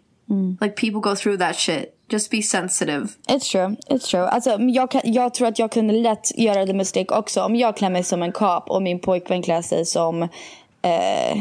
Like 0.62 0.76
people 0.76 1.00
go 1.10 1.16
through 1.16 1.40
that 1.40 1.56
shit. 1.56 1.93
Just 2.14 2.32
be 2.32 2.42
sensitive. 2.42 3.08
It's 3.28 3.52
true, 3.52 3.76
it's 3.90 4.08
true. 4.12 4.28
Alltså, 4.28 4.58
jag, 4.60 4.92
kan, 4.92 5.02
jag 5.04 5.34
tror 5.34 5.48
att 5.48 5.60
jag 5.60 5.72
kunde 5.72 5.94
lätt 5.94 6.38
göra 6.38 6.66
the 6.66 6.74
mistake 6.74 7.16
också. 7.16 7.42
Om 7.44 7.56
jag 7.56 7.78
klär 7.78 7.90
mig 7.90 8.04
som 8.04 8.24
en 8.24 8.32
kap 8.32 8.70
och 8.70 8.82
min 8.82 9.00
pojkvän 9.00 9.42
klär 9.44 9.62
sig 9.62 9.86
som... 9.86 10.24
Eh, 10.82 11.38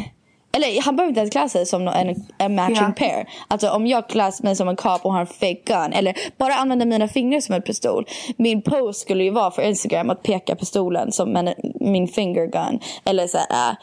eller 0.57 0.83
han 0.83 0.97
behöver 0.97 1.09
inte 1.09 1.21
ens 1.21 1.33
klä 1.33 1.49
sig 1.49 1.67
som 1.67 1.89
en, 1.89 2.27
en 2.39 2.55
matching 2.55 2.77
Ja. 2.77 2.93
pair. 2.97 3.29
Alltså 3.49 3.71
om 3.71 3.87
jag 3.87 4.09
klär 4.09 4.43
mig 4.43 4.57
som 4.57 4.69
en 4.69 4.77
kap 4.77 5.05
och 5.07 5.13
har 5.13 5.21
en 5.21 5.27
fake 5.27 5.61
gun. 5.65 5.93
Eller 5.93 6.15
bara 6.37 6.55
använder 6.55 6.87
mina 6.87 7.09
fingrar 7.09 7.41
som 7.41 7.55
en 7.55 7.63
pistol. 7.63 8.07
Min 8.37 8.63
post 8.63 9.01
skulle 9.01 9.25
ju 9.25 9.31
vara 9.31 9.51
för 9.51 9.63
Instagram 9.63 10.11
att 10.11 10.23
peka 10.23 10.57
pistolen 10.57 11.13
som 11.13 11.37
en, 11.37 11.55
min 11.81 12.09
finger 12.09 12.47
gun. 12.47 12.81
Eller 13.05 13.27
så 13.27 13.39
här, 13.39 13.71
äh, 13.71 13.77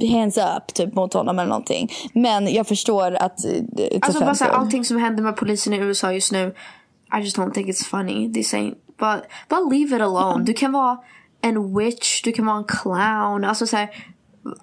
hands 0.00 0.36
up 0.38 0.74
typ 0.74 0.94
mot 0.94 1.14
honom 1.14 1.38
eller 1.38 1.48
någonting. 1.48 1.88
Men 2.12 2.54
jag 2.54 2.66
förstår 2.66 3.14
att... 3.20 3.44
eh, 3.44 3.52
Alltså 4.00 4.20
bara 4.20 4.34
såhär, 4.34 4.50
allting 4.52 4.84
som 4.84 4.96
händer 4.96 5.22
med 5.22 5.36
polisen 5.36 5.72
i 5.72 5.76
USA 5.78 6.12
just 6.12 6.32
nu. 6.32 6.54
I 7.18 7.20
just 7.22 7.38
don't 7.38 7.52
think 7.52 7.66
it's 7.68 7.84
funny. 7.84 8.28
Det 8.28 8.44
saying, 8.44 8.74
bara, 8.98 9.20
bara 9.48 9.60
leave 9.60 9.96
it 9.96 10.02
alone. 10.02 10.44
Du 10.44 10.52
kan 10.52 10.72
vara 10.72 10.98
en 11.42 11.76
witch, 11.78 12.22
du 12.22 12.32
kan 12.32 12.46
vara 12.46 12.56
en 12.58 12.64
clown. 12.64 13.44
Alltså 13.44 13.66
såhär, 13.66 13.84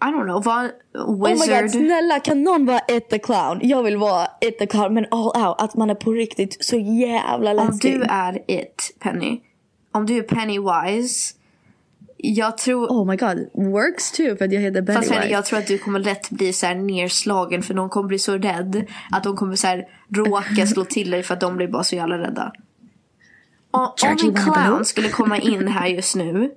I 0.01 0.05
don't 0.05 0.23
know, 0.23 0.43
vara 0.43 0.61
en 0.61 0.71
Oh 1.07 1.23
my 1.27 1.33
wizard. 1.33 1.61
god, 1.61 1.71
snälla 1.71 2.19
kan 2.19 2.43
någon 2.43 2.65
vara 2.65 2.79
It 2.87 3.09
the 3.09 3.19
clown? 3.19 3.59
Jag 3.63 3.83
vill 3.83 3.97
vara 3.97 4.27
It 4.41 4.59
the 4.59 4.65
clown 4.67 4.93
men 4.93 5.05
all 5.11 5.47
out. 5.47 5.55
Att 5.61 5.75
man 5.75 5.89
är 5.89 5.95
på 5.95 6.11
riktigt 6.11 6.65
så 6.65 6.75
jävla 6.77 7.51
Om 7.51 7.67
läskig. 7.67 7.93
du 7.93 8.01
är 8.09 8.43
it, 8.47 8.95
Penny. 8.99 9.39
Om 9.93 10.05
du 10.05 10.17
är 10.17 10.21
Pennywise. 10.23 11.33
Jag 12.23 12.57
tror... 12.57 12.88
Oh 12.88 13.07
my 13.07 13.15
god, 13.15 13.49
works 13.53 14.11
too 14.11 14.35
för 14.35 14.45
att 14.45 14.52
jag 14.52 14.61
heter 14.61 14.81
Fast 14.81 14.88
Pennywise. 14.88 15.14
Henrik, 15.14 15.31
jag 15.31 15.45
tror 15.45 15.60
att 15.60 15.68
du 15.68 15.77
kommer 15.77 15.99
lätt 15.99 16.30
bli 16.30 16.53
så 16.53 16.65
här 16.65 16.76
nerslagen 16.76 17.64
för 17.64 17.73
någon 17.73 17.89
kommer 17.89 18.07
bli 18.07 18.19
så 18.19 18.38
rädd 18.38 18.85
att 19.11 19.23
de 19.23 19.35
kommer 19.35 19.56
så 19.56 19.68
här 19.68 19.88
råka 20.10 20.68
slå 20.68 20.85
till 20.85 21.11
dig 21.11 21.23
för 21.23 21.34
att 21.34 21.39
de 21.39 21.57
blir 21.57 21.68
bara 21.68 21.84
så 21.84 21.95
jävla 21.95 22.18
rädda. 22.18 22.53
Och, 23.72 24.03
om 24.03 24.18
en 24.23 24.43
clown 24.43 24.85
skulle 24.85 25.10
komma 25.10 25.38
in 25.38 25.68
här 25.68 25.88
just 25.88 26.15
nu 26.15 26.52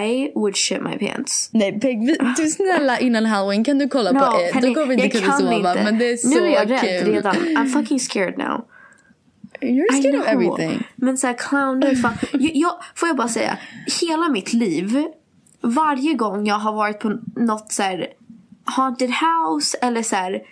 I 0.00 0.32
would 0.34 0.56
shit 0.56 0.82
my 0.82 1.08
pants. 1.08 1.50
Nej 1.52 1.80
Peg, 1.80 2.16
du 2.36 2.46
snälla 2.50 2.98
innan 2.98 3.26
halloween 3.26 3.64
kan 3.64 3.78
du 3.78 3.88
kolla 3.88 4.10
på 4.10 4.40
it? 4.40 4.62
Då 4.62 4.74
kommer 4.74 4.86
vi 4.86 4.94
inte 5.04 5.18
kunna 5.18 5.32
sova 5.32 5.54
inte. 5.54 5.84
men 5.84 5.98
det 5.98 6.12
är 6.12 6.16
så 6.16 6.28
Nu 6.28 6.46
är 6.46 6.50
jag 6.50 6.68
kul. 6.68 6.88
rädd 6.88 7.06
redan. 7.06 7.36
I'm 7.36 7.66
fucking 7.66 8.00
scared 8.00 8.38
now. 8.38 8.64
You're 9.60 9.94
I 9.94 10.00
scared 10.02 10.20
of 10.20 10.26
everything. 10.26 10.82
Men 10.96 11.18
såhär 11.18 11.34
clowner, 11.34 11.94
fan. 11.94 12.14
jag, 12.32 12.50
jag, 12.54 12.74
får 12.94 13.08
jag 13.08 13.16
bara 13.16 13.28
säga. 13.28 13.58
Hela 14.00 14.28
mitt 14.28 14.52
liv. 14.52 15.04
Varje 15.60 16.14
gång 16.14 16.46
jag 16.46 16.58
har 16.58 16.72
varit 16.72 17.00
på 17.00 17.18
något 17.36 17.72
så 17.72 17.82
här 17.82 18.06
haunted 18.64 19.10
house 19.10 19.78
eller 19.82 20.02
så 20.02 20.16
här. 20.16 20.42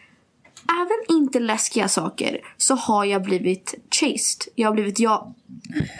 Även 0.68 1.18
inte 1.18 1.40
läskiga 1.40 1.88
saker 1.88 2.40
så 2.56 2.74
har 2.74 3.04
jag 3.04 3.22
blivit 3.22 3.74
chased. 3.90 4.52
Jag 4.54 4.68
har 4.68 4.74
blivit 4.74 4.98
jag... 4.98 5.34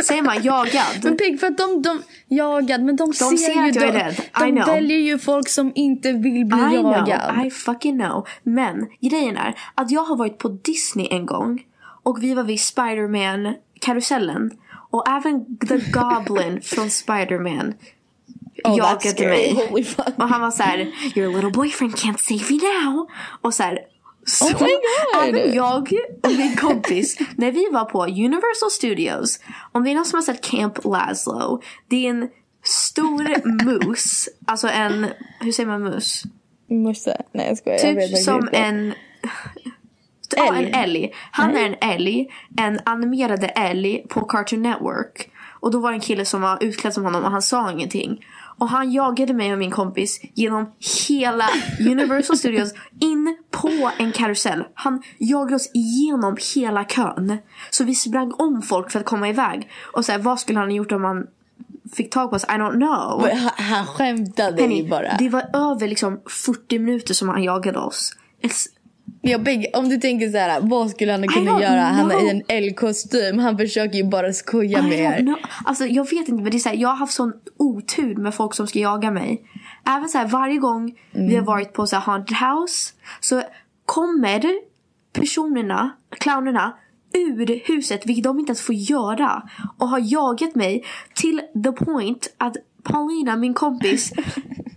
Säger 0.05 0.23
man 0.23 0.43
jagad? 0.43 0.85
Men 1.03 1.17
Peg 1.17 1.41
för 1.41 1.47
att 1.47 1.59
de, 1.59 1.83
de 1.83 2.03
jagad 2.29 2.83
men 2.83 2.97
de, 2.97 3.13
ser, 3.13 3.37
ser 3.37 3.53
ju 3.53 3.69
att 3.69 3.75
jag 3.75 3.85
är 3.85 3.93
de, 3.93 3.99
rädd. 3.99 4.15
I 4.15 4.51
de 4.51 4.53
know. 4.53 4.67
väljer 4.67 4.99
ju 4.99 5.19
folk 5.19 5.49
som 5.49 5.73
inte 5.75 6.13
vill 6.13 6.45
bli 6.47 6.59
I 6.59 6.75
jagad. 6.75 7.35
know, 7.35 7.47
I 7.47 7.51
fucking 7.51 7.99
know. 7.99 8.29
Men 8.43 8.87
grejen 9.01 9.37
är 9.37 9.55
att 9.75 9.91
jag 9.91 10.05
har 10.05 10.17
varit 10.17 10.39
på 10.39 10.49
Disney 10.49 11.09
en 11.11 11.27
gång 11.27 11.63
och 12.05 12.23
vi 12.23 12.35
var 12.35 12.43
vid 12.43 12.61
Spider-Man 12.61 13.55
karusellen 13.81 14.51
och 14.91 15.09
även 15.09 15.59
The 15.59 15.79
Goblin 15.91 16.61
från 16.63 16.91
Spider-Man 16.91 17.75
Oh, 18.65 18.77
jagade 18.77 19.29
mig. 19.29 19.71
Och 20.17 20.29
han 20.29 20.41
var 20.41 20.51
så 20.51 20.63
här: 20.63 20.79
your 21.15 21.35
little 21.35 21.51
boyfriend 21.51 21.95
can't 21.95 22.19
save 22.19 22.45
you 22.51 22.61
now. 22.85 23.09
Och 23.41 23.55
så 23.55 23.63
här, 23.63 23.79
så 24.27 24.45
Oh 24.45 24.63
my 24.63 24.69
God. 24.69 25.35
även 25.35 25.55
jag 25.55 25.93
och 26.23 26.33
min 26.37 26.57
kompis, 26.57 27.19
när 27.37 27.53
vi 27.53 27.69
var 27.73 27.85
på 27.85 28.05
Universal 28.05 28.71
Studios, 28.71 29.41
om 29.73 29.85
det 29.85 29.91
är 29.91 29.95
någon 29.95 30.05
som 30.05 30.17
har 30.17 30.23
sett 30.23 30.41
Camp 30.41 30.85
Laszlo, 30.85 31.63
det 31.89 32.07
är 32.07 32.11
en 32.11 32.29
stor 32.63 33.49
mus, 33.65 34.29
alltså 34.47 34.69
en, 34.69 35.07
hur 35.41 35.53
säger 35.53 35.69
man 35.69 35.83
mus? 35.83 36.23
Musse. 36.69 37.23
Nej 37.33 37.49
jag 37.49 37.59
skojar. 37.59 37.79
jag 37.79 37.87
Typ 37.87 38.03
faktiskt 38.03 38.25
som 38.25 38.49
en... 38.53 38.95
Ja, 40.37 40.55
en 40.55 40.75
älg. 40.75 41.13
Han 41.31 41.57
är 41.57 41.67
en 41.67 41.91
älg. 41.91 42.29
En 42.57 42.81
animerad 42.85 43.51
älg 43.55 44.07
på 44.09 44.21
Cartoon 44.21 44.63
Network. 44.63 45.31
Och 45.61 45.71
då 45.71 45.81
var 45.81 45.91
det 45.91 45.97
en 45.97 46.01
kille 46.01 46.25
som 46.25 46.41
var 46.41 46.65
utklädd 46.65 46.95
som 46.95 47.05
honom 47.05 47.25
och 47.25 47.31
han 47.31 47.43
sa 47.43 47.71
ingenting. 47.71 48.25
Och 48.59 48.69
han 48.69 48.93
jagade 48.93 49.35
mig 49.35 49.53
och 49.53 49.59
min 49.59 49.71
kompis 49.71 50.21
genom 50.35 50.73
hela 51.09 51.49
Universal 51.91 52.37
Studios 52.37 52.73
in 53.01 53.37
på 53.51 53.91
en 53.99 54.13
karusell. 54.13 54.65
Han 54.75 55.03
jagade 55.19 55.57
oss 55.57 55.71
igenom 55.75 56.37
hela 56.55 56.85
kön. 56.85 57.39
Så 57.71 57.85
vi 57.85 57.95
sprang 57.95 58.33
om 58.33 58.63
folk 58.63 58.91
för 58.91 59.01
att 59.01 59.07
komma 59.07 59.29
iväg. 59.29 59.71
Och 59.93 60.05
så 60.05 60.13
här, 60.13 60.19
vad 60.19 60.41
skulle 60.41 60.59
han 60.59 60.69
ha 60.69 60.77
gjort 60.77 60.93
om 60.93 61.05
han 61.05 61.27
fick 61.97 62.11
tag 62.11 62.31
på 62.31 62.37
oss? 62.37 62.45
I 62.45 62.47
don't 62.47 62.73
know. 62.77 63.29
Han, 63.57 63.87
skämtade 63.87 64.63
ju 64.63 64.89
bara. 64.89 65.17
det 65.19 65.29
var 65.29 65.43
över 65.55 65.89
liksom 65.89 66.21
40 66.47 66.79
minuter 66.79 67.15
som 67.15 67.29
han 67.29 67.43
jagade 67.43 67.79
oss. 67.79 68.17
Ja, 69.27 69.39
Peg, 69.39 69.71
om 69.75 69.89
du 69.89 69.97
tänker 69.97 70.31
så 70.31 70.39
här, 70.39 70.61
vad 70.61 70.91
skulle 70.91 71.13
han 71.13 71.29
kunna 71.29 71.63
göra? 71.63 71.81
Han 71.81 72.11
är 72.11 72.27
i 72.27 72.31
en 72.31 72.43
älgkostym. 72.49 73.39
Han 73.39 73.59
försöker 73.59 73.99
ju 73.99 74.05
bara 74.05 74.33
skoja 74.33 74.79
I 74.79 74.83
med 74.83 74.99
er. 74.99 75.19
know. 75.23 75.37
Alltså, 75.65 75.87
jag 75.87 76.05
vet 76.05 76.13
inte, 76.29 76.33
men 76.33 76.45
det 76.45 76.57
är 76.57 76.59
så 76.59 76.69
här, 76.69 76.77
jag 76.77 76.89
har 76.89 76.97
haft 76.97 77.13
sån 77.13 77.33
otur 77.57 78.17
med 78.17 78.35
folk 78.35 78.55
som 78.55 78.67
ska 78.67 78.79
jaga 78.79 79.11
mig. 79.11 79.43
Även 79.87 80.09
så 80.09 80.19
här, 80.19 80.27
varje 80.27 80.57
gång 80.59 80.99
vi 81.13 81.21
har 81.21 81.31
Mm. 81.33 81.45
varit 81.45 81.73
på 81.73 81.87
så 81.87 81.97
här 81.97 82.03
haunted 82.03 82.37
house 82.37 82.93
så 83.21 83.43
kommer 83.87 84.45
personerna, 85.13 85.91
clownerna, 86.11 86.77
ur 87.15 87.61
huset, 87.65 88.07
vilket 88.07 88.25
de 88.25 88.39
inte 88.39 88.51
ens 88.51 88.61
får 88.63 88.75
göra. 88.75 89.43
Och 89.79 89.89
har 89.89 90.01
jagat 90.13 90.55
mig 90.55 90.85
till 91.15 91.41
the 91.65 91.73
point 91.73 92.35
att 92.39 92.57
Paulina, 92.83 93.37
min 93.37 93.55
kompis, 93.55 94.13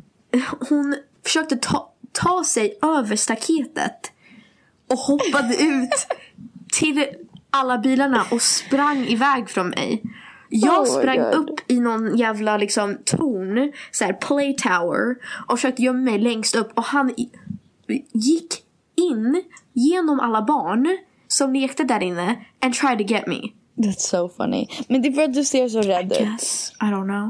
hon 0.70 0.96
försökte 1.26 1.56
ta, 1.58 1.94
ta 2.12 2.44
sig 2.44 2.78
över 2.82 3.16
staketet 3.16 4.12
och 4.90 4.98
hoppade 4.98 5.56
ut 5.64 6.08
till 6.74 7.06
alla 7.52 7.78
bilarna 7.78 8.26
och 8.32 8.42
sprang 8.42 8.98
iväg 9.08 9.50
från 9.50 9.70
mig. 9.70 10.04
Jag 10.50 10.82
Oh 10.82 10.86
sprang 11.00 11.20
upp 11.20 11.60
i 11.72 11.80
någon 11.80 12.18
jävla 12.18 12.58
liksom 12.58 12.98
torn, 13.06 13.72
så 13.92 14.06
här 14.06 14.14
play 14.14 14.56
tower 14.56 15.16
och 15.48 15.58
försökte 15.60 15.82
gömma 15.82 16.00
mig 16.12 16.20
längst 16.20 16.56
upp 16.56 16.72
och 16.78 16.84
han 16.84 17.10
i- 17.10 17.32
gick 18.14 18.54
in 18.96 19.44
genom 19.74 20.20
alla 20.20 20.42
barn 20.42 20.98
som 21.28 21.54
lekte 21.54 21.84
där 21.84 22.04
inne 22.04 22.46
and 22.62 22.74
tried 22.74 22.98
to 22.98 23.04
get 23.14 23.28
me. 23.28 23.42
That's 23.78 24.00
so 24.00 24.30
funny. 24.30 24.68
Men 24.88 25.02
det 25.02 25.08
är 25.08 25.14
för 25.14 25.22
att 25.24 25.34
du 25.34 25.44
ser 25.44 25.70
så 25.70 25.82
rädd 25.82 26.12
ut. 26.12 26.20
Yes, 26.20 26.72
I 26.82 26.84
don't 26.86 27.04
know. 27.08 27.30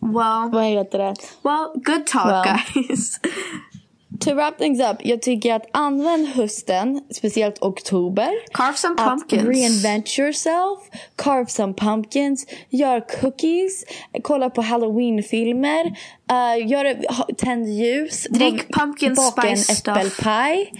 Well, 0.00 0.50
Vad 0.52 0.64
heter 0.64 0.98
det? 0.98 1.14
well, 1.42 1.66
good 1.74 2.06
talk 2.06 2.46
Well. 2.46 2.58
guys. 2.88 3.20
To 4.20 4.34
wrap 4.34 4.58
things 4.58 4.80
up, 4.80 4.96
jag 5.04 5.22
tycker 5.22 5.54
att 5.54 5.66
använd 5.72 6.28
hösten, 6.28 7.00
speciellt 7.14 7.62
oktober. 7.62 8.28
Carve 8.52 8.76
some 8.76 8.94
Att 8.98 9.08
pumpkins. 9.08 9.44
reinvent 9.44 10.18
yourself, 10.18 10.78
carve 11.16 11.46
some 11.46 11.74
pumpkins, 11.74 12.46
gör 12.70 13.20
cookies, 13.20 13.84
kolla 14.22 14.50
på 14.50 14.62
halloween-filmer, 14.62 15.84
uh, 15.86 16.66
gör, 16.68 17.12
ha- 17.14 17.28
tänd 17.36 17.68
ljus, 17.68 18.26
Drick 18.30 18.68
bak- 18.68 18.78
pumpkin 18.80 19.14
baka 19.14 19.48
en 19.48 19.56
spice 19.56 19.74
stuff. 19.74 19.96
äppelpaj. 19.96 20.72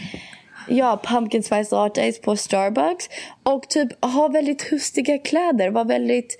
Ja, 0.68 1.00
pumpkin 1.04 1.42
spice 1.42 1.74
lattes 1.74 2.20
på 2.20 2.36
Starbucks. 2.36 3.08
Och 3.42 3.68
typ 3.68 4.04
ha 4.04 4.28
väldigt 4.28 4.62
hustiga 4.62 5.18
kläder, 5.18 5.70
var 5.70 5.84
väldigt 5.84 6.36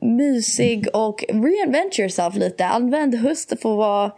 mysig 0.00 0.86
och 0.92 1.24
reinvent 1.28 1.98
yourself 1.98 2.34
lite. 2.36 2.66
Använd 2.66 3.14
höst 3.14 3.48
för 3.48 3.54
att 3.72 3.76
vara 3.78 4.10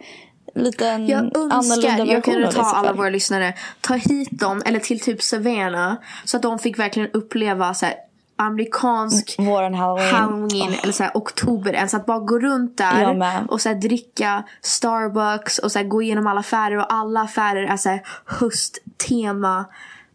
lite 0.55 0.87
en 0.87 1.07
Jag 1.07 1.37
önskar 1.53 2.05
jag 2.05 2.23
kunde 2.23 2.51
ta 2.51 2.61
alla 2.61 2.93
våra 2.93 3.09
lyssnare, 3.09 3.53
ta 3.81 3.93
hit 3.93 4.29
dem 4.31 4.61
eller 4.65 4.79
till 4.79 4.99
typ 4.99 5.21
Savannah 5.21 5.93
så 6.25 6.37
att 6.37 6.43
de 6.43 6.59
fick 6.59 6.79
verkligen 6.79 7.09
uppleva 7.11 7.73
så 7.73 7.85
här, 7.85 7.95
amerikansk 8.35 9.35
Våran 9.39 9.73
halloween. 9.73 10.15
halloween 10.15 10.73
eller 10.83 10.93
så 10.93 11.03
här, 11.03 11.11
oktober. 11.15 11.73
Alltså 11.73 11.97
att 11.97 12.05
bara 12.05 12.19
gå 12.19 12.39
runt 12.39 12.77
där 12.77 13.45
och 13.49 13.61
så 13.61 13.69
här, 13.69 13.75
dricka 13.75 14.43
Starbucks 14.61 15.57
och 15.59 15.71
så 15.71 15.79
här, 15.79 15.85
gå 15.85 16.01
igenom 16.01 16.27
alla 16.27 16.39
affärer 16.39 16.77
och 16.77 16.93
alla 16.93 17.21
affärer 17.21 17.63
är 17.63 17.77
så 17.77 17.89
här, 17.89 18.01
hösttema. 18.25 19.65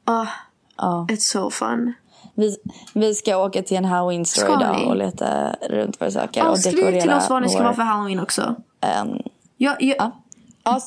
Oh, 0.07 0.29
Ja. 0.79 1.07
It's 1.11 1.17
so 1.33 1.51
fun. 1.51 1.95
Vi, 2.35 2.57
vi 2.95 3.15
ska 3.15 3.37
åka 3.37 3.63
till 3.63 3.77
en 3.77 3.85
halloween 3.85 4.25
store 4.25 4.53
idag 4.53 4.87
och 4.87 4.97
leta 4.97 5.53
runt 5.71 6.01
vad 6.01 6.13
saker. 6.13 6.41
Ja, 6.41 6.49
och 6.51 6.59
skriv 6.59 7.01
till 7.01 7.11
oss 7.13 7.31
vad 7.31 7.43
ni 7.43 7.49
ska 7.49 7.59
vår, 7.59 7.65
vara 7.65 7.75
för 7.75 7.83
halloween 7.83 8.21
också. 8.21 8.55
ehm, 8.81 9.09
Jag, 9.57 9.83
jag, 9.83 9.97
ja. 9.99 10.13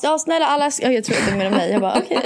Ja, 0.02 0.18
snälla 0.18 0.46
alla, 0.46 0.70
ja, 0.80 0.90
jag 0.90 1.04
tror 1.04 1.16
att 1.16 1.26
du 1.30 1.36
menar 1.36 1.50
mig. 1.50 1.70
Jag 1.70 1.80
bara 1.80 1.98
okej. 1.98 2.22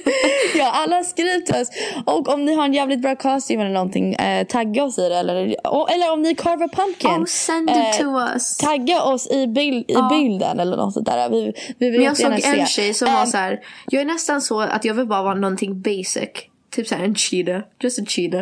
ja, 0.54 0.70
alla 0.72 1.04
skriv 1.04 1.40
till 1.40 1.54
oss. 1.54 1.68
Och 2.04 2.28
om 2.28 2.44
ni 2.44 2.54
har 2.54 2.64
en 2.64 2.74
jävligt 2.74 3.02
bra 3.02 3.16
costume 3.16 3.62
eller 3.62 3.74
någonting, 3.74 4.14
eh, 4.14 4.46
tagga 4.46 4.84
oss 4.84 4.98
i 4.98 5.08
det. 5.08 5.16
Eller, 5.16 5.66
och, 5.66 5.90
eller 5.90 6.12
om 6.12 6.22
ni 6.22 6.34
carve 6.34 6.64
a 6.64 6.68
pumpkin. 6.72 7.10
oh, 7.10 7.24
send 7.24 7.70
it 7.70 7.76
eh, 7.76 7.90
to 8.00 8.20
us. 8.34 8.56
Tagga 8.56 9.02
oss 9.02 9.30
i, 9.30 9.46
bild, 9.46 9.90
i 9.90 9.96
bilden 10.10 10.60
eller 10.60 10.76
något 10.76 10.94
sånt 10.94 11.06
där. 11.06 11.28
Vi, 11.28 11.52
vi 11.78 11.90
vill 11.90 12.00
Men 12.00 12.04
jag 12.06 12.16
såg 12.16 12.32
en 12.32 12.40
se. 12.40 12.66
tjej 12.66 12.94
som 12.94 13.12
var 13.12 13.20
Ehm, 13.20 13.26
så 13.26 13.36
här. 13.36 13.60
Jag 13.90 14.00
är 14.00 14.06
nästan 14.06 14.40
så 14.40 14.60
att 14.60 14.84
jag 14.84 14.94
vill 14.94 15.06
bara 15.06 15.22
vara 15.22 15.34
någonting 15.34 15.80
basic. 15.80 16.28
Typ 16.70 16.86
såhär 16.88 17.04
en 17.04 17.14
cheetah. 17.14 17.60
Just 17.80 17.98
a 17.98 18.02
cheetah. 18.08 18.40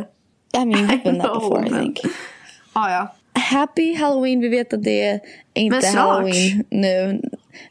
I 0.57 0.65
mean, 0.65 0.91
you've 0.91 1.03
been 1.05 1.21
that 1.21 1.35
before 1.35 1.67
I 1.67 1.71
think. 1.71 2.01
Ah, 2.73 2.91
ja. 2.91 3.15
Happy 3.35 3.95
halloween. 3.95 4.41
Vi 4.41 4.49
vet 4.49 4.73
att 4.73 4.83
det 4.85 5.03
är 5.09 5.21
inte 5.55 5.87
halloween 5.87 6.65
nu. 6.71 7.21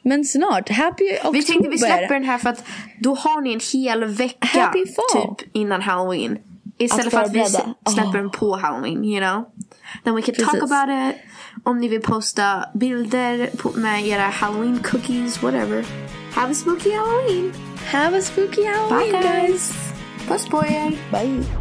Men 0.03 0.25
snart. 0.25 0.69
Happy 0.69 1.03
oktober. 1.13 1.31
Vi 1.39 1.43
tänkte 1.43 1.69
vi 1.69 1.77
släpper 1.77 2.13
den 2.13 2.23
här 2.23 2.37
för 2.37 2.49
att 2.49 2.63
då 2.99 3.15
har 3.15 3.41
ni 3.41 3.53
en 3.53 3.59
hel 3.73 4.05
vecka 4.05 4.73
typ 5.13 5.49
innan 5.53 5.81
halloween. 5.81 6.37
Istället 6.77 7.05
Att 7.05 7.11
för 7.13 7.21
att 7.21 7.31
vi 7.33 7.45
släpper 7.45 8.09
Oh. 8.09 8.13
den 8.13 8.29
på 8.29 8.55
halloween, 8.55 9.03
you 9.05 9.19
know. 9.19 9.45
Then 10.03 10.15
we 10.15 10.21
can 10.21 10.35
talk 10.35 10.45
Precis. 10.51 10.71
about 10.71 10.89
it. 11.15 11.21
Om 11.63 11.77
ni 11.79 11.87
vill 11.87 12.01
posta 12.01 12.65
bilder 12.73 13.49
på, 13.57 13.71
med 13.75 14.07
era 14.07 14.21
halloween 14.23 14.79
cookies, 14.83 15.43
whatever. 15.43 15.85
Have 16.33 16.51
a 16.51 16.55
spooky 16.55 16.91
halloween. 16.91 17.53
Have 17.91 18.17
a 18.17 18.21
spooky 18.21 18.63
halloween 18.63 19.11
Bye 19.11 19.21
guys. 19.21 19.47
guys. 19.47 19.73
Puss 20.27 20.47
på 20.49 20.57
er. 20.57 20.91
Bye. 21.11 21.60